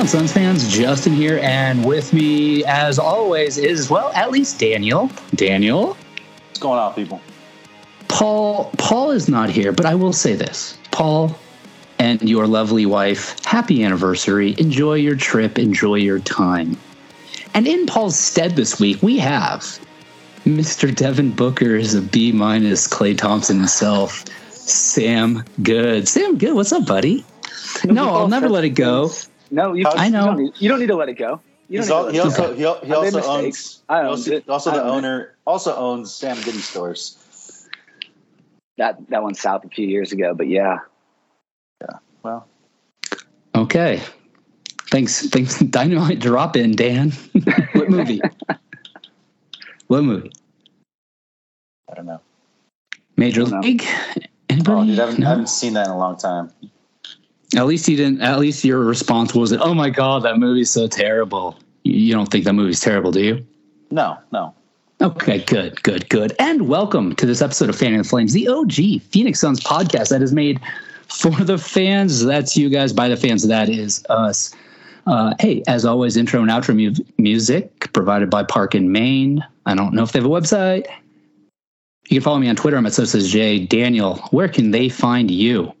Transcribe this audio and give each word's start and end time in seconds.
on, 0.00 0.08
Suns 0.08 0.32
fans? 0.32 0.66
Justin 0.74 1.12
here, 1.12 1.38
and 1.42 1.84
with 1.84 2.14
me, 2.14 2.64
as 2.64 2.98
always, 2.98 3.58
is 3.58 3.90
well, 3.90 4.10
at 4.14 4.30
least 4.30 4.58
Daniel. 4.58 5.10
Daniel, 5.34 5.88
What's 6.48 6.58
going 6.58 6.78
on, 6.78 6.94
people? 6.94 7.20
Paul. 8.08 8.70
Paul 8.78 9.10
is 9.10 9.28
not 9.28 9.50
here, 9.50 9.72
but 9.72 9.84
I 9.84 9.94
will 9.94 10.14
say 10.14 10.34
this: 10.34 10.78
Paul 10.90 11.36
and 11.98 12.22
your 12.22 12.46
lovely 12.46 12.86
wife, 12.86 13.44
happy 13.44 13.84
anniversary. 13.84 14.54
Enjoy 14.58 14.94
your 14.94 15.16
trip. 15.16 15.58
Enjoy 15.58 15.96
your 15.96 16.20
time. 16.20 16.78
And 17.52 17.66
in 17.66 17.84
Paul's 17.84 18.18
stead 18.18 18.56
this 18.56 18.80
week, 18.80 19.02
we 19.02 19.18
have 19.18 19.78
Mr. 20.46 20.94
Devin 20.94 21.32
Booker 21.32 21.76
is 21.76 21.94
a 21.94 22.00
B 22.00 22.32
minus. 22.32 22.88
Klay 22.88 23.18
Thompson 23.18 23.58
himself, 23.58 24.24
Sam 24.50 25.44
Good. 25.62 26.08
Sam 26.08 26.38
Good, 26.38 26.54
what's 26.54 26.72
up, 26.72 26.86
buddy? 26.86 27.22
No, 27.84 28.14
I'll 28.14 28.28
never 28.28 28.48
let 28.48 28.64
it 28.64 28.70
go. 28.70 29.10
No, 29.50 29.74
you, 29.74 29.86
I 29.86 30.08
know. 30.08 30.20
You 30.20 30.26
don't, 30.26 30.38
need, 30.38 30.52
you 30.58 30.68
don't 30.68 30.80
need 30.80 30.86
to 30.86 30.96
let 30.96 31.08
it 31.08 31.14
go. 31.18 31.40
You 31.68 31.82
don't 31.82 31.90
al- 31.90 32.08
he 32.08 32.18
to 32.18 32.24
let 32.24 32.34
it 32.36 32.40
also 32.40 32.54
he, 32.54 32.86
he 32.86 32.94
also 32.94 33.22
owns 33.22 33.82
I 33.88 33.98
owned 34.00 34.08
also, 34.08 34.32
it. 34.32 34.48
also 34.48 34.70
the 34.70 34.82
owned 34.82 34.88
it. 35.04 35.08
owner 35.08 35.34
also 35.46 35.76
owns 35.76 36.12
Sam 36.14 36.36
Goody 36.42 36.58
stores. 36.58 37.16
That 38.78 38.98
that 39.10 39.22
went 39.22 39.36
south 39.36 39.64
a 39.64 39.68
few 39.68 39.86
years 39.86 40.12
ago, 40.12 40.34
but 40.34 40.48
yeah, 40.48 40.78
yeah. 41.80 41.98
Well, 42.22 42.46
Okay. 43.54 44.02
Thanks. 44.90 45.28
Thanks. 45.28 45.58
Dynamite 45.70 46.18
drop 46.20 46.56
in, 46.56 46.72
Dan. 46.72 47.10
what 47.72 47.90
movie? 47.90 48.20
what 49.86 50.02
movie? 50.02 50.32
I 51.90 51.94
don't 51.94 52.06
know. 52.06 52.20
Major 53.16 53.42
I 53.42 53.50
don't. 53.50 53.60
League? 53.60 53.84
Anybody? 54.48 54.80
Oh, 54.80 54.84
dude, 54.84 54.98
I 54.98 55.06
haven't, 55.06 55.20
No? 55.20 55.26
I 55.26 55.30
haven't 55.30 55.48
seen 55.48 55.74
that 55.74 55.86
in 55.86 55.92
a 55.92 55.98
long 55.98 56.16
time. 56.16 56.50
At 57.56 57.66
least 57.66 57.88
you 57.88 57.96
didn't. 57.96 58.20
At 58.20 58.38
least 58.38 58.64
your 58.64 58.80
response 58.80 59.34
wasn't, 59.34 59.62
"Oh 59.62 59.74
my 59.74 59.90
god, 59.90 60.22
that 60.22 60.38
movie's 60.38 60.70
so 60.70 60.86
terrible." 60.86 61.56
You, 61.82 62.12
don't 62.14 62.30
think 62.30 62.44
that 62.44 62.52
movie's 62.52 62.80
terrible, 62.80 63.10
do 63.10 63.20
you? 63.22 63.46
No, 63.90 64.18
no. 64.32 64.54
Okay, 65.00 65.38
good, 65.38 65.82
good, 65.82 66.08
good. 66.10 66.34
And 66.38 66.68
welcome 66.68 67.16
to 67.16 67.24
this 67.24 67.40
episode 67.40 67.70
of 67.70 67.76
Fanning 67.76 67.98
the 67.98 68.04
Flames, 68.04 68.34
the 68.34 68.46
OG 68.48 69.00
Phoenix 69.00 69.40
Suns 69.40 69.60
podcast 69.60 70.10
that 70.10 70.20
is 70.20 70.32
made 70.32 70.60
for 71.08 71.30
the 71.30 71.56
fans. 71.56 72.22
That's 72.22 72.56
you 72.56 72.68
guys, 72.68 72.92
by 72.92 73.08
the 73.08 73.16
fans. 73.16 73.48
That 73.48 73.68
is 73.68 74.04
us. 74.10 74.54
Uh, 75.06 75.34
hey, 75.40 75.62
as 75.66 75.84
always, 75.84 76.16
intro 76.16 76.42
and 76.42 76.50
outro 76.50 76.76
mu- 76.76 77.04
music 77.16 77.92
provided 77.94 78.28
by 78.28 78.44
Park 78.44 78.74
in 78.74 78.92
Maine. 78.92 79.44
I 79.66 79.74
don't 79.74 79.94
know 79.94 80.02
if 80.02 80.12
they 80.12 80.18
have 80.18 80.26
a 80.26 80.28
website. 80.28 80.86
You 82.08 82.16
can 82.16 82.22
follow 82.22 82.38
me 82.38 82.48
on 82.48 82.56
Twitter. 82.56 82.76
I'm 82.76 82.86
at 82.86 82.92
so 82.92 83.04
says 83.04 83.30
Jay. 83.30 83.58
Daniel, 83.58 84.16
where 84.30 84.48
can 84.48 84.70
they 84.70 84.88
find 84.88 85.30
you? 85.30 85.72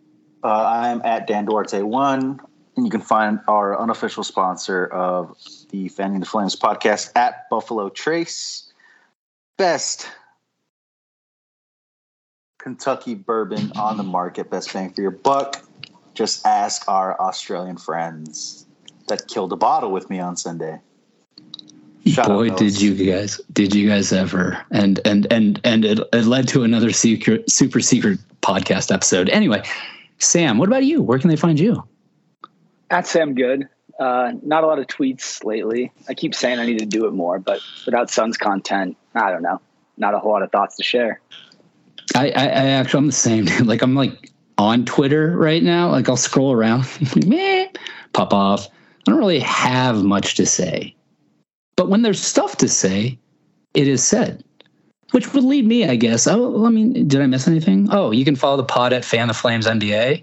Uh, 0.42 0.48
I'm 0.48 1.02
at 1.02 1.26
Dan 1.26 1.44
Duarte 1.44 1.82
one, 1.82 2.40
and 2.76 2.86
you 2.86 2.90
can 2.90 3.00
find 3.00 3.40
our 3.46 3.78
unofficial 3.78 4.24
sponsor 4.24 4.86
of 4.86 5.36
the 5.70 5.88
Fanning 5.88 6.20
the 6.20 6.26
Flames 6.26 6.56
podcast 6.56 7.10
at 7.14 7.48
Buffalo 7.50 7.88
Trace. 7.90 8.72
Best 9.58 10.08
Kentucky 12.58 13.14
bourbon 13.14 13.72
on 13.76 13.96
the 13.96 14.02
market, 14.02 14.50
best 14.50 14.72
bang 14.72 14.92
for 14.92 15.02
your 15.02 15.10
buck. 15.10 15.62
Just 16.14 16.46
ask 16.46 16.88
our 16.88 17.18
Australian 17.20 17.76
friends 17.76 18.66
that 19.08 19.28
killed 19.28 19.52
a 19.52 19.56
bottle 19.56 19.90
with 19.92 20.08
me 20.10 20.20
on 20.20 20.36
Sunday. 20.36 20.80
Shout 22.06 22.28
Boy, 22.28 22.48
did 22.50 22.80
you 22.80 22.94
guys! 22.94 23.40
Did 23.52 23.74
you 23.74 23.88
guys 23.88 24.10
ever? 24.12 24.58
And 24.70 25.00
and 25.04 25.30
and 25.30 25.60
and 25.64 25.84
it, 25.84 26.00
it 26.12 26.24
led 26.24 26.48
to 26.48 26.64
another 26.64 26.92
secret, 26.92 27.50
super 27.50 27.80
secret 27.80 28.18
podcast 28.40 28.92
episode. 28.92 29.28
Anyway, 29.28 29.62
Sam, 30.20 30.58
what 30.58 30.68
about 30.68 30.84
you? 30.84 31.02
Where 31.02 31.18
can 31.18 31.30
they 31.30 31.36
find 31.36 31.58
you? 31.58 31.82
at 32.90 33.06
Sam 33.06 33.34
Good. 33.34 33.68
Uh, 33.98 34.32
not 34.42 34.64
a 34.64 34.66
lot 34.66 34.78
of 34.78 34.86
tweets 34.86 35.44
lately. 35.44 35.92
I 36.08 36.14
keep 36.14 36.34
saying 36.34 36.58
I 36.58 36.66
need 36.66 36.78
to 36.78 36.86
do 36.86 37.06
it 37.06 37.12
more, 37.12 37.38
but 37.38 37.60
without 37.84 38.10
Suns 38.10 38.36
content, 38.36 38.96
I 39.14 39.30
don't 39.30 39.42
know. 39.42 39.60
Not 39.96 40.14
a 40.14 40.18
whole 40.18 40.32
lot 40.32 40.42
of 40.42 40.50
thoughts 40.50 40.76
to 40.76 40.82
share. 40.82 41.20
I, 42.14 42.30
I, 42.30 42.42
I 42.44 42.66
actually 42.70 42.98
I'm 42.98 43.06
the 43.06 43.12
same. 43.12 43.44
Dude. 43.44 43.66
Like 43.66 43.82
I'm 43.82 43.94
like 43.94 44.30
on 44.56 44.86
Twitter 44.86 45.36
right 45.36 45.62
now. 45.62 45.90
Like 45.90 46.08
I'll 46.08 46.16
scroll 46.16 46.52
around, 46.52 46.86
meh, 47.26 47.66
pop 48.12 48.32
off. 48.32 48.66
I 48.66 49.10
don't 49.10 49.18
really 49.18 49.40
have 49.40 50.02
much 50.02 50.34
to 50.36 50.46
say, 50.46 50.94
but 51.76 51.88
when 51.88 52.02
there's 52.02 52.20
stuff 52.20 52.56
to 52.58 52.68
say, 52.68 53.18
it 53.74 53.86
is 53.86 54.02
said. 54.02 54.42
Which 55.12 55.32
would 55.34 55.44
lead 55.44 55.66
me, 55.66 55.86
I 55.86 55.96
guess. 55.96 56.26
Oh, 56.26 56.64
I 56.64 56.70
mean, 56.70 57.08
did 57.08 57.20
I 57.20 57.26
miss 57.26 57.48
anything? 57.48 57.88
Oh, 57.90 58.12
you 58.12 58.24
can 58.24 58.36
follow 58.36 58.56
the 58.56 58.64
pod 58.64 58.92
at 58.92 59.04
Fan 59.04 59.28
the 59.28 59.34
Flames 59.34 59.66
NBA. 59.66 60.22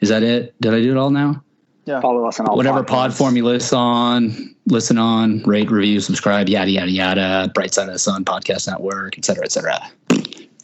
Is 0.00 0.08
that 0.10 0.22
it? 0.22 0.54
Did 0.60 0.74
I 0.74 0.80
do 0.80 0.92
it 0.92 0.96
all 0.96 1.10
now? 1.10 1.42
Yeah. 1.86 2.00
Follow 2.00 2.26
us 2.26 2.38
on 2.38 2.46
all 2.46 2.56
Whatever 2.56 2.80
pod 2.80 2.86
platforms. 2.86 3.18
form 3.18 3.36
you 3.36 3.44
listen 3.44 3.78
on, 3.78 4.54
listen 4.66 4.98
on, 4.98 5.42
rate, 5.44 5.70
review, 5.70 6.00
subscribe, 6.00 6.48
yada 6.48 6.70
yada 6.70 6.90
yada. 6.90 7.50
Bright 7.54 7.74
Side 7.74 7.88
of 7.88 7.94
the 7.94 7.98
Sun 7.98 8.24
Podcast 8.24 8.68
Network, 8.68 9.16
et 9.18 9.24
cetera, 9.24 9.44
et 9.44 9.52
cetera. 9.52 9.80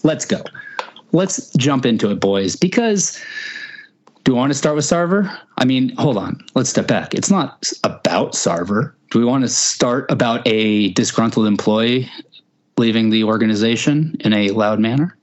Let's 0.03 0.27
go. 0.27 0.43
Let's 1.13 1.51
jump 1.55 1.87
into 1.87 2.11
it, 2.11 2.21
boys. 2.21 2.57
Because 2.57 3.19
do 4.25 4.33
we 4.33 4.39
want 4.39 4.51
to 4.51 4.59
start 4.59 4.77
with 4.77 4.85
Sarver? 4.85 5.35
I 5.59 5.65
mean, 5.65 5.97
hold 5.97 6.17
on. 6.19 6.45
Let's 6.55 6.69
step 6.69 6.87
back. 6.87 7.15
It's 7.15 7.31
not 7.31 7.71
about 7.85 8.33
Sarver. 8.33 8.93
Do 9.11 9.19
we 9.19 9.25
want 9.25 9.45
to 9.45 9.49
start 9.49 10.11
about 10.11 10.47
a 10.47 10.91
disgruntled 10.93 11.47
employee 11.47 12.11
leaving 12.77 13.11
the 13.11 13.25
organization 13.25 14.17
in 14.21 14.33
a 14.33 14.51
loud 14.51 14.81
manner? 14.81 15.17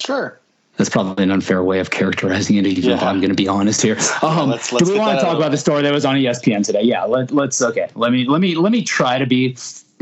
Sure. 0.00 0.38
That's 0.76 0.88
probably 0.88 1.22
an 1.22 1.30
unfair 1.30 1.62
way 1.62 1.80
of 1.80 1.90
characterizing 1.90 2.56
it. 2.56 2.66
Even 2.66 2.90
if 2.92 3.00
Yeah. 3.00 3.08
I'm 3.08 3.20
going 3.20 3.30
to 3.30 3.36
be 3.36 3.46
honest 3.48 3.82
here. 3.82 3.96
Um, 4.22 4.50
let's- 4.50 4.72
let's 4.72 4.86
do 4.86 4.92
we 4.94 4.98
want 4.98 5.18
to 5.18 5.24
talk 5.24 5.36
about 5.36 5.46
the 5.46 5.52
the 5.52 5.58
story 5.58 5.82
that 5.82 5.92
was 5.92 6.04
on 6.04 6.16
ESPN 6.16 6.64
today? 6.64 6.82
Yeah. 6.82 7.04
Let, 7.04 7.30
let's. 7.30 7.60
Okay. 7.60 7.88
Let 7.94 8.12
me. 8.12 8.24
Let 8.26 8.40
me. 8.40 8.54
Let 8.54 8.72
me 8.72 8.82
try 8.82 9.18
to 9.18 9.26
be 9.26 9.56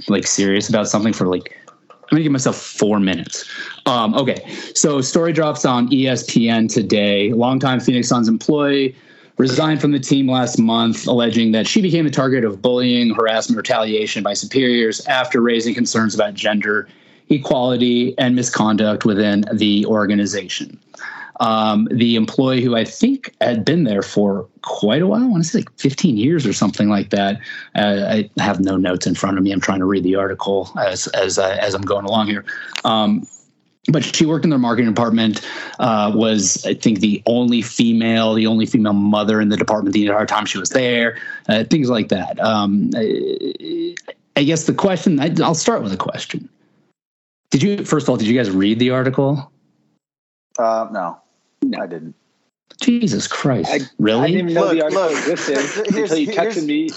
like 0.08 0.26
serious 0.26 0.68
about 0.68 0.88
something 0.88 1.12
for 1.12 1.26
like. 1.26 1.56
I'm 1.90 2.16
gonna 2.16 2.22
give 2.24 2.32
myself 2.32 2.56
four 2.56 2.98
minutes. 2.98 3.44
Um, 3.86 4.14
okay. 4.14 4.44
So 4.74 5.00
story 5.00 5.32
drops 5.32 5.64
on 5.64 5.88
ESPN 5.90 6.72
today. 6.72 7.32
Longtime 7.32 7.78
Phoenix 7.78 8.08
Suns 8.08 8.26
employee 8.26 8.96
resigned 9.40 9.80
from 9.80 9.92
the 9.92 9.98
team 9.98 10.30
last 10.30 10.58
month, 10.58 11.06
alleging 11.06 11.52
that 11.52 11.66
she 11.66 11.80
became 11.80 12.04
the 12.04 12.10
target 12.10 12.44
of 12.44 12.60
bullying, 12.60 13.14
harassment, 13.14 13.56
retaliation 13.56 14.22
by 14.22 14.34
superiors 14.34 15.04
after 15.06 15.40
raising 15.40 15.74
concerns 15.74 16.14
about 16.14 16.34
gender 16.34 16.86
equality 17.30 18.16
and 18.18 18.36
misconduct 18.36 19.06
within 19.06 19.46
the 19.54 19.86
organization. 19.86 20.78
Um, 21.38 21.88
the 21.90 22.16
employee 22.16 22.60
who 22.60 22.76
I 22.76 22.84
think 22.84 23.34
had 23.40 23.64
been 23.64 23.84
there 23.84 24.02
for 24.02 24.46
quite 24.60 25.00
a 25.00 25.06
while, 25.06 25.22
I 25.22 25.26
want 25.26 25.42
to 25.42 25.48
say 25.48 25.60
like 25.60 25.72
15 25.78 26.18
years 26.18 26.46
or 26.46 26.52
something 26.52 26.90
like 26.90 27.08
that. 27.10 27.40
Uh, 27.74 28.04
I 28.36 28.42
have 28.42 28.60
no 28.60 28.76
notes 28.76 29.06
in 29.06 29.14
front 29.14 29.38
of 29.38 29.42
me. 29.42 29.52
I'm 29.52 29.60
trying 29.60 29.78
to 29.78 29.86
read 29.86 30.04
the 30.04 30.16
article 30.16 30.70
as 30.78 31.06
as 31.08 31.38
I, 31.38 31.56
as 31.56 31.72
I'm 31.72 31.80
going 31.80 32.04
along 32.04 32.26
here. 32.26 32.44
Um, 32.84 33.26
but 33.88 34.04
she 34.04 34.26
worked 34.26 34.44
in 34.44 34.50
their 34.50 34.58
marketing 34.58 34.90
department. 34.92 35.40
Uh, 35.78 36.12
was 36.14 36.64
I 36.66 36.74
think 36.74 37.00
the 37.00 37.22
only 37.26 37.62
female, 37.62 38.34
the 38.34 38.46
only 38.46 38.66
female 38.66 38.92
mother 38.92 39.40
in 39.40 39.48
the 39.48 39.56
department 39.56 39.94
the 39.94 40.06
entire 40.06 40.26
time 40.26 40.46
she 40.46 40.58
was 40.58 40.68
there. 40.70 41.18
Uh, 41.48 41.64
things 41.64 41.88
like 41.88 42.08
that. 42.08 42.38
Um, 42.40 42.90
I, 42.94 43.94
I 44.36 44.42
guess 44.44 44.64
the 44.64 44.74
question. 44.74 45.18
I, 45.20 45.34
I'll 45.42 45.54
start 45.54 45.82
with 45.82 45.92
a 45.92 45.96
question. 45.96 46.48
Did 47.50 47.62
you 47.62 47.84
first 47.84 48.04
of 48.04 48.10
all? 48.10 48.16
Did 48.16 48.28
you 48.28 48.36
guys 48.36 48.50
read 48.50 48.78
the 48.78 48.90
article? 48.90 49.50
Uh, 50.58 50.88
no, 50.92 51.18
No. 51.62 51.80
I 51.82 51.86
didn't. 51.86 52.14
Jesus 52.80 53.26
Christ! 53.26 53.70
I- 53.72 53.80
really? 53.98 54.22
I 54.22 54.26
didn't 54.28 54.40
even 54.50 54.54
know 54.54 54.60
Look, 54.66 54.72
the 54.72 54.82
article 54.82 55.02
look. 55.02 55.12
existed 55.28 55.56
Here's- 55.94 56.10
until 56.10 56.18
you 56.18 56.30
here's- 56.32 56.56
texted 56.56 56.66
me. 56.66 56.90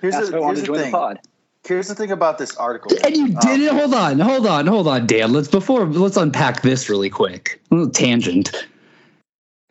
Here's 0.00 0.14
Asked 0.14 0.30
the, 0.32 0.32
if 0.32 0.34
I 0.34 0.40
wanted 0.40 0.56
here's 0.56 0.58
to 0.58 0.60
the 0.62 0.66
join 0.66 0.76
the 0.78 0.82
thing. 0.84 0.92
pod. 0.92 1.20
Here's 1.66 1.88
the 1.88 1.94
thing 1.94 2.10
about 2.10 2.38
this 2.38 2.54
article. 2.56 2.92
and 3.04 3.16
you 3.16 3.24
Um, 3.24 3.34
did 3.40 3.60
it. 3.60 3.72
Hold 3.72 3.94
on, 3.94 4.18
hold 4.18 4.46
on, 4.46 4.66
hold 4.66 4.86
on, 4.86 5.06
Dan. 5.06 5.32
Let's 5.32 5.48
before 5.48 5.86
let's 5.86 6.16
unpack 6.16 6.62
this 6.62 6.88
really 6.90 7.08
quick. 7.10 7.60
A 7.70 7.74
little 7.74 7.90
tangent. 7.90 8.52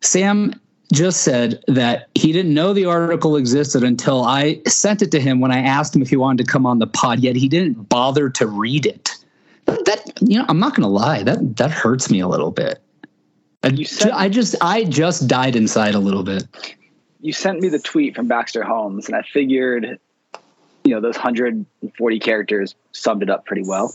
Sam 0.02 0.54
just 0.92 1.22
said 1.22 1.62
that 1.68 2.08
he 2.14 2.32
didn't 2.32 2.52
know 2.52 2.72
the 2.72 2.84
article 2.84 3.36
existed 3.36 3.82
until 3.82 4.22
I 4.24 4.60
sent 4.66 5.02
it 5.02 5.10
to 5.12 5.20
him 5.20 5.40
when 5.40 5.50
I 5.50 5.60
asked 5.60 5.94
him 5.96 6.02
if 6.02 6.10
he 6.10 6.16
wanted 6.16 6.44
to 6.44 6.50
come 6.52 6.66
on 6.66 6.78
the 6.78 6.86
pod. 6.86 7.20
Yet 7.20 7.36
he 7.36 7.48
didn't 7.48 7.88
bother 7.88 8.28
to 8.30 8.46
read 8.46 8.86
it. 8.86 9.14
That 9.66 10.12
you 10.20 10.38
know, 10.38 10.44
I'm 10.48 10.58
not 10.58 10.74
gonna 10.74 10.88
lie. 10.88 11.22
That 11.22 11.56
that 11.56 11.70
hurts 11.70 12.10
me 12.10 12.20
a 12.20 12.28
little 12.28 12.50
bit. 12.50 12.80
I, 13.62 13.68
You 13.68 13.84
said- 13.86 14.10
I 14.10 14.28
just 14.28 14.56
I 14.60 14.84
just 14.84 15.26
died 15.28 15.56
inside 15.56 15.94
a 15.94 15.98
little 16.00 16.22
bit. 16.22 16.44
You 17.20 17.32
sent 17.32 17.60
me 17.60 17.70
the 17.70 17.78
tweet 17.78 18.14
from 18.14 18.28
Baxter 18.28 18.62
Holmes, 18.62 19.06
and 19.06 19.16
I 19.16 19.22
figured, 19.22 19.98
you 20.84 20.94
know, 20.94 21.00
those 21.00 21.16
140 21.16 22.18
characters 22.20 22.74
summed 22.92 23.22
it 23.22 23.30
up 23.30 23.46
pretty 23.46 23.62
well. 23.62 23.94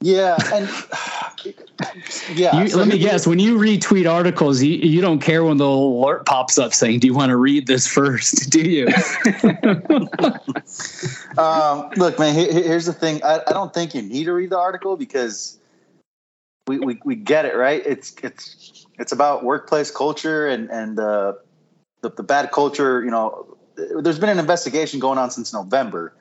Yeah, 0.00 0.36
and 0.52 0.68
yeah. 2.38 2.62
You, 2.62 2.68
so 2.68 2.78
let 2.78 2.88
me 2.88 2.96
he- 2.96 3.02
guess. 3.02 3.26
When 3.26 3.38
you 3.38 3.56
retweet 3.58 4.10
articles, 4.10 4.62
you, 4.62 4.74
you 4.76 5.00
don't 5.00 5.20
care 5.20 5.44
when 5.44 5.56
the 5.56 5.66
alert 5.66 6.26
pops 6.26 6.58
up 6.58 6.74
saying, 6.74 7.00
"Do 7.00 7.06
you 7.06 7.14
want 7.14 7.30
to 7.30 7.36
read 7.36 7.66
this 7.66 7.86
first? 7.98 8.50
Do 8.50 8.60
you? 8.60 8.88
Um, 11.36 11.90
look, 11.96 12.18
man. 12.18 12.34
he- 12.34 12.52
he- 12.52 12.62
Here's 12.62 12.86
the 12.86 12.92
thing. 12.92 13.22
I, 13.24 13.40
I 13.46 13.52
don't 13.52 13.74
think 13.74 13.94
you 13.94 14.02
need 14.02 14.24
to 14.24 14.32
read 14.32 14.50
the 14.50 14.58
article 14.58 14.96
because 14.96 15.58
we, 16.68 16.78
we, 16.78 17.00
we 17.04 17.16
get 17.16 17.44
it, 17.44 17.56
right? 17.56 17.82
It's 17.84 18.14
it's 18.22 18.86
it's 18.98 19.10
about 19.12 19.42
workplace 19.42 19.90
culture 19.90 20.46
and 20.46 20.70
and 20.70 20.98
uh, 20.98 21.34
the, 22.02 22.10
the 22.10 22.22
bad 22.22 22.52
culture. 22.52 23.02
You 23.04 23.10
know, 23.10 23.53
there's 23.76 24.18
been 24.18 24.28
an 24.28 24.38
investigation 24.38 25.00
going 25.00 25.18
on 25.18 25.30
since 25.30 25.52
November. 25.52 26.12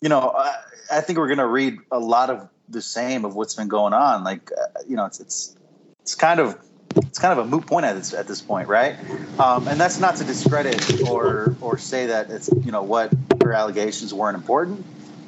You 0.00 0.08
know, 0.08 0.32
I, 0.36 0.56
I 0.90 1.00
think 1.00 1.18
we're 1.18 1.28
going 1.28 1.38
to 1.38 1.46
read 1.46 1.78
a 1.90 1.98
lot 1.98 2.30
of 2.30 2.48
the 2.68 2.82
same 2.82 3.24
of 3.24 3.34
what's 3.34 3.54
been 3.54 3.68
going 3.68 3.92
on. 3.92 4.24
Like, 4.24 4.50
uh, 4.52 4.80
you 4.86 4.96
know, 4.96 5.06
it's 5.06 5.20
it's 5.20 5.56
it's 6.00 6.14
kind 6.14 6.40
of 6.40 6.58
it's 6.96 7.18
kind 7.18 7.38
of 7.38 7.46
a 7.46 7.48
moot 7.48 7.66
point 7.66 7.86
at 7.86 7.94
this 7.94 8.12
at 8.14 8.26
this 8.26 8.40
point, 8.40 8.68
right? 8.68 8.96
Um, 9.38 9.68
and 9.68 9.80
that's 9.80 9.98
not 10.00 10.16
to 10.16 10.24
discredit 10.24 11.08
or 11.08 11.56
or 11.60 11.78
say 11.78 12.06
that 12.06 12.30
it's 12.30 12.50
you 12.64 12.72
know 12.72 12.82
what 12.82 13.12
her 13.42 13.52
allegations 13.52 14.12
weren't 14.12 14.36
important. 14.36 14.84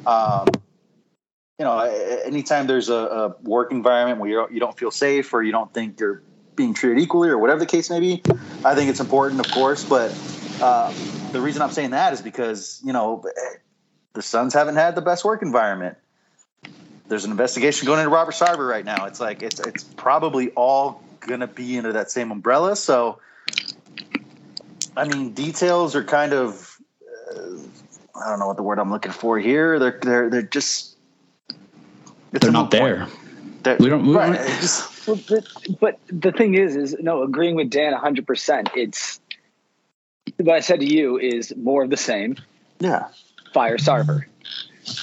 Um, 0.06 0.48
you 1.58 1.64
know, 1.64 1.78
anytime 2.24 2.66
there's 2.66 2.90
a, 2.90 2.94
a 2.94 3.28
work 3.42 3.72
environment 3.72 4.20
where 4.20 4.28
you 4.28 4.36
don't, 4.36 4.52
you 4.52 4.60
don't 4.60 4.78
feel 4.78 4.90
safe 4.90 5.32
or 5.32 5.42
you 5.42 5.52
don't 5.52 5.72
think 5.72 5.98
you're 5.98 6.22
being 6.54 6.74
treated 6.74 7.02
equally 7.02 7.30
or 7.30 7.38
whatever 7.38 7.60
the 7.60 7.66
case 7.66 7.88
may 7.88 7.98
be, 7.98 8.22
I 8.62 8.74
think 8.74 8.90
it's 8.90 9.00
important, 9.00 9.40
of 9.40 9.50
course. 9.50 9.82
But 9.82 10.14
uh, 10.60 10.92
the 11.32 11.40
reason 11.40 11.62
I'm 11.62 11.70
saying 11.70 11.90
that 11.90 12.12
is 12.12 12.22
because 12.22 12.80
you 12.84 12.92
know 12.92 13.24
the 14.12 14.22
Suns 14.22 14.54
haven't 14.54 14.76
had 14.76 14.94
the 14.94 15.02
best 15.02 15.24
work 15.24 15.42
environment. 15.42 15.96
There's 17.08 17.24
an 17.24 17.30
investigation 17.30 17.86
going 17.86 18.00
into 18.00 18.10
Robert 18.10 18.34
Sarver 18.34 18.68
right 18.68 18.84
now. 18.84 19.06
It's 19.06 19.20
like 19.20 19.42
it's 19.42 19.60
it's 19.60 19.84
probably 19.84 20.50
all 20.50 21.02
going 21.20 21.40
to 21.40 21.46
be 21.46 21.76
under 21.78 21.92
that 21.92 22.10
same 22.10 22.30
umbrella. 22.30 22.76
So, 22.76 23.20
I 24.96 25.06
mean, 25.06 25.32
details 25.32 25.94
are 25.94 26.04
kind 26.04 26.32
of 26.32 26.76
uh, 27.30 27.40
I 28.24 28.30
don't 28.30 28.38
know 28.38 28.48
what 28.48 28.56
the 28.56 28.62
word 28.62 28.78
I'm 28.78 28.90
looking 28.90 29.12
for 29.12 29.38
here. 29.38 29.78
They're 29.78 29.98
they're 30.02 30.30
they're 30.30 30.42
just 30.42 30.96
they're 32.32 32.50
not 32.50 32.70
there. 32.70 33.06
They're, 33.62 33.76
we 33.78 33.88
don't. 33.88 34.06
We 34.06 34.14
right, 34.14 34.36
don't 34.36 35.06
well, 35.06 35.20
but, 35.28 35.80
but 35.80 35.98
the 36.08 36.32
thing 36.32 36.54
is, 36.54 36.76
is 36.76 36.96
no 37.00 37.22
agreeing 37.22 37.54
with 37.54 37.70
Dan 37.70 37.92
100. 37.92 38.26
percent 38.26 38.70
It's 38.74 39.20
what 40.36 40.56
I 40.56 40.60
said 40.60 40.80
to 40.80 40.86
you 40.86 41.18
is 41.18 41.54
more 41.56 41.84
of 41.84 41.90
the 41.90 41.96
same. 41.96 42.36
Yeah. 42.78 43.08
Fire 43.52 43.78
Sarver. 43.78 44.24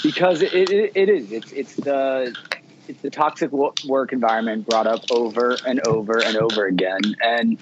Because 0.04 0.42
it, 0.42 0.54
it, 0.54 0.92
it 0.96 1.10
is. 1.10 1.32
It's 1.32 1.52
it's 1.52 1.76
the 1.76 2.36
it's 2.88 3.02
the 3.02 3.10
toxic 3.10 3.52
work 3.52 4.14
environment 4.14 4.68
brought 4.68 4.88
up 4.88 5.04
over 5.12 5.58
and 5.66 5.86
over 5.88 6.24
and 6.24 6.38
over 6.38 6.66
again. 6.66 7.02
And 7.22 7.58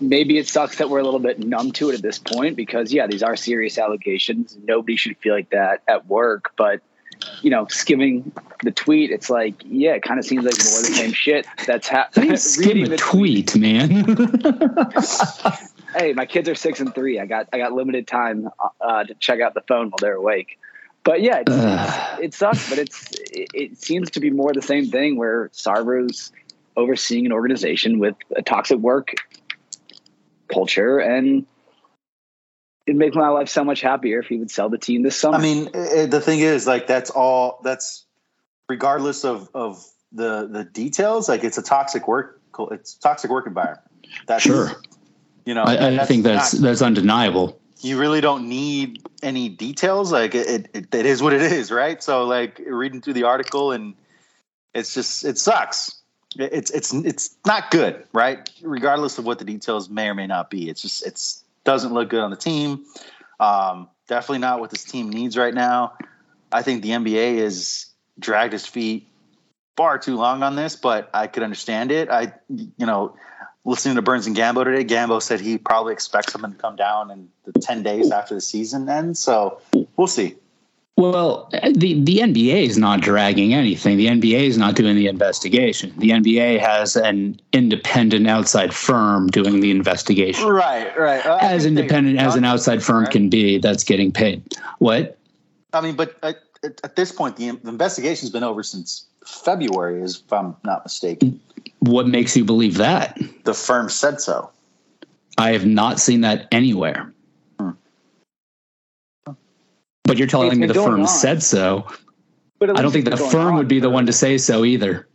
maybe 0.00 0.38
it 0.38 0.48
sucks 0.48 0.78
that 0.78 0.90
we're 0.90 0.98
a 0.98 1.04
little 1.04 1.20
bit 1.20 1.38
numb 1.38 1.72
to 1.72 1.90
it 1.90 1.94
at 1.94 2.02
this 2.02 2.18
point 2.18 2.56
because 2.56 2.92
yeah 2.92 3.06
these 3.06 3.22
are 3.22 3.36
serious 3.36 3.78
allegations. 3.78 4.56
Nobody 4.62 4.96
should 4.96 5.16
feel 5.18 5.34
like 5.34 5.50
that 5.50 5.82
at 5.88 6.06
work. 6.06 6.52
But 6.56 6.82
you 7.42 7.50
know 7.50 7.66
skimming 7.68 8.32
the 8.62 8.70
tweet 8.70 9.10
it's 9.10 9.30
like 9.30 9.54
yeah 9.64 9.94
it 9.94 10.02
kind 10.02 10.18
of 10.18 10.24
seems 10.24 10.44
like 10.44 10.54
more 10.54 10.78
of 10.78 10.86
the 10.86 10.92
same 10.94 11.12
shit 11.12 11.46
that's 11.66 11.88
happening 11.88 12.36
skim 12.36 12.84
a 12.92 12.96
tweet, 12.96 13.48
tweet 13.48 13.56
man 13.56 14.04
hey 15.94 16.12
my 16.12 16.26
kids 16.26 16.48
are 16.48 16.54
six 16.54 16.80
and 16.80 16.94
three 16.94 17.18
i 17.18 17.26
got 17.26 17.48
i 17.52 17.58
got 17.58 17.72
limited 17.72 18.06
time 18.06 18.48
uh, 18.80 19.04
to 19.04 19.14
check 19.14 19.40
out 19.40 19.54
the 19.54 19.62
phone 19.62 19.90
while 19.90 19.98
they're 20.00 20.14
awake 20.14 20.58
but 21.08 21.22
yeah, 21.22 22.18
it 22.20 22.34
sucks. 22.34 22.68
But 22.68 22.78
it's 22.78 23.12
it, 23.32 23.48
it, 23.54 23.78
seems 23.78 24.10
to 24.10 24.20
be 24.20 24.30
more 24.30 24.52
the 24.52 24.60
same 24.60 24.90
thing 24.90 25.16
where 25.16 25.48
Sarver's 25.54 26.32
overseeing 26.76 27.24
an 27.24 27.32
organization 27.32 27.98
with 27.98 28.14
a 28.36 28.42
toxic 28.42 28.78
work 28.78 29.14
culture, 30.52 30.98
and 30.98 31.46
it'd 32.86 32.98
make 32.98 33.14
my 33.14 33.28
life 33.28 33.48
so 33.48 33.64
much 33.64 33.80
happier 33.80 34.20
if 34.20 34.26
he 34.26 34.36
would 34.36 34.50
sell 34.50 34.68
the 34.68 34.76
team 34.76 35.02
this 35.02 35.16
summer. 35.16 35.38
I 35.38 35.40
mean, 35.40 35.70
it, 35.72 36.10
the 36.10 36.20
thing 36.20 36.40
is, 36.40 36.66
like, 36.66 36.86
that's 36.86 37.08
all. 37.08 37.60
That's 37.64 38.04
regardless 38.68 39.24
of 39.24 39.48
of 39.54 39.82
the 40.12 40.46
the 40.46 40.64
details. 40.64 41.26
Like, 41.26 41.42
it's 41.42 41.56
a 41.56 41.62
toxic 41.62 42.06
work. 42.06 42.42
It's 42.70 42.94
toxic 42.94 43.30
work 43.30 43.46
environment. 43.46 43.80
That's 44.26 44.42
sure. 44.42 44.72
You 45.48 45.54
know, 45.54 45.64
I, 45.64 46.00
I 46.00 46.04
think 46.04 46.24
that's 46.24 46.54
not, 46.54 46.62
that's 46.62 46.82
undeniable 46.82 47.58
you 47.80 47.98
really 47.98 48.20
don't 48.20 48.48
need 48.48 49.02
any 49.22 49.48
details. 49.48 50.12
Like 50.12 50.34
it, 50.34 50.68
it, 50.74 50.94
it 50.94 51.06
is 51.06 51.22
what 51.22 51.32
it 51.32 51.42
is, 51.42 51.70
right? 51.70 52.02
So 52.02 52.24
like 52.24 52.60
reading 52.66 53.00
through 53.00 53.12
the 53.14 53.24
article 53.24 53.72
and 53.72 53.94
it's 54.74 54.94
just 54.94 55.24
it 55.24 55.38
sucks. 55.38 55.94
It's 56.36 56.70
it's 56.70 56.92
it's 56.92 57.36
not 57.46 57.70
good, 57.70 58.04
right? 58.12 58.48
Regardless 58.62 59.18
of 59.18 59.24
what 59.24 59.38
the 59.38 59.44
details 59.44 59.88
may 59.88 60.08
or 60.08 60.14
may 60.14 60.26
not 60.26 60.50
be, 60.50 60.68
it's 60.68 60.82
just 60.82 61.06
it's 61.06 61.42
doesn't 61.64 61.92
look 61.92 62.10
good 62.10 62.20
on 62.20 62.30
the 62.30 62.36
team. 62.36 62.84
Um, 63.40 63.88
definitely 64.08 64.38
not 64.38 64.60
what 64.60 64.70
this 64.70 64.84
team 64.84 65.10
needs 65.10 65.36
right 65.36 65.54
now. 65.54 65.94
I 66.52 66.62
think 66.62 66.82
the 66.82 66.90
NBA 66.90 67.36
is 67.36 67.86
dragged 68.18 68.52
his 68.52 68.66
feet 68.66 69.08
far 69.76 69.98
too 69.98 70.16
long 70.16 70.42
on 70.42 70.56
this, 70.56 70.76
but 70.76 71.08
I 71.14 71.28
could 71.28 71.42
understand 71.42 71.92
it. 71.92 72.10
I 72.10 72.34
you 72.48 72.86
know 72.86 73.16
listening 73.68 73.96
to 73.96 74.02
Burns 74.02 74.26
and 74.26 74.34
Gambo 74.34 74.64
today, 74.64 74.84
Gambo 74.84 75.20
said 75.20 75.40
he 75.40 75.58
probably 75.58 75.92
expects 75.92 76.32
them 76.32 76.42
to 76.42 76.58
come 76.58 76.76
down 76.76 77.10
in 77.10 77.28
the 77.44 77.52
10 77.60 77.82
days 77.82 78.10
after 78.10 78.34
the 78.34 78.40
season 78.40 78.88
ends. 78.88 79.20
So 79.20 79.60
we'll 79.96 80.06
see. 80.06 80.36
Well, 80.96 81.48
the, 81.52 82.02
the 82.02 82.18
NBA 82.18 82.64
is 82.64 82.76
not 82.76 83.00
dragging 83.02 83.54
anything. 83.54 83.98
The 83.98 84.06
NBA 84.06 84.40
is 84.40 84.58
not 84.58 84.74
doing 84.74 84.96
the 84.96 85.06
investigation. 85.06 85.94
The 85.96 86.10
NBA 86.10 86.58
has 86.58 86.96
an 86.96 87.40
independent 87.52 88.26
outside 88.26 88.74
firm 88.74 89.28
doing 89.28 89.60
the 89.60 89.70
investigation. 89.70 90.48
Right, 90.48 90.98
right. 90.98 91.24
Uh, 91.24 91.38
as 91.40 91.66
independent 91.66 92.18
as 92.18 92.34
an 92.34 92.44
outside 92.44 92.82
firm 92.82 93.04
right? 93.04 93.12
can 93.12 93.28
be 93.28 93.58
that's 93.58 93.84
getting 93.84 94.10
paid. 94.10 94.42
What? 94.78 95.16
I 95.72 95.82
mean, 95.82 95.94
but 95.94 96.16
at, 96.24 96.38
at 96.64 96.96
this 96.96 97.12
point, 97.12 97.36
the, 97.36 97.50
the 97.52 97.68
investigation's 97.68 98.32
been 98.32 98.42
over 98.42 98.64
since 98.64 99.06
February, 99.24 100.02
if 100.02 100.32
I'm 100.32 100.56
not 100.64 100.84
mistaken. 100.84 101.40
What 101.80 102.08
makes 102.08 102.36
you 102.36 102.44
believe 102.44 102.76
that? 102.78 103.18
The 103.44 103.54
firm 103.54 103.88
said 103.88 104.20
so. 104.20 104.50
I 105.36 105.52
have 105.52 105.64
not 105.64 106.00
seen 106.00 106.22
that 106.22 106.48
anywhere. 106.50 107.12
Hmm. 107.58 107.70
But 110.04 110.18
you're 110.18 110.26
telling 110.26 110.48
it's 110.48 110.58
me 110.58 110.66
the 110.66 110.74
firm 110.74 111.02
on. 111.02 111.06
said 111.06 111.42
so. 111.42 111.86
But 112.58 112.76
I 112.76 112.82
don't 112.82 112.90
think 112.90 113.08
the 113.08 113.16
firm 113.16 113.54
would 113.54 113.68
be 113.68 113.78
the 113.78 113.90
one 113.90 114.06
to 114.06 114.12
say 114.12 114.36
so 114.36 114.64
either. 114.64 115.06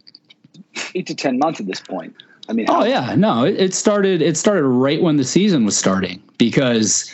Eight 0.95 1.07
to 1.07 1.15
ten 1.15 1.37
months 1.37 1.59
at 1.59 1.67
this 1.67 1.81
point. 1.81 2.15
I 2.49 2.53
mean, 2.53 2.65
oh 2.69 2.83
yeah, 2.83 3.15
no, 3.15 3.45
it, 3.45 3.55
it 3.55 3.73
started. 3.73 4.21
It 4.21 4.37
started 4.37 4.63
right 4.63 5.01
when 5.01 5.17
the 5.17 5.23
season 5.23 5.65
was 5.65 5.77
starting 5.77 6.21
because 6.37 7.13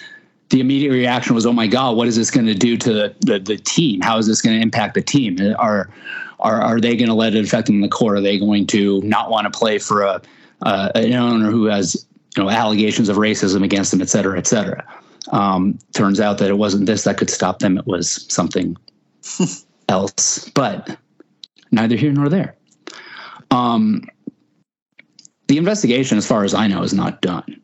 the 0.50 0.60
immediate 0.60 0.92
reaction 0.92 1.36
was, 1.36 1.46
"Oh 1.46 1.54
my 1.54 1.68
God, 1.68 1.98
what 1.98 2.07
is 2.07 2.16
this 2.16 2.31
going 2.31 2.48
to 2.48 2.54
do 2.54 2.78
to 2.78 2.94
the, 2.94 3.16
the, 3.22 3.40
the 3.40 3.57
team? 3.57 4.01
How 4.01 4.18
is 4.18 4.28
this 4.28 4.42
going 4.42 4.57
to 4.57 4.62
impact 4.62 4.94
the 4.94 5.01
team? 5.01 5.38
Are 5.57 5.90
are 6.39 6.62
are 6.62 6.80
they 6.80 6.95
going 6.95 7.09
to 7.09 7.15
let 7.15 7.36
it 7.36 7.44
affect 7.44 7.68
them 7.68 7.75
in 7.75 7.81
the 7.81 7.89
court? 7.89 8.18
Are 8.18 8.21
they 8.21 8.39
going 8.39 8.68
to 8.68 9.01
not 9.01 9.30
want 9.30 9.51
to 9.51 9.57
play 9.57 9.77
for 9.77 10.01
a 10.03 10.21
uh, 10.62 10.91
an 10.95 11.13
owner 11.13 11.51
who 11.51 11.65
has 11.65 12.05
you 12.36 12.43
know 12.43 12.50
allegations 12.50 13.10
of 13.10 13.17
racism 13.17 13.63
against 13.63 13.91
them, 13.91 14.01
et 14.01 14.10
cetera, 14.10 14.38
et 14.38 14.48
cetera? 14.48 14.86
Um, 15.31 15.77
turns 15.93 16.19
out 16.19 16.38
that 16.39 16.50
it 16.50 16.58
wasn't 16.58 16.86
this 16.86 17.03
that 17.03 17.17
could 17.17 17.29
stop 17.29 17.60
them; 17.60 17.77
it 17.77 17.86
was 17.86 18.25
something 18.31 18.77
else. 19.89 20.50
But 20.50 20.98
neither 21.72 21.96
here 21.96 22.12
nor 22.12 22.29
there. 22.29 22.55
Um, 23.51 24.08
the 25.48 25.58
investigation, 25.58 26.17
as 26.17 26.27
far 26.27 26.43
as 26.43 26.53
I 26.53 26.67
know, 26.67 26.84
is 26.84 26.93
not 26.93 27.22
done. 27.22 27.60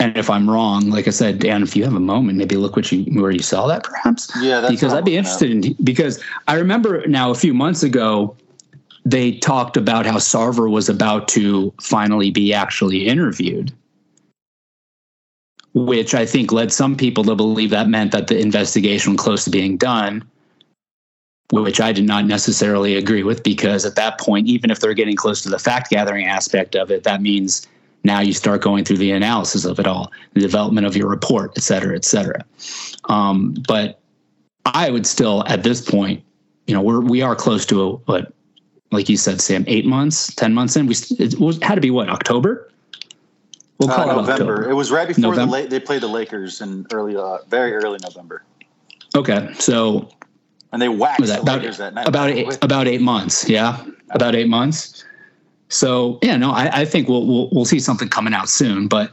And 0.00 0.16
if 0.16 0.28
I'm 0.28 0.50
wrong, 0.50 0.90
like 0.90 1.06
I 1.06 1.10
said, 1.10 1.38
Dan, 1.38 1.62
if 1.62 1.76
you 1.76 1.84
have 1.84 1.94
a 1.94 2.00
moment, 2.00 2.38
maybe 2.38 2.56
look 2.56 2.76
what 2.76 2.90
you 2.90 3.04
where 3.20 3.30
you 3.30 3.42
saw 3.42 3.66
that, 3.68 3.84
perhaps. 3.84 4.30
Yeah, 4.40 4.68
because 4.68 4.92
I'd 4.92 5.04
be 5.04 5.16
interested 5.16 5.50
in 5.50 5.74
because 5.84 6.22
I 6.48 6.56
remember 6.56 7.06
now 7.06 7.30
a 7.30 7.34
few 7.34 7.54
months 7.54 7.82
ago 7.82 8.36
they 9.06 9.38
talked 9.38 9.76
about 9.76 10.04
how 10.06 10.16
Sarver 10.16 10.70
was 10.70 10.88
about 10.88 11.28
to 11.28 11.72
finally 11.80 12.30
be 12.30 12.52
actually 12.52 13.06
interviewed, 13.06 13.72
which 15.74 16.14
I 16.14 16.26
think 16.26 16.50
led 16.52 16.72
some 16.72 16.96
people 16.96 17.22
to 17.24 17.34
believe 17.34 17.70
that 17.70 17.88
meant 17.88 18.12
that 18.12 18.26
the 18.26 18.38
investigation 18.38 19.12
was 19.12 19.20
close 19.20 19.44
to 19.44 19.50
being 19.50 19.76
done. 19.76 20.24
Which 21.52 21.80
I 21.80 21.92
did 21.92 22.04
not 22.04 22.24
necessarily 22.24 22.96
agree 22.96 23.22
with 23.22 23.42
because 23.42 23.84
at 23.84 23.96
that 23.96 24.18
point, 24.18 24.48
even 24.48 24.70
if 24.70 24.80
they're 24.80 24.94
getting 24.94 25.14
close 25.14 25.42
to 25.42 25.50
the 25.50 25.58
fact 25.58 25.90
gathering 25.90 26.26
aspect 26.26 26.74
of 26.74 26.90
it, 26.90 27.04
that 27.04 27.20
means 27.22 27.68
now 28.04 28.20
you 28.20 28.32
start 28.32 28.62
going 28.62 28.84
through 28.84 28.98
the 28.98 29.10
analysis 29.12 29.64
of 29.64 29.78
it 29.80 29.86
all, 29.86 30.12
the 30.34 30.40
development 30.40 30.86
of 30.86 30.96
your 30.96 31.08
report, 31.08 31.52
et 31.56 31.62
cetera, 31.62 31.96
et 31.96 32.04
cetera. 32.04 32.44
Um, 33.08 33.54
but 33.66 34.00
I 34.66 34.90
would 34.90 35.06
still, 35.06 35.42
at 35.46 35.62
this 35.62 35.80
point, 35.80 36.22
you 36.66 36.74
know, 36.74 36.80
we're 36.80 37.00
we 37.00 37.22
are 37.22 37.34
close 37.34 37.66
to 37.66 37.82
a, 37.82 37.92
what, 37.92 38.32
like 38.92 39.08
you 39.08 39.16
said, 39.16 39.40
Sam, 39.40 39.64
eight 39.66 39.86
months, 39.86 40.34
ten 40.34 40.54
months 40.54 40.76
in. 40.76 40.86
We 40.86 40.94
it 41.18 41.62
had 41.62 41.74
to 41.74 41.80
be 41.80 41.90
what 41.90 42.08
October. 42.08 42.70
We'll 43.78 43.88
call 43.88 44.08
uh, 44.08 44.12
it 44.12 44.16
November. 44.16 44.70
It 44.70 44.74
was 44.74 44.92
right 44.92 45.08
before 45.08 45.34
the 45.34 45.66
they 45.68 45.80
played 45.80 46.00
the 46.00 46.08
Lakers 46.08 46.60
in 46.60 46.86
early, 46.92 47.16
uh, 47.16 47.38
very 47.48 47.74
early 47.74 47.98
November. 48.02 48.44
Okay, 49.16 49.52
so 49.58 50.08
and 50.72 50.80
they 50.80 50.88
waxed 50.88 51.26
that, 51.26 51.42
about, 51.42 52.08
About 52.08 52.30
eight, 52.30 52.58
about 52.62 52.86
eight 52.86 53.00
months. 53.00 53.48
Yeah, 53.48 53.84
about 54.10 54.34
eight 54.34 54.48
months. 54.48 55.04
So 55.68 56.18
yeah, 56.22 56.36
no, 56.36 56.50
I, 56.50 56.80
I 56.80 56.84
think 56.84 57.08
we'll, 57.08 57.26
we'll 57.26 57.48
we'll 57.52 57.64
see 57.64 57.80
something 57.80 58.08
coming 58.08 58.34
out 58.34 58.48
soon. 58.48 58.88
But 58.88 59.10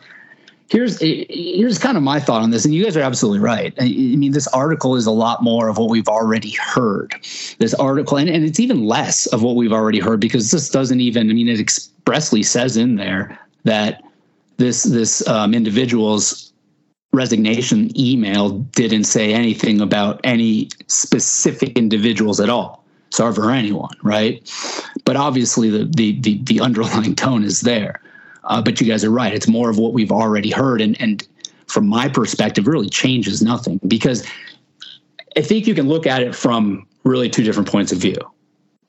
here's 0.71 0.99
here's 0.99 1.77
kind 1.77 1.97
of 1.97 2.03
my 2.03 2.19
thought 2.19 2.41
on 2.41 2.51
this, 2.51 2.65
and 2.65 2.73
you 2.73 2.83
guys 2.83 2.95
are 2.95 3.01
absolutely 3.01 3.39
right. 3.39 3.73
I, 3.79 3.83
mean, 3.85 4.31
this 4.31 4.47
article 4.47 4.95
is 4.95 5.05
a 5.05 5.11
lot 5.11 5.43
more 5.43 5.67
of 5.67 5.77
what 5.77 5.89
we've 5.89 6.07
already 6.07 6.51
heard. 6.51 7.13
This 7.59 7.73
article, 7.73 8.17
and, 8.17 8.29
and 8.29 8.43
it's 8.45 8.59
even 8.59 8.85
less 8.85 9.25
of 9.27 9.43
what 9.43 9.55
we've 9.55 9.73
already 9.73 9.99
heard 9.99 10.19
because 10.19 10.51
this 10.51 10.69
doesn't 10.69 11.01
even. 11.01 11.29
I 11.29 11.33
mean, 11.33 11.49
it 11.49 11.59
expressly 11.59 12.41
says 12.41 12.77
in 12.77 12.95
there 12.95 13.37
that 13.65 14.01
this 14.57 14.83
this 14.83 15.27
um, 15.27 15.53
individual's 15.53 16.51
resignation 17.13 17.91
email 17.99 18.51
didn't 18.51 19.03
say 19.03 19.33
anything 19.33 19.81
about 19.81 20.21
any 20.23 20.69
specific 20.87 21.77
individuals 21.77 22.39
at 22.39 22.49
all, 22.49 22.80
Sarver 23.11 23.45
or 23.45 23.51
anyone, 23.51 23.95
right? 24.01 24.41
But 25.05 25.15
obviously, 25.15 25.69
the 25.69 25.85
the 25.85 26.19
the, 26.21 26.39
the 26.43 26.59
underlying 26.59 27.15
tone 27.15 27.43
is 27.43 27.61
there. 27.61 28.01
Uh, 28.45 28.61
but 28.61 28.81
you 28.81 28.87
guys 28.87 29.03
are 29.03 29.11
right; 29.11 29.33
it's 29.33 29.47
more 29.47 29.69
of 29.69 29.77
what 29.77 29.93
we've 29.93 30.11
already 30.11 30.49
heard, 30.49 30.81
and 30.81 30.99
and 30.99 31.27
from 31.67 31.87
my 31.87 32.09
perspective, 32.09 32.67
really 32.67 32.89
changes 32.89 33.41
nothing 33.41 33.79
because 33.87 34.25
I 35.37 35.41
think 35.41 35.67
you 35.67 35.75
can 35.75 35.87
look 35.87 36.05
at 36.05 36.21
it 36.21 36.35
from 36.35 36.85
really 37.03 37.29
two 37.29 37.43
different 37.43 37.69
points 37.69 37.91
of 37.91 37.99
view. 37.99 38.17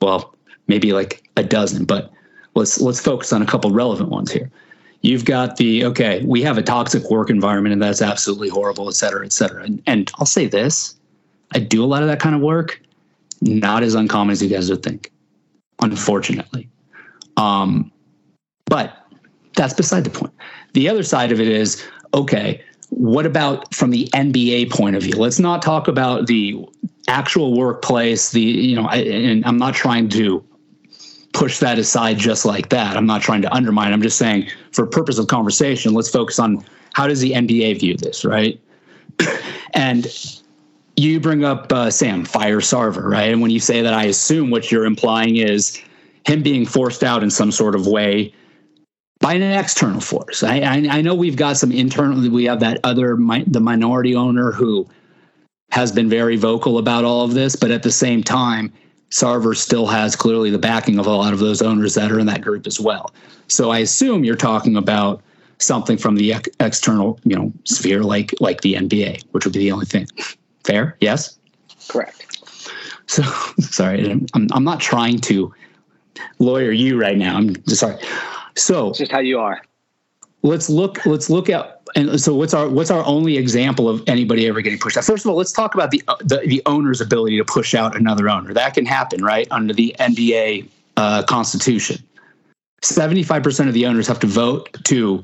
Well, 0.01 0.35
maybe 0.67 0.93
like 0.93 1.23
a 1.37 1.43
dozen, 1.43 1.85
but 1.85 2.11
let's 2.55 2.81
let's 2.81 2.99
focus 2.99 3.31
on 3.31 3.41
a 3.41 3.45
couple 3.45 3.71
relevant 3.71 4.09
ones 4.09 4.31
here. 4.31 4.49
You've 5.01 5.25
got 5.25 5.57
the 5.57 5.85
okay, 5.85 6.23
we 6.25 6.41
have 6.43 6.57
a 6.57 6.63
toxic 6.63 7.09
work 7.09 7.29
environment 7.29 7.73
and 7.73 7.81
that's 7.81 8.01
absolutely 8.01 8.49
horrible, 8.49 8.87
et 8.87 8.95
cetera, 8.95 9.25
et 9.25 9.33
cetera. 9.33 9.63
And, 9.63 9.81
and 9.85 10.11
I'll 10.15 10.25
say 10.25 10.47
this: 10.47 10.95
I 11.53 11.59
do 11.59 11.83
a 11.83 11.87
lot 11.87 12.03
of 12.03 12.09
that 12.09 12.19
kind 12.19 12.35
of 12.35 12.41
work, 12.41 12.81
not 13.43 13.83
as 13.83 13.93
uncommon 13.93 14.31
as 14.31 14.41
you 14.41 14.49
guys 14.49 14.69
would 14.69 14.83
think, 14.83 15.11
unfortunately. 15.81 16.69
Um, 17.37 17.91
but 18.65 18.97
that's 19.55 19.73
beside 19.73 20.05
the 20.05 20.09
point. 20.09 20.33
The 20.73 20.89
other 20.89 21.03
side 21.03 21.31
of 21.31 21.39
it 21.39 21.47
is 21.47 21.85
okay, 22.13 22.63
what 22.89 23.25
about 23.25 23.73
from 23.73 23.91
the 23.91 24.07
NBA 24.13 24.71
point 24.71 24.95
of 24.95 25.03
view? 25.03 25.15
Let's 25.15 25.39
not 25.39 25.61
talk 25.61 25.87
about 25.87 26.27
the 26.27 26.65
actual 27.07 27.57
workplace. 27.57 28.31
The 28.31 28.41
you 28.41 28.75
know, 28.75 28.85
I, 28.87 28.97
and 28.97 29.45
I'm 29.45 29.57
not 29.57 29.73
trying 29.73 30.09
to 30.09 30.43
push 31.33 31.59
that 31.59 31.77
aside 31.79 32.17
just 32.17 32.45
like 32.45 32.69
that. 32.69 32.95
I'm 32.95 33.05
not 33.05 33.21
trying 33.21 33.41
to 33.41 33.53
undermine. 33.53 33.91
I'm 33.91 34.01
just 34.01 34.17
saying, 34.17 34.49
for 34.71 34.85
purpose 34.85 35.17
of 35.17 35.27
conversation, 35.27 35.93
let's 35.93 36.09
focus 36.09 36.39
on 36.39 36.63
how 36.93 37.07
does 37.07 37.19
the 37.19 37.31
NBA 37.31 37.79
view 37.79 37.97
this, 37.97 38.23
right? 38.23 38.59
and 39.73 40.05
you 40.95 41.19
bring 41.19 41.43
up 41.43 41.71
uh, 41.71 41.89
Sam 41.89 42.25
Fire 42.25 42.59
Sarver, 42.59 43.09
right? 43.09 43.31
And 43.31 43.41
when 43.41 43.51
you 43.51 43.59
say 43.59 43.81
that, 43.81 43.93
I 43.93 44.05
assume 44.05 44.51
what 44.51 44.71
you're 44.71 44.85
implying 44.85 45.37
is 45.37 45.81
him 46.25 46.43
being 46.43 46.65
forced 46.65 47.03
out 47.03 47.23
in 47.23 47.29
some 47.29 47.51
sort 47.51 47.75
of 47.75 47.87
way 47.87 48.33
by 49.19 49.33
an 49.33 49.41
external 49.41 50.01
force. 50.01 50.43
I, 50.43 50.59
I, 50.59 50.87
I 50.97 51.01
know 51.01 51.15
we've 51.15 51.35
got 51.35 51.57
some 51.57 51.71
internal. 51.71 52.29
We 52.29 52.45
have 52.45 52.59
that 52.59 52.79
other 52.83 53.15
the 53.47 53.59
minority 53.59 54.15
owner 54.15 54.51
who 54.51 54.87
has 55.71 55.91
been 55.91 56.09
very 56.09 56.35
vocal 56.35 56.77
about 56.77 57.03
all 57.03 57.23
of 57.23 57.33
this, 57.33 57.55
but 57.55 57.71
at 57.71 57.83
the 57.83 57.91
same 57.91 58.21
time, 58.21 58.71
Sarver 59.09 59.55
still 59.55 59.87
has 59.87 60.15
clearly 60.15 60.49
the 60.49 60.59
backing 60.59 60.99
of 60.99 61.07
a 61.07 61.11
lot 61.11 61.33
of 61.33 61.39
those 61.39 61.61
owners 61.61 61.95
that 61.95 62.11
are 62.11 62.19
in 62.19 62.25
that 62.27 62.41
group 62.41 62.67
as 62.67 62.79
well. 62.79 63.13
So 63.47 63.71
I 63.71 63.79
assume 63.79 64.23
you're 64.23 64.35
talking 64.35 64.75
about 64.75 65.21
something 65.59 65.97
from 65.97 66.15
the 66.15 66.33
ex- 66.33 66.49
external, 66.59 67.19
you 67.23 67.35
know, 67.35 67.51
sphere 67.63 68.03
like 68.03 68.33
like 68.39 68.61
the 68.61 68.75
NBA, 68.75 69.23
which 69.31 69.45
would 69.45 69.53
be 69.53 69.59
the 69.59 69.71
only 69.71 69.85
thing. 69.85 70.07
Fair? 70.63 70.97
Yes. 71.01 71.37
Correct. 71.87 72.25
So 73.07 73.23
sorry, 73.59 74.09
I'm 74.11 74.47
I'm 74.51 74.63
not 74.63 74.79
trying 74.79 75.19
to 75.19 75.53
lawyer 76.39 76.71
you 76.71 76.99
right 76.99 77.17
now. 77.17 77.37
I'm 77.37 77.65
sorry. 77.67 77.97
So 78.55 78.89
it's 78.89 78.99
just 78.99 79.11
how 79.11 79.19
you 79.19 79.39
are. 79.39 79.61
Let's 80.41 80.69
look. 80.69 81.05
Let's 81.05 81.29
look 81.29 81.49
at 81.49 81.83
and 81.95 82.19
so 82.19 82.33
what's 82.33 82.53
our 82.53 82.69
what's 82.69 82.91
our 82.91 83.05
only 83.05 83.37
example 83.37 83.87
of 83.87 84.03
anybody 84.07 84.47
ever 84.47 84.61
getting 84.61 84.79
pushed 84.79 84.97
out? 84.97 85.05
First 85.05 85.25
of 85.25 85.31
all, 85.31 85.37
let's 85.37 85.51
talk 85.51 85.75
about 85.75 85.91
the 85.91 86.01
the, 86.21 86.41
the 86.45 86.61
owner's 86.65 87.01
ability 87.01 87.37
to 87.37 87.45
push 87.45 87.75
out 87.75 87.95
another 87.95 88.29
owner. 88.29 88.53
That 88.53 88.73
can 88.73 88.85
happen, 88.85 89.23
right, 89.23 89.47
under 89.51 89.73
the 89.73 89.95
NBA 89.99 90.67
uh, 90.97 91.23
Constitution. 91.23 92.03
Seventy 92.81 93.23
five 93.23 93.43
percent 93.43 93.69
of 93.69 93.75
the 93.75 93.85
owners 93.85 94.07
have 94.07 94.19
to 94.21 94.27
vote 94.27 94.69
to 94.85 95.23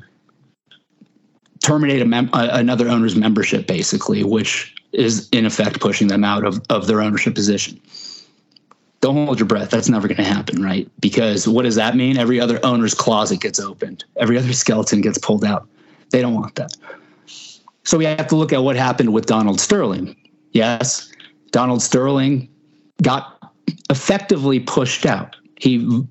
terminate 1.63 2.05
mem- 2.07 2.29
another 2.33 2.87
owner's 2.87 3.15
membership, 3.15 3.67
basically, 3.67 4.23
which 4.23 4.75
is 4.91 5.29
in 5.31 5.45
effect 5.45 5.79
pushing 5.79 6.07
them 6.07 6.23
out 6.23 6.45
of, 6.45 6.61
of 6.69 6.87
their 6.87 7.01
ownership 7.01 7.35
position. 7.35 7.79
Don't 9.01 9.25
hold 9.25 9.39
your 9.39 9.47
breath. 9.47 9.69
That's 9.69 9.87
never 9.87 10.07
going 10.07 10.17
to 10.17 10.23
happen, 10.23 10.61
right? 10.61 10.89
Because 10.99 11.47
what 11.47 11.63
does 11.63 11.75
that 11.75 11.95
mean? 11.95 12.17
Every 12.17 12.39
other 12.39 12.59
owner's 12.63 12.93
closet 12.93 13.39
gets 13.39 13.59
opened. 13.59 14.03
Every 14.17 14.37
other 14.37 14.51
skeleton 14.51 15.01
gets 15.01 15.17
pulled 15.17 15.45
out 15.45 15.67
they 16.11 16.21
don't 16.21 16.33
want 16.33 16.55
that. 16.55 16.75
So 17.83 17.97
we 17.97 18.05
have 18.05 18.27
to 18.27 18.35
look 18.35 18.53
at 18.53 18.63
what 18.63 18.75
happened 18.75 19.13
with 19.13 19.25
Donald 19.25 19.59
Sterling. 19.59 20.15
Yes, 20.51 21.11
Donald 21.51 21.81
Sterling 21.81 22.49
got 23.01 23.51
effectively 23.89 24.59
pushed 24.59 25.05
out. 25.05 25.35
He 25.59 26.03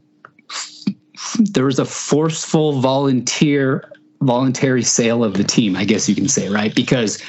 there 1.41 1.65
was 1.65 1.79
a 1.79 1.85
forceful 1.85 2.81
volunteer 2.81 3.91
voluntary 4.21 4.83
sale 4.83 5.25
of 5.25 5.35
the 5.35 5.45
team, 5.45 5.77
I 5.77 5.85
guess 5.85 6.09
you 6.09 6.15
can 6.15 6.29
say, 6.29 6.49
right? 6.49 6.75
Because 6.75 7.23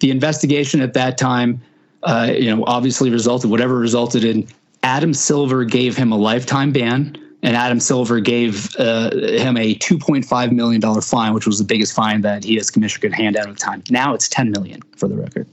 the 0.00 0.10
investigation 0.10 0.80
at 0.80 0.94
that 0.94 1.18
time, 1.18 1.60
uh, 2.02 2.32
you 2.36 2.54
know, 2.54 2.64
obviously 2.66 3.10
resulted 3.10 3.50
whatever 3.50 3.76
resulted 3.76 4.24
in 4.24 4.46
Adam 4.82 5.14
Silver 5.14 5.64
gave 5.64 5.96
him 5.96 6.12
a 6.12 6.16
lifetime 6.16 6.72
ban 6.72 7.16
and 7.44 7.56
Adam 7.56 7.78
Silver 7.78 8.20
gave 8.20 8.74
uh, 8.76 9.10
him 9.10 9.58
a 9.58 9.74
$2.5 9.74 10.52
million 10.52 10.80
fine, 11.02 11.34
which 11.34 11.46
was 11.46 11.58
the 11.58 11.64
biggest 11.64 11.92
fine 11.92 12.22
that 12.22 12.42
he 12.42 12.58
as 12.58 12.70
commissioner 12.70 13.02
could 13.02 13.12
hand 13.12 13.36
out 13.36 13.46
at 13.46 13.54
the 13.54 13.60
time. 13.60 13.82
Now 13.90 14.14
it's 14.14 14.28
10 14.30 14.50
million 14.50 14.80
for 14.96 15.08
the 15.08 15.14
record. 15.14 15.46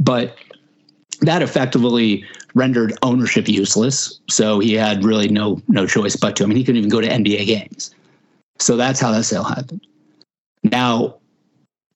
But 0.00 0.36
that 1.20 1.42
effectively 1.42 2.24
rendered 2.54 2.92
ownership 3.02 3.48
useless. 3.48 4.18
So 4.28 4.58
he 4.58 4.74
had 4.74 5.04
really 5.04 5.28
no 5.28 5.62
no 5.68 5.86
choice 5.86 6.16
but 6.16 6.34
to. 6.36 6.44
I 6.44 6.46
mean, 6.48 6.56
he 6.56 6.64
couldn't 6.64 6.78
even 6.78 6.90
go 6.90 7.00
to 7.00 7.08
NBA 7.08 7.46
games. 7.46 7.94
So 8.58 8.76
that's 8.76 9.00
how 9.00 9.12
that 9.12 9.24
sale 9.24 9.44
happened. 9.44 9.86
Now, 10.62 11.16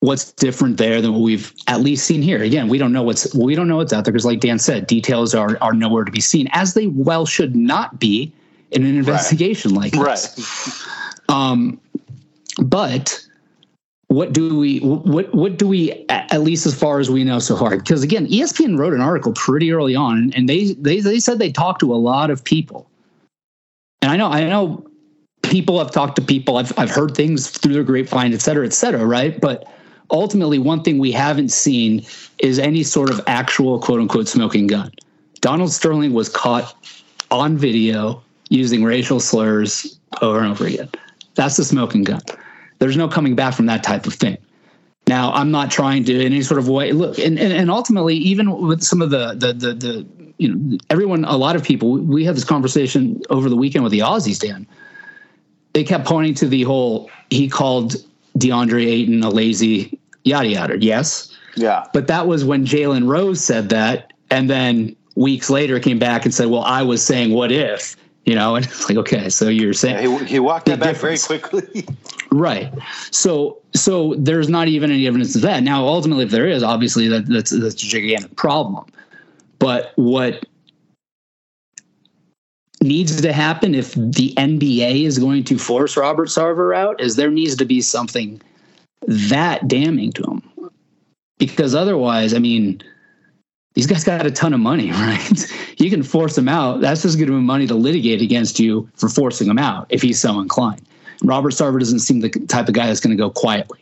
what's 0.00 0.32
different 0.32 0.76
there 0.76 1.00
than 1.00 1.12
what 1.12 1.20
we've 1.20 1.52
at 1.66 1.80
least 1.80 2.06
seen 2.06 2.22
here? 2.22 2.42
Again, 2.42 2.68
we 2.68 2.78
don't 2.78 2.92
know 2.92 3.02
what's 3.02 3.34
we 3.34 3.54
don't 3.54 3.68
know 3.68 3.76
what's 3.76 3.92
out 3.92 4.04
there 4.04 4.12
because, 4.12 4.26
like 4.26 4.40
Dan 4.40 4.58
said, 4.58 4.86
details 4.86 5.34
are 5.34 5.58
are 5.60 5.72
nowhere 5.72 6.04
to 6.04 6.12
be 6.12 6.20
seen, 6.20 6.48
as 6.52 6.74
they 6.74 6.88
well 6.88 7.26
should 7.26 7.56
not 7.56 7.98
be 7.98 8.32
in 8.70 8.84
an 8.84 8.96
investigation 8.96 9.72
right. 9.72 9.92
like 9.92 9.92
this. 9.92 10.86
Right. 11.28 11.36
Um, 11.36 11.80
but 12.58 13.24
what 14.08 14.32
do 14.32 14.58
we 14.58 14.80
what 14.80 15.32
what 15.34 15.56
do 15.56 15.68
we 15.68 16.04
at 16.08 16.40
least 16.40 16.66
as 16.66 16.74
far 16.74 16.98
as 16.98 17.08
we 17.08 17.22
know 17.22 17.38
so 17.38 17.56
far? 17.56 17.76
Because 17.76 18.02
again, 18.02 18.26
ESPN 18.26 18.76
wrote 18.76 18.92
an 18.92 19.00
article 19.00 19.32
pretty 19.34 19.72
early 19.72 19.94
on, 19.94 20.32
and 20.34 20.48
they 20.48 20.72
they 20.74 21.00
they 21.00 21.20
said 21.20 21.38
they 21.38 21.52
talked 21.52 21.80
to 21.80 21.92
a 21.92 21.96
lot 21.96 22.30
of 22.30 22.42
people. 22.42 22.90
And 24.02 24.10
I 24.10 24.16
know 24.16 24.26
I 24.26 24.48
know 24.48 24.84
people 25.42 25.78
I've 25.78 25.90
talked 25.90 26.16
to 26.16 26.22
people. 26.22 26.56
I've 26.56 26.72
I've 26.78 26.90
heard 26.90 27.14
things 27.14 27.50
through 27.50 27.74
the 27.74 27.84
grapevine, 27.84 28.32
et 28.32 28.40
cetera, 28.40 28.66
et 28.66 28.72
cetera. 28.72 29.04
Right, 29.04 29.40
but 29.40 29.66
ultimately, 30.10 30.58
one 30.58 30.82
thing 30.82 30.98
we 30.98 31.12
haven't 31.12 31.50
seen 31.50 32.04
is 32.38 32.58
any 32.58 32.82
sort 32.82 33.10
of 33.10 33.20
actual 33.26 33.78
quote 33.78 34.00
unquote 34.00 34.28
smoking 34.28 34.66
gun. 34.66 34.92
Donald 35.40 35.72
Sterling 35.72 36.12
was 36.12 36.28
caught 36.28 36.74
on 37.30 37.56
video 37.56 38.22
using 38.48 38.84
racial 38.84 39.20
slurs 39.20 39.98
over 40.20 40.40
and 40.40 40.50
over 40.50 40.66
again. 40.66 40.88
That's 41.34 41.56
the 41.56 41.64
smoking 41.64 42.04
gun. 42.04 42.20
There's 42.78 42.96
no 42.96 43.08
coming 43.08 43.34
back 43.34 43.54
from 43.54 43.66
that 43.66 43.82
type 43.82 44.06
of 44.06 44.14
thing. 44.14 44.36
Now, 45.06 45.32
I'm 45.32 45.50
not 45.50 45.70
trying 45.70 46.04
to 46.04 46.14
in 46.14 46.20
any 46.20 46.42
sort 46.42 46.58
of 46.58 46.68
way 46.68 46.92
look, 46.92 47.18
and, 47.18 47.38
and, 47.38 47.52
and 47.52 47.70
ultimately, 47.70 48.16
even 48.16 48.66
with 48.66 48.82
some 48.82 49.02
of 49.02 49.10
the, 49.10 49.34
the 49.34 49.52
the 49.52 49.74
the 49.74 50.06
you 50.38 50.54
know 50.54 50.78
everyone, 50.88 51.24
a 51.24 51.36
lot 51.36 51.56
of 51.56 51.64
people, 51.64 51.92
we 51.92 52.24
had 52.24 52.36
this 52.36 52.44
conversation 52.44 53.20
over 53.30 53.48
the 53.48 53.56
weekend 53.56 53.82
with 53.82 53.92
the 53.92 54.00
Aussies, 54.00 54.38
Dan. 54.38 54.66
They 55.72 55.84
kept 55.84 56.04
pointing 56.04 56.34
to 56.34 56.48
the 56.48 56.62
whole 56.62 57.10
he 57.30 57.48
called 57.48 57.96
DeAndre 58.38 58.86
Ayton 58.86 59.22
a 59.22 59.30
lazy 59.30 59.98
yada 60.24 60.48
yada. 60.48 60.78
Yes, 60.82 61.36
yeah, 61.56 61.86
but 61.92 62.06
that 62.08 62.26
was 62.26 62.44
when 62.44 62.66
Jalen 62.66 63.06
Rose 63.06 63.42
said 63.42 63.68
that, 63.70 64.12
and 64.30 64.50
then 64.50 64.96
weeks 65.14 65.50
later 65.50 65.78
came 65.78 65.98
back 65.98 66.24
and 66.24 66.34
said, 66.34 66.48
"Well, 66.48 66.62
I 66.62 66.82
was 66.82 67.04
saying 67.04 67.32
what 67.32 67.52
if." 67.52 67.96
you 68.24 68.34
know? 68.34 68.54
And 68.54 68.64
it's 68.64 68.88
like 68.88 68.98
okay 68.98 69.28
so 69.28 69.48
you're 69.48 69.72
saying 69.72 69.96
yeah, 69.96 70.18
he, 70.18 70.24
he, 70.26 70.38
walked 70.38 70.66
that 70.66 70.80
back 70.80 70.96
very 70.96 71.18
quickly. 71.18 71.86
Right. 72.32 72.72
So 73.10 73.58
so 73.74 74.14
there's 74.16 74.48
not 74.48 74.68
even 74.68 74.92
any 74.92 75.08
evidence 75.08 75.34
of 75.34 75.42
that. 75.42 75.64
Now 75.64 75.84
ultimately 75.84 76.24
if 76.24 76.30
there 76.30 76.46
is 76.46 76.62
obviously 76.62 77.08
that, 77.08 77.26
that's 77.26 77.50
that's 77.50 77.74
a 77.82 77.86
gigantic 77.86 78.36
problem. 78.36 78.86
But 79.58 79.92
what 79.96 80.46
needs 82.82 83.20
to 83.20 83.32
happen 83.32 83.74
if 83.74 83.92
the 83.94 84.32
NBA 84.36 85.04
is 85.04 85.18
going 85.18 85.44
to 85.44 85.58
force 85.58 85.96
Robert 85.96 86.28
Sarver 86.28 86.74
out 86.74 87.00
is 87.00 87.16
there 87.16 87.30
needs 87.30 87.56
to 87.56 87.64
be 87.64 87.80
something 87.80 88.40
that 89.06 89.68
damning 89.68 90.12
to 90.12 90.22
him 90.22 90.70
because 91.38 91.74
otherwise 91.74 92.32
I 92.32 92.38
mean 92.38 92.82
these 93.74 93.86
guys 93.86 94.02
got 94.02 94.26
a 94.26 94.30
ton 94.30 94.52
of 94.52 94.60
money, 94.60 94.90
right? 94.92 95.52
you 95.78 95.90
can 95.90 96.02
force 96.02 96.34
them 96.34 96.48
out. 96.48 96.80
That's 96.80 97.02
just 97.02 97.18
giving 97.18 97.34
him 97.34 97.46
money 97.46 97.66
to 97.66 97.74
litigate 97.74 98.22
against 98.22 98.58
you 98.58 98.88
for 98.96 99.08
forcing 99.08 99.48
him 99.48 99.58
out 99.58 99.86
if 99.90 100.02
he's 100.02 100.20
so 100.20 100.40
inclined. 100.40 100.82
Robert 101.22 101.52
Sarver 101.52 101.78
doesn't 101.78 102.00
seem 102.00 102.20
the 102.20 102.30
type 102.30 102.68
of 102.68 102.74
guy 102.74 102.86
that's 102.86 103.00
going 103.00 103.16
to 103.16 103.22
go 103.22 103.30
quietly. 103.30 103.80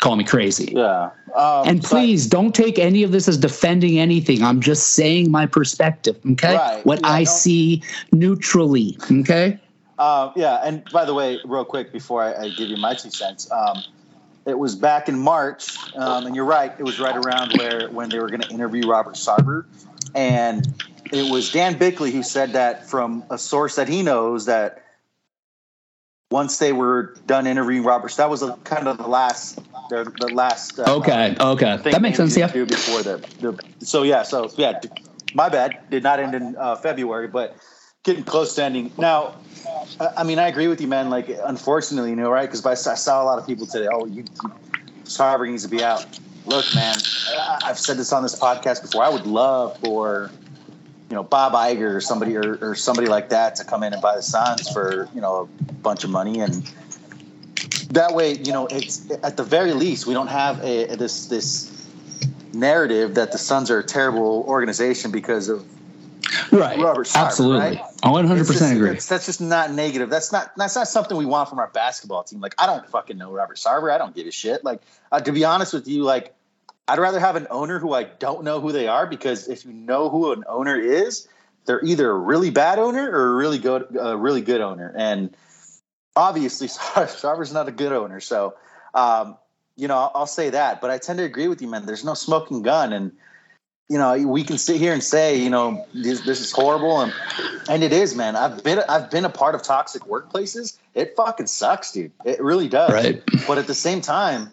Call 0.00 0.16
me 0.16 0.24
crazy. 0.24 0.72
Yeah. 0.76 1.10
Um, 1.34 1.68
and 1.68 1.82
please 1.82 2.26
but, 2.26 2.36
don't 2.36 2.54
take 2.54 2.78
any 2.78 3.02
of 3.02 3.12
this 3.12 3.28
as 3.28 3.36
defending 3.36 3.98
anything. 3.98 4.42
I'm 4.42 4.60
just 4.60 4.92
saying 4.92 5.30
my 5.30 5.46
perspective. 5.46 6.18
Okay. 6.32 6.54
Right. 6.54 6.86
What 6.86 7.00
yeah, 7.00 7.08
I 7.08 7.24
see 7.24 7.82
neutrally. 8.12 8.96
Okay. 9.10 9.58
Uh, 9.98 10.32
yeah, 10.36 10.60
and 10.62 10.88
by 10.92 11.04
the 11.04 11.12
way, 11.12 11.40
real 11.44 11.64
quick 11.64 11.92
before 11.92 12.22
I, 12.22 12.44
I 12.44 12.48
give 12.50 12.68
you 12.68 12.76
my 12.76 12.94
two 12.94 13.10
cents, 13.10 13.50
um, 13.50 13.82
it 14.46 14.56
was 14.56 14.76
back 14.76 15.08
in 15.08 15.18
March, 15.18 15.76
um, 15.96 16.26
and 16.26 16.36
you're 16.36 16.44
right. 16.44 16.72
It 16.78 16.84
was 16.84 17.00
right 17.00 17.16
around 17.16 17.52
where 17.58 17.88
when 17.88 18.08
they 18.08 18.20
were 18.20 18.28
going 18.28 18.40
to 18.40 18.50
interview 18.50 18.88
Robert 18.88 19.16
Sarver, 19.16 19.66
and 20.14 20.66
it 21.12 21.30
was 21.30 21.50
Dan 21.50 21.76
Bickley 21.78 22.12
who 22.12 22.22
said 22.22 22.52
that 22.52 22.88
from 22.88 23.24
a 23.28 23.38
source 23.38 23.74
that 23.74 23.88
he 23.88 24.02
knows 24.02 24.46
that 24.46 24.84
once 26.30 26.58
they 26.58 26.72
were 26.72 27.14
done 27.26 27.46
interviewing 27.46 27.84
Roberts, 27.84 28.16
that 28.16 28.28
was 28.28 28.42
a, 28.42 28.54
kind 28.64 28.86
of 28.86 28.98
the 28.98 29.06
last, 29.06 29.56
the, 29.88 30.12
the 30.20 30.28
last. 30.28 30.78
Uh, 30.78 30.96
okay, 30.98 31.36
okay, 31.40 31.76
that 31.84 32.02
makes 32.02 32.16
sense. 32.16 32.36
Yeah. 32.36 32.48
Before 32.48 33.02
the, 33.02 33.16
the 33.40 33.84
so 33.84 34.02
yeah, 34.02 34.22
so 34.22 34.50
yeah, 34.56 34.80
my 35.34 35.48
bad. 35.48 35.78
Did 35.90 36.02
not 36.02 36.20
end 36.20 36.34
in 36.34 36.56
uh, 36.56 36.76
February, 36.76 37.28
but 37.28 37.56
getting 38.02 38.24
close 38.24 38.54
to 38.56 38.64
ending. 38.64 38.92
Now, 38.98 39.36
I 40.16 40.24
mean, 40.24 40.38
I 40.38 40.48
agree 40.48 40.68
with 40.68 40.80
you, 40.80 40.86
man. 40.86 41.10
Like, 41.10 41.28
unfortunately, 41.28 42.10
you 42.10 42.16
know, 42.16 42.30
right? 42.30 42.50
Because 42.50 42.86
I 42.86 42.94
saw 42.94 43.22
a 43.22 43.24
lot 43.24 43.38
of 43.38 43.46
people 43.46 43.66
today. 43.66 43.88
Oh, 43.90 44.06
you, 44.06 44.24
you 44.42 44.52
Sarver 45.04 45.48
needs 45.48 45.62
to 45.62 45.68
be 45.68 45.82
out. 45.82 46.06
Look, 46.44 46.64
man, 46.74 46.96
I've 47.64 47.78
said 47.78 47.96
this 47.96 48.12
on 48.12 48.22
this 48.22 48.38
podcast 48.38 48.82
before. 48.82 49.02
I 49.02 49.08
would 49.08 49.26
love 49.26 49.78
for 49.78 50.30
you 51.10 51.14
know 51.14 51.22
Bob 51.22 51.52
Iger 51.52 51.94
or 51.94 52.00
somebody 52.00 52.36
or, 52.36 52.58
or 52.60 52.74
somebody 52.74 53.08
like 53.08 53.30
that 53.30 53.56
to 53.56 53.64
come 53.64 53.82
in 53.82 53.92
and 53.92 54.02
buy 54.02 54.16
the 54.16 54.22
Suns 54.22 54.68
for 54.68 55.08
you 55.14 55.20
know 55.20 55.48
a 55.68 55.72
bunch 55.74 56.04
of 56.04 56.10
money. 56.10 56.40
And 56.40 56.54
that 57.90 58.14
way 58.14 58.32
you 58.32 58.52
know 58.52 58.66
it's 58.66 59.10
at 59.22 59.36
the 59.36 59.44
very 59.44 59.72
least 59.72 60.06
we 60.06 60.14
don't 60.14 60.28
have 60.28 60.62
a, 60.62 60.96
this 60.96 61.26
this 61.26 61.74
narrative 62.52 63.14
that 63.14 63.32
the 63.32 63.38
Suns 63.38 63.70
are 63.70 63.78
a 63.78 63.84
terrible 63.84 64.44
organization 64.46 65.10
because 65.10 65.48
of 65.48 65.64
right. 66.52 66.78
Robert 66.78 67.06
Sarver, 67.06 67.26
absolutely. 67.26 67.60
right? 67.60 67.80
I 68.02 68.10
100 68.10 68.46
percent 68.46 68.76
agree. 68.76 68.90
that's 68.90 69.26
just 69.26 69.40
not 69.40 69.72
negative. 69.72 70.10
That's 70.10 70.30
not 70.30 70.52
that's 70.56 70.76
not 70.76 70.88
something 70.88 71.16
we 71.16 71.26
want 71.26 71.48
from 71.48 71.58
our 71.58 71.68
basketball 71.68 72.24
team. 72.24 72.40
Like 72.40 72.54
I 72.58 72.66
don't 72.66 72.86
fucking 72.90 73.16
know 73.16 73.32
Robert 73.32 73.56
Sarver. 73.56 73.90
I 73.90 73.96
don't 73.96 74.14
give 74.14 74.26
a 74.26 74.30
shit. 74.30 74.62
Like 74.62 74.82
uh, 75.10 75.20
to 75.20 75.32
be 75.32 75.44
honest 75.44 75.72
with 75.72 75.88
you 75.88 76.02
like 76.02 76.34
I'd 76.88 76.98
rather 76.98 77.20
have 77.20 77.36
an 77.36 77.46
owner 77.50 77.78
who 77.78 77.92
I 77.92 78.04
don't 78.04 78.44
know 78.44 78.60
who 78.60 78.72
they 78.72 78.88
are 78.88 79.06
because 79.06 79.46
if 79.46 79.66
you 79.66 79.72
know 79.72 80.08
who 80.08 80.32
an 80.32 80.44
owner 80.48 80.80
is, 80.80 81.28
they're 81.66 81.84
either 81.84 82.10
a 82.10 82.18
really 82.18 82.50
bad 82.50 82.78
owner 82.78 83.10
or 83.10 83.34
a 83.34 83.36
really 83.36 83.58
good, 83.58 83.94
a 84.00 84.16
really 84.16 84.40
good 84.40 84.62
owner. 84.62 84.94
And 84.96 85.36
obviously, 86.16 86.68
Sarver's 87.06 87.52
not 87.52 87.68
a 87.68 87.72
good 87.72 87.92
owner. 87.92 88.20
So, 88.20 88.54
um, 88.94 89.36
you 89.76 89.86
know, 89.86 89.98
I'll, 89.98 90.12
I'll 90.14 90.26
say 90.26 90.50
that. 90.50 90.80
But 90.80 90.90
I 90.90 90.96
tend 90.96 91.18
to 91.18 91.24
agree 91.24 91.46
with 91.46 91.60
you, 91.60 91.68
man. 91.68 91.84
There's 91.84 92.06
no 92.06 92.14
smoking 92.14 92.62
gun, 92.62 92.94
and 92.94 93.12
you 93.90 93.98
know, 93.98 94.16
we 94.26 94.42
can 94.42 94.56
sit 94.56 94.78
here 94.78 94.92
and 94.92 95.04
say, 95.04 95.38
you 95.38 95.50
know, 95.50 95.86
this, 95.94 96.22
this 96.22 96.40
is 96.40 96.50
horrible, 96.52 97.00
and 97.02 97.12
and 97.68 97.84
it 97.84 97.92
is, 97.92 98.14
man. 98.14 98.34
I've 98.34 98.64
been 98.64 98.80
I've 98.88 99.10
been 99.10 99.26
a 99.26 99.30
part 99.30 99.54
of 99.54 99.62
toxic 99.62 100.02
workplaces. 100.02 100.78
It 100.94 101.14
fucking 101.16 101.46
sucks, 101.46 101.92
dude. 101.92 102.12
It 102.24 102.42
really 102.42 102.68
does. 102.68 102.92
Right. 102.92 103.22
But 103.46 103.58
at 103.58 103.66
the 103.66 103.74
same 103.74 104.00
time 104.00 104.50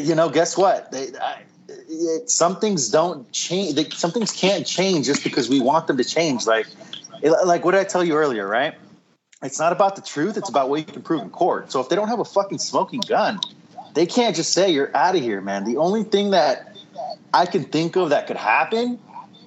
you 0.00 0.14
know, 0.14 0.28
guess 0.28 0.56
what? 0.56 0.90
They, 0.92 1.08
I, 1.18 1.42
it, 1.68 2.30
some 2.30 2.56
things 2.56 2.88
don't 2.88 3.30
change. 3.32 3.74
They, 3.74 3.88
some 3.90 4.10
things 4.10 4.32
can't 4.32 4.66
change 4.66 5.06
just 5.06 5.24
because 5.24 5.48
we 5.48 5.60
want 5.60 5.86
them 5.86 5.96
to 5.96 6.04
change. 6.04 6.46
Like, 6.46 6.66
it, 7.22 7.30
like 7.46 7.64
what 7.64 7.72
did 7.72 7.80
I 7.80 7.84
tell 7.84 8.04
you 8.04 8.14
earlier? 8.14 8.46
Right? 8.46 8.74
It's 9.42 9.58
not 9.58 9.72
about 9.72 9.96
the 9.96 10.02
truth. 10.02 10.36
It's 10.36 10.48
about 10.48 10.68
what 10.68 10.80
you 10.80 10.84
can 10.84 11.02
prove 11.02 11.22
in 11.22 11.30
court. 11.30 11.72
So 11.72 11.80
if 11.80 11.88
they 11.88 11.96
don't 11.96 12.08
have 12.08 12.20
a 12.20 12.24
fucking 12.24 12.58
smoking 12.58 13.00
gun, 13.00 13.40
they 13.94 14.06
can't 14.06 14.36
just 14.36 14.52
say 14.52 14.70
you're 14.70 14.94
out 14.96 15.16
of 15.16 15.22
here, 15.22 15.40
man. 15.40 15.64
The 15.64 15.78
only 15.78 16.04
thing 16.04 16.30
that 16.30 16.76
I 17.32 17.46
can 17.46 17.64
think 17.64 17.96
of 17.96 18.10
that 18.10 18.26
could 18.26 18.36
happen 18.36 18.98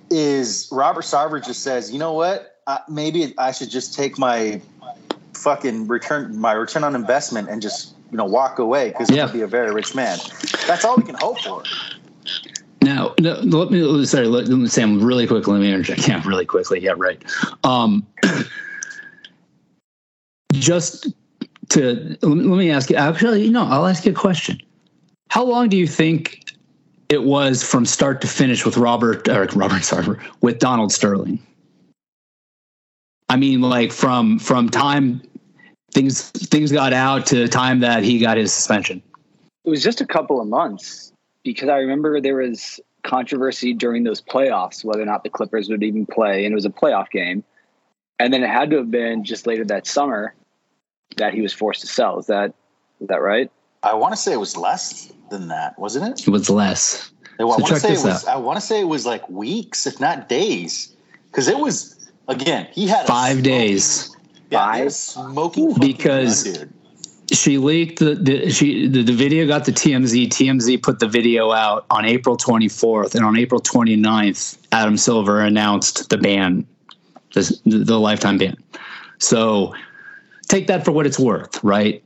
is 0.10 0.68
Robert 0.72 1.04
Sarver 1.04 1.44
just 1.44 1.62
says, 1.62 1.92
you 1.92 2.00
know 2.00 2.14
what? 2.14 2.60
Uh, 2.66 2.80
maybe 2.90 3.34
I 3.38 3.52
should 3.52 3.70
just 3.70 3.94
take 3.94 4.18
my 4.18 4.62
fucking 5.34 5.88
return, 5.88 6.38
my 6.40 6.54
return 6.54 6.84
on 6.84 6.96
investment, 6.96 7.50
and 7.50 7.62
just 7.62 7.93
you 8.14 8.18
know 8.18 8.26
walk 8.26 8.60
away 8.60 8.90
because 8.90 9.10
yeah. 9.10 9.26
he'll 9.26 9.34
be 9.34 9.42
a 9.42 9.48
very 9.48 9.74
rich 9.74 9.96
man. 9.96 10.20
That's 10.68 10.86
all 10.86 10.96
we 10.96 11.04
can 11.04 11.16
hope 11.16 11.42
for. 11.42 11.64
Now, 12.84 13.16
no, 13.20 13.40
let 13.40 13.72
me 13.72 14.06
sorry, 14.06 14.28
let, 14.28 14.48
let 14.48 14.56
me 14.56 14.68
Sam 14.68 15.04
really 15.04 15.26
quickly. 15.26 15.54
Let 15.54 15.62
me 15.62 15.74
interject. 15.74 16.02
Yeah, 16.08 16.22
really 16.24 16.46
quickly. 16.46 16.80
Yeah, 16.80 16.94
right. 16.96 17.22
Um, 17.64 18.06
just 20.54 21.12
to 21.70 22.16
let 22.22 22.36
me 22.36 22.70
ask 22.70 22.92
you. 22.92 22.98
Actually, 22.98 23.50
no, 23.50 23.66
I'll 23.66 23.88
ask 23.88 24.06
you 24.06 24.12
a 24.12 24.16
question. 24.16 24.62
How 25.30 25.44
long 25.44 25.68
do 25.68 25.76
you 25.76 25.88
think 25.88 26.44
it 27.10 27.24
was 27.24 27.64
from 27.64 27.84
start 27.84 28.22
to 28.22 28.28
finish 28.28 28.64
with 28.64 28.78
Robert 28.78 29.28
or 29.28 29.46
Robert 29.56 29.82
Sarver 29.82 30.22
with 30.42 30.60
Donald 30.60 30.92
Sterling? 30.92 31.40
I 33.30 33.38
mean, 33.38 33.62
like 33.62 33.92
from 33.92 34.38
from 34.38 34.70
time 34.70 35.20
things 35.94 36.30
things 36.32 36.72
got 36.72 36.94
out 36.94 37.26
to 37.28 37.36
the 37.36 37.48
time 37.48 37.80
that 37.82 38.04
he 38.04 38.20
got 38.20 38.38
his 38.38 38.54
suspension? 38.54 39.02
It 39.64 39.70
was 39.70 39.84
just 39.84 40.02
a 40.02 40.06
couple 40.06 40.42
of 40.42 40.48
months 40.48 41.14
because 41.44 41.70
I 41.70 41.78
remember 41.78 42.20
there 42.20 42.36
was 42.36 42.80
controversy 43.04 43.74
during 43.74 44.04
those 44.04 44.22
playoffs 44.22 44.84
whether 44.84 45.02
or 45.02 45.06
not 45.06 45.24
the 45.24 45.30
Clippers 45.30 45.70
would 45.70 45.84
even 45.84 46.06
play, 46.06 46.46
and 46.46 46.54
it 46.54 46.56
was 46.56 46.66
a 46.66 46.70
playoff 46.70 47.10
game. 47.10 47.44
And 48.20 48.34
then 48.34 48.44
it 48.44 48.50
had 48.50 48.70
to 48.72 48.78
have 48.78 48.92
been 48.92 49.24
just 49.24 49.48
later 49.48 49.66
that 49.66 49.88
summer 49.88 50.34
that 51.18 51.34
he 51.34 51.42
was 51.42 51.54
forced 51.54 51.82
to 51.82 51.88
sell. 51.88 52.20
Is 52.20 52.28
that 52.28 52.54
is 53.00 53.08
that 53.08 53.22
right? 53.22 53.52
I 53.84 53.94
want 53.96 54.14
to 54.14 54.18
say 54.18 54.34
it 54.34 54.40
was 54.40 54.56
less 54.56 55.12
than 55.30 55.50
that, 55.50 55.78
wasn't 55.78 56.08
it? 56.08 56.28
It 56.28 56.32
was 56.32 56.50
less. 56.50 57.12
I, 57.34 57.38
so 57.40 57.48
want 57.48 57.68
to 57.68 57.80
say 57.80 57.94
it 57.94 58.04
was. 58.04 58.26
I 58.26 58.38
want 58.38 58.58
to 58.58 58.66
say 58.66 58.80
it 58.80 58.88
was 58.88 59.06
like 59.06 59.28
weeks, 59.30 59.86
if 59.86 60.00
not 60.00 60.30
days, 60.30 60.96
because 61.28 61.48
it 61.48 61.58
was 61.58 62.12
again. 62.28 62.68
He 62.72 62.88
had 62.88 63.06
five 63.08 63.44
days 63.44 64.13
yeah, 64.54 64.88
smoking 64.90 65.74
because 65.80 66.58
gun, 66.58 66.74
she 67.32 67.58
leaked 67.58 68.00
the, 68.00 68.16
the 68.16 68.50
she 68.52 68.88
the, 68.88 69.04
the 69.04 69.14
video 69.14 69.48
got 69.48 69.66
the 69.66 69.72
TMZ. 69.72 70.28
TMZ 70.28 70.82
put 70.82 71.00
the 71.00 71.08
video 71.08 71.52
out 71.52 71.86
on 71.90 72.06
April 72.06 72.38
24th, 72.38 73.16
and 73.16 73.26
on 73.26 73.38
April 73.38 73.60
29th, 73.60 74.58
Adam 74.72 74.98
Silver 74.98 75.42
announced 75.42 76.10
the 76.10 76.18
ban, 76.18 76.68
the, 77.34 77.60
the 77.66 78.00
lifetime 78.00 78.38
ban. 78.38 78.58
So 79.20 79.74
take 80.48 80.68
that 80.68 80.86
for 80.86 80.92
what 80.92 81.06
it's 81.06 81.20
worth, 81.20 81.64
right? 81.64 82.04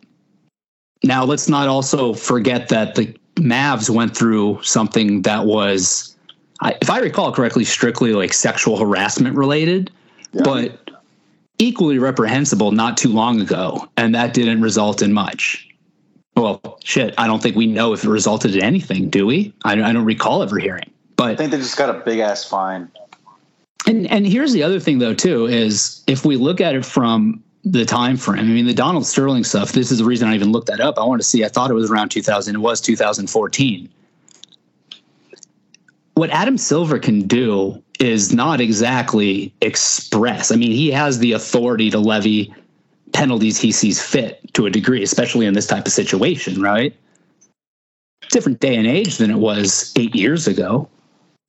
Now 1.04 1.26
let's 1.26 1.50
not 1.50 1.68
also 1.68 2.14
forget 2.14 2.70
that 2.70 2.96
the 2.96 3.16
Mavs 3.36 3.90
went 3.90 4.18
through 4.18 4.62
something 4.64 5.22
that 5.24 5.46
was, 5.46 6.16
if 6.64 6.90
I 6.90 7.00
recall 7.00 7.32
correctly, 7.32 7.66
strictly 7.66 8.14
like 8.14 8.34
sexual 8.34 8.78
harassment 8.78 9.36
related, 9.36 9.92
yeah. 10.34 10.42
but 10.44 10.90
equally 11.60 12.00
reprehensible 12.00 12.72
not 12.72 12.98
too 12.98 13.10
long 13.10 13.42
ago, 13.42 13.88
and 13.98 14.14
that 14.16 14.34
didn't 14.34 14.62
result 14.62 15.02
in 15.02 15.14
much. 15.14 15.68
Well, 16.36 16.80
shit, 16.84 17.16
I 17.18 17.26
don't 17.26 17.42
think 17.42 17.56
we 17.56 17.66
know 17.66 17.94
if 17.94 18.04
it 18.04 18.10
resulted 18.10 18.56
in 18.56 18.64
anything, 18.64 19.10
do 19.10 19.26
we? 19.26 19.54
I, 19.66 19.74
I 19.82 19.92
don't 19.94 20.06
recall 20.06 20.44
ever 20.44 20.60
hearing. 20.60 20.92
But 21.16 21.32
I 21.32 21.36
think 21.36 21.52
they 21.52 21.58
just 21.58 21.78
got 21.78 21.90
a 21.90 22.00
big 22.00 22.20
ass 22.20 22.46
fine. 22.46 22.92
And 23.88 24.06
and 24.08 24.28
here's 24.28 24.54
the 24.54 24.64
other 24.64 24.80
thing 24.80 25.00
though 25.00 25.14
too 25.14 25.46
is 25.48 26.04
if 26.08 26.26
we 26.26 26.36
look 26.36 26.62
at 26.62 26.76
it 26.76 26.86
from 26.86 27.42
the 27.72 27.86
time 27.86 28.18
frame. 28.18 28.40
I 28.40 28.44
mean, 28.44 28.66
the 28.66 28.74
Donald 28.74 29.06
Sterling 29.06 29.44
stuff. 29.44 29.72
This 29.72 29.92
is 29.92 30.00
the 30.00 30.06
reason 30.06 30.28
I 30.28 30.36
even 30.36 30.52
looked 30.52 30.68
that 30.68 30.80
up. 30.80 30.98
I 30.98 31.04
wanted 31.04 31.24
to 31.24 31.28
see. 31.28 31.44
I 31.44 31.50
thought 31.50 31.70
it 31.70 31.74
was 31.74 31.92
around 31.92 32.10
2000. 32.10 32.56
It 32.56 32.60
was 32.60 32.82
2014. 32.82 33.90
What 36.14 36.30
Adam 36.32 36.58
Silver 36.58 36.98
can 36.98 37.22
do 37.28 37.84
is 38.00 38.34
not 38.34 38.62
exactly 38.62 39.54
express. 39.62 40.52
I 40.52 40.56
mean, 40.56 40.72
he 40.72 40.92
has 40.92 41.20
the 41.20 41.32
authority 41.34 41.90
to 41.92 42.00
levy 42.00 42.54
penalties 43.14 43.58
he 43.58 43.72
sees 43.72 44.02
fit 44.02 44.42
to 44.54 44.66
a 44.66 44.70
degree, 44.70 45.04
especially 45.04 45.46
in 45.46 45.54
this 45.54 45.68
type 45.68 45.86
of 45.86 45.92
situation, 45.92 46.62
right? 46.62 46.96
Different 48.30 48.60
day 48.60 48.76
and 48.76 48.88
age 48.88 49.18
than 49.18 49.32
it 49.32 49.38
was 49.38 49.94
eight 49.96 50.14
years 50.14 50.48
ago. 50.48 50.90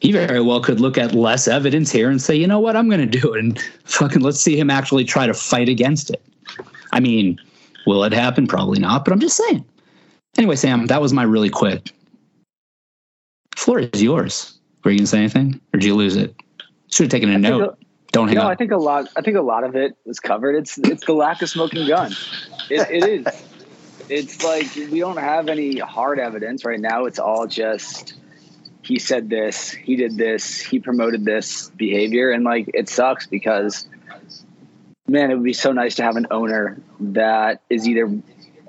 He 0.00 0.12
very 0.12 0.40
well 0.40 0.60
could 0.60 0.80
look 0.80 0.96
at 0.96 1.12
less 1.12 1.48
evidence 1.48 1.90
here 1.90 2.08
and 2.08 2.22
say, 2.22 2.36
you 2.36 2.46
know 2.46 2.60
what, 2.60 2.76
I'm 2.76 2.88
going 2.88 3.08
to 3.08 3.18
do 3.20 3.34
it. 3.34 3.40
And 3.40 3.60
fucking 3.84 4.22
let's 4.22 4.40
see 4.40 4.58
him 4.58 4.70
actually 4.70 5.04
try 5.04 5.26
to 5.26 5.34
fight 5.34 5.68
against 5.68 6.10
it. 6.10 6.22
I 6.92 7.00
mean, 7.00 7.38
will 7.86 8.04
it 8.04 8.12
happen? 8.12 8.46
Probably 8.46 8.78
not, 8.78 9.04
but 9.04 9.12
I'm 9.12 9.20
just 9.20 9.36
saying. 9.36 9.64
Anyway, 10.36 10.54
Sam, 10.54 10.86
that 10.86 11.02
was 11.02 11.12
my 11.12 11.24
really 11.24 11.50
quick. 11.50 11.90
Floor 13.56 13.80
is 13.80 14.02
yours. 14.02 14.57
Were 14.84 14.90
you 14.90 14.98
gonna 14.98 15.06
say 15.06 15.18
anything, 15.18 15.60
or 15.72 15.80
did 15.80 15.86
you 15.86 15.94
lose 15.94 16.16
it? 16.16 16.34
Should 16.90 17.04
have 17.04 17.10
taken 17.10 17.30
a 17.30 17.34
I 17.34 17.36
note. 17.36 17.62
A, 17.62 17.76
Don't 18.12 18.28
hang 18.28 18.36
no, 18.36 18.42
up. 18.42 18.50
I 18.50 18.54
think 18.54 18.70
a 18.70 18.76
lot. 18.76 19.08
I 19.16 19.20
think 19.20 19.36
a 19.36 19.42
lot 19.42 19.64
of 19.64 19.76
it 19.76 19.96
was 20.04 20.20
covered. 20.20 20.56
It's 20.56 20.78
it's 20.78 21.04
the 21.04 21.12
lack 21.12 21.42
of 21.42 21.48
smoking 21.48 21.86
gun. 21.86 22.12
It, 22.70 22.88
it 22.90 23.08
is. 23.08 23.26
It's 24.08 24.42
like 24.42 24.74
we 24.90 25.00
don't 25.00 25.18
have 25.18 25.48
any 25.48 25.78
hard 25.78 26.18
evidence 26.18 26.64
right 26.64 26.80
now. 26.80 27.04
It's 27.04 27.18
all 27.18 27.46
just 27.46 28.14
he 28.82 28.98
said 28.98 29.28
this, 29.28 29.70
he 29.70 29.96
did 29.96 30.16
this, 30.16 30.58
he 30.58 30.78
promoted 30.80 31.24
this 31.24 31.68
behavior, 31.70 32.30
and 32.30 32.44
like 32.44 32.70
it 32.72 32.88
sucks 32.88 33.26
because 33.26 33.86
man, 35.06 35.30
it 35.30 35.34
would 35.34 35.44
be 35.44 35.52
so 35.52 35.72
nice 35.72 35.96
to 35.96 36.02
have 36.02 36.16
an 36.16 36.26
owner 36.30 36.80
that 37.00 37.62
is 37.70 37.88
either 37.88 38.06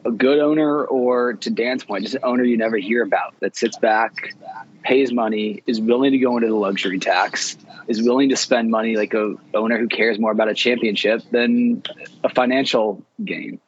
a 0.05 0.11
good 0.11 0.39
owner 0.39 0.85
or 0.85 1.33
to 1.33 1.49
Dan's 1.49 1.83
point, 1.83 2.03
just 2.03 2.15
an 2.15 2.21
owner 2.23 2.43
you 2.43 2.57
never 2.57 2.77
hear 2.77 3.03
about 3.03 3.33
that 3.39 3.55
sits 3.55 3.77
back, 3.77 4.35
pays 4.83 5.11
money, 5.11 5.63
is 5.67 5.81
willing 5.81 6.11
to 6.11 6.17
go 6.17 6.37
into 6.37 6.47
the 6.47 6.55
luxury 6.55 6.99
tax, 6.99 7.57
is 7.87 8.01
willing 8.01 8.29
to 8.29 8.35
spend 8.35 8.69
money 8.69 8.95
like 8.95 9.13
a 9.13 9.35
owner 9.53 9.77
who 9.77 9.87
cares 9.87 10.19
more 10.19 10.31
about 10.31 10.49
a 10.49 10.53
championship 10.53 11.21
than 11.31 11.83
a 12.23 12.29
financial 12.29 13.03
gain. 13.23 13.59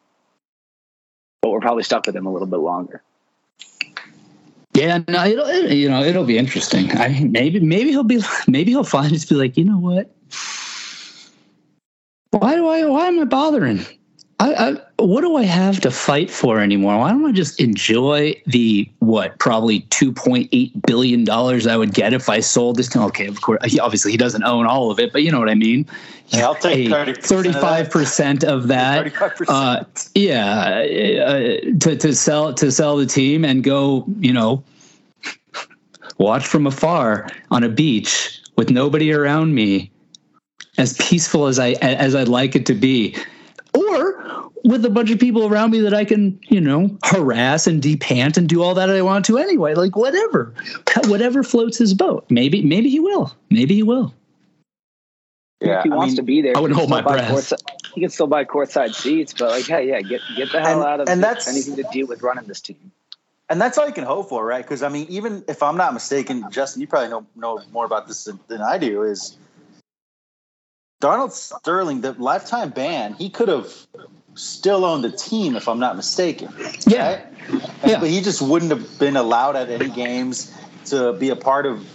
But 1.41 1.52
we're 1.52 1.60
probably 1.60 1.84
stuck 1.84 2.06
with 2.06 2.15
him 2.15 2.26
a 2.26 2.32
little 2.32 2.48
bit 2.48 2.60
longer. 2.60 3.02
Yeah, 4.74 5.00
no, 5.08 5.26
it'll 5.26 5.46
it, 5.48 5.74
you 5.74 5.89
know 5.89 6.02
it'll 6.02 6.24
be 6.24 6.38
interesting. 6.38 6.91
I 6.94 7.26
maybe 7.30 7.60
maybe 7.60 7.89
he'll 7.89 8.04
be 8.04 8.22
maybe 8.48 8.72
he'll 8.72 8.86
find 8.86 9.12
just 9.12 9.28
be 9.28 9.36
like 9.36 9.58
you 9.58 9.65
know 9.65 9.78
what. 9.78 10.15
Why 12.32 12.56
do 12.56 12.67
I? 12.67 12.86
Why 12.86 13.08
am 13.08 13.20
I 13.20 13.26
bothering? 13.26 13.86
I, 14.41 14.69
I, 14.69 15.04
what 15.04 15.21
do 15.21 15.36
I 15.36 15.43
have 15.43 15.82
to 15.82 15.91
fight 15.91 16.32
for 16.32 16.60
anymore? 16.60 16.97
Why 16.97 17.12
don't 17.12 17.23
I 17.27 17.32
just 17.32 17.60
enjoy 17.60 18.41
the 18.47 18.89
what 18.97 19.38
probably 19.38 19.82
two 19.91 20.12
point 20.12 20.49
eight 20.51 20.71
billion 20.82 21.23
dollars 21.23 21.67
I 21.67 21.77
would 21.77 21.93
get 21.93 22.12
if 22.12 22.27
I 22.27 22.39
sold 22.39 22.77
this? 22.77 22.95
Okay, 22.95 23.27
of 23.27 23.39
course, 23.41 23.60
obviously 23.80 24.10
he 24.10 24.17
doesn't 24.17 24.43
own 24.43 24.65
all 24.65 24.89
of 24.89 24.99
it, 24.99 25.13
but 25.13 25.21
you 25.21 25.32
know 25.32 25.38
what 25.38 25.49
I 25.49 25.54
mean. 25.54 25.86
Yeah, 26.30 26.47
I'll 26.47 26.56
take 26.56 26.89
thirty-five 27.23 27.91
percent 27.91 28.43
of 28.43 28.67
that. 28.69 29.13
Uh, 29.47 29.84
yeah, 30.15 30.86
uh, 31.23 31.39
to 31.82 31.95
to 31.97 32.15
sell 32.15 32.51
to 32.56 32.71
sell 32.71 32.97
the 32.97 33.06
team 33.06 33.45
and 33.45 33.63
go, 33.63 34.06
you 34.19 34.34
know, 34.34 34.63
watch 36.17 36.47
from 36.47 36.65
afar 36.65 37.30
on 37.51 37.63
a 37.63 37.69
beach 37.69 38.41
with 38.56 38.71
nobody 38.71 39.13
around 39.13 39.54
me, 39.54 39.91
as 40.80 40.93
peaceful 40.97 41.45
as 41.45 41.60
I 41.60 41.73
as 41.73 42.15
I'd 42.15 42.27
like 42.27 42.56
it 42.56 42.65
to 42.65 42.73
be 42.73 43.15
or 43.73 44.01
with 44.63 44.86
a 44.86 44.89
bunch 44.89 45.12
of 45.12 45.19
people 45.19 45.47
around 45.47 45.71
me 45.71 45.82
that 45.82 45.93
I 45.93 46.06
can, 46.06 46.39
you 46.47 46.62
know, 46.62 46.97
harass 47.04 47.67
and 47.67 47.82
depant 47.82 48.38
and 48.38 48.47
do 48.47 48.62
all 48.62 48.76
that 48.76 48.89
I 48.89 49.02
want 49.02 49.26
to 49.26 49.38
anyway. 49.38 49.74
Like 49.74 49.95
whatever, 49.95 50.54
whatever 51.06 51.43
floats 51.43 51.78
his 51.78 51.93
boat. 51.93 52.26
Maybe, 52.30 52.62
maybe 52.62 52.89
he 52.89 53.00
will. 53.00 53.34
Maybe 53.50 53.76
he 53.76 53.84
will. 53.84 54.13
Yeah, 55.60 55.80
if 55.80 55.84
he 55.84 55.91
I 55.91 55.95
wants 55.95 56.12
mean, 56.12 56.15
to 56.17 56.24
be 56.24 56.41
there. 56.41 56.58
I 56.58 56.60
would 56.60 56.71
hold 56.71 56.89
my 56.89 57.02
breath. 57.02 57.30
Courtside, 57.30 57.62
he 57.93 58.02
can 58.02 58.10
still 58.10 58.28
buy 58.28 58.45
courtside 58.45 58.95
seats, 58.95 59.34
but 59.34 59.50
like, 59.50 59.67
hey, 59.67 59.89
yeah, 59.89 60.02
get 60.02 60.21
get 60.36 60.52
the 60.52 60.60
hell 60.60 60.82
and, 60.82 60.89
out 60.89 61.00
of 61.02 61.10
and 61.10 61.24
that's, 61.24 61.47
anything 61.47 61.76
to 61.76 61.84
deal 61.91 62.08
with 62.08 62.24
running 62.24 62.45
this 62.45 62.62
team. 62.62 62.91
And 63.47 63.62
that's 63.62 63.78
all 63.78 63.86
you 63.86 63.93
can 63.93 64.06
hope 64.06 64.30
for, 64.30 64.43
right? 64.43 64.63
Because 64.63 64.82
I 64.82 64.89
mean, 64.89 65.06
even 65.10 65.43
if 65.47 65.62
I'm 65.62 65.78
not 65.78 65.93
mistaken, 65.93 66.45
Justin, 66.52 66.82
you 66.82 66.88
probably 66.88 67.10
know 67.10 67.28
know 67.36 67.62
more 67.71 67.86
about 67.86 68.08
this 68.08 68.24
than, 68.24 68.39
than 68.47 68.62
I 68.62 68.80
do. 68.80 69.04
Is 69.04 69.38
Donald 71.00 71.34
Sterling, 71.34 72.02
the 72.02 72.13
lifetime 72.13 72.69
ban, 72.69 73.13
he 73.13 73.30
could 73.30 73.50
have 73.50 73.71
still 74.36 74.86
owned 74.86 75.04
the 75.04 75.12
team 75.12 75.56
if 75.56 75.67
I'm 75.67 75.80
not 75.80 75.96
mistaken. 75.96 76.54
Yeah. 76.86 77.10
Right? 77.10 77.26
yeah. 77.86 78.00
But 78.00 78.10
he 78.10 78.22
just 78.22 78.41
wouldn't 78.41 78.72
have 78.72 79.00
been 79.00 79.17
allowed 79.17 79.56
at 79.56 79.70
any 79.70 79.89
games 79.89 80.56
to 80.86 81.13
be 81.13 81.30
a 81.30 81.36
part 81.36 81.65
of 81.65 81.86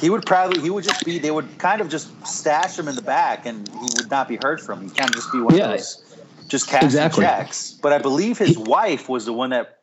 he 0.00 0.10
would 0.10 0.26
probably 0.26 0.60
he 0.60 0.70
would 0.70 0.84
just 0.84 1.04
be 1.04 1.18
they 1.18 1.30
would 1.30 1.58
kind 1.58 1.80
of 1.80 1.88
just 1.88 2.26
stash 2.26 2.78
him 2.78 2.88
in 2.88 2.96
the 2.96 3.02
back 3.02 3.46
and 3.46 3.68
he 3.68 3.88
would 3.96 4.10
not 4.10 4.28
be 4.28 4.36
heard 4.42 4.60
from. 4.60 4.82
He 4.82 4.90
kind 4.90 5.08
of 5.08 5.14
just 5.14 5.30
be 5.30 5.40
one 5.40 5.56
yeah. 5.56 5.64
of 5.64 5.70
those 5.70 6.16
just 6.48 6.68
cashing 6.68 6.86
exactly. 6.86 7.24
checks. 7.24 7.72
But 7.72 7.92
I 7.92 7.98
believe 7.98 8.36
his 8.38 8.58
wife 8.58 9.08
was 9.08 9.24
the 9.24 9.32
one 9.32 9.50
that 9.50 9.78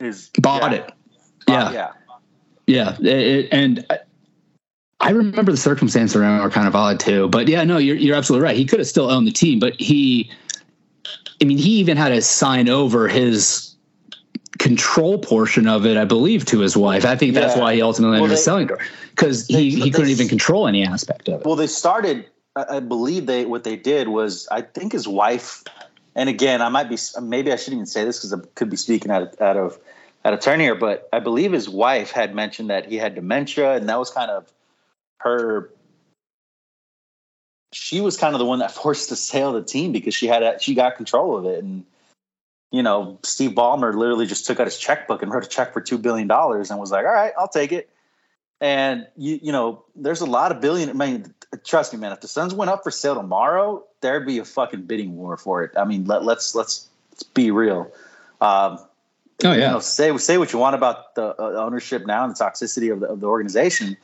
is 0.00 0.30
bought 0.40 0.72
yeah, 0.72 0.78
it. 0.78 0.92
Bought, 1.46 1.72
yeah. 1.72 1.92
Yeah. 2.66 2.96
Yeah. 3.00 3.08
It, 3.10 3.48
and 3.52 3.86
I 5.00 5.10
remember 5.10 5.52
the 5.52 5.58
circumstances 5.58 6.16
around 6.16 6.42
were 6.42 6.50
kind 6.50 6.66
of 6.66 6.74
odd 6.74 6.98
too. 6.98 7.28
But 7.28 7.48
yeah, 7.48 7.62
no, 7.64 7.76
you're 7.76 7.96
you're 7.96 8.16
absolutely 8.16 8.44
right. 8.44 8.56
He 8.56 8.64
could 8.64 8.78
have 8.78 8.88
still 8.88 9.10
owned 9.10 9.26
the 9.26 9.32
team, 9.32 9.58
but 9.58 9.78
he, 9.78 10.30
I 11.40 11.44
mean, 11.44 11.58
he 11.58 11.72
even 11.78 11.96
had 11.96 12.10
to 12.10 12.22
sign 12.22 12.68
over 12.68 13.08
his 13.08 13.74
control 14.58 15.18
portion 15.18 15.66
of 15.66 15.84
it, 15.84 15.96
I 15.96 16.04
believe, 16.04 16.44
to 16.46 16.60
his 16.60 16.76
wife. 16.76 17.04
I 17.04 17.16
think 17.16 17.34
that's 17.34 17.56
yeah. 17.56 17.62
why 17.62 17.74
he 17.74 17.82
ultimately 17.82 18.18
ended 18.18 18.32
up 18.32 18.38
selling 18.38 18.68
to 18.68 18.76
her 18.76 18.84
because 19.10 19.46
he 19.46 19.70
he 19.70 19.90
couldn't 19.90 20.10
even 20.10 20.28
control 20.28 20.66
any 20.66 20.84
aspect 20.84 21.28
of 21.28 21.40
it. 21.40 21.46
Well, 21.46 21.56
they 21.56 21.66
started. 21.66 22.26
I 22.56 22.78
believe 22.78 23.26
they 23.26 23.46
what 23.46 23.64
they 23.64 23.76
did 23.76 24.08
was 24.08 24.46
I 24.50 24.62
think 24.62 24.92
his 24.92 25.08
wife, 25.08 25.64
and 26.14 26.28
again, 26.28 26.62
I 26.62 26.68
might 26.68 26.88
be 26.88 26.96
maybe 27.20 27.52
I 27.52 27.56
shouldn't 27.56 27.78
even 27.78 27.86
say 27.86 28.04
this 28.04 28.18
because 28.18 28.32
I 28.32 28.38
could 28.54 28.70
be 28.70 28.76
speaking 28.76 29.10
out 29.10 29.22
of, 29.22 29.40
out 29.40 29.56
of 29.56 29.78
out 30.24 30.34
of 30.34 30.40
turn 30.40 30.60
here, 30.60 30.74
but 30.74 31.08
I 31.12 31.18
believe 31.18 31.52
his 31.52 31.68
wife 31.68 32.12
had 32.12 32.34
mentioned 32.34 32.70
that 32.70 32.86
he 32.86 32.96
had 32.96 33.14
dementia, 33.14 33.74
and 33.74 33.88
that 33.88 33.98
was 33.98 34.10
kind 34.10 34.30
of 34.30 34.50
her 35.18 35.70
she 37.74 38.00
was 38.00 38.16
kind 38.16 38.34
of 38.34 38.38
the 38.38 38.44
one 38.44 38.60
that 38.60 38.70
forced 38.82 39.08
to 39.10 39.16
sail 39.16 39.52
the 39.52 39.62
team 39.62 39.92
because 39.92 40.14
she 40.14 40.26
had 40.26 40.42
a, 40.42 40.58
she 40.60 40.74
got 40.74 40.96
control 40.96 41.36
of 41.36 41.44
it. 41.46 41.62
And 41.62 41.84
you 42.70 42.82
know 42.82 43.18
Steve 43.22 43.52
Ballmer 43.52 43.94
literally 43.94 44.26
just 44.26 44.46
took 44.46 44.60
out 44.60 44.66
his 44.66 44.78
checkbook 44.78 45.22
and 45.22 45.32
wrote 45.32 45.44
a 45.44 45.48
check 45.48 45.72
for 45.72 45.80
2 45.80 45.98
billion 45.98 46.26
dollars 46.26 46.70
and 46.70 46.80
was 46.80 46.90
like 46.90 47.04
all 47.04 47.12
right 47.12 47.32
I'll 47.38 47.48
take 47.48 47.72
it. 47.72 47.90
And 48.60 49.06
you 49.16 49.38
you 49.42 49.52
know 49.52 49.84
there's 49.94 50.20
a 50.20 50.26
lot 50.26 50.52
of 50.52 50.60
billion 50.60 50.88
I 50.88 50.92
mean 50.92 51.34
trust 51.64 51.92
me 51.92 52.00
man 52.00 52.12
if 52.12 52.20
the 52.20 52.28
Suns 52.28 52.54
went 52.54 52.70
up 52.70 52.82
for 52.82 52.90
sale 52.90 53.14
tomorrow 53.14 53.84
there'd 54.00 54.26
be 54.26 54.38
a 54.38 54.44
fucking 54.44 54.82
bidding 54.82 55.16
war 55.16 55.36
for 55.36 55.62
it. 55.64 55.72
I 55.76 55.84
mean 55.84 56.04
let, 56.06 56.24
let's 56.24 56.54
let's 56.54 56.88
let's 57.12 57.22
be 57.22 57.50
real. 57.50 57.92
Um, 58.40 58.78
oh 59.44 59.52
yeah. 59.52 59.54
you 59.54 59.60
know, 59.60 59.78
say 59.80 60.16
say 60.18 60.38
what 60.38 60.52
you 60.52 60.58
want 60.58 60.74
about 60.74 61.14
the 61.14 61.40
uh, 61.40 61.64
ownership 61.64 62.06
now 62.06 62.24
and 62.24 62.34
the 62.34 62.44
toxicity 62.44 62.92
of 62.92 63.00
the, 63.00 63.06
of 63.06 63.20
the 63.20 63.26
organization 63.26 63.96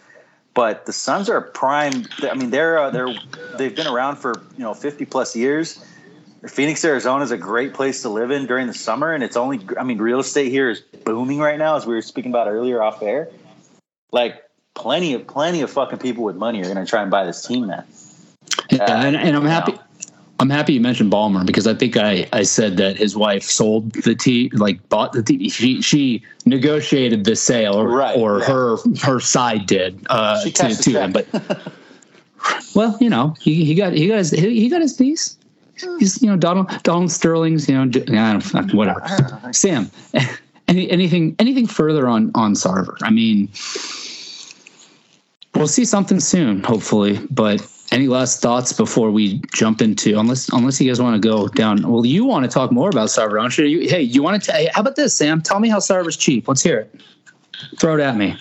but 0.54 0.86
the 0.86 0.92
Suns 0.92 1.28
are 1.28 1.40
prime. 1.40 2.04
I 2.22 2.34
mean, 2.34 2.50
they're 2.50 2.78
uh, 2.78 2.90
they're 2.90 3.14
they've 3.56 3.74
been 3.74 3.86
around 3.86 4.16
for 4.16 4.34
you 4.56 4.62
know 4.62 4.74
50 4.74 5.04
plus 5.06 5.36
years. 5.36 5.84
Phoenix, 6.46 6.82
Arizona 6.84 7.22
is 7.22 7.30
a 7.30 7.36
great 7.36 7.74
place 7.74 8.00
to 8.02 8.08
live 8.08 8.30
in 8.30 8.46
during 8.46 8.66
the 8.66 8.74
summer, 8.74 9.12
and 9.12 9.22
it's 9.22 9.36
only. 9.36 9.60
I 9.78 9.84
mean, 9.84 9.98
real 9.98 10.20
estate 10.20 10.50
here 10.50 10.70
is 10.70 10.80
booming 11.04 11.38
right 11.38 11.58
now, 11.58 11.76
as 11.76 11.86
we 11.86 11.94
were 11.94 12.02
speaking 12.02 12.30
about 12.30 12.48
earlier 12.48 12.82
off 12.82 13.02
air. 13.02 13.28
Like 14.10 14.42
plenty 14.74 15.14
of 15.14 15.26
plenty 15.26 15.60
of 15.60 15.70
fucking 15.70 15.98
people 15.98 16.24
with 16.24 16.36
money 16.36 16.60
are 16.60 16.64
going 16.64 16.76
to 16.76 16.86
try 16.86 17.02
and 17.02 17.10
buy 17.10 17.24
this 17.24 17.46
team, 17.46 17.66
man. 17.66 17.84
Yeah, 18.70 18.84
uh, 18.84 19.04
and, 19.04 19.16
and 19.16 19.36
I'm 19.36 19.44
happy. 19.44 19.72
Know. 19.72 19.80
I'm 20.40 20.48
happy 20.48 20.72
you 20.72 20.80
mentioned 20.80 21.12
Ballmer 21.12 21.44
because 21.44 21.66
I 21.66 21.74
think 21.74 21.98
I, 21.98 22.26
I 22.32 22.44
said 22.44 22.78
that 22.78 22.96
his 22.96 23.14
wife 23.14 23.42
sold 23.42 23.92
the 23.92 24.14
tea, 24.14 24.50
like 24.54 24.88
bought 24.88 25.12
the 25.12 25.22
tea. 25.22 25.50
She 25.50 25.82
she 25.82 26.22
negotiated 26.46 27.24
the 27.24 27.36
sale, 27.36 27.74
or, 27.74 27.88
right, 27.88 28.16
or 28.16 28.42
her 28.42 28.78
her 29.02 29.20
side 29.20 29.66
did 29.66 30.02
uh, 30.08 30.42
to, 30.42 30.74
to 30.74 30.90
him. 30.92 31.12
But 31.12 31.28
well, 32.74 32.96
you 33.02 33.10
know, 33.10 33.36
he, 33.38 33.66
he 33.66 33.74
got 33.74 33.92
he 33.92 34.08
got 34.08 34.16
his 34.16 34.30
he 34.30 34.66
got 34.70 34.80
his 34.80 34.94
piece. 34.94 35.36
He's 35.98 36.22
you 36.22 36.30
know 36.30 36.38
Donald 36.38 36.70
Donald 36.84 37.10
Sterling's 37.10 37.68
you 37.68 37.74
know 37.74 37.82
I 37.82 38.32
don't, 38.32 38.72
whatever. 38.72 39.52
Sam, 39.52 39.90
any, 40.68 40.90
anything 40.90 41.36
anything 41.38 41.66
further 41.66 42.08
on 42.08 42.30
on 42.34 42.54
Sarver? 42.54 42.96
I 43.02 43.10
mean, 43.10 43.50
we'll 45.54 45.68
see 45.68 45.84
something 45.84 46.18
soon, 46.18 46.64
hopefully, 46.64 47.20
but 47.30 47.60
any 47.92 48.06
last 48.06 48.40
thoughts 48.40 48.72
before 48.72 49.10
we 49.10 49.40
jump 49.52 49.82
into 49.82 50.18
unless 50.18 50.48
unless 50.50 50.80
you 50.80 50.88
guys 50.88 51.00
want 51.00 51.20
to 51.20 51.28
go 51.28 51.48
down 51.48 51.82
well 51.82 52.06
you 52.06 52.24
want 52.24 52.44
to 52.44 52.50
talk 52.50 52.70
more 52.70 52.88
about 52.88 53.08
Sarver 53.08 53.40
don't 53.40 53.56
you? 53.58 53.64
you 53.64 53.88
hey 53.88 54.02
you 54.02 54.22
want 54.22 54.42
to 54.42 54.52
t- 54.52 54.68
how 54.72 54.80
about 54.80 54.96
this 54.96 55.16
sam? 55.16 55.40
Tell 55.42 55.60
me 55.60 55.68
how 55.68 55.78
Sarver's 55.78 56.16
cheap 56.16 56.48
let's 56.48 56.62
hear 56.62 56.78
it. 56.78 57.00
Throw 57.78 57.94
it 57.94 58.00
at 58.00 58.16
me. 58.16 58.36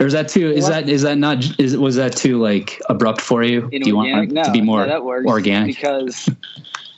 Or 0.00 0.06
is 0.06 0.12
that 0.12 0.28
too 0.28 0.50
is 0.50 0.64
what? 0.64 0.70
that 0.70 0.88
is 0.88 1.02
that 1.02 1.18
not 1.18 1.44
is 1.58 1.76
was 1.76 1.96
that 1.96 2.16
too 2.16 2.38
like 2.38 2.80
abrupt 2.88 3.20
for 3.20 3.42
you? 3.42 3.68
In 3.72 3.82
do 3.82 3.88
you 3.88 3.96
want 3.96 4.32
no, 4.32 4.44
to 4.44 4.50
be 4.50 4.60
more 4.60 4.84
that 4.84 5.04
works 5.04 5.26
organic? 5.26 5.74
because 5.74 6.28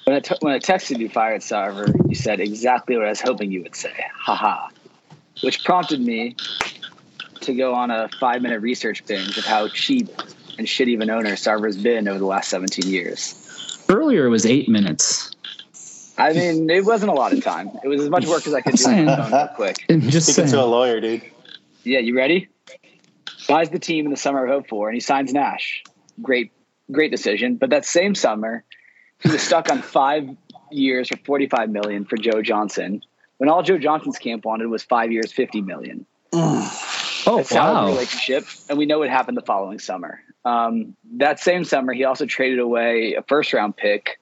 when 0.05 0.17
I, 0.17 0.21
t- 0.21 0.37
when 0.41 0.53
I 0.53 0.59
texted 0.59 0.99
you 0.99 1.09
fired 1.09 1.41
Sarver 1.41 1.95
you 2.09 2.15
said 2.15 2.41
exactly 2.41 2.97
what 2.97 3.07
i 3.07 3.11
was 3.11 3.21
hoping 3.21 3.51
you 3.51 3.63
would 3.63 3.77
say. 3.77 3.93
Haha 4.15 4.69
which 5.43 5.65
prompted 5.65 6.01
me 6.01 6.37
to 7.41 7.55
go 7.55 7.75
on 7.75 7.91
a 7.91 8.09
five 8.21 8.43
minute 8.43 8.61
research 8.61 9.05
binge 9.07 9.39
of 9.39 9.45
how 9.45 9.69
cheap 9.69 10.09
and 10.61 10.69
shitty 10.69 10.95
of 10.95 11.01
an 11.01 11.09
owner 11.09 11.37
Sarver's 11.37 11.79
been 11.79 12.07
over 12.07 12.19
the 12.19 12.27
last 12.27 12.51
17 12.51 12.87
years. 12.87 13.35
Earlier, 13.89 14.27
it 14.27 14.29
was 14.29 14.45
eight 14.45 14.69
minutes. 14.69 15.35
I 16.19 16.35
mean, 16.35 16.69
it 16.69 16.85
wasn't 16.85 17.11
a 17.11 17.15
lot 17.15 17.33
of 17.33 17.43
time. 17.43 17.71
It 17.83 17.89
was 17.89 18.03
as 18.03 18.11
much 18.11 18.27
work 18.27 18.47
as 18.47 18.53
I 18.53 18.61
could 18.61 18.75
do 18.75 18.85
on 18.85 19.07
phone 19.07 19.33
real 19.33 19.49
quick. 19.57 19.85
Just 19.89 20.35
Speaking 20.35 20.51
to 20.51 20.63
a 20.63 20.67
lawyer, 20.67 21.01
dude. 21.01 21.23
Yeah, 21.83 22.01
you 22.01 22.15
ready? 22.15 22.49
Buys 23.49 23.71
the 23.71 23.79
team 23.79 24.05
in 24.05 24.11
the 24.11 24.19
summer 24.19 24.45
of 24.45 24.67
04 24.67 24.91
and 24.91 24.95
he 24.95 25.01
signs 25.01 25.33
Nash. 25.33 25.83
Great, 26.21 26.53
great 26.93 27.11
decision. 27.11 27.57
But 27.57 27.71
that 27.71 27.87
same 27.87 28.15
summer, 28.15 28.63
he 29.21 29.31
was 29.31 29.41
stuck 29.41 29.73
on 29.73 29.81
five 29.81 30.29
years 30.71 31.09
for 31.09 31.17
45 31.17 31.71
million 31.71 32.05
for 32.05 32.19
Joe 32.19 32.43
Johnson 32.43 33.03
when 33.39 33.49
all 33.49 33.63
Joe 33.63 33.79
Johnson's 33.79 34.19
camp 34.19 34.45
wanted 34.45 34.67
was 34.67 34.83
five 34.83 35.11
years, 35.11 35.33
50 35.33 35.63
million. 35.63 36.05
Oh, 36.35 37.47
wow. 37.51 37.87
relationship. 37.87 38.45
And 38.69 38.77
we 38.77 38.85
know 38.85 38.99
what 38.99 39.09
happened 39.09 39.39
the 39.39 39.43
following 39.43 39.79
summer. 39.79 40.21
Um, 40.45 40.97
that 41.17 41.41
same 41.41 41.65
summer, 41.65 41.93
he 41.93 42.05
also 42.05 42.27
traded 42.27 42.59
away 42.59 43.15
a 43.15 43.23
first 43.23 43.53
round 43.53 43.77
pick 43.77 44.19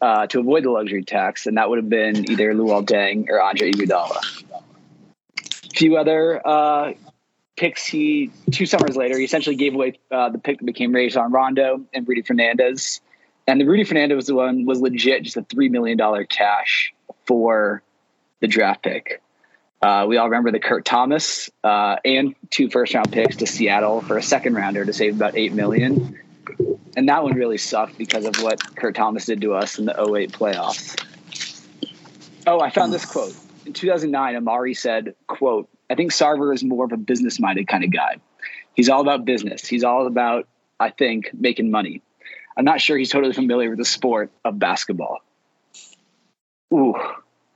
uh, 0.00 0.26
to 0.28 0.40
avoid 0.40 0.64
the 0.64 0.70
luxury 0.70 1.04
tax, 1.04 1.46
and 1.46 1.56
that 1.56 1.68
would 1.68 1.78
have 1.78 1.88
been 1.88 2.30
either 2.30 2.54
Luol 2.54 2.84
Deng 2.84 3.28
or 3.28 3.42
Andre 3.42 3.72
Iguodala. 3.72 4.20
A 4.54 5.76
few 5.76 5.96
other 5.96 6.46
uh, 6.46 6.92
picks. 7.56 7.84
He 7.86 8.30
two 8.50 8.66
summers 8.66 8.96
later, 8.96 9.18
he 9.18 9.24
essentially 9.24 9.56
gave 9.56 9.74
away 9.74 9.98
uh, 10.10 10.30
the 10.30 10.38
pick 10.38 10.58
that 10.58 10.64
became 10.64 10.92
Rajon 10.92 11.32
Rondo 11.32 11.82
and 11.92 12.08
Rudy 12.08 12.22
Fernandez. 12.22 13.00
And 13.46 13.60
the 13.60 13.66
Rudy 13.66 13.84
Fernandez 13.84 14.16
was 14.16 14.26
the 14.26 14.34
one 14.34 14.64
was 14.64 14.80
legit 14.80 15.22
just 15.22 15.36
a 15.36 15.42
three 15.42 15.68
million 15.68 15.98
dollar 15.98 16.24
cash 16.24 16.94
for 17.26 17.82
the 18.40 18.46
draft 18.46 18.82
pick. 18.82 19.20
Uh, 19.84 20.06
we 20.06 20.16
all 20.16 20.24
remember 20.24 20.50
the 20.50 20.58
Kurt 20.58 20.86
Thomas 20.86 21.50
uh, 21.62 21.96
and 22.06 22.34
two 22.48 22.70
first 22.70 22.94
round 22.94 23.12
picks 23.12 23.36
to 23.36 23.46
Seattle 23.46 24.00
for 24.00 24.16
a 24.16 24.22
second 24.22 24.54
rounder 24.54 24.82
to 24.82 24.94
save 24.94 25.14
about 25.14 25.36
eight 25.36 25.52
million, 25.52 26.18
and 26.96 27.10
that 27.10 27.22
one 27.22 27.34
really 27.34 27.58
sucked 27.58 27.98
because 27.98 28.24
of 28.24 28.36
what 28.36 28.76
Kurt 28.76 28.94
Thomas 28.94 29.26
did 29.26 29.42
to 29.42 29.52
us 29.52 29.78
in 29.78 29.84
the 29.84 29.92
08 29.92 30.32
playoffs. 30.32 30.98
Oh, 32.46 32.60
I 32.60 32.70
found 32.70 32.94
this 32.94 33.04
quote 33.04 33.36
in 33.66 33.74
2009. 33.74 34.42
Amar'e 34.42 34.74
said, 34.74 35.14
"quote 35.26 35.68
I 35.90 35.96
think 35.96 36.12
Sarver 36.12 36.54
is 36.54 36.64
more 36.64 36.86
of 36.86 36.92
a 36.92 36.96
business 36.96 37.38
minded 37.38 37.68
kind 37.68 37.84
of 37.84 37.90
guy. 37.90 38.16
He's 38.72 38.88
all 38.88 39.02
about 39.02 39.26
business. 39.26 39.66
He's 39.66 39.84
all 39.84 40.06
about, 40.06 40.48
I 40.80 40.88
think, 40.88 41.28
making 41.34 41.70
money. 41.70 42.00
I'm 42.56 42.64
not 42.64 42.80
sure 42.80 42.96
he's 42.96 43.10
totally 43.10 43.34
familiar 43.34 43.68
with 43.68 43.80
the 43.80 43.84
sport 43.84 44.30
of 44.46 44.58
basketball." 44.58 45.18
Ooh, 46.72 46.94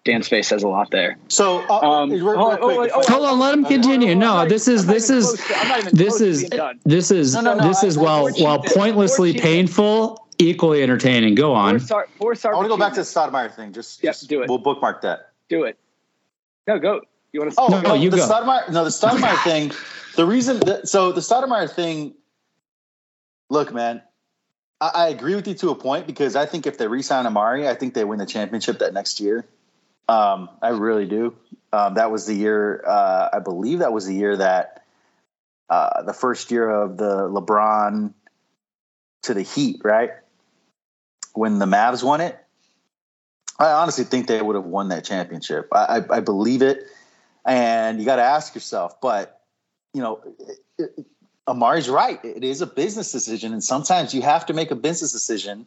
Dan's 0.08 0.26
face 0.28 0.48
says 0.48 0.62
a 0.62 0.68
lot 0.68 0.90
there. 0.90 1.16
So, 1.28 1.58
uh, 1.68 1.80
Um, 1.80 2.10
real- 2.10 2.24
real 2.24 2.38
hold- 2.38 2.60
quick, 2.60 2.76
oh, 2.76 2.80
wait, 2.80 2.90
oh, 2.94 3.02
Hold 3.12 3.26
on, 3.26 3.38
let 3.38 3.54
him 3.54 3.64
continue. 3.64 4.08
hold 4.08 4.10
on, 4.10 4.10
I'm 4.10 4.18
No, 4.18 4.34
not 4.42 4.48
this 4.48 4.66
is 4.66 4.86
this 4.86 5.10
is 5.10 5.32
to- 5.34 5.58
I'm 5.58 5.68
not 5.68 5.78
even 5.80 5.94
this 5.94 6.20
is 6.22 6.48
this 6.84 7.10
is 7.10 7.34
No, 7.34 7.40
no, 7.42 7.54
no, 7.54 7.68
this 7.68 7.84
I- 7.84 7.86
is 7.88 7.98
I- 7.98 8.02
while 8.02 8.28
while 8.38 8.58
pointlessly 8.62 9.34
painful, 9.34 10.26
equally 10.38 10.82
entertaining. 10.82 11.34
Go 11.34 11.52
on. 11.54 11.78
Four 11.78 11.86
star, 11.86 12.06
four 12.18 12.34
star 12.34 12.52
I 12.54 12.56
want 12.56 12.64
to 12.64 12.68
go 12.70 12.78
back 12.78 12.94
to 12.94 13.00
the 13.00 13.04
Stoudemire 13.06 13.54
thing. 13.54 13.72
Just, 13.72 14.02
Yep, 14.02 14.14
just 14.14 14.28
do 14.28 14.42
it. 14.42 14.48
We'll 14.48 14.58
bookmark 14.58 15.02
that. 15.02 15.28
do 15.50 15.64
it. 15.64 15.76
No, 16.66 16.78
go. 16.78 17.00
You 17.32 17.40
want 17.40 17.52
to? 17.52 17.60
Oh 17.60 17.66
No, 17.68 17.80
no, 17.82 17.94
you 17.94 18.08
the 18.10 18.16
go. 18.18 18.26
Stoudemire, 18.28 18.70
no, 18.72 18.84
the 18.84 18.90
Stoudemire 18.90 19.36
thing. 19.44 19.72
The 20.16 20.24
reason, 20.24 20.60
that, 20.60 20.88
so 20.88 21.12
the 21.12 21.20
Stoudemire 21.20 21.70
thing. 21.70 22.14
Look, 23.50 23.72
man, 23.72 24.02
I, 24.80 24.90
I 24.94 25.08
agree 25.08 25.34
with 25.34 25.48
you 25.48 25.54
to 25.54 25.70
a 25.70 25.74
point 25.74 26.06
because 26.06 26.36
I 26.36 26.46
think 26.46 26.66
if 26.66 26.76
they 26.78 26.86
re-sign 26.86 27.24
Amar'e, 27.26 27.66
I 27.66 27.74
think 27.74 27.94
they 27.94 28.04
win 28.04 28.18
the 28.18 28.26
championship 28.26 28.78
that 28.80 28.92
next 28.94 29.20
year. 29.20 29.44
Um, 30.08 30.48
I 30.62 30.70
really 30.70 31.06
do. 31.06 31.36
Um, 31.72 31.94
that 31.94 32.10
was 32.10 32.26
the 32.26 32.34
year. 32.34 32.82
Uh, 32.86 33.28
I 33.34 33.38
believe 33.40 33.80
that 33.80 33.92
was 33.92 34.06
the 34.06 34.14
year 34.14 34.36
that 34.36 34.84
uh, 35.68 36.02
the 36.02 36.14
first 36.14 36.50
year 36.50 36.68
of 36.68 36.96
the 36.96 37.28
LeBron 37.28 38.14
to 39.24 39.34
the 39.34 39.42
Heat, 39.42 39.82
right? 39.84 40.10
When 41.34 41.58
the 41.58 41.66
Mavs 41.66 42.02
won 42.02 42.22
it, 42.22 42.38
I 43.58 43.72
honestly 43.72 44.04
think 44.04 44.28
they 44.28 44.40
would 44.40 44.56
have 44.56 44.64
won 44.64 44.88
that 44.88 45.04
championship. 45.04 45.68
I, 45.72 45.98
I, 45.98 46.16
I 46.16 46.20
believe 46.20 46.62
it, 46.62 46.86
and 47.44 47.98
you 47.98 48.06
got 48.06 48.16
to 48.16 48.22
ask 48.22 48.54
yourself. 48.54 49.00
But 49.00 49.40
you 49.92 50.00
know, 50.00 50.20
it, 50.78 50.94
it, 50.96 51.06
Amar'e's 51.46 51.88
right. 51.88 52.22
It 52.24 52.44
is 52.44 52.62
a 52.62 52.66
business 52.66 53.12
decision, 53.12 53.52
and 53.52 53.62
sometimes 53.62 54.14
you 54.14 54.22
have 54.22 54.46
to 54.46 54.54
make 54.54 54.70
a 54.70 54.76
business 54.76 55.12
decision 55.12 55.66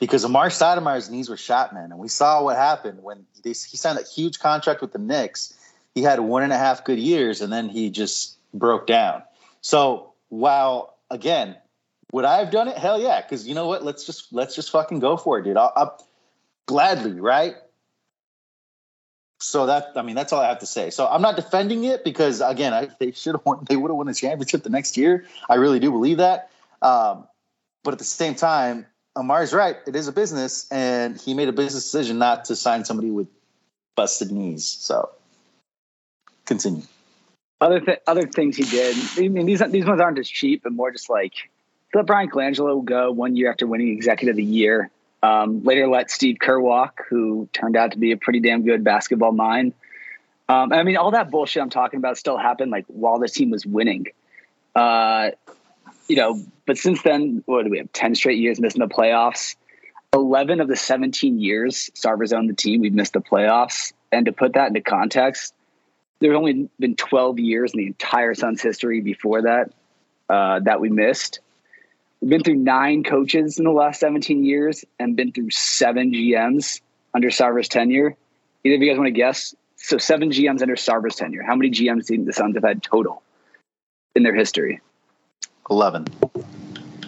because 0.00 0.24
Amar'e 0.24 0.48
Stoudemire's 0.48 1.10
knees 1.10 1.28
were 1.28 1.36
shot, 1.36 1.72
man, 1.72 1.92
and 1.92 1.98
we 1.98 2.08
saw 2.08 2.42
what 2.42 2.56
happened 2.56 3.02
when 3.02 3.26
they, 3.44 3.50
he 3.50 3.76
signed 3.76 3.98
that 3.98 4.08
huge 4.08 4.40
contract 4.40 4.80
with 4.80 4.92
the 4.92 4.98
Knicks. 4.98 5.54
He 5.94 6.02
had 6.02 6.18
one 6.20 6.42
and 6.42 6.52
a 6.52 6.58
half 6.58 6.84
good 6.84 6.98
years, 6.98 7.40
and 7.42 7.52
then 7.52 7.68
he 7.68 7.90
just 7.90 8.38
broke 8.52 8.86
down. 8.86 9.22
So 9.60 10.14
while 10.30 10.96
again, 11.10 11.56
would 12.12 12.24
I 12.24 12.38
have 12.38 12.50
done 12.50 12.66
it? 12.68 12.76
Hell 12.76 13.00
yeah! 13.00 13.20
Because 13.20 13.46
you 13.46 13.54
know 13.54 13.68
what? 13.68 13.84
Let's 13.84 14.04
just 14.04 14.32
let's 14.32 14.56
just 14.56 14.70
fucking 14.70 15.00
go 15.00 15.16
for 15.16 15.38
it, 15.38 15.44
dude. 15.44 15.56
I'll, 15.56 15.72
I'll 15.76 16.06
gladly, 16.66 17.20
right? 17.20 17.54
So 19.38 19.66
that 19.66 19.92
I 19.96 20.02
mean 20.02 20.16
that's 20.16 20.32
all 20.32 20.40
I 20.40 20.48
have 20.48 20.60
to 20.60 20.66
say. 20.66 20.90
So 20.90 21.06
I'm 21.06 21.22
not 21.22 21.36
defending 21.36 21.84
it 21.84 22.04
because 22.04 22.40
again, 22.40 22.72
I, 22.72 22.88
they 22.98 23.12
should 23.12 23.34
have 23.34 23.44
won. 23.44 23.66
They 23.68 23.76
would 23.76 23.90
have 23.90 23.96
won 23.96 24.06
the 24.06 24.14
championship 24.14 24.62
the 24.62 24.70
next 24.70 24.96
year. 24.96 25.26
I 25.48 25.56
really 25.56 25.78
do 25.78 25.90
believe 25.90 26.18
that. 26.18 26.50
Um, 26.82 27.26
but 27.82 27.92
at 27.92 27.98
the 27.98 28.04
same 28.04 28.34
time, 28.34 28.86
Amar'e's 29.16 29.52
right. 29.52 29.76
It 29.86 29.96
is 29.96 30.08
a 30.08 30.12
business, 30.12 30.70
and 30.70 31.20
he 31.20 31.34
made 31.34 31.48
a 31.48 31.52
business 31.52 31.84
decision 31.84 32.18
not 32.18 32.46
to 32.46 32.56
sign 32.56 32.84
somebody 32.84 33.10
with 33.10 33.28
busted 33.96 34.30
knees. 34.30 34.66
So 34.66 35.10
continue. 36.46 36.82
Other 37.60 37.80
th- 37.80 37.98
other 38.06 38.26
things 38.26 38.56
he 38.56 38.64
did. 38.64 38.96
I 39.18 39.28
mean, 39.28 39.46
these 39.46 39.62
these 39.68 39.84
ones 39.84 40.00
aren't 40.00 40.18
as 40.18 40.28
cheap, 40.28 40.62
but 40.62 40.72
more 40.72 40.90
just 40.90 41.10
like 41.10 41.32
let 41.92 42.06
Bryan 42.06 42.30
Colangelo 42.30 42.84
go 42.84 43.10
one 43.10 43.36
year 43.36 43.50
after 43.50 43.66
winning 43.66 43.88
Executive 43.88 44.34
of 44.34 44.36
the 44.36 44.44
Year. 44.44 44.90
Um, 45.22 45.62
later, 45.64 45.86
let 45.86 46.10
Steve 46.10 46.38
Kerr 46.40 46.58
walk, 46.58 47.02
who 47.10 47.48
turned 47.52 47.76
out 47.76 47.92
to 47.92 47.98
be 47.98 48.12
a 48.12 48.16
pretty 48.16 48.40
damn 48.40 48.62
good 48.62 48.84
basketball 48.84 49.32
mind. 49.32 49.74
Um, 50.48 50.72
I 50.72 50.82
mean, 50.82 50.96
all 50.96 51.10
that 51.10 51.30
bullshit 51.30 51.62
I'm 51.62 51.70
talking 51.70 51.98
about 51.98 52.16
still 52.16 52.38
happened 52.38 52.70
like 52.70 52.86
while 52.86 53.18
the 53.18 53.28
team 53.28 53.50
was 53.50 53.66
winning. 53.66 54.06
Uh, 54.74 55.30
you 56.10 56.16
know, 56.16 56.42
but 56.66 56.76
since 56.76 57.02
then, 57.02 57.44
what 57.46 57.64
do 57.64 57.70
we 57.70 57.78
have? 57.78 57.92
Ten 57.92 58.16
straight 58.16 58.38
years 58.38 58.58
missing 58.58 58.80
the 58.80 58.88
playoffs. 58.88 59.54
Eleven 60.12 60.60
of 60.60 60.66
the 60.66 60.74
seventeen 60.74 61.38
years 61.38 61.88
Sarver's 61.94 62.32
owned 62.32 62.50
the 62.50 62.54
team, 62.54 62.80
we've 62.80 62.92
missed 62.92 63.12
the 63.12 63.20
playoffs. 63.20 63.92
And 64.10 64.26
to 64.26 64.32
put 64.32 64.54
that 64.54 64.66
into 64.66 64.80
context, 64.80 65.54
there's 66.18 66.36
only 66.36 66.68
been 66.80 66.96
12 66.96 67.38
years 67.38 67.72
in 67.72 67.78
the 67.78 67.86
entire 67.86 68.34
Suns 68.34 68.60
history 68.60 69.00
before 69.00 69.42
that 69.42 69.72
uh, 70.28 70.58
that 70.64 70.80
we 70.80 70.88
missed. 70.88 71.38
We've 72.20 72.30
been 72.30 72.42
through 72.42 72.56
nine 72.56 73.04
coaches 73.04 73.60
in 73.60 73.64
the 73.64 73.70
last 73.70 74.00
17 74.00 74.44
years 74.44 74.84
and 74.98 75.14
been 75.14 75.30
through 75.30 75.50
seven 75.50 76.12
GMs 76.12 76.80
under 77.14 77.28
Sarver's 77.28 77.68
tenure. 77.68 78.16
Either 78.64 78.74
of 78.74 78.82
you 78.82 78.90
guys 78.90 78.98
want 78.98 79.06
to 79.06 79.12
guess? 79.12 79.54
So 79.76 79.96
seven 79.98 80.30
GMs 80.30 80.60
under 80.60 80.74
Sarver's 80.74 81.14
tenure. 81.14 81.44
How 81.44 81.54
many 81.54 81.70
GMs 81.70 82.06
do 82.06 82.24
the 82.24 82.32
Suns 82.32 82.56
have 82.56 82.64
had 82.64 82.82
total 82.82 83.22
in 84.16 84.24
their 84.24 84.34
history? 84.34 84.80
Eleven. 85.70 86.06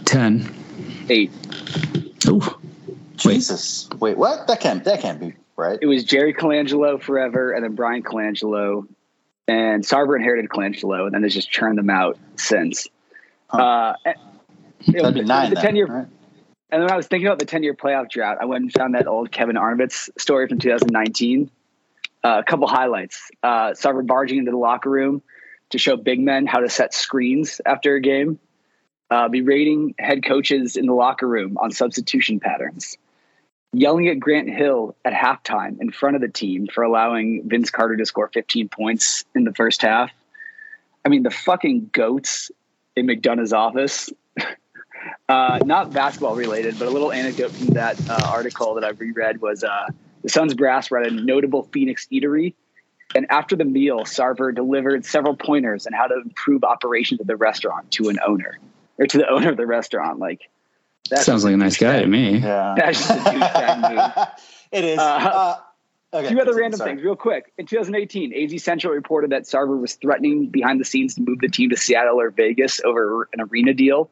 Ten. 0.04 0.48
Eight. 1.08 1.30
Ooh. 2.28 2.42
Jesus. 3.16 3.88
Wait, 3.98 4.16
what? 4.16 4.46
That 4.46 4.60
can't 4.60 4.84
that 4.84 5.00
can't 5.00 5.20
be 5.20 5.34
right. 5.56 5.78
It 5.80 5.86
was 5.86 6.04
Jerry 6.04 6.34
Colangelo 6.34 7.00
forever, 7.00 7.52
and 7.52 7.64
then 7.64 7.74
Bryan 7.74 8.02
Colangelo, 8.02 8.86
and 9.48 9.84
Sarver 9.84 10.16
inherited 10.16 10.48
Colangelo, 10.50 11.04
and 11.06 11.14
then 11.14 11.22
they 11.22 11.28
just 11.28 11.50
churned 11.50 11.78
them 11.78 11.90
out 11.90 12.18
since. 12.36 12.88
Huh. 13.48 13.58
Uh, 13.62 13.94
and- 14.04 14.16
it 14.84 14.94
That'd 15.00 15.14
be 15.14 15.20
it 15.20 15.22
was 15.22 15.28
nine. 15.28 15.50
the 15.50 15.54
then, 15.54 15.64
10 15.64 15.76
year 15.76 15.86
right? 15.86 16.06
And 16.72 16.82
when 16.82 16.90
I 16.90 16.96
was 16.96 17.06
thinking 17.06 17.28
about 17.28 17.38
the 17.38 17.44
10 17.44 17.62
year 17.62 17.72
playoff 17.72 18.10
drought, 18.10 18.38
I 18.40 18.46
went 18.46 18.62
and 18.62 18.72
found 18.72 18.96
that 18.96 19.06
old 19.06 19.30
Kevin 19.30 19.54
Arnovitz 19.54 20.08
story 20.18 20.48
from 20.48 20.58
2019. 20.58 21.48
Uh, 22.24 22.38
a 22.40 22.42
couple 22.42 22.66
highlights. 22.66 23.30
Uh, 23.44 23.70
Sarver 23.74 24.04
barging 24.04 24.38
into 24.38 24.50
the 24.50 24.56
locker 24.56 24.90
room 24.90 25.22
to 25.70 25.78
show 25.78 25.96
big 25.96 26.18
men 26.18 26.46
how 26.46 26.58
to 26.58 26.68
set 26.68 26.94
screens 26.94 27.60
after 27.64 27.94
a 27.94 28.00
game, 28.00 28.40
uh, 29.12 29.28
berating 29.28 29.94
head 29.98 30.24
coaches 30.24 30.74
in 30.74 30.86
the 30.86 30.94
locker 30.94 31.28
room 31.28 31.58
on 31.58 31.70
substitution 31.70 32.40
patterns, 32.40 32.96
yelling 33.74 34.08
at 34.08 34.18
Grant 34.18 34.48
Hill 34.48 34.96
at 35.04 35.12
halftime 35.12 35.78
in 35.82 35.92
front 35.92 36.16
of 36.16 36.22
the 36.22 36.30
team 36.30 36.66
for 36.66 36.82
allowing 36.82 37.46
Vince 37.46 37.68
Carter 37.68 37.94
to 37.96 38.06
score 38.06 38.30
15 38.32 38.70
points 38.70 39.26
in 39.34 39.44
the 39.44 39.52
first 39.52 39.82
half. 39.82 40.10
I 41.04 41.10
mean, 41.10 41.24
the 41.24 41.30
fucking 41.30 41.90
goats 41.92 42.50
in 42.96 43.04
McDonough's 43.04 43.52
office 43.52 44.08
uh, 45.28 45.58
not 45.62 45.92
basketball 45.92 46.34
related, 46.34 46.78
but 46.78 46.88
a 46.88 46.90
little 46.90 47.12
anecdote 47.12 47.50
from 47.50 47.66
that 47.74 48.00
uh, 48.08 48.30
article 48.30 48.74
that 48.76 48.84
I 48.84 48.90
reread 48.90 49.42
was 49.42 49.62
uh, 49.62 49.88
the 50.22 50.30
Suns 50.30 50.54
brass 50.54 50.90
were 50.90 51.00
at 51.00 51.06
a 51.06 51.14
notable 51.14 51.64
Phoenix 51.64 52.06
eatery. 52.10 52.54
And 53.14 53.26
after 53.28 53.56
the 53.56 53.66
meal, 53.66 54.04
Sarver 54.04 54.54
delivered 54.54 55.04
several 55.04 55.36
pointers 55.36 55.86
on 55.86 55.92
how 55.92 56.06
to 56.06 56.14
improve 56.14 56.64
operations 56.64 57.20
of 57.20 57.26
the 57.26 57.36
restaurant 57.36 57.90
to 57.90 58.08
an 58.08 58.18
owner 58.26 58.58
or 58.98 59.06
to 59.06 59.18
the 59.18 59.28
owner 59.30 59.50
of 59.50 59.56
the 59.56 59.66
restaurant. 59.66 60.18
Like, 60.18 60.48
that 61.10 61.20
Sounds 61.24 61.44
like 61.44 61.54
a 61.54 61.56
nice 61.56 61.76
guy 61.76 62.00
to 62.00 62.06
me. 62.06 62.38
Yeah. 62.38 62.74
That's 62.78 62.98
just 62.98 63.10
a 63.10 63.14
douchebag 63.14 63.90
move. 64.16 64.28
it 64.72 64.84
is. 64.84 64.98
Uh, 64.98 65.02
Uh, 65.02 65.56
okay, 66.18 66.26
A 66.26 66.28
few 66.30 66.40
other 66.40 66.54
random 66.54 66.78
sorry. 66.78 66.90
things, 66.92 67.02
real 67.04 67.16
quick. 67.16 67.52
In 67.58 67.66
2018, 67.66 68.32
AZ 68.34 68.62
Central 68.62 68.92
reported 68.94 69.30
that 69.30 69.42
Sarver 69.44 69.80
was 69.80 69.94
threatening 69.94 70.46
behind 70.48 70.80
the 70.80 70.84
scenes 70.84 71.14
to 71.16 71.22
move 71.22 71.38
the 71.40 71.48
team 71.48 71.70
to 71.70 71.76
Seattle 71.76 72.20
or 72.20 72.30
Vegas 72.30 72.80
over 72.84 73.28
an 73.32 73.40
arena 73.40 73.74
deal. 73.74 74.10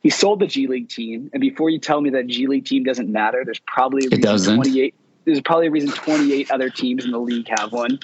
He 0.00 0.10
sold 0.10 0.38
the 0.40 0.46
G 0.46 0.68
League 0.68 0.88
team, 0.88 1.28
and 1.32 1.40
before 1.40 1.70
you 1.70 1.80
tell 1.80 2.00
me 2.00 2.10
that 2.10 2.28
G 2.28 2.46
League 2.46 2.66
team 2.66 2.84
doesn't 2.84 3.10
matter, 3.10 3.42
there's 3.44 3.58
probably 3.58 4.04
a 4.04 4.06
It 4.06 4.10
reason 4.18 4.20
doesn't. 4.20 4.54
28. 4.56 4.94
There's 5.24 5.40
probably 5.40 5.66
a 5.66 5.70
reason 5.72 5.90
28 5.90 6.50
other 6.52 6.70
teams 6.70 7.04
in 7.04 7.10
the 7.10 7.18
league 7.18 7.48
have 7.58 7.72
one. 7.72 7.98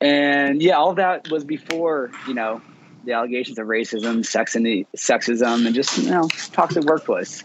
And 0.00 0.60
yeah, 0.60 0.74
all 0.78 0.94
that 0.94 1.28
was 1.30 1.44
before 1.44 2.10
you 2.26 2.34
know 2.34 2.60
the 3.04 3.12
allegations 3.12 3.58
of 3.58 3.66
racism, 3.66 4.24
sex 4.24 4.54
and 4.54 4.66
sexism, 4.96 5.66
and 5.66 5.74
just 5.74 5.98
you 5.98 6.10
know 6.10 6.28
toxic 6.52 6.84
workplace. 6.84 7.42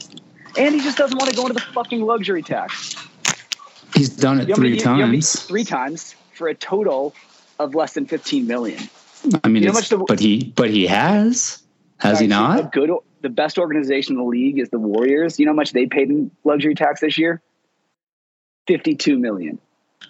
And 0.58 0.74
he 0.76 0.82
just 0.82 0.98
doesn't 0.98 1.18
want 1.18 1.30
to 1.30 1.36
go 1.36 1.44
into 1.44 1.54
the 1.54 1.62
fucking 1.74 2.02
luxury 2.02 2.42
tax. 2.42 2.96
He's 3.94 4.10
done 4.10 4.40
it 4.40 4.48
You 4.48 4.56
know 4.56 4.56
how 4.56 4.62
many- 4.62 4.70
three 4.72 4.80
you 4.80 4.86
know 4.86 4.92
how 4.92 4.98
many- 5.06 5.18
times. 5.18 5.40
three 5.44 5.64
times 5.64 6.16
for 6.34 6.48
a 6.48 6.56
total 6.56 7.14
of 7.60 7.74
less 7.76 7.94
than 7.94 8.06
15 8.06 8.46
million. 8.48 8.82
I 9.44 9.48
mean, 9.48 9.64
You 9.64 9.72
know 9.72 9.78
it's, 9.78 9.90
the- 9.90 9.98
but 9.98 10.20
he 10.20 10.54
but 10.56 10.70
he 10.70 10.88
has. 10.88 11.62
Has 12.00 12.20
he 12.20 12.28
not? 12.28 12.72
good, 12.72 12.92
the 13.22 13.30
best 13.30 13.58
organization 13.58 14.14
in 14.16 14.20
the 14.20 14.28
league 14.28 14.60
is 14.60 14.70
the 14.70 14.78
Warriors. 14.78 15.40
You 15.40 15.46
know 15.48 15.52
how 15.54 15.56
much 15.56 15.74
they 15.74 15.88
paid 15.88 16.10
in 16.10 16.30
luxury 16.44 16.76
tax 16.76 17.02
this 17.02 17.18
year? 17.18 17.42
52 18.68 19.18
million. 19.18 19.58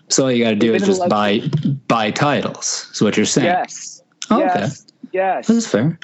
So 0.10 0.24
all 0.26 0.32
you 0.32 0.44
got 0.44 0.50
to 0.52 0.56
do 0.58 0.74
is 0.74 0.84
just 0.84 1.02
in 1.04 1.10
buy 1.10 1.40
buy 1.88 2.12
titles. 2.12 2.90
Is 2.94 3.02
what 3.02 3.16
you're 3.16 3.26
saying? 3.26 3.46
Yes. 3.48 4.02
Oh, 4.30 4.44
okay. 4.44 4.68
Yes. 5.12 5.48
That's 5.48 5.68
fair. 5.68 6.00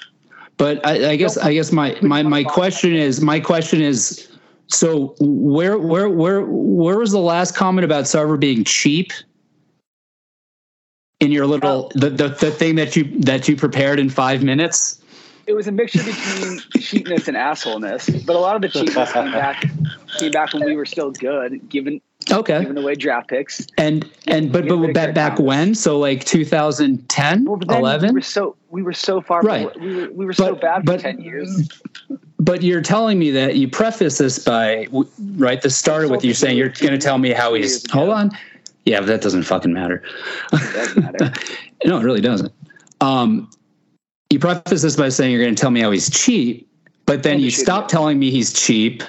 But 0.57 0.85
I, 0.85 1.11
I 1.11 1.15
guess 1.15 1.37
I 1.37 1.53
guess 1.53 1.71
my, 1.71 1.97
my 2.01 2.21
my 2.23 2.43
question 2.43 2.93
is 2.93 3.21
my 3.21 3.39
question 3.39 3.81
is 3.81 4.29
So 4.67 5.15
where 5.19 5.77
where 5.77 6.09
where 6.09 6.41
where 6.45 6.99
was 6.99 7.11
the 7.11 7.19
last 7.19 7.55
comment 7.55 7.85
about 7.85 8.05
Sarver 8.05 8.39
being 8.39 8.63
cheap? 8.63 9.11
In 11.19 11.31
your 11.31 11.47
little 11.47 11.89
oh. 11.95 11.99
the, 11.99 12.09
the 12.09 12.27
the 12.29 12.51
thing 12.51 12.75
that 12.75 12.95
you 12.95 13.05
that 13.21 13.47
you 13.47 13.55
prepared 13.55 13.99
in 13.99 14.09
five 14.09 14.43
minutes. 14.43 14.99
It 15.45 15.53
was 15.53 15.67
a 15.67 15.71
mixture 15.71 16.03
between 16.03 16.59
cheapness 16.79 17.27
and 17.27 17.35
assholeness, 17.35 18.25
but 18.25 18.35
a 18.35 18.39
lot 18.39 18.55
of 18.55 18.61
the 18.61 18.69
cheapness 18.69 19.11
came 19.11 19.31
back 19.31 19.65
came 20.17 20.31
back 20.31 20.53
when 20.53 20.63
we 20.63 20.75
were 20.75 20.85
still 20.85 21.11
good, 21.11 21.67
given 21.69 22.01
Okay. 22.31 22.61
giving 22.61 22.77
away 22.77 22.95
draft 22.95 23.29
picks. 23.29 23.67
And 23.77 24.09
and 24.27 24.51
but 24.51 24.67
but 24.67 24.75
a 24.75 24.93
back 24.93 25.13
back 25.13 25.39
when? 25.39 25.75
So 25.75 25.99
like 25.99 26.23
2010, 26.25 27.45
Well, 27.45 27.57
but 27.57 27.67
then 27.67 27.77
we 27.81 27.89
11. 27.89 28.13
were 28.13 28.21
so 28.21 28.55
we 28.69 28.81
were 28.81 28.93
so 28.93 29.21
far 29.21 29.41
Right. 29.41 29.67
we 29.79 29.95
were 29.95 30.11
we 30.11 30.25
were 30.25 30.33
so 30.33 30.51
But- 30.53 30.61
bad 30.61 30.79
for 30.81 30.85
but- 30.93 30.99
ten 31.01 31.19
years. 31.21 31.69
But 32.39 32.61
you're 32.61 32.81
telling 32.81 33.19
me 33.19 33.31
that 33.31 33.55
you 33.55 33.69
preface 33.69 34.17
this 34.17 34.37
by 34.39 34.87
right. 35.37 35.61
This 35.61 35.77
started 35.77 36.11
with 36.11 36.25
you 36.25 36.33
saying 36.33 36.57
you're 36.57 36.67
going 36.69 36.91
to 36.91 36.97
tell 36.97 37.17
me 37.17 37.29
how 37.31 37.53
he's. 37.53 37.89
Hold 37.89 38.09
on. 38.09 38.31
Yeah, 38.85 38.99
but 38.99 39.05
that 39.05 39.21
doesn't 39.21 39.43
fucking 39.43 39.71
matter. 39.71 40.03
It 40.51 40.73
doesn't 40.73 41.01
matter. 41.19 41.33
no, 41.85 41.99
it 41.99 42.03
really 42.03 42.19
doesn't. 42.19 42.51
Um, 42.99 43.49
you 44.29 44.39
preface 44.39 44.81
this 44.81 44.97
by 44.97 45.07
saying 45.07 45.31
you're 45.31 45.41
going 45.41 45.55
to 45.55 45.61
tell 45.61 45.71
me 45.71 45.79
how 45.79 45.91
he's 45.91 46.09
cheap, 46.09 46.67
but 47.05 47.23
then 47.23 47.39
you 47.39 47.49
stop 47.49 47.87
telling 47.87 48.19
me 48.19 48.29
he's 48.29 48.51
cheap 48.51 49.03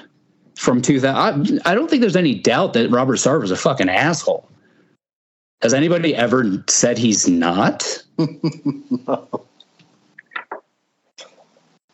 from 0.56 0.80
2000. 0.82 1.60
I, 1.64 1.70
I 1.70 1.74
don't 1.74 1.88
think 1.88 2.00
there's 2.00 2.16
any 2.16 2.34
doubt 2.34 2.72
that 2.74 2.90
Robert 2.90 3.16
Sarver 3.16 3.44
is 3.44 3.50
a 3.50 3.56
fucking 3.56 3.88
asshole. 3.88 4.48
Has 5.62 5.72
anybody 5.74 6.14
ever 6.14 6.62
said 6.68 6.98
he's 6.98 7.28
not? 7.28 8.02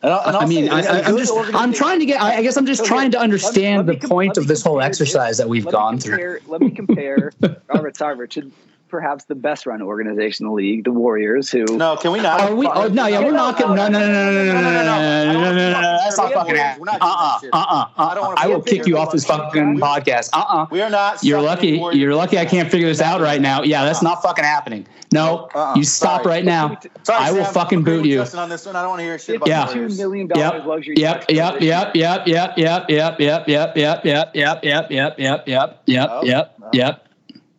And 0.03 0.11
I'll- 0.11 0.27
and 0.29 0.35
I 0.35 0.39
I'll 0.39 0.47
mean, 0.47 0.65
say 0.65 0.71
I, 0.71 0.81
this, 0.81 0.89
a 0.89 0.91
I, 0.91 1.01
I'm 1.09 1.17
just, 1.17 1.33
I'm 1.55 1.73
trying 1.73 1.99
to 1.99 2.07
get, 2.07 2.19
I 2.19 2.37
I 2.37 2.41
guess 2.41 2.57
I'm 2.57 2.65
just 2.65 2.81
So 2.81 2.87
trying 2.87 3.11
to 3.11 3.19
understand 3.19 3.85
me 3.87 3.93
the 3.93 3.99
com- 3.99 4.09
point 4.09 4.37
of 4.37 4.47
this 4.47 4.63
whole 4.63 4.73
compare 4.77 4.87
exercise 4.89 5.37
that 5.37 5.47
we've 5.47 5.67
gone 5.67 5.99
through. 5.99 6.39
Let 6.47 6.61
me 6.61 6.71
compare 6.71 7.31
Robert 7.67 7.93
Sarver 7.95 8.27
to 8.31 8.51
perhaps 8.91 9.25
the 9.25 9.35
best 9.35 9.65
run 9.65 9.81
organization 9.81 10.45
in 10.45 10.49
the 10.49 10.55
league, 10.55 10.83
the 10.83 10.91
Warriors, 10.91 11.49
who 11.49 11.63
No, 11.77 11.95
can 11.97 12.11
we 12.11 12.19
not? 12.19 12.41
Are 12.41 12.53
we? 12.53 12.67
Oh 12.67 12.87
no, 12.89 13.07
yeah, 13.07 13.19
we're 13.21 13.31
not 13.31 13.57
gonna. 13.57 13.75
No, 13.75 13.87
no, 13.87 13.99
no, 13.99 14.07
no, 14.07 14.31
no, 14.31 14.43
no, 14.43 14.53
no, 14.53 14.53
no, 14.53 14.83
no, 14.83 15.33
no, 15.33 15.41
no, 15.41 15.55
no, 15.55 15.71
no. 15.71 15.97
That's 16.03 16.17
not 16.17 16.33
fucking. 16.33 16.57
Uh, 16.57 16.75
We're 16.77 16.85
not 16.85 16.99
doing 16.99 17.01
uh, 17.01 17.31
that 17.31 17.41
shit. 17.41 17.49
uh, 17.53 17.65
uh. 17.69 17.85
I 17.97 18.13
don't 18.13 18.23
wanna 18.25 18.35
I 18.41 18.47
will 18.47 18.59
fucking 18.59 18.77
kick 18.77 18.87
you 18.87 18.95
hear 18.95 19.01
off 19.03 19.11
this 19.11 19.25
about 19.25 19.45
fucking 19.53 19.77
it. 19.77 19.81
podcast. 19.81 20.29
Uh, 20.33 20.43
uh 20.47 20.65
We 20.69 20.81
are 20.81 20.89
not. 20.89 21.23
You're 21.23 21.39
sucking 21.39 21.45
lucky. 21.47 21.77
Warriors. 21.79 21.99
You're 22.01 22.15
lucky. 22.15 22.37
I 22.37 22.45
can't 22.45 22.69
figure 22.69 22.87
this 22.87 23.01
out 23.01 23.21
right 23.21 23.41
now. 23.41 23.63
Yeah, 23.63 23.85
that's 23.85 24.03
not 24.03 24.21
fucking 24.21 24.43
happening. 24.43 24.85
No, 25.13 25.49
Uh-uh. 25.53 25.73
you 25.75 25.83
stop 25.83 26.23
Sorry. 26.23 26.35
right 26.35 26.45
now. 26.45 26.77
Sorry, 27.03 27.19
I 27.23 27.31
will 27.31 27.43
Sam, 27.43 27.53
fucking 27.53 27.77
I'm 27.79 27.83
agreeing 27.83 27.97
boot 27.97 28.01
with 28.03 28.11
you. 28.11 28.17
Justin 28.19 28.39
on 28.39 28.49
this 28.49 28.65
one. 28.65 28.75
I 28.75 28.81
don't 28.81 28.91
want 28.91 28.99
to 28.99 29.03
hear 29.03 29.19
shit 29.19 29.35
about 29.37 29.49
Yeah. 29.49 29.65
the 29.65 29.73
two 29.73 29.79
Warriors. 29.79 29.97
million 29.97 30.27
dollars 30.27 30.53
Yep. 30.53 30.65
luxury. 30.65 30.95
Yep. 30.97 31.19
tax 31.21 31.33
Yep. 31.33 31.61
Yep. 31.61 31.95
Yep. 31.95 32.27
Yep. 32.27 32.57
Yep. 32.57 32.57
Yep. 32.57 33.19
Yep. 33.19 33.47
Yep. 33.47 33.47
Yep. 33.47 33.75
Yep. 33.75 34.35
Yep. 34.35 34.35
Yep. 34.35 34.35
Yep. 34.35 34.89
Yep. 35.15 35.17
Yep. 35.19 35.47
Yep. 35.47 35.47
Yep. 35.47 35.81
Yep. 35.85 36.55
Oh, 36.61 36.69
Yep. 36.73 37.07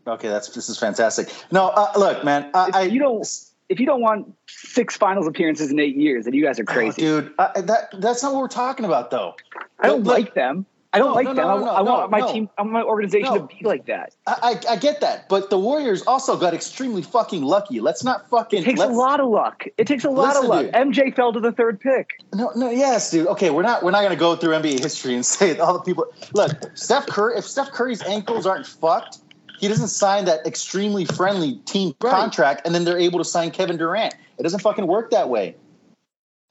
Oh. 0.06 0.12
Okay, 0.12 0.28
that's 0.28 0.48
this 0.50 0.68
is 0.68 0.78
fantastic. 0.78 1.28
No, 1.50 1.68
uh, 1.68 1.92
look, 1.96 2.24
man, 2.24 2.50
I, 2.54 2.68
If 2.68 2.74
I 2.74 2.82
you 2.82 2.98
don't- 3.00 3.26
If 3.68 3.80
you 3.80 3.86
don't 3.86 4.02
want 4.02 4.34
six 4.48 4.96
finals 4.98 5.26
appearances 5.26 5.70
in 5.70 5.80
eight 5.80 5.96
years, 5.96 6.26
then 6.26 6.34
you 6.34 6.44
guys 6.44 6.58
are 6.60 6.64
Oh, 6.68 6.72
crazy. 6.72 7.00
dude. 7.00 7.32
I, 7.38 7.60
that 7.62 7.88
that's 7.98 8.22
not 8.22 8.32
what 8.34 8.42
we're 8.42 8.48
talking 8.48 8.84
about, 8.84 9.10
though. 9.10 9.34
I 9.80 9.86
don't 9.86 10.02
Look, 10.04 10.12
like 10.18 10.34
them. 10.34 10.66
I 10.94 10.98
don't 10.98 11.08
No, 11.08 11.14
like 11.14 11.24
no, 11.28 11.32
them. 11.34 11.46
no, 11.46 11.68
I, 11.70 11.78
I 11.78 11.80
want 11.80 12.10
my 12.10 12.20
team, 12.30 12.50
I 12.58 12.62
want 12.62 12.72
my 12.74 12.82
organization 12.82 13.32
to 13.32 13.40
be 13.46 13.64
like 13.64 13.86
that. 13.86 14.14
I, 14.26 14.60
I 14.68 14.72
I 14.72 14.76
get 14.76 15.00
that, 15.00 15.26
but 15.30 15.48
the 15.48 15.58
Warriors 15.58 16.02
also 16.02 16.36
got 16.36 16.52
extremely 16.52 17.00
fucking 17.00 17.40
lucky. 17.42 17.80
Let's 17.80 18.04
not 18.04 18.28
fucking. 18.28 18.60
It 18.60 18.64
takes 18.66 18.80
a 18.82 18.88
lot 18.88 19.18
of 19.18 19.30
luck. 19.30 19.64
It 19.78 19.86
takes 19.86 20.04
a 20.04 20.10
lot 20.10 20.34
Listen, 20.34 20.42
of 20.44 20.48
luck. 20.50 20.64
dude. 20.66 20.74
MJ 20.74 21.16
fell 21.16 21.32
to 21.32 21.40
the 21.40 21.50
third 21.52 21.80
pick. 21.80 22.10
No, 22.34 22.50
no, 22.54 22.68
yes, 22.68 23.10
dude. 23.10 23.26
Okay, 23.28 23.48
we're 23.48 23.62
not 23.62 23.82
we're 23.82 23.90
not 23.90 24.02
gonna 24.02 24.16
go 24.16 24.36
through 24.36 24.52
NBA 24.52 24.80
history 24.80 25.14
and 25.14 25.24
say 25.34 25.56
all 25.58 25.72
the 25.72 25.80
people. 25.82 26.04
Look, 26.34 26.50
Steph 26.76 27.06
Curry. 27.06 27.38
If 27.38 27.46
Steph 27.46 27.70
Curry's 27.72 28.02
ankles 28.02 28.44
aren't 28.44 28.66
fucked, 28.66 29.16
he 29.62 29.68
doesn't 29.68 29.88
sign 29.88 30.24
that 30.24 30.44
extremely 30.44 31.04
friendly 31.04 31.54
team 31.66 31.94
Right. 32.02 32.10
contract, 32.10 32.62
and 32.66 32.74
then 32.74 32.84
they're 32.84 32.98
able 32.98 33.20
to 33.20 33.24
sign 33.24 33.52
Kevin 33.52 33.76
Durant. 33.76 34.12
It 34.36 34.42
doesn't 34.42 34.58
fucking 34.58 34.88
work 34.88 35.12
that 35.12 35.28
way. 35.28 35.54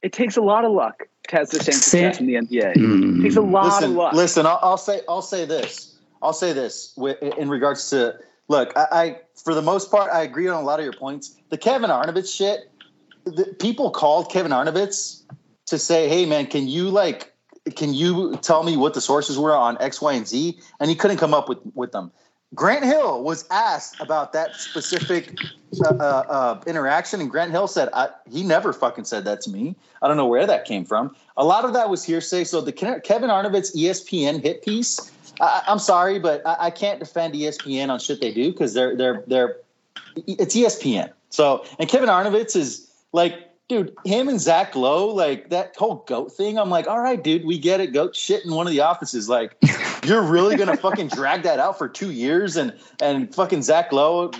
It 0.00 0.14
takes 0.14 0.38
a 0.38 0.40
lot 0.40 0.64
of 0.64 0.72
luck 0.72 1.02
to 1.28 1.36
have 1.36 1.50
the 1.50 1.60
same 1.60 1.74
success 1.74 2.18
in 2.18 2.26
the 2.26 2.36
NBA. 2.36 2.74
Mm. 2.74 3.18
It 3.18 3.22
takes 3.22 3.36
a 3.36 3.42
lot 3.42 3.66
listen, 3.66 3.90
of 3.90 3.96
luck. 3.96 4.12
listen. 4.14 4.46
I'll, 4.46 4.58
I'll 4.62 4.78
say 4.78 5.02
I'll 5.08 5.20
say 5.20 5.44
this. 5.44 5.94
I'll 6.22 6.32
say 6.32 6.54
this 6.54 6.96
in 7.36 7.50
regards 7.50 7.90
to 7.90 8.18
look. 8.48 8.72
I, 8.76 8.86
I 8.90 9.20
for 9.44 9.54
the 9.54 9.62
most 9.62 9.90
part 9.90 10.10
I 10.10 10.22
agree 10.22 10.48
on 10.48 10.56
a 10.56 10.64
lot 10.64 10.80
of 10.80 10.84
your 10.84 10.94
points. 10.94 11.36
The 11.50 11.58
Kevin 11.58 11.90
Arnovitz 11.90 12.34
shit. 12.34 12.60
The, 13.24 13.54
people 13.60 13.90
called 13.90 14.32
Kevin 14.32 14.52
Arnovitz 14.52 15.22
to 15.66 15.78
say, 15.78 16.08
"Hey, 16.08 16.24
man, 16.24 16.46
can 16.46 16.66
you 16.66 16.88
like, 16.88 17.32
can 17.76 17.92
you 17.92 18.36
tell 18.38 18.62
me 18.62 18.78
what 18.78 18.94
the 18.94 19.00
sources 19.02 19.38
were 19.38 19.54
on 19.54 19.76
X, 19.80 20.00
Y, 20.00 20.14
and 20.14 20.26
Z?" 20.26 20.58
And 20.80 20.88
he 20.88 20.96
couldn't 20.96 21.18
come 21.18 21.34
up 21.34 21.48
with 21.48 21.58
with 21.74 21.92
them. 21.92 22.10
Grant 22.54 22.84
Hill 22.84 23.22
was 23.22 23.46
asked 23.50 24.00
about 24.00 24.32
that 24.34 24.56
specific 24.56 25.38
uh, 25.80 25.88
uh, 25.88 25.92
uh, 26.28 26.60
interaction, 26.66 27.20
and 27.20 27.30
Grant 27.30 27.50
Hill 27.50 27.66
said, 27.66 27.88
"He 28.30 28.42
never 28.42 28.72
fucking 28.72 29.04
said 29.04 29.24
that 29.24 29.40
to 29.42 29.50
me. 29.50 29.74
I 30.02 30.08
don't 30.08 30.16
know 30.16 30.26
where 30.26 30.46
that 30.46 30.66
came 30.66 30.84
from. 30.84 31.16
A 31.36 31.44
lot 31.44 31.64
of 31.64 31.72
that 31.72 31.88
was 31.88 32.04
hearsay. 32.04 32.44
So 32.44 32.60
the 32.60 32.72
Kevin 32.72 33.30
Arnovitz 33.30 33.74
ESPN 33.74 34.42
hit 34.42 34.62
piece. 34.62 35.10
I, 35.40 35.62
I'm 35.66 35.78
sorry, 35.78 36.18
but 36.18 36.46
I, 36.46 36.56
I 36.60 36.70
can't 36.70 36.98
defend 36.98 37.34
ESPN 37.34 37.88
on 37.88 37.98
shit 37.98 38.20
they 38.20 38.34
do 38.34 38.52
because 38.52 38.74
they're 38.74 38.96
they're 38.96 39.24
they're 39.26 39.56
it's 40.16 40.54
ESPN. 40.54 41.10
So 41.30 41.64
and 41.78 41.88
Kevin 41.88 42.10
Arnovitz 42.10 42.54
is 42.54 42.92
like, 43.12 43.50
dude, 43.68 43.96
him 44.04 44.28
and 44.28 44.38
Zach 44.38 44.76
Lowe, 44.76 45.06
like 45.06 45.48
that 45.50 45.74
whole 45.76 46.04
goat 46.06 46.32
thing. 46.32 46.58
I'm 46.58 46.68
like, 46.68 46.86
all 46.86 47.00
right, 47.00 47.22
dude, 47.22 47.46
we 47.46 47.58
get 47.58 47.80
it. 47.80 47.94
Goat 47.94 48.14
shit 48.14 48.44
in 48.44 48.52
one 48.54 48.66
of 48.66 48.72
the 48.72 48.80
offices. 48.80 49.28
Like, 49.28 49.56
you're 50.04 50.22
really 50.22 50.56
gonna 50.56 50.76
fucking 50.76 51.08
drag 51.08 51.42
that 51.42 51.58
out 51.58 51.78
for 51.78 51.88
two 51.88 52.10
years 52.10 52.56
and 52.56 52.72
and 53.00 53.34
fucking 53.34 53.62
Zach 53.62 53.92
Lowe. 53.92 54.30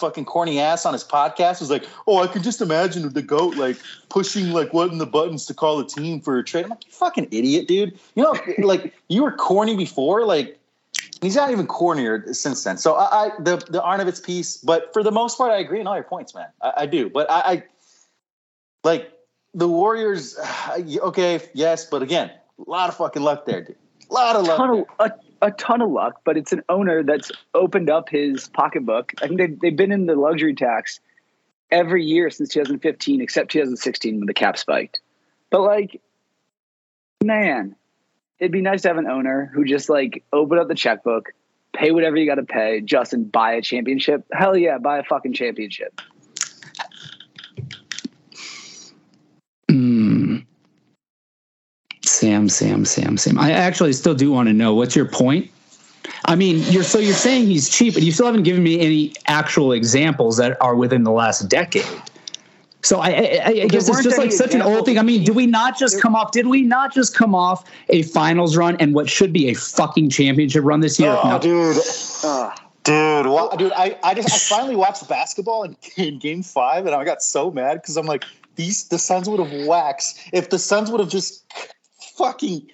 Fucking 0.00 0.24
corny 0.24 0.58
ass 0.58 0.84
on 0.84 0.92
his 0.92 1.04
podcast 1.04 1.60
was 1.60 1.70
like, 1.70 1.84
"Oh, 2.06 2.18
I 2.18 2.26
can 2.26 2.42
just 2.42 2.60
imagine 2.60 3.08
the 3.12 3.22
goat 3.22 3.56
like 3.56 3.76
pushing 4.08 4.50
like 4.50 4.72
what 4.72 4.90
in 4.90 4.98
the 4.98 5.06
buttons 5.06 5.46
to 5.46 5.54
call 5.54 5.78
a 5.78 5.86
team 5.86 6.20
for 6.20 6.38
a 6.38 6.44
trade." 6.44 6.64
I'm 6.64 6.70
like, 6.70 6.86
"You 6.86 6.92
fucking 6.92 7.28
idiot, 7.30 7.68
dude! 7.68 7.98
You 8.16 8.24
know, 8.24 8.34
like 8.58 8.94
you 9.08 9.22
were 9.22 9.32
corny 9.32 9.76
before, 9.76 10.24
like 10.24 10.58
he's 11.20 11.36
not 11.36 11.50
even 11.50 11.66
cornier 11.66 12.34
since 12.34 12.64
then. 12.64 12.78
So 12.78 12.94
I, 12.94 13.26
I 13.26 13.30
the 13.38 13.56
the 13.68 13.80
Arnovitz 13.80 14.24
piece, 14.24 14.56
but 14.56 14.92
for 14.92 15.02
the 15.02 15.12
most 15.12 15.38
part, 15.38 15.52
I 15.52 15.58
agree 15.58 15.80
on 15.80 15.86
all 15.86 15.94
your 15.94 16.04
points, 16.04 16.34
man. 16.34 16.48
I, 16.60 16.72
I 16.78 16.86
do, 16.86 17.08
but 17.08 17.30
I, 17.30 17.40
I 17.40 17.62
like 18.84 19.12
the 19.54 19.68
Warriors. 19.68 20.38
Okay, 20.70 21.40
yes, 21.52 21.86
but 21.86 22.02
again, 22.02 22.30
a 22.66 22.70
lot 22.70 22.88
of 22.88 22.96
fucking 22.96 23.22
luck 23.22 23.44
there, 23.44 23.62
dude. 23.62 23.76
A 24.10 24.14
lot 24.14 24.36
of 24.36 24.46
luck. 24.46 24.86
of, 24.98 25.10
a, 25.40 25.46
a 25.46 25.50
ton 25.52 25.80
of 25.80 25.90
luck, 25.90 26.20
but 26.24 26.36
it's 26.36 26.52
an 26.52 26.62
owner 26.68 27.02
that's 27.02 27.30
opened 27.54 27.88
up 27.88 28.08
his 28.08 28.48
pocketbook. 28.48 29.12
I 29.22 29.28
think 29.28 29.38
they've, 29.38 29.60
they've 29.60 29.76
been 29.76 29.92
in 29.92 30.06
the 30.06 30.16
luxury 30.16 30.54
tax 30.54 31.00
every 31.70 32.04
year 32.04 32.30
since 32.30 32.48
2015, 32.50 33.20
except 33.20 33.50
2016 33.52 34.18
when 34.18 34.26
the 34.26 34.34
cap 34.34 34.58
spiked. 34.58 35.00
But 35.50 35.62
like, 35.62 36.00
man, 37.22 37.76
it'd 38.38 38.52
be 38.52 38.62
nice 38.62 38.82
to 38.82 38.88
have 38.88 38.98
an 38.98 39.06
owner 39.06 39.50
who 39.54 39.64
just 39.64 39.88
like 39.88 40.24
open 40.32 40.58
up 40.58 40.68
the 40.68 40.74
checkbook, 40.74 41.32
pay 41.72 41.92
whatever 41.92 42.16
you 42.16 42.26
got 42.26 42.36
to 42.36 42.42
pay, 42.42 42.80
Justin, 42.80 43.24
buy 43.24 43.52
a 43.52 43.62
championship. 43.62 44.24
Hell 44.32 44.56
yeah, 44.56 44.78
buy 44.78 44.98
a 44.98 45.04
fucking 45.04 45.34
championship. 45.34 46.00
Sam, 52.20 52.50
Sam, 52.50 52.84
Sam, 52.84 53.16
Sam. 53.16 53.38
I 53.38 53.50
actually 53.52 53.94
still 53.94 54.14
do 54.14 54.30
want 54.30 54.46
to 54.50 54.52
know 54.52 54.74
what's 54.74 54.94
your 54.94 55.06
point. 55.06 55.50
I 56.26 56.36
mean, 56.36 56.58
you're 56.70 56.82
so 56.82 56.98
you're 56.98 57.14
saying 57.14 57.46
he's 57.46 57.70
cheap, 57.70 57.94
but 57.94 58.02
you 58.02 58.12
still 58.12 58.26
haven't 58.26 58.42
given 58.42 58.62
me 58.62 58.78
any 58.78 59.14
actual 59.26 59.72
examples 59.72 60.36
that 60.36 60.60
are 60.60 60.76
within 60.76 61.04
the 61.04 61.12
last 61.12 61.48
decade. 61.48 61.86
So 62.82 63.00
I, 63.00 63.08
I, 63.08 63.46
I 63.62 63.66
guess 63.68 63.88
it's 63.88 64.02
just 64.02 64.18
like 64.18 64.32
such 64.32 64.54
an 64.54 64.60
old 64.60 64.84
thing. 64.84 64.98
I 64.98 65.02
mean, 65.02 65.20
of 65.20 65.26
do 65.28 65.32
we 65.32 65.46
not 65.46 65.78
just 65.78 65.98
come 65.98 66.14
off? 66.14 66.32
Did 66.32 66.46
we 66.46 66.60
not 66.60 66.92
just 66.92 67.14
come 67.16 67.34
off 67.34 67.64
a 67.88 68.02
finals 68.02 68.54
run 68.54 68.76
and 68.80 68.94
what 68.94 69.08
should 69.08 69.32
be 69.32 69.48
a 69.48 69.54
fucking 69.54 70.10
championship 70.10 70.62
run 70.62 70.80
this 70.80 71.00
year? 71.00 71.16
Oh, 71.18 71.26
No. 71.26 71.38
dude, 71.38 71.82
Ugh. 72.22 72.60
dude, 72.84 73.26
wa- 73.28 73.48
oh, 73.50 73.56
dude! 73.56 73.72
I, 73.72 73.98
I 74.04 74.12
just 74.12 74.28
I 74.30 74.56
finally 74.56 74.76
watched 74.76 75.08
basketball 75.08 75.62
in, 75.62 75.74
in 75.96 76.18
Game 76.18 76.42
Five, 76.42 76.84
and 76.84 76.94
I 76.94 77.02
got 77.04 77.22
so 77.22 77.50
mad 77.50 77.80
because 77.80 77.96
I'm 77.96 78.04
like, 78.06 78.24
these 78.56 78.88
the 78.88 78.98
Suns 78.98 79.26
would 79.26 79.40
have 79.40 79.66
waxed 79.66 80.20
if 80.34 80.50
the 80.50 80.58
Suns 80.58 80.90
would 80.90 81.00
have 81.00 81.08
just 81.08 81.44
fucking 82.20 82.68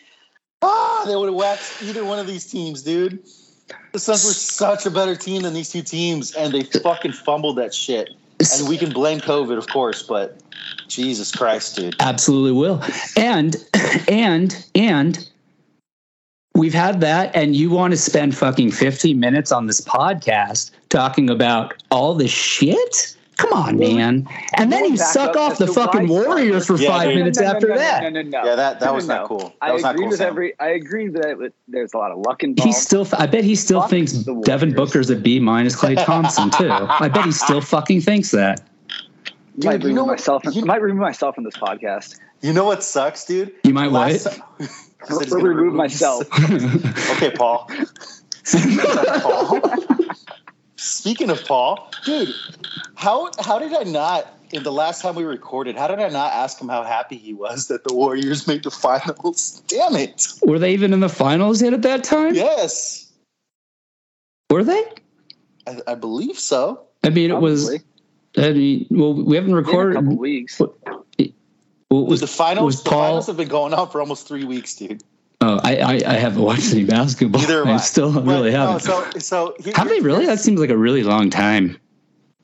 ah, 0.63 1.05
they 1.07 1.17
would 1.17 1.27
have 1.27 1.35
waxed 1.35 1.83
either 1.83 2.05
one 2.05 2.19
of 2.19 2.27
these 2.27 2.47
teams, 2.47 2.83
dude. 2.83 3.23
The 3.93 3.99
Suns 3.99 4.25
were 4.25 4.33
such 4.33 4.87
a 4.87 4.91
better 4.91 5.17
team 5.17 5.43
than 5.43 5.55
these 5.55 5.71
two 5.71 5.83
teams, 5.83 6.35
and 6.35 6.53
they 6.53 6.63
fucking 6.65 7.13
fumbled 7.13 7.57
that 7.59 7.75
shit. 7.75 8.11
And 8.59 8.69
we 8.69 8.77
can 8.77 8.93
blame 8.93 9.21
COVID, 9.21 9.57
of 9.57 9.67
course, 9.69 10.03
but 10.03 10.43
Jesus 10.89 11.35
Christ, 11.35 11.77
dude. 11.77 11.97
absolutely 12.01 12.53
will 12.53 12.83
and 13.17 13.57
and 14.09 14.67
and 14.75 15.29
we've 16.55 16.75
had 16.75 17.01
that 17.01 17.35
and 17.35 17.57
you 17.57 17.71
want 17.71 17.93
to 17.93 17.97
spend 17.97 18.37
fucking 18.37 18.71
15 18.71 19.19
minutes 19.19 19.53
on 19.53 19.67
this 19.67 19.81
podcast 19.81 20.71
talking 20.91 21.31
about 21.31 21.75
all 21.91 22.15
the 22.15 22.29
shit 22.29 23.16
Come 23.37 23.53
on, 23.53 23.79
man. 23.79 24.27
And 24.57 24.73
then 24.73 24.87
you 24.87 24.97
suck 24.97 25.37
off 25.37 25.59
the 25.59 25.67
fucking 25.67 26.09
Warriors 26.09 26.67
for 26.67 26.79
five 26.79 27.09
minutes 27.15 27.39
No, 27.39 27.45
no, 27.45 27.51
after 27.53 27.69
no, 27.69 27.75
no, 27.75 27.81
that. 27.81 28.03
No, 28.05 28.09
no, 28.09 28.23
no. 28.23 28.45
Yeah, 28.45 28.55
that- 28.55 28.81
that 28.81 28.95
was 28.95 29.07
no, 29.07 29.17
not 29.17 29.29
cool. 29.29 29.39
That 29.39 29.55
I 29.61 29.73
was 29.73 29.83
not 29.83 29.95
agree 29.95 30.05
cool, 30.05 30.11
with 30.11 30.19
Sam. 30.19 30.29
every. 30.29 30.59
I 30.59 30.69
agree 30.69 31.09
that 31.09 31.39
it- 31.41 31.55
there's 31.69 31.93
a 31.93 31.99
lot 31.99 32.13
of 32.13 32.19
luck 32.21 32.43
involved. 32.43 32.67
He 32.67 32.73
still, 32.73 33.07
I 33.13 33.27
bet 33.27 33.45
he 33.45 33.55
still 33.55 33.83
Fuck 33.83 33.91
thinks 33.91 34.13
Devin 34.13 34.71
Warriors. 34.71 34.75
Booker's 34.75 35.11
a 35.11 35.17
B 35.17 35.39
minus 35.39 35.77
Klay 35.77 36.03
Thompson 36.05 36.51
too. 36.51 36.71
I 36.71 37.09
bet 37.09 37.27
he 37.27 37.33
still 37.33 37.61
fucking 37.61 38.01
thinks 38.01 38.31
that. 38.31 38.63
might 39.63 39.81
Dude, 39.81 39.85
you 39.91 39.93
know 39.93 40.05
what- 40.05 40.13
myself. 40.13 40.43
you- 40.53 40.65
might 40.65 40.81
remove 40.81 41.01
myself 41.03 41.35
from 41.35 41.45
this 41.45 41.57
podcast. 41.57 42.19
You 42.41 42.53
know 42.55 42.65
what 42.65 42.83
sucks, 42.83 43.25
dude? 43.27 43.53
You 43.65 43.75
might 43.75 43.93
Last 43.93 44.25
what? 44.27 44.35
time- 44.37 44.69
He 45.09 45.15
said 45.29 45.33
remove 45.43 45.75
myself. 45.75 46.25
okay, 47.13 47.31
Paul. 47.33 47.69
Paul. 49.23 49.61
Speaking 50.87 51.31
of 51.31 51.45
Paul, 51.45 51.91
dude, 52.05 52.33
how 52.95 53.31
how 53.41 53.59
did 53.59 53.75
I 53.75 53.83
not 53.83 54.33
in 54.53 54.63
the 54.63 54.71
last 54.73 55.03
time 55.03 55.17
we 55.17 55.25
recorded? 55.25 55.77
How 55.77 55.89
did 55.89 55.99
I 55.99 56.09
not 56.09 56.33
ask 56.33 56.61
him 56.61 56.69
how 56.69 56.85
happy 56.85 57.17
he 57.17 57.35
was 57.35 57.67
that 57.69 57.83
the 57.85 57.93
Warriors 57.95 58.47
made 58.47 58.63
the 58.63 58.71
finals? 58.71 59.63
Damn 59.67 59.97
it! 59.97 60.27
Were 60.43 60.59
they 60.59 60.73
even 60.73 60.93
in 60.93 61.01
the 61.01 61.09
finals 61.09 61.61
yet 61.61 61.73
at 61.73 61.83
that 61.83 62.05
time? 62.05 62.35
Yes, 62.35 63.11
Were 64.51 64.63
they? 64.63 64.85
I, 65.67 65.81
I 65.89 65.95
believe 65.97 66.39
so. 66.39 66.83
I 67.03 67.11
mean, 67.11 67.31
it 67.31 67.41
was. 67.41 67.69
I 68.39 68.53
mean, 68.53 68.87
well, 68.91 69.15
we 69.15 69.35
haven't 69.35 69.51
In 69.51 69.57
a 69.57 69.61
recorded. 69.63 69.95
couple 69.97 70.17
weeks. 70.19 70.61
Well, 70.61 70.75
it 71.19 71.33
was, 71.89 72.21
the 72.21 72.27
finals, 72.27 72.65
was 72.67 72.83
the 72.85 72.91
Paul- 72.91 73.01
finals 73.03 73.27
have 73.29 73.37
been 73.37 73.49
going 73.49 73.73
on 73.75 73.89
for 73.91 74.01
almost 74.01 74.29
three 74.29 74.45
weeks, 74.45 74.75
dude. 74.77 75.03
Oh, 75.43 75.61
I, 75.63 75.77
I, 75.77 75.93
I 76.07 76.15
haven't 76.15 76.43
watched 76.43 76.73
any 76.73 76.85
basketball. 76.85 77.41
Neither 77.43 77.59
have 77.59 77.69
I 77.69 77.75
I. 77.75 77.77
still 77.79 78.13
But, 78.13 78.25
really 78.25 78.51
no, 78.53 78.79
haven't. 78.79 78.81
so 78.81 79.11
so 79.19 79.55
he- 79.63 79.73
Have 79.73 79.89
they 79.89 80.01
really? 80.01 80.27
That 80.27 80.41
seems 80.41 80.59
like 80.61 80.71
a 80.71 80.77
really 80.79 81.03
long 81.03 81.29
time. 81.31 81.77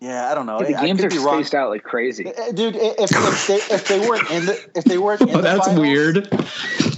Yeah, 0.00 0.30
I 0.30 0.34
don't 0.34 0.46
know. 0.46 0.58
the 0.58 0.74
I 0.76 0.86
games 0.86 1.00
could 1.00 1.12
are 1.12 1.16
be 1.16 1.24
wrong. 1.24 1.36
spaced 1.42 1.54
out 1.54 1.70
like 1.70 1.84
crazy. 1.84 2.26
Uh, 2.26 2.50
Dude, 2.52 2.74
if, 2.76 3.10
if 3.12 3.46
they 3.46 3.74
if 3.74 3.86
they 3.88 4.00
weren't 4.00 4.28
in 4.30 4.46
the 4.46 4.70
if 4.74 4.84
they 4.84 4.98
weren't 4.98 5.20
in 5.22 5.30
Oh, 5.30 5.36
the 5.36 5.42
that's 5.42 5.66
finals, 5.68 5.80
weird. 5.80 6.16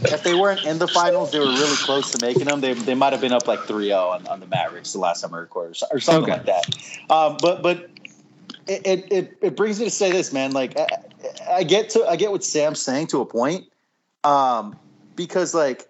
If 0.06 0.22
they 0.22 0.34
weren't 0.34 0.64
in 0.64 0.78
the 0.78 0.88
finals, 0.88 1.30
they 1.30 1.38
were 1.38 1.44
really 1.46 1.76
close 1.76 2.10
to 2.12 2.26
making 2.26 2.46
them. 2.46 2.60
They, 2.60 2.72
they 2.74 2.94
might 2.94 3.12
have 3.12 3.20
been 3.22 3.32
up 3.32 3.46
like 3.46 3.60
3-0 3.60 3.96
on, 3.96 4.26
on 4.26 4.40
the 4.40 4.46
Mavericks 4.46 4.92
the 4.92 4.98
last 4.98 5.20
time 5.22 5.34
I 5.34 5.38
recorded 5.38 5.80
or 5.90 6.00
something 6.00 6.22
Okay. 6.24 6.32
like 6.32 6.46
that. 6.46 6.76
Um, 7.10 7.36
but 7.40 7.62
but 7.62 7.90
it, 8.66 8.86
it, 8.86 9.12
it, 9.12 9.38
it 9.42 9.56
brings 9.56 9.78
me 9.78 9.84
to 9.86 9.90
say 9.90 10.10
this, 10.10 10.32
man. 10.32 10.52
Like 10.52 10.78
I, 10.78 10.86
I 11.50 11.62
get 11.62 11.90
to 11.90 12.04
I 12.06 12.16
get 12.16 12.30
what 12.32 12.42
Sam's 12.42 12.80
saying 12.80 13.08
to 13.08 13.20
a 13.20 13.26
point, 13.26 13.66
um, 14.24 14.76
because 15.16 15.54
like 15.54 15.88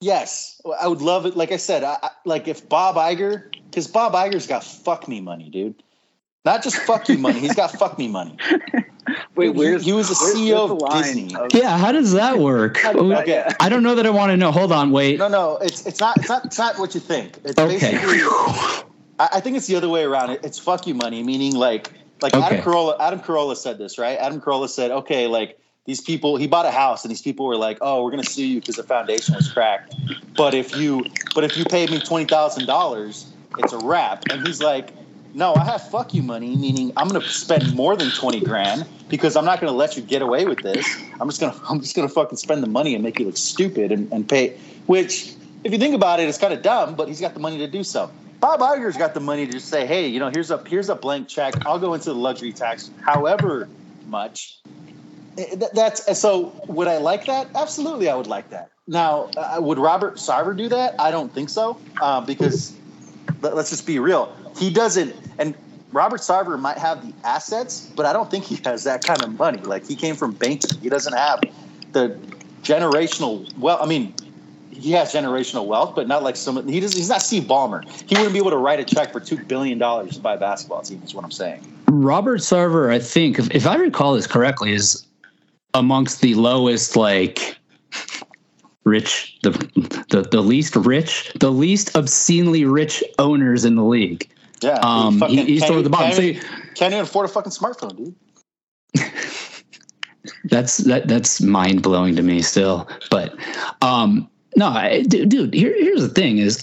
yes, 0.00 0.60
I 0.80 0.86
would 0.88 1.02
love 1.02 1.26
it. 1.26 1.36
Like 1.36 1.52
I 1.52 1.56
said, 1.56 1.84
I, 1.84 1.98
I- 2.02 2.10
like 2.24 2.48
if 2.48 2.68
Bob 2.68 2.96
Iger, 2.96 3.52
because 3.70 3.86
Bob 3.86 4.12
Iger's 4.14 4.46
got 4.46 4.64
fuck 4.64 5.08
me 5.08 5.20
money, 5.20 5.50
dude. 5.50 5.82
Not 6.44 6.62
just 6.62 6.76
fuck 6.76 7.06
you 7.10 7.18
money. 7.18 7.38
He's 7.38 7.54
got 7.54 7.70
fuck 7.72 7.98
me 7.98 8.08
money. 8.08 8.36
Wait, 9.34 9.50
where's 9.50 9.84
he 9.84 9.92
was 9.92 10.08
the 10.08 10.14
CEO 10.14 10.68
where's 10.68 10.80
the 10.80 10.86
of 10.86 11.02
Disney. 11.04 11.34
of- 11.36 11.52
Yeah, 11.54 11.76
how 11.76 11.92
does 11.92 12.12
that 12.12 12.38
work? 12.38 12.74
Does 12.74 12.82
that- 12.94 12.96
Okay. 12.96 13.32
yeah. 13.32 13.52
I 13.60 13.68
don't 13.68 13.82
know 13.82 13.94
that 13.94 14.06
I 14.06 14.10
want 14.10 14.30
to 14.30 14.36
know. 14.36 14.50
Hold 14.50 14.72
on, 14.72 14.90
wait. 14.90 15.18
No, 15.18 15.28
no, 15.28 15.56
it's 15.58 15.86
it's 15.86 16.00
not 16.00 16.16
it's 16.18 16.28
not 16.28 16.44
it's 16.46 16.58
not 16.58 16.78
what 16.78 16.94
you 16.94 17.00
think. 17.00 17.38
It's 17.44 17.58
Okay. 17.58 17.78
basically 17.78 18.20
I, 19.18 19.28
I 19.34 19.40
think 19.40 19.56
it's 19.58 19.66
the 19.66 19.76
other 19.76 19.88
way 19.88 20.04
around. 20.04 20.30
It's 20.42 20.58
fuck 20.58 20.86
you 20.86 20.94
money, 20.94 21.22
meaning 21.22 21.54
like 21.54 21.92
like 22.22 22.34
Okay. 22.34 22.42
Adam 22.44 22.60
Carolla. 22.60 22.96
Adam 23.00 23.20
Carolla 23.20 23.56
said 23.56 23.76
this, 23.78 23.98
right? 23.98 24.18
Adam 24.18 24.40
Carolla 24.40 24.68
said, 24.68 24.90
okay, 24.90 25.26
like 25.26 25.58
these 25.90 26.00
people. 26.00 26.36
He 26.36 26.46
bought 26.46 26.66
a 26.66 26.70
house, 26.70 27.04
and 27.04 27.10
these 27.10 27.20
people 27.20 27.46
were 27.46 27.56
like, 27.56 27.78
oh, 27.80 28.04
we're 28.04 28.12
gonna 28.12 28.22
sue 28.22 28.46
you 28.46 28.60
because 28.60 28.76
the 28.76 28.84
foundation 28.84 29.34
was 29.34 29.52
cracked. 29.52 29.96
But 30.36 30.54
if 30.54 30.76
you 30.76 31.04
but 31.34 31.42
if 31.42 31.56
you 31.56 31.64
pay 31.64 31.86
me 31.86 31.98
twenty 31.98 32.26
thousand 32.26 32.66
dollars, 32.66 33.26
it's 33.58 33.72
a 33.72 33.78
wrap. 33.78 34.24
And 34.30 34.46
he's 34.46 34.62
like. 34.62 34.90
No, 35.32 35.54
I 35.54 35.62
have 35.62 35.88
fuck 35.90 36.12
you 36.12 36.24
money, 36.24 36.56
meaning 36.56 36.92
I'm 36.96 37.06
gonna 37.06 37.22
spend 37.22 37.72
more 37.76 37.94
than 37.94 38.10
twenty 38.10 38.40
grand 38.40 38.84
because 39.08 39.36
I'm 39.36 39.44
not 39.44 39.60
gonna 39.60 39.70
let 39.70 39.96
you 39.96 40.02
get 40.02 40.22
away 40.22 40.44
with 40.44 40.58
this. 40.58 40.84
I'm 41.20 41.28
just 41.28 41.40
gonna 41.40 41.54
I'm 41.70 41.80
just 41.80 41.94
gonna 41.94 42.08
fucking 42.08 42.36
spend 42.36 42.64
the 42.64 42.68
money 42.68 42.96
and 42.96 43.04
make 43.04 43.20
you 43.20 43.26
look 43.26 43.36
stupid 43.36 43.92
and, 43.92 44.12
and 44.12 44.28
pay. 44.28 44.58
Which, 44.86 45.32
if 45.62 45.70
you 45.70 45.78
think 45.78 45.94
about 45.94 46.18
it, 46.18 46.28
it's 46.28 46.36
kind 46.36 46.52
of 46.52 46.62
dumb, 46.62 46.96
but 46.96 47.06
he's 47.06 47.20
got 47.20 47.34
the 47.34 47.38
money 47.38 47.58
to 47.58 47.68
do 47.68 47.84
so. 47.84 48.10
Bob 48.40 48.58
Iger's 48.58 48.96
got 48.96 49.14
the 49.14 49.20
money 49.20 49.46
to 49.46 49.52
just 49.52 49.68
say, 49.68 49.86
hey, 49.86 50.08
you 50.08 50.18
know, 50.18 50.30
here's 50.34 50.50
a 50.50 50.58
here's 50.66 50.88
a 50.88 50.96
blank 50.96 51.28
check. 51.28 51.64
I'll 51.64 51.78
go 51.78 51.94
into 51.94 52.06
the 52.06 52.16
luxury 52.16 52.52
tax, 52.52 52.90
however 53.02 53.68
much. 54.08 54.58
Eh, 55.40 55.56
th- 55.56 55.72
That's 55.72 56.18
so. 56.18 56.52
Would 56.66 56.88
I 56.88 56.98
like 56.98 57.26
that? 57.26 57.48
Absolutely, 57.54 58.08
I 58.08 58.14
would 58.14 58.26
like 58.26 58.50
that. 58.50 58.70
Now, 58.86 59.30
uh, 59.36 59.58
would 59.60 59.78
Robert 59.78 60.16
Sarver 60.16 60.56
do 60.56 60.68
that? 60.68 60.94
I 60.98 61.10
don't 61.10 61.32
think 61.32 61.48
so, 61.48 61.78
uh, 62.00 62.20
because 62.20 62.72
let- 63.40 63.56
let's 63.56 63.70
just 63.70 63.86
be 63.86 63.98
real. 63.98 64.32
He 64.58 64.70
doesn't, 64.70 65.14
and 65.38 65.54
Robert 65.92 66.20
Sarver 66.20 66.58
might 66.58 66.78
have 66.78 67.06
the 67.06 67.12
assets, 67.24 67.88
but 67.96 68.04
I 68.04 68.12
don't 68.12 68.30
think 68.30 68.44
he 68.44 68.58
has 68.64 68.84
that 68.84 69.04
kind 69.04 69.22
of 69.22 69.38
money. 69.38 69.58
Like 69.58 69.86
he 69.86 69.96
came 69.96 70.16
from 70.16 70.32
banking. 70.32 70.78
He 70.80 70.88
doesn't 70.88 71.14
have 71.14 71.40
the 71.92 72.18
generational. 72.62 73.50
Well, 73.56 73.78
I 73.80 73.86
mean, 73.86 74.12
he 74.70 74.92
has 74.92 75.12
generational 75.12 75.66
wealth, 75.66 75.94
but 75.94 76.06
not 76.06 76.22
like 76.22 76.36
some. 76.36 76.68
He 76.68 76.80
does. 76.80 76.92
He's 76.92 77.08
not 77.08 77.22
Steve 77.22 77.44
Ballmer. 77.44 77.88
He 78.08 78.14
wouldn't 78.16 78.32
be 78.34 78.38
able 78.38 78.50
to 78.50 78.56
write 78.58 78.80
a 78.80 78.84
check 78.84 79.12
for 79.12 79.20
two 79.20 79.38
billion 79.38 79.78
dollars 79.78 80.16
to 80.16 80.20
buy 80.20 80.34
a 80.34 80.38
basketball 80.38 80.82
team. 80.82 81.00
Is 81.04 81.14
what 81.14 81.24
I'm 81.24 81.30
saying. 81.30 81.64
Robert 81.88 82.40
Sarver, 82.40 82.92
I 82.92 82.98
think, 83.00 83.38
if, 83.38 83.50
if 83.50 83.66
I 83.66 83.74
recall 83.76 84.14
this 84.14 84.26
correctly, 84.26 84.72
is 84.72 85.04
amongst 85.74 86.20
the 86.20 86.34
lowest, 86.34 86.96
like, 86.96 87.56
rich, 88.84 89.38
the, 89.42 89.50
the 90.10 90.26
the 90.30 90.40
least 90.40 90.74
rich, 90.76 91.32
the 91.38 91.50
least 91.50 91.96
obscenely 91.96 92.64
rich 92.64 93.02
owners 93.18 93.64
in 93.64 93.76
the 93.76 93.84
league. 93.84 94.28
Yeah, 94.62 94.78
Um, 94.82 95.20
he- 95.22 95.44
he's 95.44 95.64
toward 95.64 95.84
the 95.84 95.90
bottom. 95.90 96.06
Can't, 96.08 96.16
So 96.16 96.22
even, 96.22 96.42
can't 96.74 96.92
even 96.92 97.04
afford 97.04 97.26
a 97.26 97.28
fucking 97.28 97.52
smartphone, 97.52 97.96
dude. 97.96 98.14
that's 100.44 100.78
that 100.78 101.08
that's 101.08 101.40
mind 101.40 101.82
blowing 101.82 102.16
to 102.16 102.22
me 102.22 102.42
still. 102.42 102.88
But 103.10 103.34
um, 103.82 104.28
no, 104.56 104.66
I, 104.68 105.02
dude, 105.02 105.28
dude 105.28 105.54
here, 105.54 105.74
here's 105.78 106.02
the 106.02 106.08
thing: 106.08 106.38
is 106.38 106.62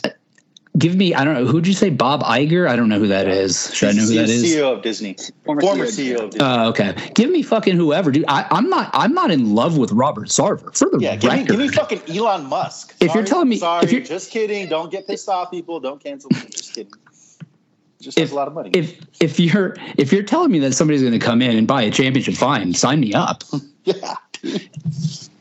give 0.78 0.96
me. 0.96 1.14
I 1.14 1.24
don't 1.24 1.34
know 1.34 1.46
who'd 1.46 1.66
you 1.68 1.74
say, 1.74 1.90
Bob 1.90 2.22
Iger? 2.24 2.68
I 2.70 2.76
don't 2.76 2.90
know 2.90 3.00
who 3.00 3.08
that 3.08 3.28
is. 3.28 3.74
Should 3.74 3.90
I 3.90 3.92
know 3.94 4.04
who 4.04 4.14
that 4.16 4.24
is? 4.30 4.42
He's 4.42 4.44
is? 4.54 4.56
CEO 4.58 4.76
of 4.76 4.82
Disney, 4.84 5.16
Former 5.46 5.62
former, 5.62 5.86
CEO 5.86 5.88
of 5.88 5.94
CEO 5.94 6.24
of 6.26 6.30
Disney. 6.32 6.46
Uh, 6.46 6.70
okay, 6.70 7.12
give 7.16 7.30
me 7.30 7.42
fucking 7.42 7.76
whoever, 7.76 8.12
dude. 8.12 8.26
I, 8.28 8.46
I'm 8.52 8.70
not. 8.70 8.90
I'm 8.94 9.14
not 9.14 9.32
in 9.32 9.56
love 9.56 9.78
with 9.78 9.92
Robert 9.92 10.28
Sarver. 10.28 10.76
For 10.78 10.90
the 10.90 11.00
yeah, 11.00 11.16
give 11.16 11.34
me, 11.34 11.44
give 11.46 11.58
me 11.60 11.68
fucking 11.70 12.02
Elon 12.16 12.46
Musk. 12.46 12.96
If 13.00 13.14
you're 13.14 13.24
telling 13.26 13.50
me- 13.50 13.56
if 13.56 13.62
sorry, 13.62 13.90
you're- 13.92 14.04
just 14.06 14.32
kidding. 14.32 14.68
Don't 14.68 14.92
get 14.92 15.08
pissed 15.08 15.30
off, 15.30 15.52
people. 15.52 15.80
Don't 15.80 16.04
cancel 16.04 16.30
me. 16.34 16.42
Just 16.50 16.74
kidding. 16.74 16.94
Just 18.00 18.18
has 18.20 18.28
If- 18.30 18.32
a 18.32 18.36
lot 18.36 18.48
of 18.48 18.54
money. 18.54 18.70
if 18.74 19.00
if 19.20 19.40
you're 19.40 19.76
if 19.98 20.12
you're 20.14 20.24
telling 20.24 20.52
me 20.52 20.60
that 20.60 20.74
somebody's 20.74 21.02
going 21.02 21.14
to 21.14 21.20
come 21.20 21.42
in 21.42 21.58
and 21.58 21.68
buy 21.68 21.82
a 21.82 21.92
championship, 21.92 22.36
fine, 22.36 22.74
sign 22.74 23.00
me 23.00 23.14
up. 23.14 23.44
yeah, 23.86 24.16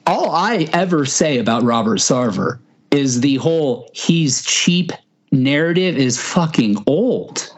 All 0.06 0.30
I 0.30 0.68
ever 0.72 1.04
say 1.04 1.38
about 1.38 1.62
Robert 1.62 1.98
Sarver 1.98 2.58
is 2.90 3.20
the 3.20 3.36
whole 3.36 3.90
he's 3.92 4.42
cheap 4.42 4.92
narrative 5.32 5.96
is 5.96 6.20
fucking 6.20 6.76
old. 6.86 7.52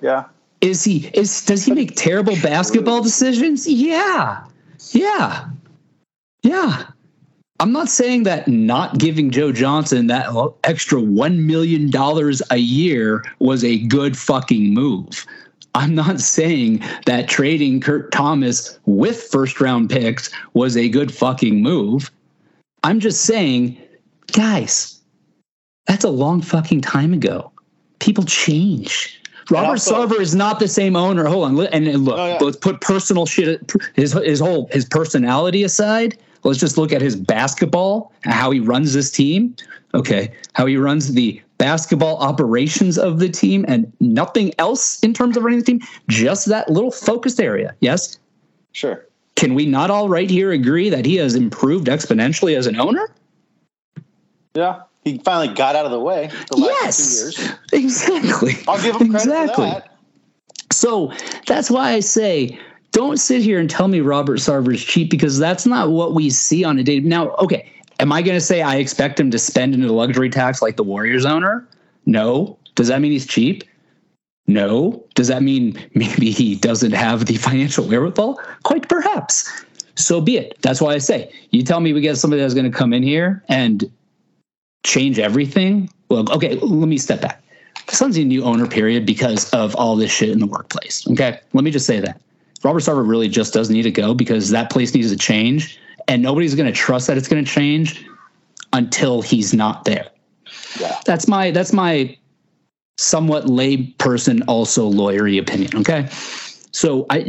yeah. 0.00 0.24
Is 0.60 0.84
he 0.84 1.10
is 1.12 1.44
does 1.44 1.64
he 1.64 1.72
make 1.72 1.96
terrible 1.96 2.36
basketball 2.40 3.02
decisions? 3.02 3.66
Yeah. 3.66 4.44
Yeah. 4.92 5.48
Yeah. 6.44 6.84
I'm 7.58 7.72
not 7.72 7.88
saying 7.88 8.24
that 8.24 8.46
not 8.48 8.98
giving 8.98 9.30
Joe 9.30 9.52
Johnson 9.52 10.06
that 10.08 10.30
extra 10.64 11.00
1 11.00 11.46
million 11.46 11.90
dollars 11.90 12.42
a 12.50 12.56
year 12.58 13.24
was 13.40 13.64
a 13.64 13.78
good 13.86 14.16
fucking 14.16 14.72
move. 14.72 15.26
I'm 15.74 15.94
not 15.94 16.20
saying 16.20 16.82
that 17.06 17.28
trading 17.28 17.80
Kurt 17.80 18.12
Thomas 18.12 18.78
with 18.86 19.22
first 19.22 19.60
round 19.60 19.90
picks 19.90 20.30
was 20.54 20.76
a 20.76 20.88
good 20.88 21.12
fucking 21.14 21.62
move. 21.62 22.10
I'm 22.84 23.00
just 23.00 23.22
saying, 23.24 23.78
guys, 24.32 25.00
that's 25.86 26.04
a 26.04 26.10
long 26.10 26.40
fucking 26.40 26.80
time 26.80 27.12
ago. 27.12 27.50
People 27.98 28.24
change. 28.24 29.20
Robert 29.50 29.70
also- 29.70 30.06
Sarver 30.06 30.20
is 30.20 30.34
not 30.34 30.60
the 30.60 30.68
same 30.68 30.96
owner. 30.96 31.24
Hold 31.26 31.44
on, 31.44 31.66
and, 31.66 32.04
look, 32.04 32.16
No, 32.16 32.26
yeah. 32.26 32.38
let's 32.40 32.56
put 32.56 32.80
personal 32.80 33.26
shit, 33.26 33.72
his 33.94 34.12
his 34.12 34.40
whole 34.40 34.68
his 34.72 34.84
personality 34.84 35.62
aside. 35.62 36.16
Let's 36.44 36.58
just 36.58 36.76
look 36.78 36.92
at 36.92 37.00
his 37.02 37.14
basketball, 37.16 38.12
and 38.24 38.32
how 38.32 38.50
he 38.50 38.60
runs 38.60 38.92
this 38.94 39.10
team. 39.10 39.54
Okay, 39.94 40.32
how 40.54 40.66
he 40.66 40.76
runs 40.76 41.12
the 41.12 41.40
basketball 41.58 42.16
operations 42.18 42.98
of 42.98 43.18
the 43.18 43.28
team, 43.28 43.64
and 43.68 43.92
nothing 44.00 44.52
else 44.58 44.98
in 45.00 45.12
terms 45.12 45.36
of 45.36 45.44
running 45.44 45.58
the 45.60 45.64
team. 45.64 45.80
Just 46.08 46.46
that 46.48 46.70
little 46.70 46.90
focused 46.90 47.40
area. 47.40 47.74
Yes. 47.80 48.18
Sure. 48.72 49.06
Can 49.36 49.54
we 49.54 49.66
not 49.66 49.90
all 49.90 50.08
right 50.08 50.30
here 50.30 50.52
agree 50.52 50.88
that 50.88 51.04
he 51.04 51.16
has 51.16 51.34
improved 51.34 51.88
exponentially 51.88 52.56
as 52.56 52.66
an 52.66 52.78
owner? 52.80 53.10
Yeah. 54.54 54.82
He 55.04 55.18
finally 55.18 55.52
got 55.54 55.74
out 55.74 55.84
of 55.84 55.90
the 55.90 56.00
way 56.00 56.30
the 56.50 56.56
last 56.56 56.96
two 56.96 57.02
Yes, 57.32 57.38
years. 57.40 57.52
exactly. 57.72 58.54
I'll 58.68 58.80
give 58.80 58.96
him 59.00 59.10
credit 59.10 59.28
exactly. 59.28 59.54
for 59.54 59.80
that. 59.80 59.88
So 60.70 61.12
that's 61.46 61.70
why 61.70 61.92
I 61.92 62.00
say 62.00 62.58
don't 62.92 63.16
sit 63.18 63.42
here 63.42 63.58
and 63.58 63.68
tell 63.68 63.88
me 63.88 64.00
Robert 64.00 64.38
Sarver 64.38 64.74
is 64.74 64.84
cheap 64.84 65.10
because 65.10 65.38
that's 65.38 65.66
not 65.66 65.90
what 65.90 66.14
we 66.14 66.30
see 66.30 66.62
on 66.62 66.78
a 66.78 66.84
day. 66.84 67.00
Now, 67.00 67.30
okay, 67.36 67.70
am 68.00 68.12
I 68.12 68.22
going 68.22 68.36
to 68.36 68.40
say 68.40 68.62
I 68.62 68.76
expect 68.76 69.18
him 69.18 69.30
to 69.30 69.38
spend 69.38 69.74
into 69.74 69.86
the 69.86 69.92
luxury 69.92 70.30
tax 70.30 70.62
like 70.62 70.76
the 70.76 70.84
Warriors 70.84 71.24
owner? 71.24 71.66
No. 72.06 72.58
Does 72.74 72.88
that 72.88 73.00
mean 73.00 73.12
he's 73.12 73.26
cheap? 73.26 73.64
No. 74.46 75.04
Does 75.14 75.28
that 75.28 75.42
mean 75.42 75.78
maybe 75.94 76.30
he 76.30 76.54
doesn't 76.54 76.92
have 76.92 77.26
the 77.26 77.36
financial 77.36 77.86
wherewithal? 77.86 78.40
Quite 78.62 78.88
perhaps. 78.88 79.64
So 79.94 80.20
be 80.20 80.36
it. 80.36 80.56
That's 80.62 80.80
why 80.80 80.92
I 80.92 80.98
say, 80.98 81.32
you 81.50 81.62
tell 81.62 81.80
me 81.80 81.92
we 81.92 82.00
get 82.00 82.16
somebody 82.16 82.42
that's 82.42 82.54
going 82.54 82.70
to 82.70 82.76
come 82.76 82.92
in 82.92 83.02
here 83.02 83.42
and 83.48 83.90
change 84.84 85.18
everything. 85.18 85.90
Well, 86.08 86.30
okay, 86.32 86.56
let 86.56 86.88
me 86.88 86.98
step 86.98 87.20
back. 87.20 87.42
The 87.86 87.96
Suns 87.96 88.16
a 88.16 88.24
new 88.24 88.44
owner, 88.44 88.66
period, 88.66 89.06
because 89.06 89.50
of 89.50 89.74
all 89.76 89.96
this 89.96 90.10
shit 90.10 90.30
in 90.30 90.38
the 90.38 90.46
workplace. 90.46 91.06
Okay, 91.10 91.38
let 91.52 91.64
me 91.64 91.70
just 91.70 91.86
say 91.86 92.00
that. 92.00 92.20
Robert 92.62 92.80
Sarver 92.80 93.06
really 93.06 93.28
just 93.28 93.52
does 93.52 93.70
need 93.70 93.82
to 93.82 93.90
go 93.90 94.14
because 94.14 94.50
that 94.50 94.70
place 94.70 94.94
needs 94.94 95.10
to 95.10 95.16
change, 95.16 95.78
and 96.08 96.22
nobody's 96.22 96.54
going 96.54 96.72
to 96.72 96.78
trust 96.78 97.06
that 97.08 97.18
it's 97.18 97.28
going 97.28 97.44
to 97.44 97.50
change 97.50 98.06
until 98.72 99.20
he's 99.20 99.52
not 99.52 99.84
there. 99.84 100.06
Yeah. 100.78 100.98
That's 101.04 101.26
my 101.28 101.50
that's 101.50 101.72
my 101.72 102.16
somewhat 102.98 103.48
lay 103.48 103.88
person, 103.98 104.42
also 104.42 104.90
lawyery 104.90 105.40
opinion. 105.40 105.70
Okay. 105.76 106.08
So 106.72 107.04
I 107.10 107.20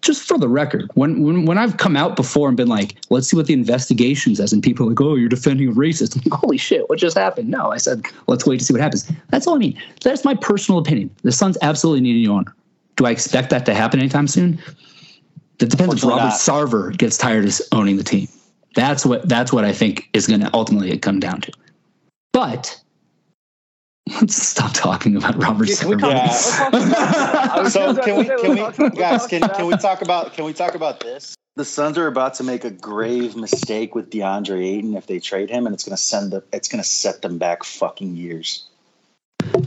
just 0.00 0.26
for 0.26 0.38
the 0.38 0.48
record, 0.48 0.90
when, 0.94 1.22
when 1.22 1.44
when 1.44 1.58
I've 1.58 1.76
come 1.76 1.96
out 1.96 2.16
before 2.16 2.48
and 2.48 2.56
been 2.56 2.68
like, 2.68 2.96
let's 3.10 3.28
see 3.28 3.36
what 3.36 3.46
the 3.46 3.52
investigation 3.52 4.34
says, 4.34 4.54
and 4.54 4.62
people 4.62 4.86
are 4.86 4.88
like, 4.90 5.00
oh, 5.02 5.16
you're 5.16 5.28
defending 5.28 5.68
a 5.68 5.72
racist. 5.72 6.16
Like, 6.16 6.40
Holy 6.40 6.56
shit, 6.56 6.88
what 6.88 6.98
just 6.98 7.16
happened? 7.16 7.50
No, 7.50 7.70
I 7.70 7.76
said, 7.76 8.06
let's 8.28 8.46
wait 8.46 8.58
to 8.58 8.64
see 8.64 8.72
what 8.72 8.80
happens. 8.80 9.10
That's 9.28 9.46
all 9.46 9.54
I 9.54 9.58
mean. 9.58 9.78
That's 10.02 10.24
my 10.24 10.34
personal 10.34 10.78
opinion. 10.80 11.14
The 11.22 11.32
Suns 11.32 11.58
absolutely 11.60 12.00
need 12.00 12.16
a 12.16 12.28
new 12.28 12.32
owner. 12.32 12.54
Do 12.96 13.04
I 13.04 13.10
expect 13.10 13.50
that 13.50 13.66
to 13.66 13.74
happen 13.74 14.00
anytime 14.00 14.26
soon? 14.26 14.58
That 15.58 15.70
depends 15.70 15.96
if 15.96 16.04
Robert 16.04 16.22
not. 16.22 16.32
Sarver 16.32 16.96
gets 16.96 17.18
tired 17.18 17.44
of 17.44 17.60
owning 17.70 17.98
the 17.98 18.04
team. 18.04 18.28
That's 18.74 19.04
what 19.04 19.28
that's 19.28 19.52
what 19.52 19.66
I 19.66 19.72
think 19.72 20.08
is 20.14 20.26
going 20.26 20.40
to 20.40 20.50
ultimately 20.54 20.96
come 20.98 21.20
down 21.20 21.42
to. 21.42 21.52
But 22.32 22.80
let's 24.20 24.36
stop 24.48 24.72
talking 24.72 25.16
about 25.16 25.36
Robert 25.42 25.68
Yeah, 25.68 25.76
can 25.76 25.88
we 25.88 25.96
Yeah. 25.96 26.08
let's 26.24 26.56
talk 26.56 26.72
about- 26.72 27.50
I 27.50 27.60
was 27.62 27.72
So 27.72 27.94
can 27.94 28.16
we 28.16 28.28
about 28.28 28.36
to 28.36 28.38
say, 28.38 28.72
can 28.76 28.90
we 28.90 28.96
guys 28.96 29.26
can 29.26 29.40
can 29.42 29.66
we 29.66 29.76
talk 29.76 30.02
about 30.02 30.32
can 30.34 30.44
we 30.44 30.52
talk 30.52 30.74
about 30.74 31.00
this? 31.00 31.34
The 31.54 31.64
Suns 31.66 31.98
are 31.98 32.06
about 32.06 32.34
to 32.34 32.44
make 32.44 32.64
a 32.64 32.70
grave 32.70 33.36
mistake 33.36 33.94
with 33.94 34.08
DeAndre 34.10 34.64
Ayton 34.64 34.96
if 34.96 35.06
they 35.06 35.20
trade 35.20 35.50
him, 35.50 35.66
and 35.66 35.74
it's 35.74 35.84
going 35.84 35.96
to 35.96 36.02
send 36.02 36.32
the 36.32 36.42
it's 36.52 36.68
going 36.68 36.82
to 36.82 36.88
set 36.88 37.20
them 37.20 37.36
back 37.38 37.62
fucking 37.64 38.16
years. 38.16 38.66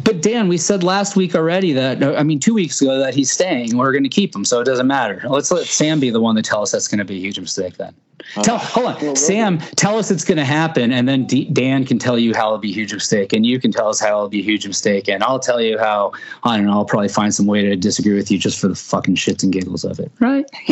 But 0.03 0.21
Dan, 0.21 0.47
we 0.47 0.57
said 0.57 0.83
last 0.83 1.15
week 1.15 1.35
already 1.35 1.73
that 1.73 2.03
I 2.03 2.23
mean 2.23 2.39
two 2.39 2.53
weeks 2.53 2.81
ago 2.81 2.99
that 2.99 3.13
he's 3.13 3.31
staying. 3.31 3.77
We're 3.77 3.91
going 3.91 4.03
to 4.03 4.09
keep 4.09 4.35
him, 4.35 4.45
so 4.45 4.61
it 4.61 4.65
doesn't 4.65 4.87
matter. 4.87 5.21
Let's 5.27 5.51
let 5.51 5.65
Sam 5.65 5.99
be 5.99 6.09
the 6.09 6.21
one 6.21 6.35
to 6.35 6.41
tell 6.41 6.61
us 6.61 6.71
that's 6.71 6.87
going 6.87 6.99
to 6.99 7.05
be 7.05 7.15
a 7.15 7.19
huge 7.19 7.39
mistake. 7.39 7.77
Then 7.77 7.93
uh, 8.35 8.43
tell 8.43 8.57
hold 8.57 8.87
on, 8.87 9.15
Sam, 9.15 9.59
tell 9.75 9.97
us 9.97 10.11
it's 10.11 10.23
going 10.23 10.37
to 10.37 10.45
happen, 10.45 10.91
and 10.91 11.07
then 11.07 11.25
D- 11.25 11.45
Dan 11.45 11.85
can 11.85 11.99
tell 11.99 12.17
you 12.17 12.33
how 12.33 12.47
it'll 12.47 12.57
be 12.57 12.71
a 12.71 12.73
huge 12.73 12.93
mistake, 12.93 13.33
and 13.33 13.45
you 13.45 13.59
can 13.59 13.71
tell 13.71 13.89
us 13.89 13.99
how 13.99 14.09
it'll 14.09 14.29
be 14.29 14.39
a 14.39 14.43
huge 14.43 14.67
mistake, 14.67 15.07
and 15.07 15.23
I'll 15.23 15.39
tell 15.39 15.61
you 15.61 15.77
how 15.77 16.11
I 16.43 16.57
don't 16.57 16.65
know. 16.65 16.73
I'll 16.73 16.85
probably 16.85 17.09
find 17.09 17.33
some 17.33 17.45
way 17.45 17.61
to 17.61 17.75
disagree 17.75 18.13
with 18.13 18.31
you 18.31 18.37
just 18.37 18.59
for 18.59 18.67
the 18.67 18.75
fucking 18.75 19.15
shits 19.15 19.43
and 19.43 19.51
giggles 19.51 19.83
of 19.83 19.99
it, 19.99 20.11
right? 20.19 20.45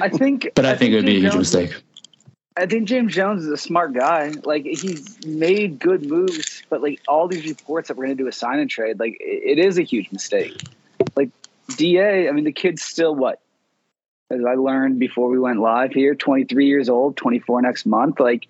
I 0.00 0.08
think, 0.08 0.50
but 0.54 0.64
I, 0.66 0.76
think, 0.76 0.92
it 0.92 0.96
would 0.96 1.06
be 1.06 1.16
a 1.16 1.20
huge 1.20 1.32
Jones- 1.32 1.54
mistake. 1.54 1.82
I 2.56 2.66
think 2.66 2.86
James 2.86 3.14
Jones 3.14 3.44
is 3.44 3.50
a 3.50 3.56
smart 3.56 3.94
guy. 3.94 4.32
Like 4.44 4.64
he's 4.64 5.24
made 5.24 5.78
good 5.78 6.06
moves, 6.06 6.62
but 6.68 6.82
like 6.82 7.00
all 7.08 7.28
these 7.28 7.46
reports 7.46 7.88
that 7.88 7.96
we're 7.96 8.06
going 8.06 8.16
to 8.16 8.22
do 8.22 8.28
a 8.28 8.32
sign 8.32 8.58
and 8.58 8.68
trade, 8.68 9.00
like 9.00 9.16
it, 9.20 9.58
it 9.58 9.64
is 9.64 9.78
a 9.78 9.82
huge 9.82 10.12
mistake. 10.12 10.62
Like 11.16 11.30
Da, 11.76 12.28
I 12.28 12.32
mean, 12.32 12.44
the 12.44 12.52
kid's 12.52 12.82
still 12.82 13.14
what? 13.14 13.40
As 14.30 14.40
I 14.44 14.54
learned 14.54 14.98
before 14.98 15.28
we 15.28 15.38
went 15.38 15.60
live 15.60 15.92
here, 15.92 16.14
23 16.14 16.66
years 16.66 16.88
old, 16.88 17.16
24 17.16 17.62
next 17.62 17.86
month. 17.86 18.18
Like, 18.18 18.46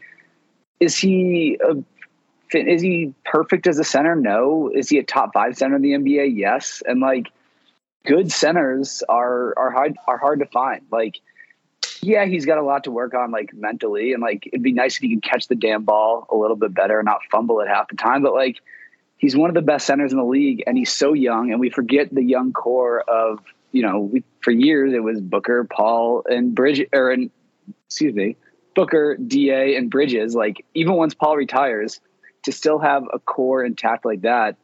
is 0.81 0.97
he 0.97 1.59
a? 1.65 1.77
Is 2.55 2.83
he 2.83 3.15
perfect 3.25 3.67
as 3.67 3.79
a 3.79 3.85
center? 3.85 4.15
No. 4.15 4.71
Is 4.73 4.91
he 4.91 4.99
a 4.99 5.03
top 5.03 5.33
five 5.33 5.57
center 5.57 5.77
in 5.77 5.83
the 5.83 5.93
NBA? 5.93 6.37
Yes. 6.37 6.83
And 6.87 7.01
like, 7.01 7.29
good 8.05 8.31
centers 8.31 9.03
are 9.09 9.55
are 9.59 9.71
hard 9.71 9.97
are 10.07 10.19
hard 10.19 10.41
to 10.41 10.47
find. 10.47 10.83
Like 10.91 11.21
yeah, 12.03 12.27
he's 12.27 12.47
got 12.47 12.59
a 12.59 12.63
lot 12.63 12.85
to 12.85 12.91
work 12.91 13.15
on, 13.15 13.31
like 13.31 13.55
mentally, 13.55 14.13
and 14.13 14.23
like 14.23 14.47
it'd 14.47 14.63
be 14.63 14.73
nice 14.73 14.97
if 14.97 15.03
he 15.03 15.15
could 15.15 15.23
catch 15.23 15.49
the 15.49 15.55
damn 15.55 15.85
ball 15.85 16.27
a 16.31 16.37
little 16.37 16.57
bit 16.57 16.75
better 16.75 16.99
and 16.99 17.07
not 17.07 17.21
fumble 17.31 17.61
it 17.61 17.69
half 17.69 17.89
the 17.89 17.97
time. 17.97 18.23
But 18.23 18.35
like, 18.35 18.61
he's 19.17 19.37
one 19.37 19.49
of 19.51 19.55
the 19.55 19.63
best 19.63 19.87
centers 19.87 20.13
in 20.13 20.19
the 20.19 20.25
league, 20.25 20.65
and 20.67 20.77
he's 20.77 20.93
so 20.93 21.13
young, 21.13 21.53
and 21.53 21.61
we 21.61 21.71
forget 21.71 22.13
the 22.13 22.23
young 22.23 22.53
core 22.53 23.01
of 23.03 23.39
you 23.73 23.83
know, 23.83 24.01
we, 24.01 24.23
for 24.41 24.51
years 24.51 24.93
it 24.93 25.03
was 25.03 25.21
Booker, 25.21 25.65
Paul, 25.65 26.25
and 26.29 26.55
Bridge, 26.55 26.87
or 26.93 27.11
and 27.11 27.31
excuse 27.87 28.15
me, 28.15 28.37
Booker, 28.75 29.17
Da, 29.17 29.77
and 29.77 29.91
Bridges. 29.91 30.35
Like 30.35 30.65
even 30.75 30.95
once 30.95 31.15
Paul 31.15 31.37
retires, 31.37 32.01
to 32.45 32.53
still 32.53 32.79
have 32.79 33.05
a 33.13 33.19
core 33.19 33.65
intact 33.65 34.05
like 34.05 34.23
that 34.23 34.57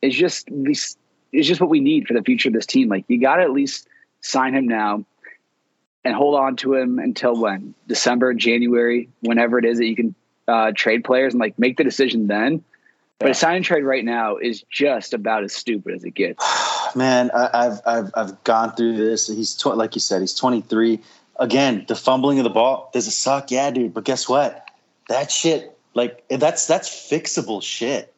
is 0.00 0.14
just 0.14 0.48
is 0.50 0.96
just 1.32 1.60
what 1.60 1.70
we 1.70 1.80
need 1.80 2.06
for 2.06 2.14
the 2.14 2.22
future 2.22 2.48
of 2.48 2.54
this 2.54 2.66
team. 2.66 2.88
Like 2.88 3.04
you 3.08 3.20
got 3.20 3.36
to 3.36 3.42
at 3.42 3.50
least 3.50 3.88
sign 4.20 4.54
him 4.54 4.66
now 4.66 5.04
and 6.06 6.14
hold 6.14 6.36
on 6.36 6.54
to 6.54 6.74
him 6.74 7.00
until 7.00 7.34
when 7.34 7.74
December, 7.88 8.32
January, 8.32 9.08
whenever 9.20 9.58
it 9.58 9.64
is 9.64 9.78
that 9.78 9.86
you 9.86 9.96
can 9.96 10.14
uh, 10.46 10.70
trade 10.74 11.02
players 11.02 11.34
and 11.34 11.40
like 11.40 11.58
make 11.58 11.76
the 11.76 11.82
decision 11.82 12.28
then. 12.28 12.62
But 13.18 13.30
a 13.30 13.34
sign 13.34 13.56
and 13.56 13.64
trade 13.64 13.82
right 13.82 14.04
now 14.04 14.36
is 14.36 14.62
just 14.70 15.14
about 15.14 15.42
as 15.42 15.52
stupid 15.52 15.94
as 15.94 16.04
it 16.04 16.12
gets. 16.12 16.44
Man, 16.94 17.30
I, 17.34 17.50
I've 17.52 17.80
I've 17.84 18.10
I've 18.14 18.44
gone 18.44 18.76
through 18.76 18.96
this. 18.98 19.26
He's 19.26 19.56
tw- 19.56 19.76
like 19.76 19.96
you 19.96 20.00
said, 20.00 20.20
he's 20.20 20.34
23. 20.34 21.00
Again, 21.40 21.84
the 21.88 21.96
fumbling 21.96 22.38
of 22.38 22.44
the 22.44 22.50
ball 22.50 22.90
does 22.92 23.08
it 23.08 23.12
suck? 23.12 23.50
Yeah, 23.50 23.70
dude. 23.70 23.92
But 23.92 24.04
guess 24.04 24.28
what? 24.28 24.64
That 25.08 25.32
shit, 25.32 25.76
like 25.94 26.22
that's 26.28 26.66
that's 26.66 26.88
fixable 26.88 27.62
shit. 27.62 28.14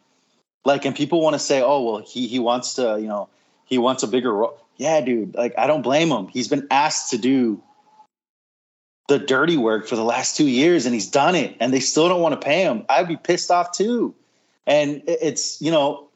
Like, 0.64 0.84
and 0.84 0.95
people 0.95 1.22
want 1.22 1.34
to 1.34 1.41
say, 1.41 1.62
oh 1.62 1.82
well, 1.82 1.99
he 1.99 2.26
he 2.26 2.39
wants 2.39 2.74
to, 2.74 2.99
you 3.01 3.09
know, 3.09 3.28
he 3.64 3.78
wants 3.78 4.03
a 4.03 4.09
bigger 4.09 4.32
role. 4.32 4.61
Yeah, 4.76 5.01
dude. 5.01 5.34
Like, 5.34 5.55
I 5.57 5.66
don't 5.66 5.82
blame 5.82 6.11
him. 6.11 6.28
He's 6.28 6.49
been 6.49 6.66
asked 6.70 7.11
to 7.11 7.18
do 7.18 7.62
the 9.09 9.18
dirty 9.18 9.56
work 9.56 9.88
for 9.88 9.96
the 9.96 10.04
last 10.04 10.36
two 10.36 10.46
years, 10.46 10.86
and 10.86 10.94
he's 10.94 11.11
done 11.11 11.34
it, 11.34 11.56
and 11.61 11.72
they 11.72 11.80
still 11.80 12.09
don't 12.09 12.20
want 12.20 12.40
to 12.40 12.44
pay 12.44 12.62
him. 12.62 12.84
I'd 12.88 13.09
be 13.09 13.16
pissed 13.16 13.50
off 13.50 13.72
too. 13.72 14.14
And 14.66 15.02
it's 15.06 15.61
you 15.61 15.70
know 15.70 16.09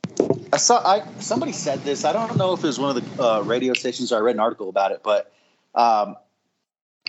I 0.53 0.59
saw 0.59 0.79
I 0.87 1.03
somebody 1.19 1.53
said 1.53 1.83
this. 1.85 2.05
I 2.05 2.13
don't 2.13 2.37
know 2.37 2.53
if 2.53 2.61
it 2.61 2.67
was 2.67 2.79
one 2.79 2.97
of 2.97 3.17
the 3.17 3.23
uh, 3.23 3.41
radio 3.41 3.73
stations 3.75 4.13
or 4.13 4.19
I 4.19 4.21
read 4.21 4.37
an 4.37 4.41
article 4.41 4.69
about 4.69 4.93
it, 4.93 5.01
but 5.03 5.33
um, 5.75 6.17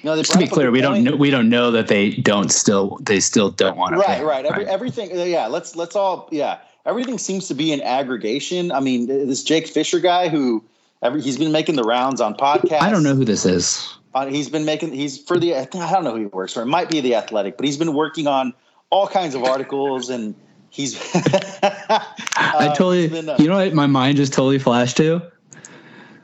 you 0.02 0.10
know, 0.10 0.18
Just 0.18 0.32
to 0.32 0.38
be 0.38 0.46
brought 0.46 0.48
up 0.48 0.52
a 0.52 0.56
clear, 0.56 0.72
we 0.72 0.82
don't 0.82 1.04
know, 1.04 1.16
we 1.16 1.30
don't 1.30 1.50
know 1.50 1.72
that 1.72 1.88
they 1.88 2.12
don't 2.12 2.52
still 2.52 2.98
they 3.02 3.20
still 3.20 3.50
don't 3.52 3.78
want 3.78 3.94
to. 3.94 4.00
Right, 4.00 4.24
right. 4.24 4.46
Every, 4.46 4.66
everything. 4.66 5.12
Yeah, 5.14 5.48
let's 5.48 5.76
let's 5.76 5.96
all. 5.96 6.28
Yeah, 6.32 6.60
everything 6.86 7.18
seems 7.18 7.48
to 7.50 7.54
be 7.54 7.72
an 7.74 7.82
aggregation. 7.82 8.72
I 8.72 8.80
mean, 8.80 9.08
this 9.08 9.44
Jake 9.44 9.68
Fisher 9.68 10.00
guy 10.00 10.30
who 10.30 10.64
every 11.02 11.22
he's 11.22 11.38
been 11.38 11.52
making 11.52 11.76
the 11.76 11.84
rounds 11.84 12.22
on 12.22 12.36
podcasts. 12.36 12.82
I 12.82 12.90
don't 12.90 13.04
know 13.04 13.16
who 13.16 13.26
this 13.26 13.46
is. 13.46 13.96
Uh, 14.14 14.28
he's 14.28 14.50
been 14.50 14.66
making. 14.66 14.94
He's 14.94 15.18
for 15.18 15.40
the. 15.40 15.56
I 15.56 15.66
don't 15.66 16.04
know 16.04 16.12
who 16.12 16.20
he 16.20 16.26
works 16.28 16.54
for. 16.54 16.62
It 16.62 16.68
might 16.68 16.90
be 16.90 17.02
the 17.02 17.16
Athletic, 17.16 17.58
but 17.58 17.66
he's 17.66 17.78
been 17.78 17.94
working 17.94 18.28
on 18.28 18.54
all 18.90 19.08
kinds 19.08 19.36
of 19.36 19.44
articles 19.44 20.10
and. 20.10 20.36
He's. 20.70 21.00
I 21.16 22.02
Uh, 22.36 22.68
totally. 22.70 23.04
he's 23.04 23.12
been, 23.12 23.30
uh, 23.30 23.36
you 23.40 23.48
know 23.48 23.58
what? 23.58 23.74
My 23.74 23.86
mind 23.88 24.18
just 24.18 24.34
totally 24.34 24.58
flashed 24.60 24.98
to. 24.98 25.22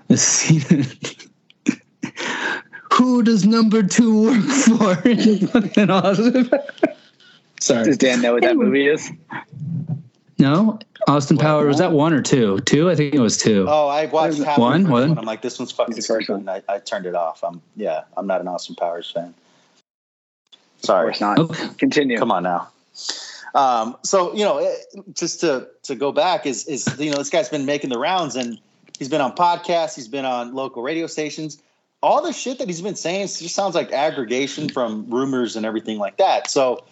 The 0.07 0.17
scene- 0.27 0.85
Who 2.93 3.21
does 3.23 3.45
number 3.45 3.83
two 3.83 4.23
work 4.23 4.43
for? 4.43 4.95
Fucking 4.95 5.89
awesome. 5.91 6.49
Sorry. 7.61 7.85
Does 7.85 7.97
Dan 7.99 8.21
know 8.23 8.33
what 8.33 8.41
that 8.43 8.55
movie 8.57 8.87
is? 8.87 9.11
No, 10.39 10.79
Austin 11.07 11.37
Power 11.37 11.65
was 11.65 11.79
that 11.79 11.91
one 11.91 12.13
or 12.13 12.21
two? 12.21 12.59
Two, 12.61 12.89
I 12.89 12.95
think 12.95 13.13
it 13.13 13.19
was 13.19 13.37
two. 13.37 13.65
Oh, 13.67 13.87
I 13.87 14.05
watched 14.05 14.37
half 14.39 14.57
One? 14.57 14.81
of 14.81 14.81
the 14.83 14.87
first 14.87 14.91
One? 14.91 15.09
one. 15.09 15.17
I'm 15.19 15.25
like, 15.25 15.41
this 15.41 15.59
one's 15.59 15.73
fucking 15.73 15.97
It's 15.97 16.07
the. 16.07 16.33
And 16.33 16.49
I, 16.49 16.63
I 16.69 16.79
turned 16.79 17.05
it 17.05 17.13
off. 17.13 17.43
I'm 17.43 17.61
yeah, 17.75 18.03
I'm 18.15 18.25
not 18.25 18.39
an 18.39 18.47
Austin 18.47 18.75
Powers 18.75 19.11
fan. 19.11 19.33
Sorry. 20.81 21.11
Of 21.11 21.19
course 21.19 21.21
not. 21.21 21.39
Okay. 21.39 21.67
Continue. 21.77 22.17
Come 22.17 22.31
on 22.31 22.43
now. 22.43 22.69
Um, 23.53 23.97
so 24.03 24.33
you 24.33 24.45
know, 24.45 24.59
eh, 24.59 24.75
just 25.13 25.41
to 25.41 25.67
to 25.83 25.95
go 25.95 26.11
back 26.11 26.45
is 26.45 26.65
is 26.67 26.87
you 26.97 27.11
know 27.11 27.17
this 27.17 27.29
guy's 27.29 27.49
been 27.49 27.65
making 27.65 27.89
the 27.89 27.99
rounds 27.99 28.35
and 28.35 28.59
he's 28.97 29.09
been 29.09 29.21
on 29.21 29.35
podcasts, 29.35 29.95
he's 29.95 30.07
been 30.07 30.25
on 30.25 30.53
local 30.53 30.83
radio 30.83 31.07
stations. 31.07 31.61
All 32.01 32.21
the 32.21 32.31
shit 32.31 32.59
that 32.59 32.67
he's 32.69 32.81
been 32.81 32.95
saying 32.95 33.27
just 33.27 33.53
sounds 33.53 33.75
like 33.75 33.91
aggregation 33.91 34.69
from 34.69 35.09
rumors 35.09 35.57
and 35.57 35.65
everything 35.65 35.97
like 35.97 36.15
that. 36.17 36.49
So 36.49 36.85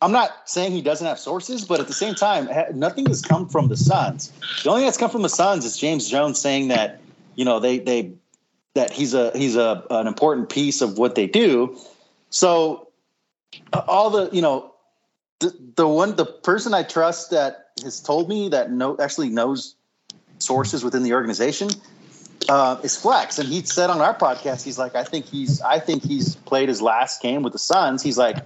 I'm 0.00 0.12
not 0.12 0.48
saying 0.48 0.72
he 0.72 0.82
doesn't 0.82 1.06
have 1.06 1.18
sources, 1.18 1.64
but 1.64 1.80
at 1.80 1.88
the 1.88 1.94
same 1.94 2.14
time, 2.14 2.48
nothing 2.78 3.06
has 3.06 3.20
come 3.20 3.48
from 3.48 3.68
the 3.68 3.76
Suns. 3.76 4.30
The 4.62 4.70
only 4.70 4.82
thing 4.82 4.86
that's 4.86 4.98
come 4.98 5.10
from 5.10 5.22
the 5.22 5.28
Suns 5.28 5.64
is 5.64 5.76
James 5.76 6.08
Jones 6.08 6.40
saying 6.40 6.68
that 6.68 7.00
you 7.34 7.44
know 7.44 7.58
they 7.58 7.78
they 7.78 8.12
that 8.74 8.92
he's 8.92 9.14
a 9.14 9.36
he's 9.36 9.56
a 9.56 9.84
an 9.90 10.06
important 10.06 10.50
piece 10.50 10.82
of 10.82 10.98
what 10.98 11.14
they 11.14 11.26
do. 11.26 11.76
So 12.30 12.88
all 13.72 14.10
the 14.10 14.30
you 14.32 14.42
know 14.42 14.74
the, 15.40 15.54
the 15.76 15.88
one 15.88 16.14
the 16.14 16.26
person 16.26 16.74
I 16.74 16.84
trust 16.84 17.30
that 17.30 17.70
has 17.82 18.00
told 18.00 18.28
me 18.28 18.50
that 18.50 18.70
no 18.70 18.96
actually 18.98 19.30
knows 19.30 19.74
sources 20.38 20.84
within 20.84 21.02
the 21.02 21.14
organization 21.14 21.70
uh, 22.48 22.80
is 22.82 22.96
Flex, 22.96 23.38
and 23.38 23.48
he 23.48 23.62
said 23.62 23.90
on 23.90 24.00
our 24.00 24.16
podcast, 24.16 24.64
he's 24.64 24.78
like, 24.78 24.94
I 24.94 25.04
think 25.04 25.26
he's 25.26 25.60
I 25.60 25.80
think 25.80 26.04
he's 26.04 26.36
played 26.36 26.68
his 26.68 26.80
last 26.80 27.20
game 27.20 27.42
with 27.42 27.52
the 27.52 27.58
Suns. 27.58 28.02
He's 28.02 28.16
like, 28.16 28.36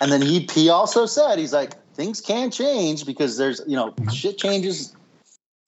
and 0.00 0.10
then 0.12 0.22
he 0.22 0.48
he 0.52 0.68
also 0.68 1.06
said 1.06 1.38
he's 1.38 1.52
like 1.52 1.74
things 1.94 2.20
can 2.20 2.50
change 2.50 3.06
because 3.06 3.36
there's 3.36 3.60
you 3.66 3.76
know 3.76 3.94
shit 4.12 4.38
changes 4.38 4.94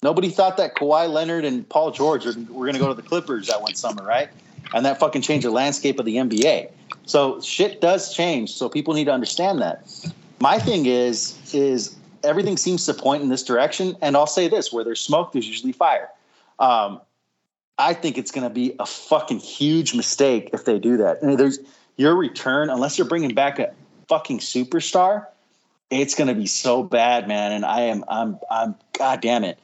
Nobody 0.03 0.31
thought 0.31 0.57
that 0.57 0.75
Kawhi 0.77 1.11
Leonard 1.13 1.45
and 1.45 1.69
Paul 1.69 1.91
George 1.91 2.25
were, 2.25 2.33
were 2.51 2.65
going 2.65 2.75
to 2.75 2.79
go 2.79 2.89
to 2.89 2.95
the 2.95 3.07
Clippers 3.07 3.49
that 3.49 3.61
one 3.61 3.75
summer, 3.75 4.03
right? 4.03 4.31
And 4.73 4.87
that 4.87 4.99
fucking 4.99 5.23
changed 5.23 5.47
the 5.47 5.51
landscape 5.51 5.99
of 5.99 6.07
the 6.07 6.17
NBA. 6.17 6.71
So 7.05 7.41
shit 7.41 7.81
does 7.81 8.15
change. 8.15 8.53
So 8.53 8.69
people 8.69 8.95
need 8.95 9.07
to 9.07 9.13
understand 9.13 9.61
that. 9.61 9.87
My 10.39 10.59
thing 10.59 10.87
is, 10.87 11.39
is 11.53 11.97
everything 12.25 12.57
seems 12.57 12.87
to 12.87 12.95
point 12.95 13.23
in 13.23 13.29
this 13.29 13.43
direction. 13.43 13.97
And 14.01 14.17
I'll 14.17 14.27
say 14.27 14.49
this: 14.49 14.73
where 14.73 14.85
there's 14.85 15.01
smoke, 15.01 15.33
there's 15.33 15.47
usually 15.47 15.73
fire. 15.73 16.09
Um, 16.59 17.01
I 17.77 17.95
think 17.95 18.17
it's 18.17 18.31
going 18.31 18.45
to 18.45 18.53
be 18.53 18.75
a 18.79 18.87
fucking 18.87 19.39
huge 19.39 19.95
mistake 19.95 20.51
if 20.53 20.65
they 20.65 20.79
do 20.79 20.99
that. 20.99 21.21
And 21.23 21.39
there's 21.39 21.59
your 21.97 22.15
return, 22.15 22.71
unless 22.71 22.97
you're 22.97 23.09
bringing 23.09 23.35
back 23.35 23.59
a 23.59 23.73
fucking 24.11 24.41
superstar, 24.41 25.27
it's 25.89 26.17
going 26.17 26.29
to 26.29 26.35
be 26.35 26.47
so 26.47 26.83
bad, 26.83 27.29
man. 27.29 27.53
And 27.53 27.65
I 27.65 27.83
am, 27.83 28.05
I'm, 28.09 28.39
I'm, 28.51 28.75
god 28.99 29.23
damn 29.23 29.45
it. 29.45 29.59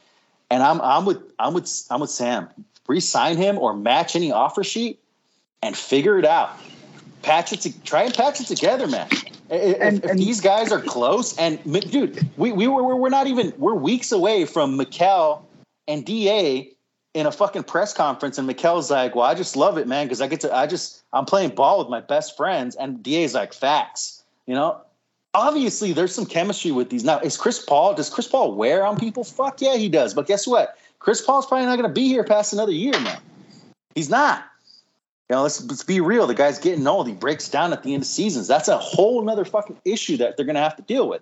And 0.49 0.63
I'm, 0.63 0.81
I'm 0.81 1.05
with, 1.05 1.21
I'm 1.37 1.53
with, 1.53 1.69
I'm 1.91 1.99
with 1.99 2.09
Sam. 2.09 2.47
Resign 2.87 3.35
him 3.35 3.57
or 3.57 3.75
match 3.75 4.15
any 4.15 4.31
offer 4.31 4.63
sheet 4.63 4.99
and 5.61 5.75
figure 5.75 6.17
it 6.17 6.25
out. 6.25 6.57
Patch 7.21 7.51
it 7.51 7.61
to 7.61 7.81
try 7.83 8.03
and 8.03 8.13
patch 8.13 8.39
it 8.39 8.47
together, 8.47 8.87
man. 8.87 9.09
If, 9.49 9.77
and, 9.81 10.05
if 10.05 10.17
these 10.17 10.39
guys 10.39 10.71
are 10.71 10.81
close, 10.81 11.37
and 11.37 11.61
dude, 11.91 12.29
we, 12.37 12.51
we 12.51 12.67
were 12.67 12.95
we're 12.95 13.09
not 13.09 13.27
even 13.27 13.53
we're 13.57 13.73
weeks 13.73 14.11
away 14.11 14.45
from 14.45 14.77
Mikal 14.77 15.41
and 15.87 16.05
Da 16.05 16.69
in 17.13 17.25
a 17.25 17.31
fucking 17.31 17.63
press 17.63 17.93
conference, 17.93 18.37
and 18.37 18.47
Mikal's 18.47 18.91
like, 18.91 19.15
"Well, 19.15 19.25
I 19.25 19.33
just 19.33 19.55
love 19.55 19.77
it, 19.77 19.87
man, 19.87 20.05
because 20.05 20.21
I 20.21 20.27
get 20.27 20.41
to 20.41 20.55
I 20.55 20.67
just 20.67 21.01
I'm 21.11 21.25
playing 21.25 21.55
ball 21.55 21.79
with 21.79 21.89
my 21.89 22.01
best 22.01 22.37
friends," 22.37 22.75
and 22.75 23.01
Da's 23.01 23.33
like, 23.33 23.53
"Facts," 23.53 24.16
you 24.47 24.55
know. 24.55 24.81
Obviously, 25.33 25.93
there's 25.93 26.15
some 26.15 26.25
chemistry 26.25 26.71
with 26.71 26.89
these. 26.89 27.03
Now, 27.03 27.19
is 27.19 27.37
Chris 27.37 27.63
Paul? 27.63 27.93
Does 27.93 28.09
Chris 28.09 28.27
Paul 28.27 28.55
wear 28.55 28.83
on 28.83 28.97
people? 28.97 29.23
Fuck 29.23 29.61
yeah, 29.61 29.75
he 29.75 29.87
does. 29.87 30.15
But 30.15 30.25
guess 30.25 30.47
what? 30.47 30.75
Chris 30.97 31.21
Paul's 31.21 31.45
probably 31.45 31.67
not 31.67 31.75
going 31.75 31.87
to 31.87 31.93
be 31.93 32.07
here 32.07 32.23
past 32.23 32.53
another 32.53 32.71
year, 32.71 32.99
man. 32.99 33.21
He's 33.93 34.09
not. 34.09 34.43
You 35.29 35.35
know, 35.35 35.43
let's, 35.43 35.63
let's 35.65 35.83
be 35.83 35.99
real. 35.99 36.25
The 36.25 36.33
guy's 36.33 36.57
getting 36.57 36.87
old. 36.87 37.07
He 37.07 37.13
breaks 37.13 37.49
down 37.49 37.73
at 37.73 37.83
the 37.83 37.93
end 37.93 38.03
of 38.03 38.07
seasons. 38.07 38.47
That's 38.47 38.67
a 38.67 38.77
whole 38.77 39.29
other 39.29 39.45
fucking 39.45 39.77
issue 39.83 40.17
that 40.17 40.37
they're 40.37 40.45
going 40.45 40.55
to 40.55 40.61
have 40.61 40.77
to 40.77 40.81
deal 40.81 41.07
with. 41.07 41.21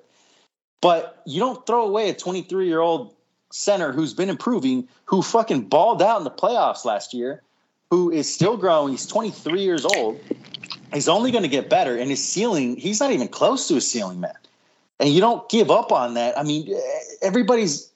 But 0.82 1.22
you 1.26 1.40
don't 1.40 1.66
throw 1.66 1.86
away 1.86 2.10
a 2.10 2.14
23 2.14 2.68
year 2.68 2.80
old 2.80 3.16
center 3.52 3.92
who's 3.92 4.14
been 4.14 4.30
improving, 4.30 4.88
who 5.06 5.22
fucking 5.22 5.70
balled 5.70 6.02
out 6.02 6.20
in 6.20 6.24
the 6.24 6.32
playoffs 6.32 6.86
last 6.86 7.14
year, 7.14 7.42
who 7.90 8.12
is 8.12 8.32
still 8.32 8.58
growing. 8.58 8.92
He's 8.92 9.08
23 9.08 9.62
years 9.62 9.86
old. 9.86 10.20
He's 10.96 11.08
only 11.08 11.32
going 11.32 11.44
to 11.44 11.50
get 11.50 11.70
better. 11.70 11.98
And 11.98 12.10
his 12.10 12.26
ceiling, 12.26 12.78
he's 12.78 13.00
not 13.00 13.12
even 13.12 13.28
close 13.28 13.68
to 13.68 13.76
his 13.76 13.90
ceiling, 13.90 14.20
man. 14.20 14.34
And 15.00 15.10
you 15.10 15.20
don't 15.20 15.48
give 15.50 15.70
up 15.70 15.92
on 15.92 16.14
that. 16.14 16.38
I 16.40 16.44
mean, 16.44 16.74
everybody's 17.22 17.92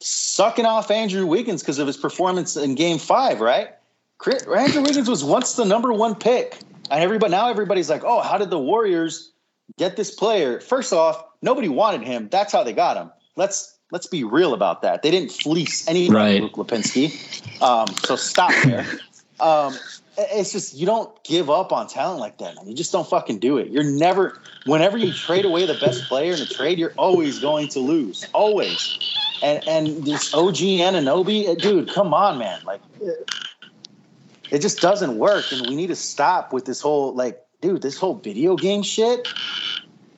sucking 0.00 0.64
off 0.64 0.90
Andrew 0.90 1.26
Wiggins 1.26 1.62
because 1.62 1.78
of 1.78 1.86
his 1.86 1.96
performance 1.96 2.56
in 2.56 2.74
game 2.74 2.98
five, 2.98 3.40
right? 3.40 3.70
Andrew 4.26 4.82
Wiggins 4.82 5.08
was 5.08 5.24
once 5.24 5.54
the 5.54 5.64
number 5.64 5.92
one 5.92 6.14
pick, 6.14 6.58
and 6.90 7.02
everybody 7.02 7.32
now 7.32 7.50
everybody's 7.50 7.90
like, 7.90 8.02
"Oh, 8.04 8.20
how 8.20 8.38
did 8.38 8.50
the 8.50 8.58
Warriors 8.58 9.30
get 9.76 9.96
this 9.96 10.14
player?" 10.14 10.60
First 10.60 10.92
off, 10.92 11.22
nobody 11.42 11.68
wanted 11.68 12.02
him. 12.02 12.28
That's 12.30 12.52
how 12.52 12.62
they 12.62 12.72
got 12.72 12.96
him. 12.96 13.10
Let's 13.36 13.76
let's 13.90 14.06
be 14.06 14.24
real 14.24 14.54
about 14.54 14.82
that. 14.82 15.02
They 15.02 15.10
didn't 15.10 15.32
fleece 15.32 15.86
anybody, 15.86 16.14
right. 16.14 16.42
Luke 16.42 16.54
Lipinski. 16.54 17.62
Um, 17.62 17.88
so 18.04 18.16
stop 18.16 18.52
there. 18.64 18.86
Um, 19.38 19.76
it's 20.18 20.52
just 20.52 20.74
you 20.74 20.86
don't 20.86 21.22
give 21.24 21.50
up 21.50 21.72
on 21.72 21.86
talent 21.88 22.20
like 22.20 22.38
that, 22.38 22.56
man. 22.56 22.66
You 22.66 22.74
just 22.74 22.92
don't 22.92 23.08
fucking 23.08 23.38
do 23.38 23.58
it. 23.58 23.68
You're 23.68 23.84
never. 23.84 24.40
Whenever 24.64 24.98
you 24.98 25.12
trade 25.12 25.44
away 25.44 25.64
the 25.66 25.74
best 25.74 26.08
player 26.08 26.34
in 26.34 26.40
a 26.40 26.46
trade, 26.46 26.78
you're 26.78 26.94
always 26.96 27.38
going 27.38 27.68
to 27.68 27.80
lose. 27.80 28.26
Always. 28.32 28.98
And 29.42 29.66
and 29.68 30.04
this 30.04 30.34
OG 30.34 30.56
Anunoby, 30.56 31.60
dude, 31.60 31.88
come 31.90 32.14
on, 32.14 32.38
man. 32.38 32.60
Like 32.64 32.80
it 34.50 34.60
just 34.60 34.80
doesn't 34.80 35.18
work 35.18 35.44
and 35.52 35.66
we 35.66 35.76
need 35.76 35.88
to 35.88 35.96
stop 35.96 36.52
with 36.52 36.64
this 36.64 36.80
whole 36.80 37.12
like 37.14 37.44
dude 37.60 37.82
this 37.82 37.98
whole 37.98 38.14
video 38.14 38.56
game 38.56 38.82
shit 38.82 39.28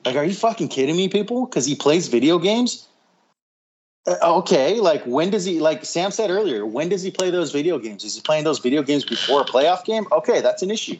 like 0.05 0.15
are 0.15 0.23
you 0.23 0.33
fucking 0.33 0.67
kidding 0.67 0.95
me 0.95 1.07
people 1.07 1.45
because 1.45 1.65
he 1.65 1.75
plays 1.75 2.07
video 2.07 2.39
games 2.39 2.87
uh, 2.87 2.88
okay 4.07 4.79
like 4.79 5.03
when 5.05 5.29
does 5.29 5.45
he 5.45 5.59
like 5.59 5.85
sam 5.85 6.09
said 6.11 6.29
earlier 6.29 6.65
when 6.65 6.89
does 6.89 7.03
he 7.03 7.11
play 7.11 7.29
those 7.29 7.51
video 7.51 7.77
games 7.77 8.03
is 8.03 8.15
he 8.15 8.21
playing 8.21 8.43
those 8.43 8.59
video 8.59 8.81
games 8.81 9.05
before 9.05 9.41
a 9.41 9.45
playoff 9.45 9.83
game 9.85 10.05
okay 10.11 10.41
that's 10.41 10.61
an 10.63 10.71
issue 10.71 10.97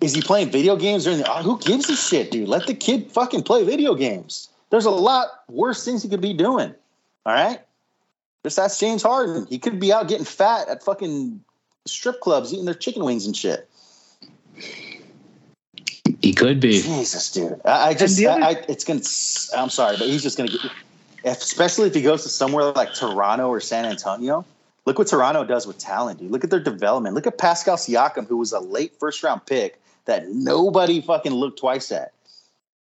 is 0.00 0.14
he 0.14 0.22
playing 0.22 0.50
video 0.50 0.76
games 0.76 1.04
during 1.04 1.18
the 1.18 1.30
uh, 1.30 1.42
who 1.42 1.58
gives 1.58 1.90
a 1.90 1.96
shit 1.96 2.30
dude 2.30 2.48
let 2.48 2.66
the 2.66 2.74
kid 2.74 3.10
fucking 3.10 3.42
play 3.42 3.64
video 3.64 3.94
games 3.94 4.48
there's 4.70 4.86
a 4.86 4.90
lot 4.90 5.28
worse 5.48 5.84
things 5.84 6.02
he 6.02 6.08
could 6.08 6.20
be 6.20 6.32
doing 6.32 6.74
all 7.26 7.32
right 7.34 7.60
just 8.44 8.58
ask 8.58 8.78
james 8.80 9.02
harden 9.02 9.46
he 9.50 9.58
could 9.58 9.78
be 9.78 9.92
out 9.92 10.08
getting 10.08 10.24
fat 10.24 10.68
at 10.68 10.82
fucking 10.82 11.40
strip 11.88 12.20
clubs 12.20 12.52
eating 12.52 12.64
their 12.64 12.74
chicken 12.74 13.04
wings 13.04 13.26
and 13.26 13.36
shit. 13.36 13.68
He 16.22 16.32
could 16.32 16.60
be. 16.60 16.82
Jesus, 16.82 17.30
dude. 17.30 17.60
I, 17.64 17.88
I 17.88 17.94
just, 17.94 18.22
other- 18.24 18.42
I, 18.42 18.48
I, 18.48 18.64
it's 18.68 18.84
gonna. 18.84 19.00
I'm 19.60 19.70
sorry, 19.70 19.96
but 19.98 20.08
he's 20.08 20.22
just 20.22 20.36
gonna 20.36 20.50
get. 20.50 20.60
Especially 21.32 21.88
if 21.88 21.94
he 21.94 22.02
goes 22.02 22.22
to 22.22 22.28
somewhere 22.28 22.72
like 22.72 22.94
Toronto 22.94 23.48
or 23.48 23.60
San 23.60 23.84
Antonio. 23.84 24.44
Look 24.84 24.98
what 24.98 25.08
Toronto 25.08 25.44
does 25.44 25.66
with 25.66 25.78
talent, 25.78 26.18
dude. 26.18 26.30
Look 26.30 26.44
at 26.44 26.50
their 26.50 26.60
development. 26.60 27.14
Look 27.14 27.26
at 27.26 27.36
Pascal 27.36 27.76
Siakam, 27.76 28.26
who 28.26 28.38
was 28.38 28.52
a 28.52 28.60
late 28.60 28.98
first 28.98 29.22
round 29.22 29.44
pick 29.44 29.78
that 30.06 30.28
nobody 30.28 31.02
fucking 31.02 31.32
looked 31.32 31.58
twice 31.58 31.92
at, 31.92 32.12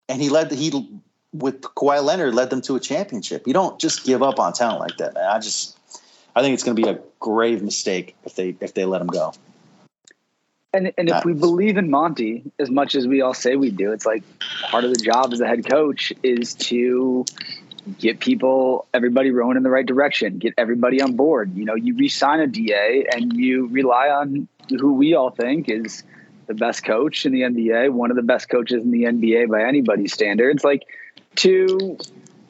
and 0.10 0.22
he 0.22 0.30
led. 0.30 0.50
The, 0.50 0.56
he 0.56 1.00
with 1.34 1.62
Kawhi 1.62 2.04
Leonard 2.04 2.34
led 2.34 2.50
them 2.50 2.62
to 2.64 2.76
a 2.76 2.80
championship. 2.80 3.48
You 3.48 3.54
don't 3.54 3.80
just 3.80 4.06
give 4.06 4.22
up 4.22 4.40
on 4.40 4.54
talent 4.54 4.80
like 4.80 4.98
that, 4.98 5.14
man. 5.14 5.26
I 5.26 5.40
just 5.40 5.78
I 6.36 6.42
think 6.42 6.54
it's 6.54 6.64
going 6.64 6.76
to 6.76 6.82
be 6.82 6.90
a 6.90 7.00
grave 7.20 7.64
mistake 7.64 8.16
if 8.26 8.36
they 8.36 8.56
if 8.60 8.74
they 8.74 8.86
let 8.86 9.02
him 9.02 9.08
go. 9.08 9.34
And 10.74 10.92
and 10.98 11.08
if 11.10 11.24
we 11.24 11.32
believe 11.32 11.78
in 11.78 11.90
Monty 11.90 12.44
as 12.60 12.70
much 12.70 12.96
as 12.96 13.08
we 13.08 13.22
all 13.22 13.34
say 13.34 13.56
we 13.56 13.72
do, 13.72 13.94
it's 13.94 14.06
like 14.06 14.24
part 14.70 14.84
of 14.84 14.94
the 14.94 15.00
job 15.02 15.32
as 15.32 15.40
a 15.40 15.48
head 15.48 15.66
coach 15.66 16.12
is 16.22 16.54
to 16.56 17.26
get 18.00 18.20
people, 18.20 18.88
everybody 18.94 19.32
rowing 19.32 19.58
in 19.58 19.64
the 19.64 19.70
right 19.70 19.86
direction, 19.86 20.38
get 20.38 20.54
everybody 20.58 21.02
on 21.02 21.16
board. 21.16 21.56
You 21.56 21.66
know, 21.66 21.76
you 21.76 21.96
re-sign 21.96 22.40
a 22.40 22.48
DA 22.48 23.06
and 23.12 23.34
you 23.34 23.68
rely 23.68 24.10
on 24.10 24.48
who 24.70 24.94
we 24.94 25.14
all 25.14 25.30
think 25.30 25.70
is 25.70 26.04
the 26.48 26.54
best 26.54 26.84
coach 26.84 27.26
in 27.26 27.32
the 27.32 27.42
NBA, 27.42 27.92
one 27.92 28.12
of 28.12 28.18
the 28.18 28.24
best 28.24 28.50
coaches 28.50 28.84
in 28.84 28.92
the 28.92 29.04
NBA 29.04 29.50
by 29.50 29.64
anybody's 29.64 30.14
standards, 30.14 30.64
like 30.64 30.84
to 31.38 31.98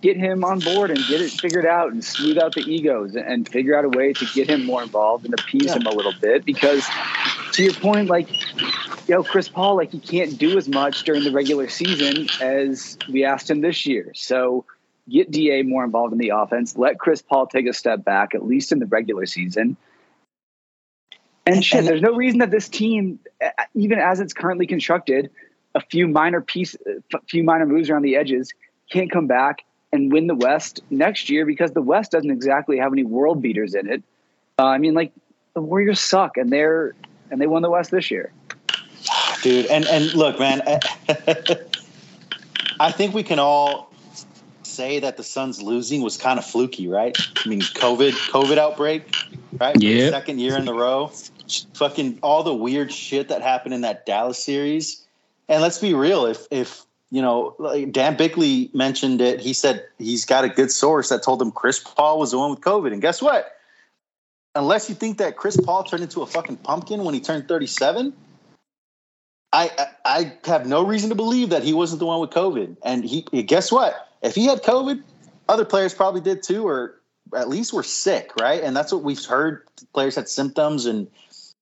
get 0.01 0.17
him 0.17 0.43
on 0.43 0.59
board 0.59 0.91
and 0.91 0.99
get 1.07 1.21
it 1.21 1.31
figured 1.31 1.65
out 1.65 1.91
and 1.91 2.03
smooth 2.03 2.37
out 2.37 2.53
the 2.53 2.61
egos 2.61 3.15
and 3.15 3.49
figure 3.49 3.75
out 3.75 3.85
a 3.85 3.89
way 3.89 4.13
to 4.13 4.25
get 4.35 4.47
him 4.47 4.63
more 4.65 4.83
involved 4.83 5.25
and 5.25 5.33
appease 5.33 5.65
yeah. 5.65 5.73
him 5.73 5.87
a 5.87 5.89
little 5.89 6.13
bit 6.21 6.45
because 6.45 6.85
to 7.53 7.63
your 7.63 7.73
point 7.73 8.07
like 8.07 8.29
you 9.07 9.15
know 9.15 9.23
chris 9.23 9.49
paul 9.49 9.75
like 9.75 9.91
he 9.91 9.99
can't 9.99 10.37
do 10.37 10.59
as 10.59 10.67
much 10.67 11.03
during 11.05 11.23
the 11.23 11.31
regular 11.31 11.67
season 11.67 12.27
as 12.39 12.99
we 13.09 13.25
asked 13.25 13.49
him 13.49 13.61
this 13.61 13.87
year 13.87 14.11
so 14.13 14.63
get 15.09 15.31
da 15.31 15.61
more 15.63 15.83
involved 15.83 16.13
in 16.13 16.19
the 16.19 16.29
offense 16.29 16.75
let 16.75 16.97
chris 16.99 17.21
paul 17.21 17.47
take 17.47 17.67
a 17.67 17.73
step 17.73 18.03
back 18.03 18.33
at 18.33 18.45
least 18.45 18.71
in 18.71 18.79
the 18.79 18.85
regular 18.85 19.25
season 19.25 19.77
and 21.45 21.63
shit 21.63 21.85
there's 21.85 22.01
no 22.01 22.13
reason 22.15 22.39
that 22.39 22.51
this 22.51 22.67
team 22.67 23.19
even 23.73 23.99
as 23.99 24.19
it's 24.19 24.33
currently 24.33 24.65
constructed 24.65 25.29
a 25.75 25.81
few 25.81 26.07
minor 26.07 26.41
piece 26.41 26.75
a 27.13 27.21
few 27.27 27.43
minor 27.43 27.65
moves 27.65 27.89
around 27.89 28.01
the 28.01 28.15
edges 28.15 28.51
can't 28.89 29.11
come 29.11 29.27
back 29.27 29.63
and 29.95 30.11
win 30.11 30.27
the 30.27 30.35
West 30.35 30.81
next 30.89 31.29
year 31.29 31.45
because 31.45 31.71
the 31.71 31.81
West 31.81 32.11
doesn't 32.11 32.29
exactly 32.29 32.77
have 32.77 32.91
any 32.91 33.03
world 33.03 33.41
beaters 33.41 33.73
in 33.73 33.89
it. 33.89 34.03
Uh, 34.59 34.65
I 34.65 34.77
mean, 34.77 34.93
like 34.93 35.11
the 35.53 35.61
Warriors 35.61 35.99
suck, 35.99 36.37
and 36.37 36.51
they're 36.51 36.93
and 37.31 37.41
they 37.41 37.47
won 37.47 37.63
the 37.63 37.69
West 37.69 37.91
this 37.91 38.11
year. 38.11 38.31
Dude, 39.41 39.65
and 39.67 39.85
and 39.87 40.13
look, 40.13 40.39
man, 40.39 40.61
I 42.79 42.91
think 42.91 43.13
we 43.13 43.23
can 43.23 43.39
all 43.39 43.84
say 44.75 44.99
that 44.99 45.17
the 45.17 45.23
Suns 45.23 45.61
losing 45.61 46.01
was 46.01 46.17
kind 46.17 46.39
of 46.39 46.45
fluky, 46.45 46.87
right? 46.87 47.17
I 47.43 47.49
mean, 47.49 47.61
COVID, 47.61 48.11
COVID 48.29 48.57
outbreak, 48.57 49.15
right? 49.59 49.75
Yeah, 49.81 50.09
second 50.09 50.39
year 50.39 50.57
in 50.57 50.65
the 50.65 50.73
row. 50.73 51.11
Fucking 51.75 52.19
all 52.23 52.43
the 52.43 52.53
weird 52.53 52.91
shit 52.91 53.29
that 53.29 53.41
happened 53.41 53.73
in 53.73 53.81
that 53.81 54.05
Dallas 54.05 54.43
series. 54.43 55.05
And 55.47 55.61
let's 55.61 55.77
be 55.79 55.93
real, 55.93 56.25
if 56.25 56.47
if 56.49 56.85
you 57.11 57.21
know, 57.21 57.55
like 57.59 57.91
Dan 57.91 58.17
Bickley 58.17 58.69
mentioned 58.73 59.21
it. 59.21 59.39
He 59.39 59.53
said 59.53 59.85
he's 59.97 60.25
got 60.25 60.43
a 60.43 60.49
good 60.49 60.71
source 60.71 61.09
that 61.09 61.23
told 61.23 61.41
him 61.41 61.51
Chris 61.51 61.79
Paul 61.79 62.19
was 62.19 62.31
the 62.31 62.37
one 62.37 62.49
with 62.49 62.61
COVID. 62.61 62.91
And 62.91 63.01
guess 63.01 63.21
what? 63.21 63.53
Unless 64.55 64.89
you 64.89 64.95
think 64.95 65.17
that 65.19 65.37
Chris 65.37 65.57
Paul 65.57 65.83
turned 65.83 66.03
into 66.03 66.21
a 66.21 66.25
fucking 66.25 66.57
pumpkin 66.57 67.03
when 67.03 67.13
he 67.13 67.19
turned 67.19 67.47
37, 67.47 68.13
I, 69.53 69.69
I, 69.77 69.87
I 70.05 70.33
have 70.49 70.65
no 70.65 70.85
reason 70.85 71.09
to 71.09 71.15
believe 71.15 71.49
that 71.49 71.63
he 71.63 71.73
wasn't 71.73 71.99
the 71.99 72.05
one 72.05 72.19
with 72.19 72.31
COVID. 72.31 72.77
And 72.83 73.03
he 73.03 73.21
guess 73.21 73.71
what? 73.71 74.09
If 74.25 74.35
he 74.35 74.45
had 74.45 74.63
COVID, 74.63 75.03
other 75.47 75.65
players 75.65 75.93
probably 75.93 76.21
did 76.21 76.43
too, 76.43 76.67
or 76.67 76.99
at 77.35 77.49
least 77.49 77.73
were 77.73 77.83
sick, 77.83 78.31
right? 78.39 78.61
And 78.63 78.75
that's 78.75 78.91
what 78.91 79.03
we've 79.03 79.23
heard. 79.23 79.67
Players 79.93 80.15
had 80.15 80.27
symptoms 80.29 80.85
and 80.85 81.07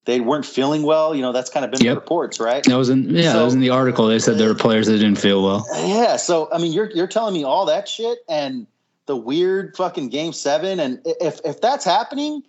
they 0.05 0.20
weren't 0.20 0.45
feeling 0.45 0.84
well. 0.84 1.16
You 1.16 1.22
know, 1.22 1.32
that's 1.32 1.49
kind 1.49 1.66
of 1.66 1.72
been 1.72 1.82
yep. 1.82 1.95
the 1.95 1.99
reports, 1.99 2.39
right? 2.39 2.64
That 2.64 2.78
was 2.78 2.89
in 2.89 3.09
yeah, 3.09 3.32
so, 3.32 3.39
that 3.39 3.45
was 3.45 3.53
in 3.53 3.59
the 3.59 3.70
article. 3.70 4.07
They 4.07 4.20
said 4.20 4.38
there 4.38 4.49
were 4.49 4.55
players 4.55 4.88
that 4.88 4.97
didn't 4.97 5.20
feel 5.20 5.43
well. 5.43 5.66
Yeah. 5.74 6.18
So 6.18 6.49
I 6.51 6.57
mean, 6.57 6.74
you're 6.74 6.89
you're 6.91 7.07
telling 7.07 7.34
me 7.34 7.43
all 7.43 7.68
that 7.68 7.88
shit, 7.88 8.20
and 8.28 8.68
the 9.05 9.16
weird 9.16 9.76
fucking 9.78 10.09
game 10.09 10.34
seven. 10.34 10.80
And 10.80 11.01
if 11.05 11.39
if 11.45 11.61
that's 11.61 11.86
happening, 11.86 12.43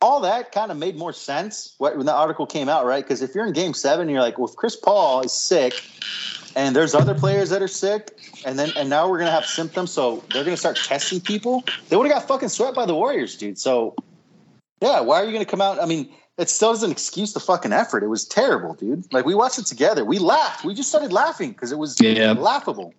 all 0.00 0.20
that 0.20 0.52
kind 0.52 0.70
of 0.70 0.76
made 0.76 0.96
more 0.96 1.12
sense 1.12 1.74
when 1.78 2.04
the 2.04 2.14
article 2.14 2.46
came 2.46 2.68
out, 2.68 2.84
right? 2.84 3.02
Because 3.02 3.22
if 3.22 3.34
you're 3.34 3.46
in 3.46 3.52
game 3.52 3.74
seven, 3.74 4.08
you're 4.08 4.20
like, 4.20 4.38
well, 4.38 4.48
if 4.48 4.56
Chris 4.56 4.76
Paul 4.76 5.22
is 5.22 5.32
sick 5.32 5.74
and 6.56 6.74
there's 6.74 6.94
other 6.94 7.14
players 7.14 7.50
that 7.50 7.62
are 7.62 7.68
sick, 7.68 8.18
and 8.44 8.58
then 8.58 8.72
and 8.76 8.90
now 8.90 9.08
we're 9.08 9.18
gonna 9.18 9.30
have 9.30 9.46
symptoms, 9.46 9.90
so 9.92 10.24
they're 10.32 10.44
gonna 10.44 10.56
start 10.56 10.76
testing 10.76 11.20
people. 11.20 11.64
They 11.88 11.96
would 11.96 12.06
have 12.06 12.14
got 12.14 12.28
fucking 12.28 12.48
swept 12.48 12.74
by 12.74 12.86
the 12.86 12.94
Warriors, 12.94 13.36
dude. 13.36 13.58
So 13.58 13.94
yeah, 14.80 15.00
why 15.00 15.20
are 15.22 15.24
you 15.24 15.32
gonna 15.32 15.44
come 15.44 15.60
out? 15.60 15.80
I 15.80 15.86
mean, 15.86 16.12
it 16.38 16.48
still 16.48 16.72
doesn't 16.72 16.90
excuse 16.90 17.32
the 17.32 17.40
fucking 17.40 17.72
effort. 17.72 18.02
It 18.02 18.08
was 18.08 18.24
terrible, 18.24 18.74
dude. 18.74 19.12
Like 19.12 19.24
we 19.24 19.34
watched 19.34 19.58
it 19.58 19.66
together. 19.66 20.04
We 20.04 20.18
laughed. 20.18 20.64
We 20.64 20.74
just 20.74 20.88
started 20.88 21.12
laughing 21.12 21.50
because 21.50 21.72
it 21.72 21.78
was 21.78 22.00
Yeah. 22.00 22.32
laughable. 22.32 22.94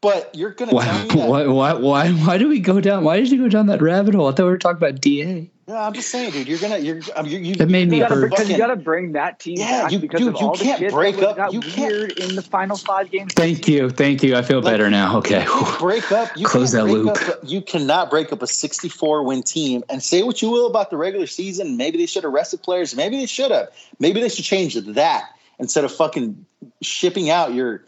But 0.00 0.32
you're 0.34 0.50
gonna 0.50 0.72
Why, 0.72 0.84
tell 0.84 1.02
me 1.02 1.08
that, 1.08 1.28
why, 1.28 1.46
why, 1.46 1.72
why, 1.74 2.10
why 2.10 2.38
do 2.38 2.48
we 2.48 2.60
go 2.60 2.80
down? 2.80 3.02
Why 3.04 3.16
did 3.18 3.30
you 3.32 3.38
go 3.38 3.48
down 3.48 3.66
that 3.66 3.82
rabbit 3.82 4.14
hole? 4.14 4.28
I 4.28 4.32
thought 4.32 4.44
we 4.44 4.50
were 4.50 4.58
talking 4.58 4.76
about 4.76 5.00
DA. 5.00 5.50
Yeah, 5.68 5.86
I'm 5.86 5.92
just 5.92 6.08
saying, 6.08 6.30
dude. 6.32 6.48
You're 6.48 6.58
gonna. 6.58 6.78
You're. 6.78 7.00
I 7.14 7.20
you. 7.20 7.38
you 7.40 7.54
That 7.56 7.68
made 7.68 7.90
me 7.90 7.98
You 7.98 8.02
gotta, 8.04 8.14
hurt. 8.14 8.30
because 8.30 8.48
you 8.48 8.56
got 8.56 8.68
to 8.68 8.76
bring 8.76 9.12
that 9.12 9.38
team 9.38 9.58
Yeah, 9.58 9.82
back 9.82 9.92
you- 9.92 9.98
because 9.98 10.18
dude, 10.20 10.34
of 10.34 10.40
you 10.40 10.46
all 10.46 10.56
can't 10.56 10.78
the 10.80 10.86
shit 10.86 10.92
break 10.94 11.16
that 11.16 11.28
up- 11.28 11.36
got 11.36 11.52
you 11.52 11.60
can't- 11.60 12.10
in 12.12 12.36
the 12.36 12.40
final 12.42 12.78
five 12.78 13.10
games. 13.10 13.34
Thank 13.34 13.68
you, 13.68 13.90
thank 13.90 14.22
you. 14.22 14.34
I 14.34 14.40
feel 14.40 14.62
Like, 14.62 14.72
better 14.72 14.88
now. 14.88 15.18
Okay. 15.18 15.44
You 15.44 15.66
break 15.78 16.10
up. 16.10 16.34
You 16.38 16.46
Close 16.46 16.72
that 16.72 16.86
loop. 16.86 17.08
Up, 17.08 17.40
you 17.42 17.60
cannot 17.60 18.08
break 18.08 18.32
up 18.32 18.40
a 18.40 18.46
64 18.46 19.22
win 19.24 19.42
team. 19.42 19.84
And 19.90 20.02
say 20.02 20.22
what 20.22 20.40
you 20.40 20.48
will 20.48 20.66
about 20.66 20.88
the 20.88 20.96
regular 20.96 21.26
season. 21.26 21.76
Maybe 21.76 21.98
they 21.98 22.06
should 22.06 22.24
have 22.24 22.32
rested 22.32 22.62
players. 22.62 22.96
Maybe 22.96 23.18
they 23.18 23.26
should 23.26 23.50
have. 23.50 23.68
Maybe 23.98 24.22
they 24.22 24.30
should 24.30 24.46
change 24.46 24.74
that 24.74 25.24
instead 25.58 25.84
of 25.84 25.92
fucking 25.94 26.46
shipping 26.80 27.28
out 27.28 27.52
your 27.52 27.84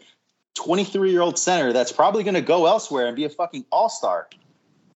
23 0.53 1.09
year 1.09 1.21
old 1.21 1.39
center 1.39 1.73
that's 1.73 1.91
probably 1.91 2.23
going 2.23 2.35
to 2.35 2.41
go 2.41 2.67
elsewhere 2.67 3.07
and 3.07 3.15
be 3.15 3.23
a 3.25 3.29
fucking 3.29 3.65
all 3.71 3.89
star. 3.89 4.27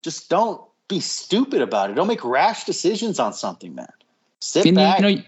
Just 0.03 0.29
don't 0.29 0.61
be 0.87 0.99
stupid 0.99 1.61
about 1.61 1.89
it. 1.89 1.95
Don't 1.95 2.07
make 2.07 2.23
rash 2.23 2.65
decisions 2.65 3.19
on 3.19 3.33
something, 3.33 3.73
man. 3.73 3.91
Sit 4.39 4.65
And 4.65 4.75
back, 4.75 4.99
you 4.99 5.15
know, 5.17 5.23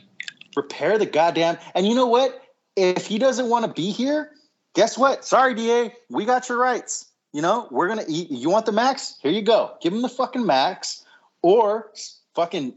repair 0.56 0.98
the 0.98 1.06
goddamn. 1.06 1.58
And 1.74 1.88
you 1.88 1.96
know 1.96 2.08
what? 2.08 2.44
If 2.76 3.08
he 3.08 3.18
doesn't 3.18 3.50
want 3.50 3.66
to 3.66 3.72
be 3.72 3.92
here, 3.92 4.32
guess 4.76 4.98
what? 4.98 5.26
Sorry, 5.26 5.56
Da, 5.56 5.92
we 6.10 6.26
got 6.26 6.50
your 6.50 6.60
rights. 6.60 7.06
You 7.34 7.42
know, 7.42 7.68
we're 7.72 7.88
gonna 7.88 8.06
eat. 8.08 8.32
You 8.32 8.50
want 8.50 8.66
the 8.66 8.72
max? 8.72 9.16
Here 9.22 9.32
you 9.32 9.42
go. 9.42 9.76
Give 9.82 9.94
him 9.94 10.02
the 10.02 10.10
fucking 10.10 10.46
max, 10.46 11.04
or 11.42 11.92
fucking 12.36 12.74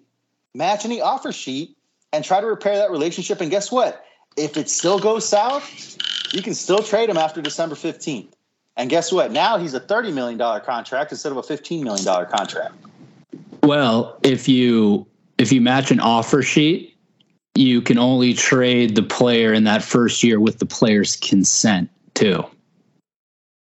match 0.54 0.84
any 0.84 1.00
offer 1.00 1.32
sheet 1.32 1.76
and 2.12 2.24
try 2.24 2.40
to 2.40 2.46
repair 2.46 2.76
that 2.76 2.90
relationship. 2.90 3.40
And 3.40 3.50
guess 3.50 3.70
what? 3.70 4.04
If 4.36 4.56
it 4.56 4.68
still 4.68 4.98
goes 4.98 5.26
south, 5.26 5.96
you 6.32 6.42
can 6.42 6.54
still 6.54 6.82
trade 6.82 7.08
him 7.08 7.16
after 7.16 7.40
December 7.40 7.74
fifteenth. 7.74 8.34
And 8.76 8.88
guess 8.88 9.12
what? 9.12 9.30
Now 9.32 9.58
he's 9.58 9.74
a 9.74 9.80
thirty 9.80 10.12
million 10.12 10.38
dollar 10.38 10.60
contract 10.60 11.12
instead 11.12 11.32
of 11.32 11.38
a 11.38 11.42
fifteen 11.42 11.84
million 11.84 12.04
dollar 12.04 12.24
contract. 12.26 12.74
well, 13.62 14.18
if 14.22 14.48
you 14.48 15.06
if 15.38 15.52
you 15.52 15.60
match 15.60 15.90
an 15.90 16.00
offer 16.00 16.42
sheet, 16.42 16.96
you 17.54 17.82
can 17.82 17.98
only 17.98 18.32
trade 18.34 18.94
the 18.94 19.02
player 19.02 19.52
in 19.52 19.64
that 19.64 19.82
first 19.82 20.22
year 20.22 20.38
with 20.40 20.58
the 20.58 20.66
player's 20.66 21.16
consent 21.16 21.90
too. 22.14 22.44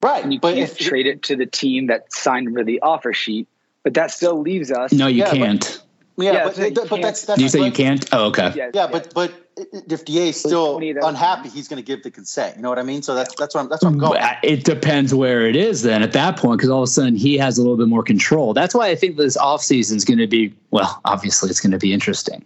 Right, 0.01 0.23
And 0.23 0.33
you 0.33 0.39
but 0.39 0.55
can't 0.55 0.69
if 0.69 0.77
trade 0.77 1.07
it 1.07 1.23
to 1.23 1.35
the 1.35 1.45
team 1.45 1.87
that 1.87 2.11
signed 2.11 2.53
for 2.53 2.63
the 2.63 2.81
offer 2.81 3.13
sheet, 3.13 3.47
but 3.83 3.93
that 3.93 4.11
still 4.11 4.39
leaves 4.41 4.69
us. 4.71 4.91
No, 4.91 5.07
you 5.07 5.19
Yeah, 5.19 5.31
can't. 5.31 5.81
yeah, 6.17 6.33
Yeah, 6.33 6.43
but, 6.43 6.55
so 6.55 6.65
you 6.65 6.71
but 6.71 6.89
can't- 6.89 7.01
that's 7.01 7.25
that's 7.25 7.41
you 7.41 7.47
say 7.49 7.63
you 7.63 7.71
can't? 7.71 8.05
Oh, 8.11 8.25
okay. 8.25 8.51
Yes, 8.55 8.71
Yeah, 8.73 8.89
yes. 8.89 8.91
but 8.91 9.13
but 9.13 9.42
if 9.55 10.05
DA 10.05 10.29
is 10.29 10.39
still 10.39 10.77
unhappy, 10.77 11.49
he's 11.49 11.67
going 11.67 11.81
to 11.81 11.85
give 11.85 12.03
the 12.03 12.11
consent. 12.11 12.55
You 12.55 12.63
know 12.63 12.69
what 12.69 12.79
I 12.79 12.83
mean? 12.83 13.01
So 13.01 13.15
that's 13.15 13.35
that's 13.35 13.53
what 13.53 13.61
I'm, 13.61 13.69
that's 13.69 13.83
what 13.83 13.91
I'm 13.91 13.97
going. 13.97 14.19
But 14.19 14.37
It 14.43 14.63
depends 14.63 15.13
where 15.13 15.47
it 15.47 15.55
is 15.55 15.83
then 15.83 16.01
at 16.01 16.13
that 16.13 16.37
point, 16.37 16.57
because 16.57 16.69
all 16.69 16.83
of 16.83 16.87
a 16.87 16.91
sudden 16.91 17.15
he 17.15 17.37
has 17.37 17.57
a 17.57 17.61
little 17.61 17.77
bit 17.77 17.87
more 17.87 18.03
control. 18.03 18.53
That's 18.53 18.73
why 18.73 18.89
I 18.89 18.95
think 18.95 19.17
this 19.17 19.37
offseason 19.37 19.95
is 19.95 20.05
going 20.05 20.17
to 20.19 20.27
be, 20.27 20.53
well, 20.71 20.99
obviously 21.05 21.49
it's 21.49 21.61
going 21.61 21.71
to 21.71 21.77
be 21.77 21.93
interesting. 21.93 22.43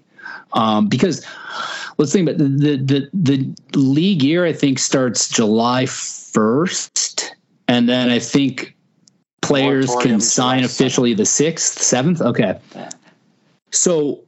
Um, 0.54 0.88
because 0.88 1.26
let's 1.98 2.12
think 2.12 2.30
about 2.30 2.40
the, 2.40 2.48
the, 2.48 3.10
the, 3.14 3.56
the 3.72 3.78
league 3.78 4.24
year, 4.24 4.46
I 4.46 4.54
think 4.54 4.80
starts 4.80 5.30
July 5.30 5.86
1st. 5.86 7.30
And 7.68 7.90
then 7.90 8.10
I 8.10 8.20
think 8.20 8.76
players 9.42 9.88
Moratorium 9.88 10.20
can 10.20 10.22
sign 10.22 10.64
officially 10.64 11.14
the 11.14 11.24
6th, 11.24 11.78
7th. 11.78 12.22
Okay. 12.22 12.60
So 13.72 14.24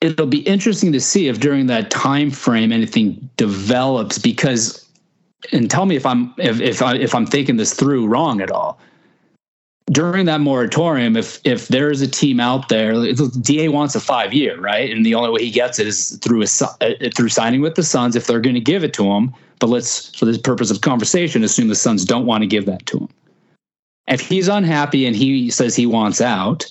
it'll 0.00 0.26
be 0.26 0.40
interesting 0.40 0.92
to 0.92 1.00
see 1.00 1.28
if 1.28 1.40
during 1.40 1.66
that 1.66 1.90
time 1.90 2.30
frame 2.30 2.72
anything 2.72 3.28
develops 3.36 4.18
because 4.18 4.86
and 5.52 5.70
tell 5.70 5.86
me 5.86 5.96
if 5.96 6.04
I'm 6.04 6.34
if 6.38 6.60
if 6.60 6.82
I 6.82 6.96
if 6.96 7.14
I'm 7.14 7.26
thinking 7.26 7.56
this 7.56 7.74
through 7.74 8.06
wrong 8.06 8.40
at 8.40 8.50
all. 8.50 8.78
During 9.90 10.26
that 10.26 10.40
moratorium, 10.40 11.16
if 11.16 11.40
if 11.44 11.68
there 11.68 11.90
is 11.90 12.00
a 12.00 12.06
team 12.06 12.38
out 12.38 12.68
there, 12.68 12.96
the 12.96 13.28
DA 13.42 13.68
wants 13.68 13.94
a 13.94 14.00
five 14.00 14.32
year, 14.32 14.60
right? 14.60 14.90
And 14.90 15.04
the 15.04 15.14
only 15.14 15.30
way 15.30 15.44
he 15.44 15.50
gets 15.50 15.78
it 15.78 15.86
is 15.86 16.16
through 16.18 16.42
a 16.42 16.46
uh, 16.80 17.10
through 17.16 17.28
signing 17.28 17.60
with 17.60 17.74
the 17.74 17.82
Suns 17.82 18.14
if 18.14 18.26
they're 18.26 18.40
going 18.40 18.54
to 18.54 18.60
give 18.60 18.84
it 18.84 18.94
to 18.94 19.10
him. 19.10 19.34
But 19.58 19.68
let's, 19.68 20.14
for 20.16 20.24
the 20.24 20.38
purpose 20.38 20.70
of 20.70 20.80
conversation, 20.80 21.44
assume 21.44 21.68
the 21.68 21.74
Suns 21.74 22.04
don't 22.04 22.24
want 22.24 22.42
to 22.42 22.46
give 22.46 22.66
that 22.66 22.86
to 22.86 22.98
him. 22.98 23.08
If 24.06 24.20
he's 24.20 24.48
unhappy 24.48 25.06
and 25.06 25.14
he 25.14 25.50
says 25.50 25.76
he 25.76 25.86
wants 25.86 26.20
out, 26.20 26.64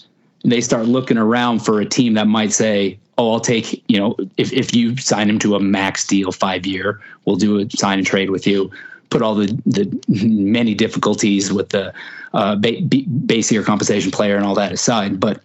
they 0.43 0.61
start 0.61 0.88
looking 0.88 1.17
around 1.17 1.59
for 1.59 1.80
a 1.80 1.86
team 1.86 2.13
that 2.15 2.27
might 2.27 2.51
say, 2.51 2.97
"Oh, 3.20 3.34
I'll 3.34 3.39
take 3.41 3.84
you 3.89 3.99
know 3.99 4.15
if 4.38 4.53
if 4.53 4.74
you 4.74 4.95
sign 4.97 5.30
him 5.30 5.39
to 5.39 5.55
a 5.55 5.59
max 5.59 6.07
deal, 6.07 6.32
five 6.32 6.65
year, 6.65 7.01
we'll 7.26 7.36
do 7.36 7.59
a 7.59 7.70
sign 7.70 7.97
and 7.99 8.07
trade 8.07 8.30
with 8.30 8.47
you." 8.47 8.72
Put 9.09 9.22
all 9.22 9.36
the 9.36 9.47
the 9.65 9.86
many 10.07 10.74
difficulties 10.74 11.51
with 11.51 11.70
the 11.70 11.93
uh, 12.34 12.55
ba- 12.55 12.82
ba- 12.82 13.09
base 13.26 13.51
year 13.51 13.63
compensation 13.63 14.11
player 14.11 14.38
and 14.38 14.45
all 14.45 14.55
that 14.55 14.72
aside, 14.72 15.20
but 15.20 15.41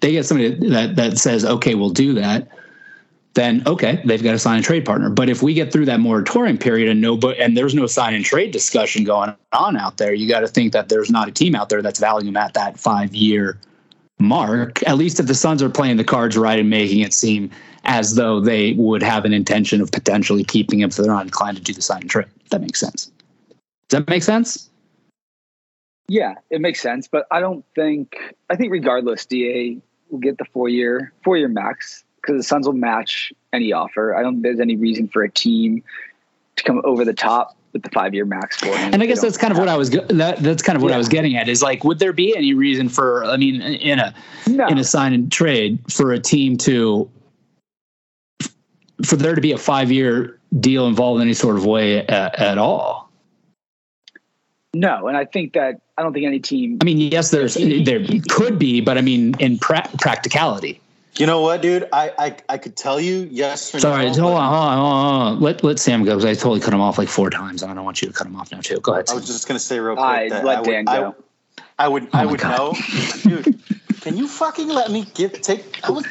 they 0.00 0.10
get 0.12 0.26
somebody 0.26 0.54
that 0.70 0.96
that 0.96 1.18
says, 1.18 1.44
"Okay, 1.44 1.76
we'll 1.76 1.90
do 1.90 2.12
that." 2.14 2.48
Then 3.34 3.62
okay, 3.66 4.02
they've 4.04 4.22
got 4.22 4.34
a 4.34 4.38
sign 4.38 4.56
and 4.56 4.64
trade 4.64 4.84
partner. 4.86 5.10
But 5.10 5.28
if 5.28 5.42
we 5.42 5.52
get 5.54 5.70
through 5.70 5.84
that 5.84 6.00
moratorium 6.00 6.58
period 6.58 6.88
and 6.88 7.00
no, 7.00 7.20
and 7.38 7.56
there's 7.56 7.74
no 7.74 7.86
sign 7.86 8.14
and 8.14 8.24
trade 8.24 8.50
discussion 8.50 9.04
going 9.04 9.34
on 9.52 9.76
out 9.76 9.98
there, 9.98 10.14
you 10.14 10.26
got 10.26 10.40
to 10.40 10.48
think 10.48 10.72
that 10.72 10.88
there's 10.88 11.10
not 11.10 11.28
a 11.28 11.30
team 11.30 11.54
out 11.54 11.68
there 11.68 11.82
that's 11.82 12.00
valuing 12.00 12.28
him 12.28 12.36
at 12.36 12.54
that 12.54 12.80
five 12.80 13.14
year 13.14 13.58
mark. 14.18 14.82
At 14.86 14.96
least 14.96 15.20
if 15.20 15.26
the 15.26 15.34
Suns 15.34 15.62
are 15.62 15.68
playing 15.68 15.96
the 15.96 16.04
cards 16.04 16.36
right 16.36 16.58
and 16.58 16.70
making 16.70 17.00
it 17.00 17.12
seem 17.12 17.50
as 17.84 18.14
though 18.14 18.40
they 18.40 18.72
would 18.74 19.02
have 19.02 19.24
an 19.24 19.32
intention 19.32 19.80
of 19.80 19.92
potentially 19.92 20.44
keeping 20.44 20.80
him 20.80 20.90
if 20.90 20.96
they're 20.96 21.06
not 21.06 21.24
inclined 21.24 21.56
to 21.56 21.62
do 21.62 21.72
the 21.72 21.82
sign 21.82 22.02
and 22.02 22.10
trade. 22.10 22.26
That 22.50 22.60
makes 22.60 22.80
sense. 22.80 23.10
Does 23.88 24.00
that 24.00 24.08
make 24.08 24.22
sense? 24.22 24.68
Yeah, 26.08 26.34
it 26.50 26.60
makes 26.60 26.80
sense, 26.80 27.08
but 27.08 27.26
I 27.30 27.40
don't 27.40 27.64
think 27.74 28.16
I 28.48 28.56
think 28.56 28.72
regardless, 28.72 29.26
DA 29.26 29.78
will 30.10 30.18
get 30.18 30.38
the 30.38 30.44
four 30.44 30.68
year 30.68 31.12
four 31.24 31.36
year 31.36 31.48
max 31.48 32.04
because 32.20 32.36
the 32.36 32.44
Suns 32.44 32.66
will 32.66 32.74
match 32.74 33.32
any 33.52 33.72
offer. 33.72 34.14
I 34.14 34.22
don't 34.22 34.34
think 34.34 34.44
there's 34.44 34.60
any 34.60 34.76
reason 34.76 35.08
for 35.08 35.22
a 35.22 35.30
team 35.30 35.82
to 36.56 36.64
come 36.64 36.80
over 36.84 37.04
the 37.04 37.12
top 37.12 37.55
with 37.76 37.82
the 37.82 37.90
five 37.90 38.14
year 38.14 38.24
max 38.24 38.56
for 38.56 38.66
him. 38.66 38.94
And 38.94 39.02
I 39.02 39.06
guess 39.06 39.20
that's 39.20 39.36
kind 39.36 39.52
of 39.52 39.58
what 39.58 39.68
I 39.68 39.76
was 39.76 39.90
that 39.90 40.38
that's 40.40 40.62
kind 40.62 40.76
of 40.76 40.82
what 40.82 40.92
I 40.92 40.98
was 40.98 41.08
getting 41.08 41.36
at 41.36 41.48
is 41.48 41.62
like 41.62 41.84
would 41.84 41.98
there 41.98 42.12
be 42.12 42.36
any 42.36 42.54
reason 42.54 42.88
for 42.88 43.24
I 43.24 43.36
mean 43.36 43.60
in 43.60 43.98
a 43.98 44.14
no. 44.46 44.66
in 44.66 44.78
a 44.78 44.84
sign 44.84 45.12
and 45.12 45.30
trade 45.30 45.78
for 45.90 46.12
a 46.12 46.18
team 46.18 46.56
to 46.58 47.10
for 49.04 49.16
there 49.16 49.34
to 49.34 49.40
be 49.42 49.52
a 49.52 49.58
5 49.58 49.92
year 49.92 50.40
deal 50.58 50.86
involved 50.86 51.20
in 51.20 51.28
any 51.28 51.34
sort 51.34 51.56
of 51.56 51.66
way 51.66 51.98
at, 51.98 52.38
at 52.38 52.56
all. 52.56 53.10
no, 54.74 55.06
and 55.06 55.16
I 55.16 55.26
think 55.26 55.52
that 55.52 55.80
I 55.98 56.02
don't 56.02 56.14
think 56.14 56.24
any 56.26 56.40
team 56.40 56.78
I 56.80 56.84
mean 56.84 56.98
yes 56.98 57.30
there's 57.30 57.54
there 57.54 58.04
could 58.30 58.58
be 58.58 58.80
but 58.80 58.96
I 58.96 59.02
mean 59.02 59.34
in 59.38 59.58
pra- 59.58 59.88
practicality. 60.00 60.80
You 61.18 61.26
know 61.26 61.40
what, 61.40 61.62
dude? 61.62 61.88
I 61.92 62.12
I, 62.18 62.36
I 62.48 62.58
could 62.58 62.76
tell 62.76 63.00
you 63.00 63.28
yes 63.30 63.74
or 63.74 63.80
Sorry, 63.80 64.04
no. 64.04 64.10
hold 64.10 64.18
but 64.18 64.34
on, 64.34 64.48
hold 64.48 64.62
on, 64.62 64.78
hold 64.78 64.92
on, 64.92 65.04
hold 65.04 65.36
on. 65.36 65.40
Let 65.40 65.64
let 65.64 65.78
Sam 65.78 66.04
go 66.04 66.16
because 66.16 66.24
I 66.24 66.34
totally 66.34 66.60
cut 66.60 66.74
him 66.74 66.80
off 66.80 66.98
like 66.98 67.08
four 67.08 67.30
times, 67.30 67.62
and 67.62 67.72
I 67.72 67.74
don't 67.74 67.84
want 67.84 68.02
you 68.02 68.08
to 68.08 68.14
cut 68.14 68.26
him 68.26 68.36
off 68.36 68.52
now 68.52 68.60
too. 68.60 68.80
Go 68.80 68.92
ahead. 68.92 69.08
I 69.08 69.14
was 69.14 69.26
just 69.26 69.48
gonna 69.48 69.58
say 69.58 69.80
real 69.80 69.96
quick 69.96 70.06
I 70.06 70.28
that 70.28 70.44
let 70.44 70.58
I 70.58 70.60
would, 70.60 70.70
Dan 70.70 70.88
I, 70.88 70.96
go. 71.00 71.16
I 71.78 71.88
would 71.88 72.04
Oh 72.04 72.08
I 72.12 72.26
would 72.26 72.40
God. 72.40 72.50
know, 72.50 72.78
dude. 73.24 73.56
Can 74.02 74.16
you 74.16 74.28
fucking 74.28 74.68
let 74.68 74.90
me 74.90 75.06
give 75.14 75.40
take? 75.40 75.64
I 75.82 75.90
would, 75.90 76.06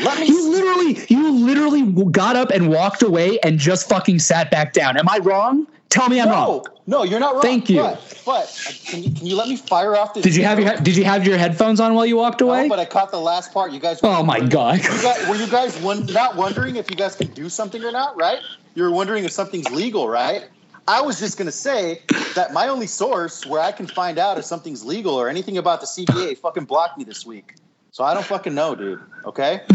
let 0.00 0.20
me. 0.20 0.26
You 0.26 0.50
literally, 0.50 1.06
you 1.08 1.32
literally 1.32 1.82
got 2.10 2.36
up 2.36 2.50
and 2.50 2.68
walked 2.68 3.02
away 3.02 3.38
and 3.40 3.58
just 3.58 3.88
fucking 3.88 4.18
sat 4.18 4.50
back 4.50 4.72
down. 4.72 4.96
Am 4.96 5.08
I 5.08 5.18
wrong? 5.18 5.66
Tell 5.88 6.08
me 6.08 6.20
I'm 6.20 6.28
wrong. 6.28 6.64
no, 6.86 6.98
no, 6.98 7.04
you're 7.04 7.20
not 7.20 7.34
wrong. 7.34 7.42
Thank 7.42 7.70
you. 7.70 7.80
But, 7.80 8.22
but 8.26 8.66
uh, 8.68 8.72
can 8.84 9.02
you 9.02 9.10
can 9.10 9.26
you 9.26 9.36
let 9.36 9.48
me 9.48 9.56
fire 9.56 9.96
off 9.96 10.14
this? 10.14 10.24
Did 10.24 10.34
you 10.36 10.44
have 10.44 10.58
your 10.58 10.76
Did 10.76 10.96
you 10.96 11.04
have 11.04 11.26
your 11.26 11.38
headphones 11.38 11.80
on 11.80 11.94
while 11.94 12.04
you 12.04 12.16
walked 12.16 12.40
away? 12.40 12.64
No, 12.64 12.68
but 12.68 12.78
I 12.78 12.84
caught 12.84 13.10
the 13.10 13.20
last 13.20 13.52
part. 13.52 13.72
You 13.72 13.80
guys. 13.80 14.00
oh 14.02 14.22
my 14.22 14.40
god! 14.40 14.78
You 14.82 15.02
guys, 15.02 15.28
were 15.28 15.36
you 15.36 15.46
guys 15.46 15.80
one, 15.80 16.06
not 16.06 16.36
wondering 16.36 16.76
if 16.76 16.90
you 16.90 16.96
guys 16.96 17.14
could 17.14 17.34
do 17.34 17.48
something 17.48 17.82
or 17.84 17.92
not, 17.92 18.16
right? 18.16 18.40
You 18.74 18.82
were 18.82 18.90
wondering 18.90 19.24
if 19.24 19.30
something's 19.30 19.70
legal, 19.70 20.08
right? 20.08 20.48
I 20.88 21.00
was 21.00 21.18
just 21.18 21.36
going 21.36 21.46
to 21.46 21.52
say 21.52 22.02
that 22.36 22.52
my 22.52 22.68
only 22.68 22.86
source 22.86 23.44
where 23.44 23.60
I 23.60 23.72
can 23.72 23.88
find 23.88 24.18
out 24.18 24.38
if 24.38 24.44
something's 24.44 24.84
legal 24.84 25.14
or 25.14 25.28
anything 25.28 25.58
about 25.58 25.80
the 25.80 25.86
CBA 25.86 26.38
fucking 26.38 26.64
blocked 26.64 26.96
me 26.96 27.02
this 27.02 27.26
week. 27.26 27.54
So 27.90 28.04
I 28.04 28.14
don't 28.14 28.24
fucking 28.24 28.54
know, 28.54 28.74
dude. 28.74 29.00
Okay? 29.24 29.62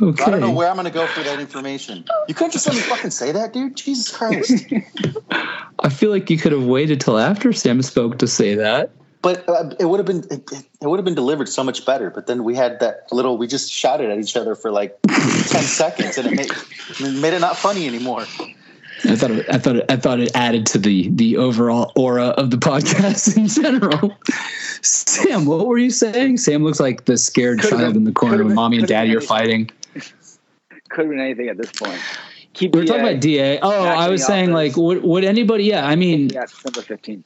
Okay. 0.00 0.24
I 0.24 0.30
don't 0.30 0.40
know 0.40 0.50
where 0.50 0.68
I'm 0.68 0.74
going 0.74 0.86
to 0.86 0.90
go 0.90 1.06
for 1.06 1.22
that 1.22 1.38
information. 1.38 2.04
You 2.26 2.34
couldn't 2.34 2.50
just 2.50 2.66
let 2.66 2.74
me 2.74 2.80
fucking 2.80 3.10
say 3.10 3.30
that, 3.30 3.52
dude. 3.52 3.76
Jesus 3.76 4.10
Christ. 4.10 4.64
I 5.78 5.88
feel 5.90 6.10
like 6.10 6.28
you 6.28 6.38
could 6.38 6.50
have 6.50 6.64
waited 6.64 7.00
till 7.00 7.18
after 7.18 7.52
Sam 7.52 7.80
spoke 7.82 8.18
to 8.18 8.26
say 8.26 8.56
that. 8.56 8.90
But 9.20 9.48
uh, 9.48 9.74
it 9.78 9.84
would 9.84 10.00
have 10.00 10.06
been 10.06 10.24
it, 10.28 10.50
it 10.80 10.86
would 10.88 10.98
have 10.98 11.04
been 11.04 11.14
delivered 11.14 11.48
so 11.48 11.62
much 11.62 11.86
better. 11.86 12.10
But 12.10 12.26
then 12.26 12.42
we 12.42 12.56
had 12.56 12.80
that 12.80 13.12
little. 13.12 13.38
We 13.38 13.46
just 13.46 13.72
shouted 13.72 14.10
at 14.10 14.18
each 14.18 14.36
other 14.36 14.56
for 14.56 14.72
like 14.72 14.98
ten 15.08 15.62
seconds, 15.62 16.18
and 16.18 16.26
it 16.26 16.34
made, 16.34 16.50
it 16.50 17.20
made 17.20 17.32
it 17.32 17.40
not 17.40 17.56
funny 17.56 17.86
anymore. 17.86 18.26
I 19.04 19.16
thought 19.16 19.30
it, 19.32 19.46
I 19.50 19.58
thought 19.58 19.76
it, 19.76 19.84
I 19.90 19.96
thought 19.96 20.20
it 20.20 20.30
added 20.34 20.66
to 20.66 20.78
the 20.78 21.08
the 21.10 21.36
overall 21.36 21.92
aura 21.96 22.28
of 22.28 22.50
the 22.50 22.56
podcast 22.56 23.36
in 23.36 23.48
general. 23.48 24.16
Sam, 24.82 25.46
what 25.46 25.66
were 25.66 25.78
you 25.78 25.90
saying? 25.90 26.36
Sam 26.38 26.62
looks 26.62 26.80
like 26.80 27.04
the 27.04 27.16
scared 27.16 27.60
Could've 27.60 27.78
child 27.78 27.92
been- 27.94 28.02
in 28.02 28.04
the 28.04 28.12
corner 28.12 28.44
when 28.44 28.54
mommy 28.54 28.78
and 28.78 28.86
daddy 28.86 29.14
are 29.16 29.20
fighting. 29.20 29.70
Could 30.88 31.06
have 31.06 31.08
been 31.08 31.20
anything 31.20 31.48
at 31.48 31.56
this 31.56 31.72
point. 31.72 32.00
Keep 32.54 32.74
we're 32.74 32.82
the, 32.82 32.86
talking 32.88 33.00
about 33.08 33.20
DA. 33.20 33.58
Oh, 33.60 33.84
I 33.84 34.10
was 34.10 34.24
saying 34.26 34.52
offers. 34.52 34.76
like 34.76 34.76
would 34.76 35.02
would 35.02 35.24
anybody? 35.24 35.64
Yeah, 35.64 35.86
I 35.86 35.96
mean, 35.96 36.28
Yeah, 36.28 36.42
December 36.42 36.82
fifteenth. 36.82 37.24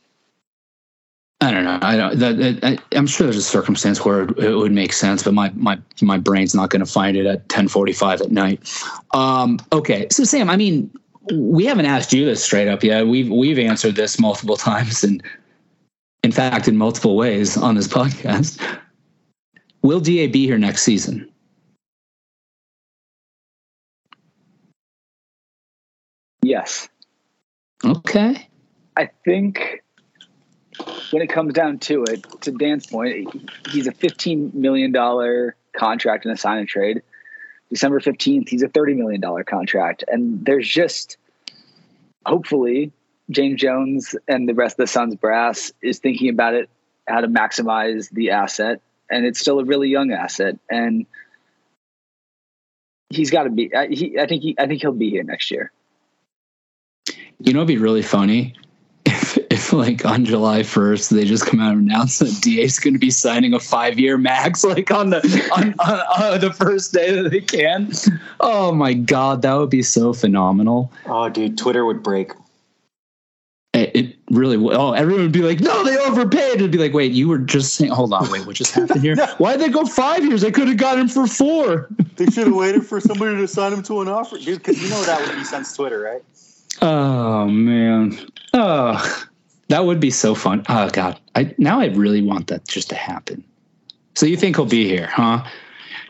I 1.42 1.50
don't 1.50 1.64
know. 1.64 1.78
I 1.82 1.96
don't. 1.96 2.18
That, 2.18 2.38
that, 2.38 2.64
I, 2.64 2.96
I'm 2.96 3.06
sure 3.06 3.26
there's 3.26 3.36
a 3.36 3.42
circumstance 3.42 4.02
where 4.04 4.22
it, 4.22 4.38
it 4.38 4.54
would 4.54 4.72
make 4.72 4.92
sense, 4.92 5.22
but 5.22 5.34
my 5.34 5.50
my 5.54 5.78
my 6.00 6.16
brain's 6.16 6.54
not 6.54 6.70
going 6.70 6.84
to 6.84 6.90
find 6.90 7.16
it 7.16 7.26
at 7.26 7.46
10:45 7.48 8.22
at 8.22 8.30
night. 8.30 8.72
Um, 9.12 9.58
okay, 9.72 10.06
so 10.10 10.24
Sam, 10.24 10.48
I 10.48 10.56
mean, 10.56 10.90
we 11.32 11.64
haven't 11.64 11.86
asked 11.86 12.12
you 12.12 12.24
this 12.24 12.44
straight 12.44 12.68
up 12.68 12.82
yet. 12.82 13.06
We've 13.06 13.30
we've 13.30 13.58
answered 13.58 13.96
this 13.96 14.18
multiple 14.18 14.56
times, 14.56 15.04
and 15.04 15.22
in 16.22 16.32
fact, 16.32 16.68
in 16.68 16.76
multiple 16.76 17.16
ways 17.16 17.56
on 17.56 17.74
this 17.74 17.88
podcast. 17.88 18.60
Will 19.82 20.00
Da 20.00 20.26
be 20.26 20.46
here 20.46 20.58
next 20.58 20.82
season? 20.82 21.30
Yes, 26.42 26.88
Okay. 27.84 28.48
I 28.96 29.10
think 29.24 29.82
when 31.10 31.22
it 31.22 31.28
comes 31.28 31.52
down 31.52 31.78
to 31.80 32.04
it, 32.04 32.24
to 32.42 32.50
Dan's 32.52 32.86
point, 32.86 33.50
he's 33.70 33.86
a 33.86 33.92
fifteen 33.92 34.50
million 34.54 34.92
dollar 34.92 35.56
contract 35.76 36.24
in 36.24 36.30
a 36.30 36.36
sign 36.36 36.58
and 36.58 36.68
trade. 36.68 37.02
December 37.70 38.00
fifteenth, 38.00 38.48
he's 38.48 38.62
a 38.62 38.68
thirty 38.68 38.94
million 38.94 39.20
dollar 39.20 39.44
contract, 39.44 40.04
and 40.06 40.44
there's 40.44 40.68
just 40.68 41.16
hopefully 42.24 42.92
James 43.30 43.60
Jones 43.60 44.14
and 44.28 44.48
the 44.48 44.54
rest 44.54 44.74
of 44.74 44.84
the 44.84 44.86
Suns 44.86 45.16
brass 45.16 45.72
is 45.82 45.98
thinking 45.98 46.28
about 46.28 46.54
it, 46.54 46.70
how 47.08 47.20
to 47.20 47.28
maximize 47.28 48.10
the 48.10 48.30
asset, 48.30 48.80
and 49.10 49.26
it's 49.26 49.40
still 49.40 49.58
a 49.58 49.64
really 49.64 49.88
young 49.88 50.12
asset, 50.12 50.58
and 50.70 51.06
he's 53.10 53.30
got 53.30 53.44
to 53.44 53.50
be. 53.50 53.74
I, 53.74 53.88
he, 53.88 54.18
I 54.18 54.26
think 54.26 54.42
he, 54.42 54.54
I 54.58 54.66
think 54.66 54.80
he'll 54.80 54.92
be 54.92 55.10
here 55.10 55.24
next 55.24 55.50
year. 55.50 55.72
You 57.38 57.52
know, 57.52 57.60
it'd 57.60 57.68
be 57.68 57.78
really 57.78 58.02
funny 58.02 58.54
like 59.72 60.04
on 60.04 60.24
July 60.24 60.60
1st, 60.60 61.10
they 61.10 61.24
just 61.24 61.46
come 61.46 61.60
out 61.60 61.72
and 61.72 61.88
announce 61.88 62.18
that 62.18 62.40
DA 62.42 62.64
is 62.64 62.78
going 62.78 62.94
to 62.94 63.00
be 63.00 63.10
signing 63.10 63.54
a 63.54 63.60
five 63.60 63.98
year 63.98 64.18
max, 64.18 64.64
like 64.64 64.90
on 64.90 65.10
the 65.10 65.18
on, 65.54 65.74
on, 65.80 66.00
on 66.34 66.40
the 66.40 66.52
first 66.52 66.92
day 66.92 67.14
that 67.14 67.30
they 67.30 67.40
can. 67.40 67.92
Oh 68.40 68.72
my 68.72 68.92
God, 68.92 69.42
that 69.42 69.54
would 69.54 69.70
be 69.70 69.82
so 69.82 70.12
phenomenal. 70.12 70.92
Oh, 71.06 71.28
dude, 71.28 71.58
Twitter 71.58 71.84
would 71.84 72.02
break. 72.02 72.32
It, 73.72 73.94
it 73.94 74.16
really 74.30 74.56
would. 74.56 74.74
Oh, 74.74 74.92
everyone 74.92 75.24
would 75.24 75.32
be 75.32 75.42
like, 75.42 75.60
no, 75.60 75.84
they 75.84 75.98
overpaid. 75.98 76.54
It'd 76.54 76.70
be 76.70 76.78
like, 76.78 76.94
wait, 76.94 77.12
you 77.12 77.28
were 77.28 77.38
just 77.38 77.74
saying, 77.74 77.90
hold 77.90 78.12
on, 78.14 78.30
wait, 78.30 78.46
what 78.46 78.56
just 78.56 78.72
happened 78.72 79.02
here? 79.02 79.16
Why'd 79.38 79.60
they 79.60 79.68
go 79.68 79.84
five 79.84 80.24
years? 80.24 80.40
They 80.40 80.50
could 80.50 80.68
have 80.68 80.78
got 80.78 80.98
him 80.98 81.08
for 81.08 81.26
four. 81.26 81.88
They 82.16 82.24
should 82.26 82.46
have 82.46 82.56
waited 82.56 82.86
for 82.86 83.00
somebody 83.00 83.36
to 83.36 83.46
sign 83.46 83.74
him 83.74 83.82
to 83.84 84.00
an 84.00 84.08
offer, 84.08 84.38
dude. 84.38 84.58
Because 84.58 84.82
you 84.82 84.88
know 84.88 85.02
that 85.04 85.20
would 85.20 85.36
be 85.36 85.44
since 85.44 85.76
Twitter, 85.76 86.00
right? 86.00 86.22
Oh 86.80 87.46
man. 87.46 88.18
Oh, 88.54 89.26
that 89.68 89.84
would 89.84 90.00
be 90.00 90.10
so 90.10 90.34
fun. 90.34 90.64
Oh 90.68 90.88
god. 90.90 91.18
I 91.34 91.54
now 91.58 91.80
I 91.80 91.86
really 91.86 92.22
want 92.22 92.48
that 92.48 92.66
just 92.66 92.88
to 92.90 92.94
happen. 92.94 93.44
So 94.14 94.26
you 94.26 94.36
think 94.36 94.56
he'll 94.56 94.64
be 94.64 94.86
here, 94.86 95.06
huh? 95.06 95.44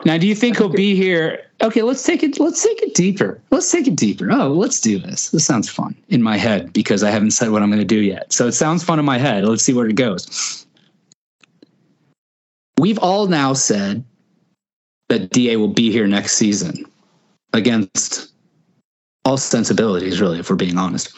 Now 0.05 0.17
do 0.17 0.27
you 0.27 0.35
think 0.35 0.57
he'll 0.57 0.69
be 0.69 0.95
here? 0.95 1.43
Okay, 1.61 1.81
let's 1.81 2.03
take 2.03 2.23
it 2.23 2.39
let's 2.39 2.63
take 2.63 2.81
it 2.81 2.93
deeper. 2.93 3.41
Let's 3.51 3.71
take 3.71 3.87
it 3.87 3.95
deeper. 3.95 4.31
Oh, 4.31 4.49
let's 4.49 4.79
do 4.79 4.99
this. 4.99 5.31
This 5.31 5.45
sounds 5.45 5.69
fun 5.69 5.95
in 6.09 6.21
my 6.21 6.37
head 6.37 6.71
because 6.71 7.03
I 7.03 7.09
haven't 7.09 7.31
said 7.31 7.49
what 7.49 7.63
I'm 7.63 7.69
going 7.69 7.79
to 7.79 7.85
do 7.85 8.01
yet. 8.01 8.31
So 8.31 8.47
it 8.47 8.53
sounds 8.53 8.83
fun 8.83 8.99
in 8.99 9.05
my 9.05 9.17
head. 9.17 9.45
Let's 9.45 9.63
see 9.63 9.73
where 9.73 9.87
it 9.87 9.95
goes. 9.95 10.65
We've 12.79 12.99
all 12.99 13.25
now 13.27 13.53
said 13.53 14.03
that 15.09 15.31
DA 15.31 15.55
will 15.55 15.67
be 15.67 15.91
here 15.91 16.05
next 16.05 16.33
season 16.33 16.85
against 17.53 18.31
all 19.25 19.37
sensibilities, 19.37 20.21
really, 20.21 20.39
if 20.39 20.49
we're 20.49 20.55
being 20.55 20.77
honest. 20.77 21.11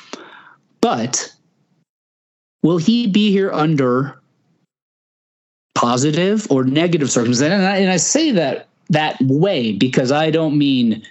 But 0.82 1.32
will 2.64 2.78
he 2.78 3.08
be 3.08 3.32
here 3.32 3.52
under 3.52 4.20
positive 5.76 6.50
or 6.52 6.64
negative 6.64 7.10
circumstances? 7.10 7.54
And 7.54 7.66
I, 7.66 7.78
and 7.78 7.92
I 7.92 7.98
say 7.98 8.32
that 8.32 8.68
that 8.90 9.18
way 9.22 9.74
because 9.74 10.12
I 10.12 10.32
don't 10.32 10.58
mean 10.58 11.06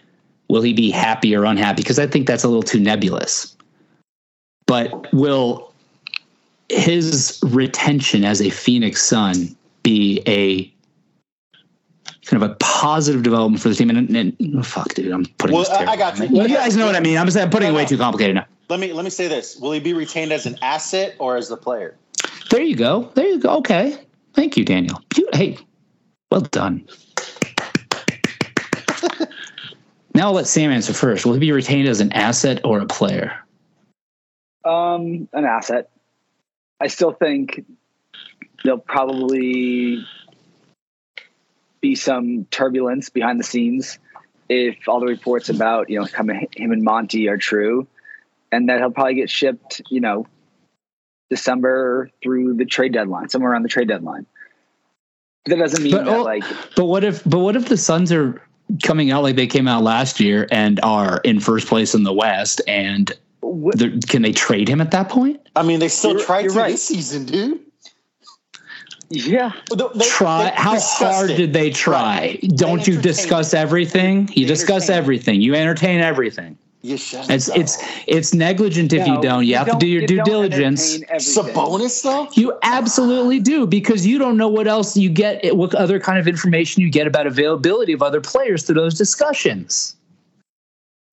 will 0.48 0.62
he 0.62 0.72
be 0.72 0.90
happy 0.90 1.34
or 1.34 1.44
unhappy 1.44 1.82
because 1.82 1.98
I 1.98 2.06
think 2.06 2.26
that's 2.26 2.44
a 2.44 2.48
little 2.48 2.62
too 2.62 2.80
nebulous. 2.80 3.54
But 4.66 5.12
will 5.12 5.72
his 6.68 7.40
retention 7.42 8.24
as 8.24 8.42
a 8.42 8.50
Phoenix 8.50 9.02
Sun 9.02 9.56
be 9.82 10.22
a 10.26 10.64
kind 12.26 12.42
of 12.42 12.50
a 12.50 12.54
positive 12.56 13.22
development 13.22 13.62
for 13.62 13.70
the 13.70 13.74
team? 13.74 13.88
And, 13.88 14.14
and 14.14 14.36
oh, 14.56 14.62
fuck, 14.62 14.92
dude, 14.94 15.10
I'm 15.10 15.24
putting. 15.38 15.56
Well, 15.56 15.64
this 15.64 15.72
I- 15.72 15.92
I 15.92 15.96
got 15.96 16.18
you. 16.18 16.42
You 16.42 16.48
guys 16.48 16.76
know 16.76 16.84
what 16.84 16.96
I 16.96 17.00
mean. 17.00 17.16
I'm 17.16 17.30
saying 17.30 17.44
I'm 17.46 17.50
putting 17.50 17.70
it 17.70 17.72
way 17.72 17.86
too 17.86 17.96
complicated 17.96 18.34
now. 18.36 18.46
Let 18.68 18.80
me 18.80 18.92
let 18.92 19.04
me 19.04 19.10
say 19.10 19.28
this: 19.28 19.56
Will 19.56 19.72
he 19.72 19.80
be 19.80 19.94
retained 19.94 20.32
as 20.32 20.46
an 20.46 20.58
asset 20.60 21.16
or 21.18 21.36
as 21.36 21.48
the 21.48 21.56
player? 21.56 21.96
There 22.50 22.62
you 22.62 22.76
go. 22.76 23.10
There 23.14 23.26
you 23.26 23.38
go. 23.38 23.56
Okay. 23.58 23.96
Thank 24.34 24.56
you, 24.56 24.64
Daniel. 24.64 25.00
Hey, 25.32 25.58
well 26.30 26.42
done. 26.42 26.86
now 30.14 30.28
I'll 30.28 30.32
let 30.32 30.46
Sam 30.46 30.70
answer 30.70 30.92
first. 30.92 31.26
Will 31.26 31.34
he 31.34 31.40
be 31.40 31.52
retained 31.52 31.88
as 31.88 32.00
an 32.00 32.12
asset 32.12 32.60
or 32.64 32.80
a 32.80 32.86
player? 32.86 33.38
Um, 34.64 35.28
an 35.32 35.44
asset. 35.44 35.90
I 36.80 36.88
still 36.88 37.12
think 37.12 37.64
there'll 38.64 38.78
probably 38.78 40.04
be 41.80 41.94
some 41.94 42.44
turbulence 42.50 43.08
behind 43.08 43.40
the 43.40 43.44
scenes 43.44 43.98
if 44.48 44.88
all 44.88 45.00
the 45.00 45.06
reports 45.06 45.48
about 45.48 45.90
you 45.90 45.98
know 45.98 46.04
him, 46.04 46.30
him 46.30 46.72
and 46.72 46.82
Monty 46.82 47.28
are 47.28 47.36
true, 47.36 47.86
and 48.52 48.68
that 48.68 48.78
he'll 48.80 48.90
probably 48.90 49.14
get 49.14 49.30
shipped. 49.30 49.80
You 49.90 50.00
know, 50.00 50.26
December 51.30 52.10
through 52.22 52.54
the 52.54 52.64
trade 52.64 52.92
deadline, 52.92 53.28
somewhere 53.28 53.52
around 53.52 53.62
the 53.62 53.68
trade 53.68 53.88
deadline. 53.88 54.26
But 55.44 55.50
that 55.56 55.62
doesn't 55.62 55.82
mean 55.82 55.92
But, 55.92 56.04
that 56.06 56.16
oh, 56.18 56.22
like 56.22 56.44
But 56.76 56.86
what 56.86 57.04
if? 57.04 57.22
But 57.24 57.38
what 57.40 57.56
if 57.56 57.68
the 57.68 57.76
Suns 57.76 58.12
are 58.12 58.42
coming 58.82 59.10
out 59.10 59.22
like 59.22 59.36
they 59.36 59.46
came 59.46 59.66
out 59.68 59.82
last 59.82 60.20
year 60.20 60.46
and 60.50 60.78
are 60.82 61.20
in 61.24 61.40
first 61.40 61.66
place 61.68 61.94
in 61.94 62.02
the 62.02 62.12
West? 62.12 62.60
And 62.68 63.10
wh- 63.42 63.70
can 64.08 64.22
they 64.22 64.32
trade 64.32 64.68
him 64.68 64.80
at 64.80 64.90
that 64.90 65.08
point? 65.08 65.40
I 65.56 65.62
mean, 65.62 65.80
they 65.80 65.88
still 65.88 66.12
You're- 66.12 66.24
tried 66.24 66.40
you're 66.44 66.52
to 66.52 66.58
right. 66.58 66.72
this 66.72 66.84
season, 66.84 67.24
dude. 67.26 67.60
yeah, 69.10 69.52
They- 69.70 69.76
they- 69.94 70.04
Try. 70.04 70.44
they 70.44 70.50
How 70.56 70.78
hard 70.78 71.30
it. 71.30 71.36
did 71.36 71.52
they 71.54 71.70
try? 71.70 72.38
Right. 72.42 72.52
Don't 72.56 72.84
They 72.84 72.92
you 72.92 73.00
discuss 73.00 73.54
it. 73.54 73.56
everything? 73.58 74.28
You 74.34 74.44
They 74.44 74.48
discuss 74.48 74.82
entertained 74.82 74.90
it. 74.90 74.98
everything. 74.98 75.40
You 75.40 75.54
entertain 75.54 76.00
everything. 76.00 76.58
You 76.82 76.96
should. 76.96 77.28
It's 77.28 77.48
it's 77.48 77.76
it's 78.06 78.32
negligent 78.32 78.92
if 78.92 79.04
you 79.06 79.20
don't. 79.20 79.44
You, 79.44 79.56
have 79.56 79.68
to 79.70 79.76
do 79.78 79.86
your 79.86 80.02
you 80.02 80.06
due 80.06 80.22
diligence. 80.22 80.94
entertain 80.94 81.16
everything. 81.16 81.44
Sabonis 81.54 82.02
though. 82.04 82.28
You 82.34 82.56
absolutely 82.62 83.40
do 83.40 83.66
because 83.66 84.06
you 84.06 84.16
don't 84.18 84.36
know 84.36 84.48
what 84.48 84.68
else 84.68 84.96
you 84.96 85.08
get, 85.10 85.56
what 85.56 85.74
other 85.74 85.98
kind 85.98 86.18
of 86.20 86.28
information 86.28 86.82
you 86.82 86.90
get 86.90 87.08
about 87.08 87.26
availability 87.26 87.92
of 87.92 88.02
other 88.02 88.20
players 88.20 88.62
through 88.62 88.76
those 88.76 88.96
discussions. 88.96 89.96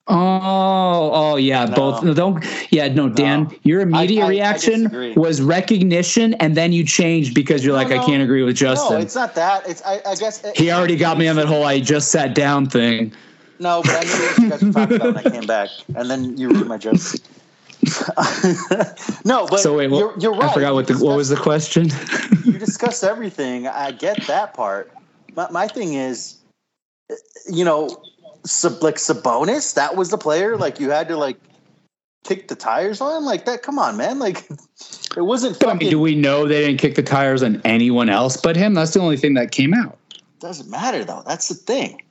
Oh, 0.07 1.09
oh 1.13 1.36
yeah, 1.36 1.66
No. 1.66 1.76
both. 1.76 2.03
No, 2.03 2.13
don't. 2.13 2.45
Yeah, 2.70 2.88
no, 2.89 3.09
Dan. 3.09 3.49
Your 3.63 3.82
immediate 3.82 4.22
I- 4.22 4.26
I 4.28 4.30
reaction 4.30 4.84
disagree. 4.84 5.13
was 5.13 5.41
recognition, 5.41 6.36
and 6.36 6.55
then 6.55 6.74
you 6.74 6.84
changed 6.86 7.34
because 7.34 7.66
you're 7.66 7.74
like, 7.74 7.89
No, 7.89 7.99
I 7.99 8.05
can't 8.05 8.22
agree 8.22 8.43
with 8.43 8.55
Justin. 8.55 8.97
No, 8.97 9.01
it's 9.01 9.16
not 9.16 9.34
that. 9.34 9.68
It's 9.68 9.82
I, 9.84 10.01
I 10.05 10.13
guess 10.13 10.43
he 10.55 10.70
already 10.70 10.95
got 10.95 11.18
me 11.18 11.28
on 11.28 11.36
that 11.38 11.47
whole 11.47 11.63
I 11.63 11.80
just 11.80 12.11
sat 12.11 12.36
down 12.36 12.68
thing. 12.70 13.13
No, 13.59 13.81
but 13.81 13.91
I 13.91 14.03
knew 14.03 14.25
what 14.25 14.37
you 14.39 14.49
guys 14.49 14.63
were 14.63 14.73
talking 14.73 14.95
about 14.97 15.15
when 15.15 15.25
I 15.25 15.29
came 15.29 15.47
back, 15.47 15.69
and 15.95 16.09
then 16.09 16.37
you 16.37 16.49
ruined 16.49 16.67
my 16.67 16.77
joke. 16.77 16.95
no, 19.25 19.47
but 19.47 19.59
So 19.59 19.77
wait, 19.77 19.89
what, 19.89 19.99
you're, 19.99 20.19
you're 20.19 20.33
right. 20.33 20.49
I 20.49 20.53
forgot 20.53 20.73
what 20.73 20.87
the 20.87 20.95
what 20.95 21.15
was 21.15 21.29
the 21.29 21.37
question. 21.37 21.89
you 22.43 22.53
discussed 22.53 23.03
everything. 23.03 23.67
I 23.67 23.91
get 23.91 24.25
that 24.27 24.53
part. 24.53 24.91
My, 25.35 25.49
my 25.51 25.67
thing 25.67 25.93
is, 25.93 26.37
you 27.47 27.63
know, 27.63 28.01
sub, 28.45 28.81
like 28.81 28.95
Sabonis, 28.95 29.75
that 29.75 29.95
was 29.95 30.09
the 30.09 30.17
player. 30.17 30.57
Like 30.57 30.79
you 30.79 30.89
had 30.89 31.07
to 31.09 31.17
like 31.17 31.37
kick 32.23 32.47
the 32.47 32.55
tires 32.55 33.01
on 33.01 33.23
like 33.23 33.45
that. 33.45 33.61
Come 33.61 33.77
on, 33.77 33.97
man. 33.97 34.19
Like 34.19 34.49
it 35.17 35.21
wasn't. 35.21 35.59
But 35.59 35.69
I 35.69 35.73
mean, 35.75 35.89
do 35.89 35.99
we 35.99 36.15
know 36.15 36.47
they 36.47 36.65
didn't 36.65 36.79
kick 36.79 36.95
the 36.95 37.03
tires 37.03 37.43
on 37.43 37.61
anyone 37.65 38.09
else 38.09 38.37
but 38.37 38.55
him? 38.55 38.73
That's 38.73 38.93
the 38.93 38.99
only 38.99 39.17
thing 39.17 39.35
that 39.35 39.51
came 39.51 39.73
out. 39.73 39.97
doesn't 40.39 40.69
matter 40.69 41.03
though. 41.03 41.23
That's 41.25 41.47
the 41.47 41.55
thing. 41.55 42.01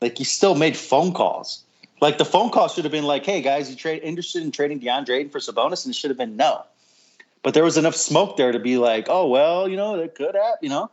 Like 0.00 0.18
he 0.18 0.24
still 0.24 0.54
made 0.54 0.76
phone 0.76 1.12
calls. 1.12 1.62
Like 2.00 2.18
the 2.18 2.24
phone 2.24 2.50
call 2.50 2.68
should 2.68 2.84
have 2.84 2.92
been 2.92 3.04
like, 3.04 3.24
"Hey 3.26 3.42
guys, 3.42 3.70
you 3.70 3.76
trade 3.76 4.02
interested 4.02 4.42
in 4.42 4.50
trading 4.50 4.80
DeAndre 4.80 5.18
Ayton 5.18 5.30
for 5.30 5.38
Sabonis?" 5.38 5.84
And 5.84 5.94
it 5.94 5.96
should 5.96 6.10
have 6.10 6.18
been 6.18 6.36
no. 6.36 6.64
But 7.42 7.54
there 7.54 7.64
was 7.64 7.76
enough 7.76 7.94
smoke 7.94 8.36
there 8.36 8.52
to 8.52 8.58
be 8.58 8.78
like, 8.78 9.06
"Oh 9.08 9.28
well, 9.28 9.68
you 9.68 9.76
know, 9.76 9.96
that 9.98 10.14
could 10.14 10.34
have, 10.34 10.56
you 10.62 10.68
know." 10.68 10.90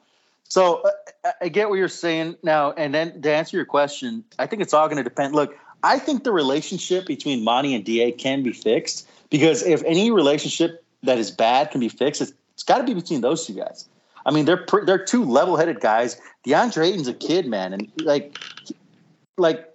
So 0.49 0.83
uh, 1.23 1.31
I 1.41 1.49
get 1.49 1.69
what 1.69 1.75
you're 1.75 1.89
saying 1.89 2.37
now, 2.43 2.71
and 2.71 2.93
then 2.93 3.21
to 3.21 3.33
answer 3.33 3.57
your 3.57 3.65
question, 3.65 4.23
I 4.39 4.47
think 4.47 4.61
it's 4.61 4.73
all 4.73 4.87
going 4.87 4.97
to 4.97 5.03
depend. 5.03 5.35
Look, 5.35 5.57
I 5.83 5.99
think 5.99 6.23
the 6.23 6.31
relationship 6.31 7.05
between 7.05 7.43
Monty 7.43 7.75
and 7.75 7.85
Da 7.85 8.11
can 8.11 8.43
be 8.43 8.53
fixed 8.53 9.07
because 9.29 9.63
if 9.63 9.83
any 9.83 10.11
relationship 10.11 10.83
that 11.03 11.17
is 11.17 11.31
bad 11.31 11.71
can 11.71 11.79
be 11.79 11.89
fixed, 11.89 12.21
it's, 12.21 12.33
it's 12.53 12.63
got 12.63 12.79
to 12.79 12.83
be 12.83 12.93
between 12.93 13.21
those 13.21 13.45
two 13.45 13.53
guys. 13.53 13.87
I 14.25 14.31
mean, 14.31 14.45
they're 14.45 14.65
they're 14.85 15.03
two 15.03 15.23
level-headed 15.23 15.79
guys. 15.79 16.19
DeAndre 16.45 16.87
Ayton's 16.87 17.07
a 17.07 17.13
kid, 17.13 17.45
man, 17.45 17.73
and 17.73 17.91
like, 18.03 18.37
like 19.37 19.73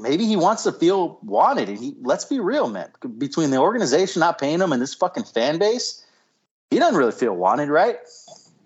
maybe 0.00 0.26
he 0.26 0.36
wants 0.36 0.62
to 0.64 0.72
feel 0.72 1.18
wanted. 1.22 1.68
And 1.68 1.78
he, 1.78 1.94
let's 2.02 2.24
be 2.24 2.40
real, 2.40 2.68
man. 2.68 2.90
Between 3.18 3.50
the 3.50 3.58
organization 3.58 4.20
not 4.20 4.38
paying 4.38 4.60
him 4.60 4.72
and 4.72 4.80
this 4.80 4.94
fucking 4.94 5.24
fan 5.24 5.58
base, 5.58 6.04
he 6.70 6.78
doesn't 6.78 6.96
really 6.96 7.12
feel 7.12 7.34
wanted, 7.34 7.68
right? 7.68 7.98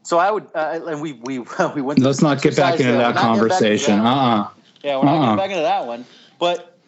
So 0.02 0.18
I 0.18 0.30
would, 0.30 0.46
uh, 0.54 0.80
and 0.86 1.00
we 1.00 1.12
we 1.12 1.38
we 1.74 1.82
went. 1.82 1.98
Let's 1.98 2.22
not 2.22 2.42
get 2.42 2.56
back 2.56 2.78
into 2.78 2.92
that 2.92 3.16
conversation. 3.16 4.00
Uh 4.00 4.04
uh 4.04 4.48
Yeah, 4.82 4.98
we're 4.98 5.04
not 5.04 5.14
uh-uh. 5.14 5.20
getting 5.22 5.36
back 5.36 5.50
into 5.50 5.62
that 5.62 5.86
one. 5.86 6.04
But 6.38 6.78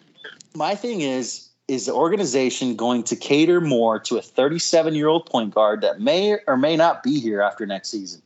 my 0.55 0.75
thing 0.75 1.01
is, 1.01 1.49
is 1.69 1.87
the 1.87 1.93
organization 1.93 2.77
going 2.77 3.05
to 3.05 3.17
cater 3.17 3.61
more 3.61 3.99
to 4.01 4.19
a 4.19 4.23
37 4.23 4.95
year 4.95 5.09
old 5.09 5.27
point 5.27 5.55
guard 5.55 5.81
that 5.81 6.01
may 6.01 6.39
or 6.47 6.57
may 6.57 6.77
not 6.77 7.03
be 7.03 7.21
here 7.21 7.41
after 7.41 7.67
next 7.67 7.91
season? 7.91 8.23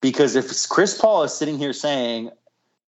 Because 0.00 0.36
if 0.36 0.68
Chris 0.68 0.98
Paul 0.98 1.24
is 1.24 1.34
sitting 1.34 1.58
here 1.58 1.72
saying, 1.72 2.30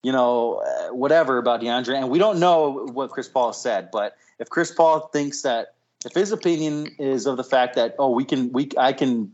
you 0.02 0.12
know, 0.12 0.56
uh, 0.56 0.94
whatever 0.94 1.38
about 1.38 1.60
DeAndre, 1.60 1.96
and 1.96 2.10
we 2.10 2.18
don't 2.18 2.40
know 2.40 2.86
what 2.92 3.10
Chris 3.10 3.28
Paul 3.28 3.52
said, 3.52 3.90
but 3.92 4.16
if 4.38 4.48
Chris 4.48 4.72
Paul 4.72 5.08
thinks 5.12 5.42
that, 5.42 5.74
if 6.04 6.14
his 6.14 6.32
opinion 6.32 6.88
is 6.98 7.26
of 7.26 7.36
the 7.36 7.44
fact 7.44 7.76
that, 7.76 7.94
oh, 7.98 8.10
we 8.10 8.24
can, 8.24 8.52
we, 8.52 8.70
I 8.76 8.92
can 8.92 9.32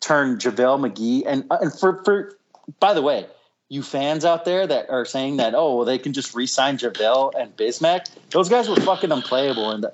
turn 0.00 0.38
JaVale 0.38 0.90
McGee 0.90 1.24
and 1.26 1.44
uh, 1.50 1.58
and 1.60 1.76
for 1.76 2.02
for 2.04 2.38
by 2.80 2.94
the 2.94 3.02
way, 3.02 3.26
you 3.68 3.82
fans 3.82 4.24
out 4.24 4.44
there 4.44 4.66
that 4.66 4.90
are 4.90 5.04
saying 5.04 5.38
that 5.38 5.54
oh 5.54 5.76
well 5.76 5.84
they 5.84 5.98
can 5.98 6.12
just 6.12 6.34
re-sign 6.34 6.78
JaVale 6.78 7.32
and 7.38 7.56
Bismack, 7.56 8.08
those 8.30 8.48
guys 8.48 8.68
were 8.68 8.76
fucking 8.76 9.10
unplayable 9.10 9.70
and 9.70 9.86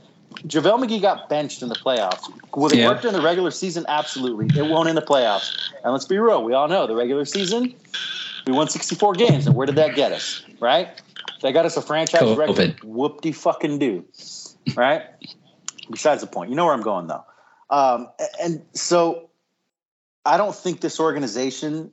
JaVale 0.47 0.85
McGee 0.85 1.01
got 1.01 1.29
benched 1.29 1.63
in 1.63 1.69
the 1.69 1.77
playoffs. 1.77 2.31
Will 2.57 2.67
it 2.67 2.77
yeah. 2.77 2.89
work 2.89 3.03
during 3.03 3.17
the 3.17 3.23
regular 3.23 3.53
season? 3.53 3.85
Absolutely. 3.89 4.47
It 4.59 4.69
won't 4.69 4.89
in 4.89 4.97
the 4.97 5.03
playoffs. 5.03 5.57
And 5.85 5.93
let's 5.93 6.07
be 6.07 6.19
real, 6.19 6.43
we 6.43 6.55
all 6.55 6.67
know 6.67 6.89
the 6.89 6.97
regular 6.97 7.25
season, 7.25 7.73
we 8.47 8.53
won 8.53 8.69
64 8.69 9.15
games, 9.15 9.47
and 9.47 9.57
where 9.57 9.67
did 9.67 9.77
that 9.77 9.95
get 9.95 10.13
us? 10.13 10.45
Right? 10.61 10.89
They 11.43 11.53
got 11.53 11.67
us 11.67 11.77
a 11.77 11.83
franchise 11.83 12.23
COVID. 12.23 12.37
record. 12.37 12.85
Whoop 12.85 13.21
de 13.21 13.33
fucking 13.33 13.79
do. 13.79 14.05
Right? 14.75 15.03
Besides 15.91 16.21
the 16.21 16.27
point. 16.27 16.51
You 16.51 16.57
know 16.57 16.65
where 16.65 16.75
I'm 16.75 16.83
going 16.83 17.07
though. 17.07 17.25
Um, 17.71 18.09
and 18.43 18.65
so 18.73 19.31
I 20.25 20.37
don't 20.37 20.55
think 20.55 20.81
this 20.81 21.01
organization 21.01 21.91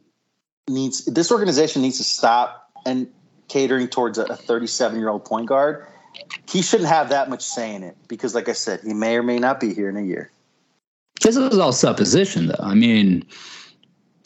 needs 0.67 1.05
this 1.05 1.31
organization 1.31 1.81
needs 1.81 1.97
to 1.97 2.03
stop 2.03 2.69
and 2.85 3.07
catering 3.47 3.87
towards 3.87 4.17
a 4.17 4.35
37 4.35 4.99
year 4.99 5.09
old 5.09 5.25
point 5.25 5.47
guard. 5.47 5.85
He 6.49 6.61
shouldn't 6.61 6.89
have 6.89 7.09
that 7.09 7.29
much 7.29 7.41
say 7.41 7.73
in 7.73 7.83
it 7.83 7.97
because, 8.07 8.35
like 8.35 8.49
I 8.49 8.53
said, 8.53 8.81
he 8.83 8.93
may 8.93 9.17
or 9.17 9.23
may 9.23 9.39
not 9.39 9.59
be 9.59 9.73
here 9.73 9.89
in 9.89 9.97
a 9.97 10.01
year. 10.01 10.31
This 11.21 11.35
is 11.35 11.57
all 11.57 11.71
supposition, 11.71 12.47
though. 12.47 12.55
I 12.59 12.73
mean, 12.73 13.25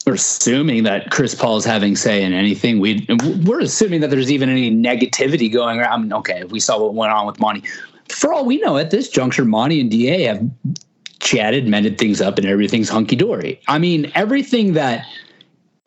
we're 0.06 0.14
assuming 0.14 0.84
that 0.84 1.10
Chris 1.10 1.34
Paul 1.34 1.56
is 1.56 1.64
having 1.64 1.96
say 1.96 2.22
in 2.22 2.32
anything. 2.32 2.78
We 2.78 3.06
we're 3.44 3.60
assuming 3.60 4.00
that 4.02 4.10
there's 4.10 4.30
even 4.30 4.48
any 4.48 4.70
negativity 4.70 5.52
going 5.52 5.80
around. 5.80 5.92
I 5.92 5.96
mean, 5.98 6.12
okay, 6.12 6.44
we 6.44 6.60
saw 6.60 6.80
what 6.80 6.94
went 6.94 7.12
on 7.12 7.26
with 7.26 7.40
Monty. 7.40 7.64
For 8.08 8.32
all 8.32 8.44
we 8.46 8.58
know, 8.58 8.76
at 8.76 8.92
this 8.92 9.08
juncture, 9.08 9.44
Monty 9.44 9.80
and 9.80 9.90
Da 9.90 10.26
have 10.26 10.48
chatted, 11.18 11.66
mended 11.66 11.98
things 11.98 12.20
up, 12.20 12.38
and 12.38 12.46
everything's 12.46 12.88
hunky 12.88 13.16
dory. 13.16 13.60
I 13.66 13.78
mean, 13.78 14.12
everything 14.14 14.74
that 14.74 15.04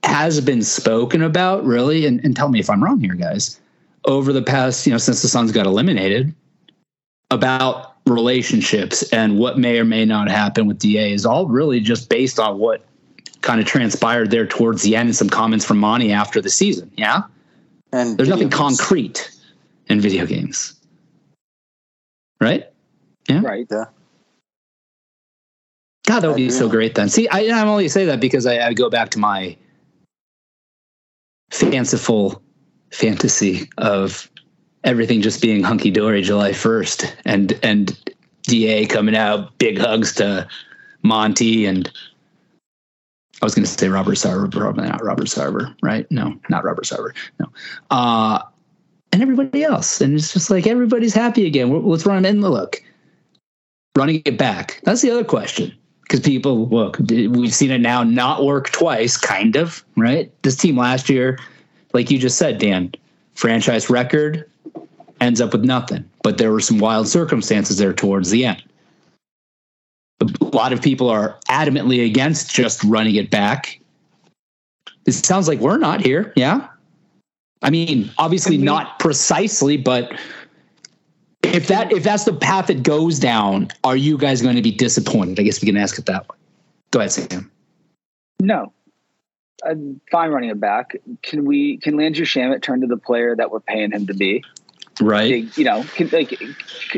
has 0.04 0.42
been 0.42 0.64
spoken 0.64 1.22
about, 1.24 1.64
really, 1.64 2.06
and, 2.06 2.20
and 2.26 2.36
tell 2.36 2.50
me 2.50 2.60
if 2.60 2.70
I'm 2.70 2.84
wrong 2.84 3.00
here, 3.00 3.16
guys, 3.16 3.58
over 4.04 4.34
the 4.34 4.42
past, 4.42 4.86
you 4.86 4.92
know, 4.92 4.98
since 4.98 5.22
the 5.22 5.30
Suns 5.30 5.54
got 5.54 5.66
eliminated, 5.66 6.36
about 7.32 7.96
relationships 8.06 9.04
and 9.14 9.38
what 9.38 9.58
may 9.58 9.80
or 9.80 9.86
may 9.86 10.04
not 10.04 10.30
happen 10.30 10.68
with 10.68 10.80
Da 10.80 11.14
is 11.14 11.26
all 11.26 11.48
really 11.48 11.80
just 11.80 12.10
based 12.10 12.40
on 12.40 12.58
what 12.58 12.84
kind 13.42 13.60
of 13.60 13.66
transpired 13.66 14.32
there 14.32 14.46
towards 14.46 14.84
the 14.84 14.96
end 14.96 15.10
and 15.10 15.16
some 15.16 15.30
comments 15.30 15.66
from 15.66 15.78
Monty 15.78 16.12
after 16.12 16.42
the 16.42 16.50
season. 16.50 16.92
Yeah. 16.96 17.24
And 17.92 18.18
there's 18.18 18.30
nothing 18.30 18.50
games. 18.50 18.78
concrete 18.78 19.32
in 19.88 20.00
video 20.02 20.26
games. 20.26 20.76
Right? 22.42 22.72
Yeah. 23.28 23.42
Right. 23.42 23.68
Yeah. 23.70 23.86
God, 26.06 26.22
that 26.22 26.28
would 26.28 26.38
be 26.38 26.50
so 26.50 26.68
great 26.68 26.96
then. 26.96 27.10
See, 27.10 27.28
I, 27.28 27.42
I'm 27.52 27.68
only 27.68 27.88
say 27.88 28.06
that 28.06 28.20
because 28.20 28.46
I, 28.46 28.68
I 28.68 28.74
go 28.74 28.90
back 28.90 29.10
to 29.12 29.20
my 29.20 29.56
fanciful 31.52 32.42
fantasy 32.92 33.70
of 33.78 34.30
everything 34.84 35.22
just 35.22 35.42
being 35.42 35.62
hunky 35.62 35.92
dory 35.92 36.22
July 36.22 36.52
1st 36.52 37.12
and 37.26 37.60
and 37.62 37.98
Da 38.44 38.86
coming 38.88 39.16
out, 39.16 39.56
big 39.60 39.78
hugs 39.78 40.16
to 40.16 40.48
Monty 41.04 41.66
and 41.66 41.92
I 43.42 43.46
was 43.46 43.56
going 43.56 43.66
to 43.66 43.72
say 43.72 43.88
Robert 43.88 44.16
Sarver, 44.16 44.52
probably 44.52 44.88
not 44.88 45.04
Robert 45.04 45.28
Sarver, 45.28 45.74
right? 45.82 46.10
No, 46.12 46.38
not 46.50 46.64
Robert 46.64 46.86
Sarver. 46.86 47.16
No. 47.40 47.48
Uh, 47.90 48.42
and 49.14 49.22
everybody 49.22 49.64
else. 49.64 50.02
And 50.02 50.14
it's 50.16 50.34
just 50.34 50.50
like 50.50 50.68
everybody's 50.68 51.14
happy 51.14 51.46
again. 51.46 51.86
Let's 51.86 52.06
run 52.06 52.26
in 52.26 52.42
the 52.42 52.50
look. 52.50 52.84
Running 53.96 54.22
it 54.26 54.38
back. 54.38 54.82
That's 54.84 55.02
the 55.02 55.12
other 55.12 55.24
question 55.24 55.74
because 56.10 56.26
people 56.26 56.68
look 56.68 56.98
we've 57.00 57.54
seen 57.54 57.70
it 57.70 57.80
now 57.80 58.04
not 58.04 58.44
work 58.44 58.72
twice 58.72 59.16
kind 59.16 59.56
of 59.56 59.86
right 59.96 60.32
this 60.42 60.56
team 60.56 60.76
last 60.76 61.08
year 61.08 61.38
like 61.94 62.10
you 62.10 62.18
just 62.18 62.38
said 62.38 62.58
dan 62.58 62.92
franchise 63.36 63.90
record 63.90 64.50
ends 65.22 65.40
up 65.40 65.54
with 65.54 65.64
nothing 65.64 66.04
but 66.24 66.40
there 66.40 66.52
were 66.52 66.60
some 66.60 66.80
wild 66.80 67.08
circumstances 67.08 67.78
there 67.78 67.94
towards 67.94 68.32
the 68.32 68.44
end 68.44 68.64
lot 70.60 70.74
of 70.74 70.82
people 70.82 71.10
are 71.10 71.38
adamantly 71.50 72.06
against 72.06 72.54
just 72.54 72.84
running 72.84 73.16
it 73.16 73.30
back 73.30 73.80
it 75.06 75.14
sounds 75.14 75.48
like 75.48 75.60
we're 75.60 75.78
not 75.78 76.02
here 76.02 76.34
yeah 76.36 76.68
i 77.62 77.70
mean 77.70 78.10
obviously 78.18 78.56
I 78.56 78.58
mean, 78.58 78.66
not 78.66 79.00
precisely 79.00 79.78
but 79.78 80.14
if 81.44 81.68
that 81.68 81.92
if 81.92 82.04
that's 82.04 82.26
the 82.26 82.34
path 82.34 82.70
it 82.70 82.84
goes 82.84 83.20
down, 83.20 83.70
are 83.84 83.96
you 83.96 84.18
guys 84.18 84.42
going 84.42 84.56
to 84.56 84.62
be 84.62 84.72
disappointed? 84.72 85.40
I 85.40 85.44
guess 85.44 85.62
we 85.62 85.68
can 85.68 85.78
ask 85.78 85.98
it 85.98 86.06
that 86.06 86.28
way. 86.30 86.36
Go 86.92 87.00
ahead, 87.00 87.12
Sam. 87.12 87.52
No, 88.40 88.74
I'm 89.66 90.00
fine 90.12 90.32
running 90.32 90.50
it 90.50 90.60
back. 90.60 90.96
Can 91.22 91.46
we? 91.46 91.78
Can 91.78 91.98
Landry 91.98 92.26
Shamet 92.26 92.62
turn 92.62 92.82
to 92.82 92.88
the 92.88 92.98
player 92.98 93.36
that 93.36 93.52
we're 93.52 93.60
paying 93.60 93.92
him 93.92 94.08
to 94.08 94.14
be? 94.14 94.44
Right. 95.02 95.58
You 95.58 95.64
know, 95.64 95.84
can, 95.96 96.10
like 96.10 96.38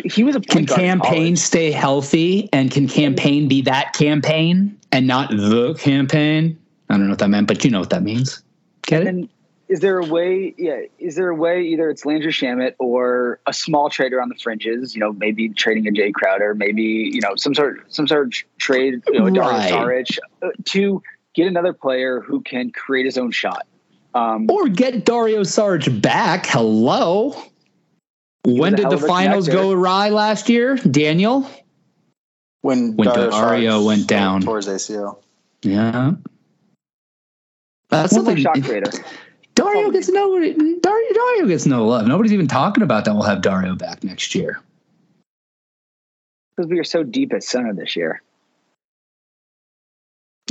he 0.05 0.23
was 0.23 0.35
a 0.35 0.41
can 0.41 0.65
Cam 0.65 1.01
Payne 1.01 1.35
stay 1.35 1.71
healthy, 1.71 2.49
and 2.51 2.71
can 2.71 2.87
campaign 2.87 3.47
be 3.47 3.61
that 3.63 3.93
campaign 3.93 4.79
and 4.91 5.07
not 5.07 5.29
the 5.29 5.75
campaign? 5.75 6.57
I 6.89 6.95
don't 6.95 7.05
know 7.05 7.11
what 7.11 7.19
that 7.19 7.29
meant, 7.29 7.47
but 7.47 7.63
you 7.63 7.69
know 7.69 7.79
what 7.79 7.91
that 7.91 8.03
means. 8.03 8.43
Get 8.83 9.05
it? 9.05 9.29
is 9.71 9.79
there 9.79 9.97
a 9.99 10.05
way 10.05 10.53
yeah 10.57 10.81
is 10.99 11.15
there 11.15 11.29
a 11.29 11.35
way 11.35 11.61
either 11.61 11.89
it's 11.89 12.05
landry 12.05 12.31
shamet 12.31 12.75
or 12.77 13.39
a 13.47 13.53
small 13.53 13.89
trader 13.89 14.21
on 14.21 14.27
the 14.27 14.35
fringes 14.35 14.93
you 14.93 14.99
know 14.99 15.13
maybe 15.13 15.47
trading 15.47 15.87
a 15.87 15.91
Jae 15.91 16.13
Crowder 16.13 16.53
maybe 16.53 17.09
you 17.13 17.21
know 17.21 17.35
some 17.37 17.55
sort 17.55 17.81
some 17.91 18.05
sort 18.05 18.27
of 18.27 18.33
trade 18.57 19.01
you 19.07 19.19
know 19.19 19.27
a 19.27 19.31
Dario 19.31 19.49
right. 19.49 19.71
Saric 19.71 20.19
uh, 20.41 20.49
to 20.65 21.01
get 21.33 21.47
another 21.47 21.71
player 21.71 22.19
who 22.19 22.41
can 22.41 22.71
create 22.71 23.05
his 23.05 23.17
own 23.17 23.31
shot 23.31 23.65
um, 24.13 24.51
or 24.51 24.67
get 24.67 25.05
Dario 25.05 25.43
Sarge 25.43 26.01
back 26.01 26.45
hello 26.47 27.33
when 28.45 28.73
did 28.75 28.89
the 28.89 28.97
finals 28.97 29.47
go 29.47 29.71
awry 29.71 30.09
last 30.09 30.49
year 30.49 30.75
daniel 30.75 31.49
when 32.61 32.95
when 32.95 33.07
Dario, 33.07 33.31
Dario 33.31 33.83
went 33.85 34.07
down 34.07 34.41
towards 34.41 34.67
ACL 34.67 35.17
yeah 35.63 36.13
that's 37.89 38.13
something 38.13 38.37
shot 38.37 38.61
creator 38.63 38.91
Dario 39.53 39.91
gets 39.91 40.09
no 40.09 40.39
Dario, 40.39 40.79
Dario 41.13 41.45
gets 41.45 41.65
no 41.65 41.85
love. 41.85 42.07
Nobody's 42.07 42.33
even 42.33 42.47
talking 42.47 42.83
about 42.83 43.05
that. 43.05 43.13
We'll 43.13 43.23
have 43.23 43.41
Dario 43.41 43.75
back 43.75 44.03
next 44.03 44.33
year 44.33 44.61
because 46.55 46.69
we 46.69 46.79
are 46.79 46.83
so 46.83 47.03
deep 47.03 47.33
at 47.33 47.43
center 47.43 47.73
this 47.73 47.95
year. 47.95 48.21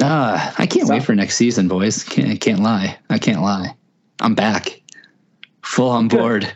Ah, 0.02 0.50
uh, 0.50 0.54
I 0.58 0.66
can't 0.66 0.86
so, 0.86 0.94
wait 0.94 1.02
for 1.02 1.14
next 1.14 1.36
season, 1.36 1.68
boys. 1.68 2.04
Can't 2.04 2.40
can't 2.40 2.60
lie. 2.60 2.98
I 3.08 3.18
can't 3.18 3.42
lie. 3.42 3.74
I'm 4.20 4.34
back, 4.34 4.80
full 5.62 5.90
on 5.90 6.08
board. 6.08 6.52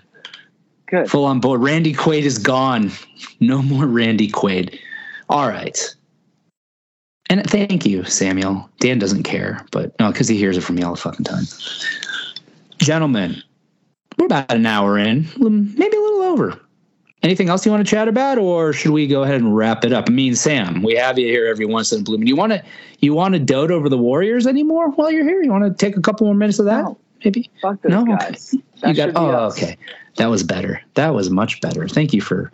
Good. 0.95 1.11
Full 1.11 1.25
on 1.25 1.41
board. 1.41 1.61
Randy 1.61 1.93
Quaid 1.93 2.23
is 2.23 2.39
gone. 2.39 2.93
No 3.41 3.63
more 3.63 3.85
Randy 3.85 4.31
Quaid. 4.31 4.79
All 5.29 5.49
right. 5.49 5.77
And 7.29 7.45
thank 7.51 7.85
you, 7.85 8.05
Samuel. 8.05 8.69
Dan 8.79 9.01
doesn't 9.01 9.25
care, 9.25 9.67
but 9.73 9.99
no, 9.99 10.13
because 10.13 10.29
he 10.29 10.37
hears 10.37 10.57
it 10.57 10.61
from 10.61 10.77
me 10.77 10.83
all 10.85 10.95
the 10.95 11.01
fucking 11.01 11.25
time. 11.25 11.45
Gentlemen, 12.79 13.43
we're 14.19 14.27
about 14.27 14.53
an 14.53 14.67
hour 14.67 14.97
in, 14.97 15.27
maybe 15.39 15.97
a 15.97 16.01
little 16.01 16.23
over. 16.23 16.61
Anything 17.25 17.49
else 17.49 17.65
you 17.65 17.73
want 17.73 17.85
to 17.85 17.91
chat 17.91 18.07
about, 18.07 18.39
or 18.39 18.73
should 18.73 18.93
we 18.93 19.09
go 19.09 19.23
ahead 19.25 19.37
and 19.41 19.57
wrap 19.57 19.85
it 19.85 19.93
up? 19.93 20.05
I 20.09 20.13
mean, 20.13 20.37
Sam, 20.37 20.83
we 20.83 20.95
have 20.95 21.19
you 21.19 21.27
here 21.27 21.47
every 21.47 21.65
once 21.65 21.91
in 21.91 22.03
a 22.03 22.05
blue 22.05 22.19
moon. 22.19 22.27
You 22.27 22.37
want 22.37 22.53
to 22.53 22.63
you 23.01 23.15
want 23.15 23.33
to 23.33 23.41
dote 23.41 23.71
over 23.73 23.89
the 23.89 23.99
Warriors 23.99 24.47
anymore 24.47 24.91
while 24.91 25.11
you're 25.11 25.25
here? 25.25 25.43
You 25.43 25.51
want 25.51 25.65
to 25.65 25.73
take 25.75 25.97
a 25.97 26.03
couple 26.03 26.27
more 26.27 26.35
minutes 26.37 26.59
of 26.59 26.67
that? 26.67 26.85
No. 26.85 26.99
Maybe. 27.25 27.51
Fuck 27.63 27.81
those 27.81 27.91
No? 27.91 28.05
guys. 28.05 28.55
You 28.89 28.95
got. 28.95 29.13
Oh, 29.15 29.31
us. 29.31 29.57
okay. 29.57 29.77
That 30.17 30.27
was 30.27 30.43
better. 30.43 30.81
That 30.95 31.15
was 31.15 31.31
much 31.31 31.61
better. 31.61 31.89
Thank 31.89 32.13
you 32.13 32.21
for 32.21 32.53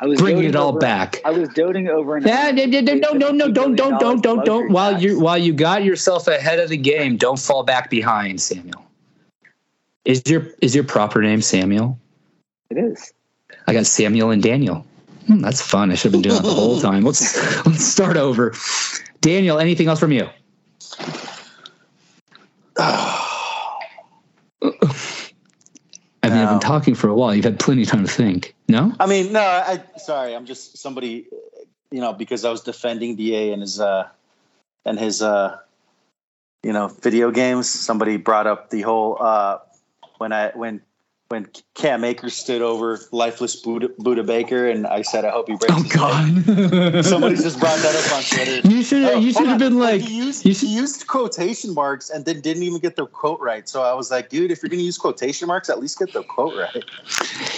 I 0.00 0.06
was 0.06 0.20
bringing 0.20 0.44
it 0.44 0.56
all 0.56 0.70
over- 0.70 0.78
back. 0.78 1.20
I 1.24 1.30
was 1.30 1.48
doting 1.50 1.88
over. 1.88 2.16
an 2.16 2.26
Yeah, 2.26 2.50
no, 2.50 2.66
no, 2.66 3.12
no, 3.12 3.30
no, 3.30 3.50
don't, 3.50 3.76
don't, 3.76 3.98
don't, 3.98 4.22
don't, 4.22 4.44
don't. 4.44 4.70
While 4.70 5.00
you 5.00 5.20
while 5.20 5.38
you 5.38 5.52
got 5.52 5.84
yourself 5.84 6.28
ahead 6.28 6.58
of 6.58 6.68
the 6.68 6.76
game, 6.76 7.16
don't 7.16 7.38
fall 7.38 7.62
back 7.62 7.90
behind, 7.90 8.40
Samuel. 8.40 8.84
Is 10.04 10.22
your 10.26 10.48
is 10.60 10.74
your 10.74 10.84
proper 10.84 11.22
name 11.22 11.40
Samuel? 11.40 11.98
It 12.70 12.78
is. 12.78 13.12
I 13.66 13.72
got 13.72 13.86
Samuel 13.86 14.30
and 14.30 14.42
Daniel. 14.42 14.84
Hmm, 15.26 15.40
that's 15.40 15.60
fun. 15.60 15.90
I 15.90 15.94
should 15.94 16.12
have 16.12 16.22
been 16.22 16.22
doing 16.22 16.36
that 16.36 16.48
the 16.48 16.54
whole 16.54 16.80
time. 16.80 17.04
Let's 17.04 17.36
let's 17.66 17.84
start 17.84 18.16
over. 18.16 18.54
Daniel, 19.20 19.58
anything 19.58 19.88
else 19.88 19.98
from 19.98 20.12
you? 20.12 20.28
I 26.32 26.34
mean, 26.34 26.44
I've 26.44 26.50
been 26.50 26.60
talking 26.60 26.94
for 26.94 27.08
a 27.08 27.14
while. 27.14 27.34
You've 27.34 27.44
had 27.44 27.58
plenty 27.58 27.82
of 27.82 27.88
time 27.88 28.04
to 28.04 28.10
think. 28.10 28.54
No? 28.68 28.92
I 28.98 29.06
mean, 29.06 29.32
no, 29.32 29.40
I 29.40 29.82
sorry, 29.98 30.34
I'm 30.34 30.46
just 30.46 30.78
somebody, 30.78 31.26
you 31.90 32.00
know, 32.00 32.12
because 32.12 32.44
I 32.44 32.50
was 32.50 32.62
defending 32.62 33.16
Da 33.16 33.52
and 33.52 33.62
his 33.62 33.80
uh 33.80 34.08
and 34.84 34.98
his 34.98 35.22
uh 35.22 35.58
you 36.62 36.72
know 36.72 36.88
video 36.88 37.30
games. 37.30 37.68
Somebody 37.68 38.16
brought 38.16 38.46
up 38.46 38.70
the 38.70 38.82
whole 38.82 39.18
uh 39.20 39.58
when 40.18 40.32
I 40.32 40.50
when 40.54 40.82
when 41.28 41.48
Cam 41.74 42.04
Akers 42.04 42.34
stood 42.34 42.62
over 42.62 43.00
lifeless 43.10 43.60
Budda, 43.60 43.88
Budda 43.96 44.24
Baker, 44.24 44.68
and 44.68 44.86
I 44.86 45.02
said, 45.02 45.24
I 45.24 45.30
hope 45.30 45.48
he 45.48 45.56
breaks. 45.56 45.74
Oh. 45.76 45.84
God! 45.88 47.04
Somebody 47.04 47.34
just 47.36 47.58
brought 47.58 47.78
that 47.80 47.96
up 47.96 48.12
on 48.16 48.22
Twitter. 48.30 48.68
You 48.68 48.82
should 48.84 49.02
Oh, 49.02 49.18
you 49.18 49.32
should 49.32 49.46
have 49.48 49.58
been 49.58 49.78
like 49.78 50.02
he 50.02 50.16
used 50.18 50.44
you 50.46 50.54
should- 50.54 50.68
he 50.68 50.74
used 50.76 51.06
quotation 51.08 51.74
marks 51.74 52.10
and 52.10 52.24
then 52.24 52.40
didn't 52.40 52.62
even 52.62 52.78
get 52.80 52.94
the 52.96 53.06
quote 53.06 53.40
right. 53.40 53.68
So 53.68 53.82
I 53.82 53.92
was 53.94 54.10
like, 54.10 54.28
dude, 54.28 54.50
if 54.52 54.62
you're 54.62 54.70
gonna 54.70 54.82
use 54.82 54.98
quotation 54.98 55.48
marks, 55.48 55.68
at 55.68 55.80
least 55.80 55.98
get 55.98 56.12
the 56.12 56.22
quote 56.22 56.54
right. 56.56 56.84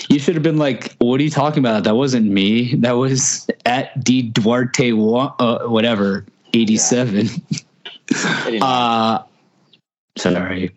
You 0.08 0.18
should 0.18 0.34
have 0.34 0.42
been 0.42 0.56
like, 0.58 0.94
"What 0.98 1.20
are 1.20 1.24
you 1.24 1.30
talking 1.30 1.58
about? 1.60 1.84
That 1.84 1.96
wasn't 1.96 2.26
me. 2.26 2.74
That 2.76 2.92
was 2.92 3.46
at 3.66 4.02
D 4.02 4.22
Duarte, 4.22 4.92
wa- 4.92 5.34
uh, 5.38 5.66
whatever, 5.68 6.24
eighty-seven." 6.54 7.28
Uh, 8.62 9.22
sorry. 10.16 10.74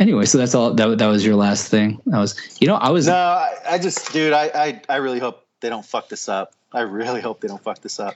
Anyway, 0.00 0.24
so 0.24 0.38
that's 0.38 0.54
all. 0.54 0.74
That 0.74 0.98
that 0.98 1.06
was 1.06 1.24
your 1.24 1.36
last 1.36 1.68
thing. 1.68 2.00
That 2.06 2.18
was, 2.18 2.34
you 2.60 2.66
know, 2.66 2.76
I 2.76 2.90
was. 2.90 3.06
No, 3.06 3.14
I, 3.14 3.54
I 3.68 3.78
just, 3.78 4.12
dude, 4.12 4.32
I, 4.32 4.50
I, 4.54 4.82
I 4.88 4.96
really 4.96 5.20
hope 5.20 5.46
they 5.60 5.68
don't 5.68 5.84
fuck 5.84 6.08
this 6.08 6.28
up. 6.28 6.54
I 6.72 6.80
really 6.80 7.20
hope 7.20 7.40
they 7.40 7.48
don't 7.48 7.62
fuck 7.62 7.80
this 7.80 8.00
up. 8.00 8.14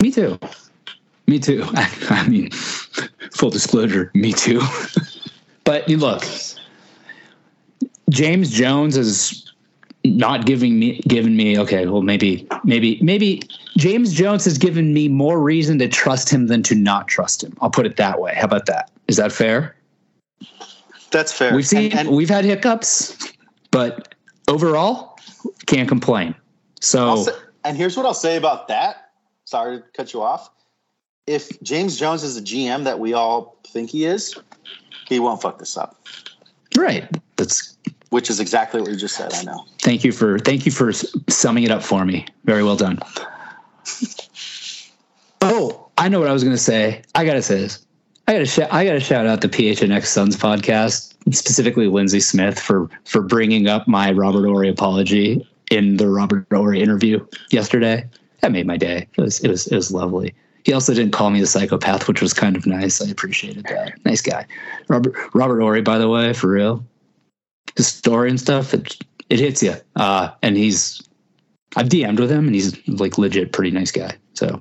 Me 0.00 0.10
too. 0.10 0.38
Me 1.26 1.38
too. 1.38 1.64
I, 1.74 1.92
I 2.10 2.28
mean, 2.28 2.50
full 2.50 3.50
disclosure, 3.50 4.10
me 4.14 4.32
too. 4.32 4.62
but 5.64 5.88
you 5.88 5.98
look, 5.98 6.24
James 8.08 8.50
Jones 8.50 8.96
is 8.96 9.44
not 10.04 10.46
giving 10.46 10.78
me 10.78 11.00
given 11.08 11.36
me 11.36 11.58
okay 11.58 11.86
well 11.86 12.02
maybe 12.02 12.46
maybe 12.64 12.98
maybe 13.02 13.42
james 13.76 14.12
jones 14.12 14.44
has 14.44 14.56
given 14.56 14.94
me 14.94 15.08
more 15.08 15.40
reason 15.40 15.78
to 15.78 15.88
trust 15.88 16.30
him 16.30 16.46
than 16.46 16.62
to 16.62 16.74
not 16.74 17.08
trust 17.08 17.42
him 17.42 17.54
i'll 17.60 17.68
put 17.68 17.84
it 17.84 17.96
that 17.96 18.20
way 18.20 18.32
how 18.34 18.44
about 18.44 18.64
that 18.66 18.90
is 19.08 19.16
that 19.16 19.32
fair 19.32 19.74
That's 21.10 21.32
fair. 21.32 21.54
we've 21.54 21.66
seen 21.66 21.92
And, 21.92 22.08
and 22.08 22.16
we've 22.16 22.28
had 22.28 22.44
hiccups 22.44 23.32
but 23.70 24.14
overall 24.48 25.18
can't 25.66 25.88
complain 25.88 26.34
so 26.80 27.24
say- 27.24 27.32
and 27.64 27.76
here's 27.76 27.96
what 27.96 28.06
I'll 28.06 28.14
say 28.14 28.36
about 28.36 28.68
that. 28.68 29.10
Sorry 29.44 29.78
to 29.78 29.84
cut 29.94 30.14
you 30.14 30.22
off. 30.22 30.48
If 31.26 31.60
James 31.62 31.98
Jones 31.98 32.22
is 32.22 32.36
the 32.36 32.40
GM 32.40 32.84
that 32.84 32.98
we 32.98 33.12
all 33.12 33.58
think 33.66 33.90
he 33.90 34.04
is, 34.04 34.38
he 35.08 35.18
won't 35.18 35.42
fuck 35.42 35.58
this 35.58 35.76
up. 35.76 35.96
right 36.76 37.08
that's 37.36 37.76
Which 38.10 38.30
is 38.30 38.40
exactly 38.40 38.80
what 38.80 38.90
you 38.90 38.96
just 38.96 39.16
said. 39.16 39.32
I 39.34 39.42
know. 39.42 39.64
Thank 39.80 40.04
you 40.04 40.12
for 40.12 40.38
thank 40.38 40.66
you 40.66 40.72
for 40.72 40.92
summing 40.92 41.64
it 41.64 41.70
up 41.70 41.82
for 41.82 42.04
me. 42.04 42.26
Very 42.44 42.62
well 42.62 42.76
done. 42.76 42.98
oh, 45.42 45.88
I 45.98 46.08
know 46.08 46.20
what 46.20 46.28
I 46.28 46.32
was 46.32 46.44
going 46.44 46.56
to 46.56 46.62
say. 46.62 47.02
I 47.14 47.24
got 47.24 47.34
to 47.34 47.42
say 47.42 47.56
this. 47.56 47.84
I 48.28 48.32
got 48.32 48.38
to 48.40 48.46
sh- 48.46 48.68
I 48.70 48.84
got 48.84 48.92
to 48.92 49.00
shout 49.00 49.26
out 49.26 49.40
the 49.40 49.48
PHNX 49.48 50.04
Suns 50.04 50.36
podcast, 50.36 51.14
specifically 51.34 51.88
Lindsey 51.88 52.20
Smith 52.20 52.60
for 52.60 52.90
for 53.04 53.22
bringing 53.22 53.68
up 53.68 53.88
my 53.88 54.12
Robert 54.12 54.46
Horry 54.46 54.68
apology 54.68 55.48
in 55.70 55.96
the 55.96 56.10
Robert 56.10 56.46
Horry 56.52 56.82
interview 56.82 57.26
yesterday. 57.50 58.06
That 58.40 58.52
made 58.52 58.66
my 58.66 58.76
day. 58.76 59.08
It 59.16 59.22
was 59.22 59.40
it 59.40 59.48
was 59.48 59.66
it 59.68 59.74
was 59.74 59.90
lovely. 59.90 60.34
He 60.64 60.74
also 60.74 60.92
didn't 60.92 61.12
call 61.12 61.30
me 61.30 61.40
a 61.40 61.46
psychopath, 61.46 62.06
which 62.06 62.20
was 62.20 62.34
kind 62.34 62.54
of 62.54 62.66
nice. 62.66 63.00
I 63.00 63.08
appreciated 63.08 63.64
that. 63.64 63.94
Nice 64.04 64.20
guy. 64.20 64.44
Robert 64.88 65.14
Robert 65.32 65.60
Horry, 65.60 65.80
by 65.80 65.96
the 65.96 66.10
way, 66.10 66.34
for 66.34 66.50
real. 66.50 66.84
His 67.76 67.86
story 67.86 68.28
and 68.28 68.38
stuff, 68.38 68.74
it 68.74 68.94
it 69.30 69.40
hits 69.40 69.62
you. 69.62 69.74
Uh, 69.96 70.28
and 70.42 70.54
he's 70.54 71.00
I've 71.76 71.88
DM'd 71.88 72.20
with 72.20 72.30
him, 72.30 72.44
and 72.44 72.54
he's 72.54 72.76
like 72.88 73.16
legit 73.16 73.52
pretty 73.52 73.70
nice 73.70 73.90
guy. 73.90 74.18
So 74.34 74.60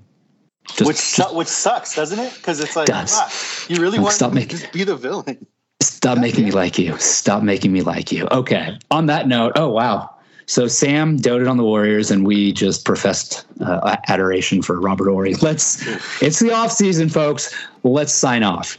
just, 0.75 0.85
which 0.85 0.97
su- 0.97 1.35
which 1.35 1.47
sucks, 1.47 1.95
doesn't 1.95 2.19
it? 2.19 2.33
Because 2.35 2.59
it's 2.59 2.75
like, 2.75 2.87
Does. 2.87 3.65
you 3.69 3.77
really 3.81 3.97
Like, 3.97 4.03
want 4.03 4.13
stop 4.15 4.29
to 4.31 4.35
making- 4.35 4.57
just 4.59 4.71
be 4.71 4.83
the 4.83 4.95
villain. 4.95 5.45
Stop 5.81 6.17
making 6.17 6.45
me 6.45 6.51
like 6.51 6.77
you. 6.79 6.97
Stop 6.97 7.43
making 7.43 7.71
me 7.71 7.81
like 7.81 8.11
you. 8.11 8.27
Okay. 8.31 8.77
On 8.91 9.05
that 9.07 9.27
note, 9.27 9.53
oh 9.55 9.69
wow. 9.69 10.09
So 10.45 10.67
Sam 10.67 11.17
doted 11.17 11.47
on 11.47 11.57
the 11.57 11.63
Warriors, 11.63 12.09
and 12.09 12.25
we 12.25 12.53
just 12.53 12.85
professed 12.85 13.45
uh, 13.59 13.97
adoration 14.07 14.61
for 14.61 14.79
Robert 14.79 15.09
Horry. 15.09 15.33
Let's. 15.41 15.85
It's 16.21 16.39
the 16.39 16.51
off 16.53 16.71
season, 16.71 17.09
folks. 17.09 17.53
Let's 17.83 18.13
sign 18.13 18.43
off. 18.43 18.77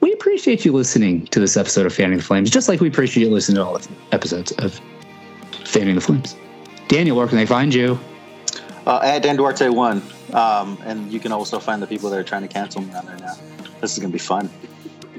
We 0.00 0.12
appreciate 0.14 0.64
you 0.64 0.72
listening 0.72 1.26
to 1.26 1.38
this 1.40 1.56
episode 1.58 1.84
of 1.84 1.92
Fanning 1.92 2.16
the 2.16 2.24
Flames, 2.24 2.50
just 2.50 2.68
like 2.70 2.80
we 2.80 2.88
appreciate 2.88 3.24
you 3.26 3.30
listening 3.30 3.56
to 3.56 3.64
all 3.66 3.78
the 3.78 3.88
episodes 4.12 4.50
of 4.52 4.80
Fanning 5.66 5.94
the 5.94 6.00
Flames. 6.00 6.34
Daniel, 6.88 7.16
where 7.18 7.26
can 7.26 7.36
they 7.36 7.44
find 7.46 7.74
you? 7.74 7.98
Uh, 8.90 8.98
at 9.04 9.22
Dan 9.22 9.36
Duarte 9.36 9.68
one, 9.68 10.02
um, 10.32 10.76
and 10.84 11.12
you 11.12 11.20
can 11.20 11.30
also 11.30 11.60
find 11.60 11.80
the 11.80 11.86
people 11.86 12.10
that 12.10 12.18
are 12.18 12.24
trying 12.24 12.42
to 12.42 12.48
cancel 12.48 12.82
me 12.82 12.92
on 12.92 13.06
there 13.06 13.16
now. 13.18 13.34
This 13.80 13.92
is 13.92 14.00
gonna 14.00 14.12
be 14.12 14.18
fun. 14.18 14.50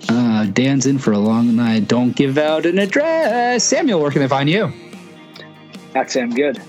Uh, 0.09 0.45
Dan's 0.47 0.85
in 0.87 0.97
for 0.97 1.13
a 1.13 1.17
long 1.17 1.55
night. 1.55 1.87
Don't 1.87 2.13
give 2.13 2.37
out 2.37 2.65
an 2.65 2.79
address. 2.79 3.63
Samuel, 3.63 4.01
where 4.01 4.11
can 4.11 4.21
they 4.21 4.27
find 4.27 4.49
you? 4.49 4.73
At 5.95 6.11
Sam 6.11 6.31
Good. 6.35 6.61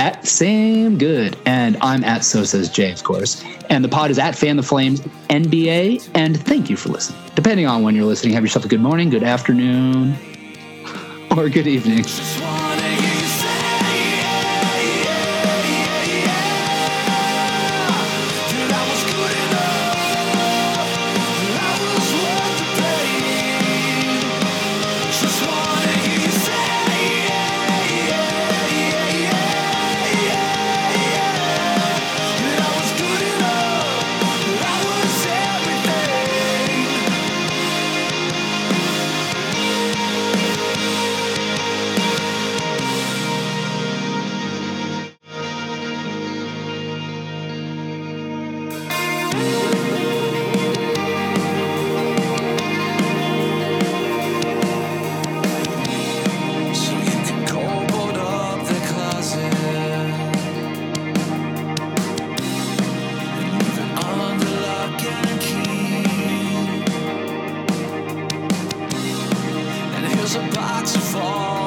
at 0.00 0.26
Sam 0.26 0.98
Good. 0.98 1.36
And 1.46 1.76
I'm 1.80 2.02
at 2.02 2.24
So 2.24 2.42
Says 2.42 2.70
Jay, 2.70 2.90
of 2.90 3.04
course. 3.04 3.44
And 3.70 3.84
the 3.84 3.88
pod 3.88 4.10
is 4.10 4.18
at 4.18 4.34
Fan 4.34 4.56
the 4.56 4.64
Flames 4.64 5.02
NBA. 5.30 6.10
And 6.14 6.40
thank 6.44 6.68
you 6.68 6.76
for 6.76 6.88
listening. 6.88 7.20
Depending 7.36 7.66
on 7.66 7.84
when 7.84 7.94
you're 7.94 8.04
listening, 8.04 8.34
have 8.34 8.42
yourself 8.42 8.64
a 8.64 8.68
good 8.68 8.80
morning, 8.80 9.10
good 9.10 9.22
afternoon, 9.22 10.16
or 11.36 11.48
good 11.48 11.68
evening. 11.68 12.04
a 70.36 70.50
box 70.54 70.94
of 70.94 71.02
fall. 71.02 71.65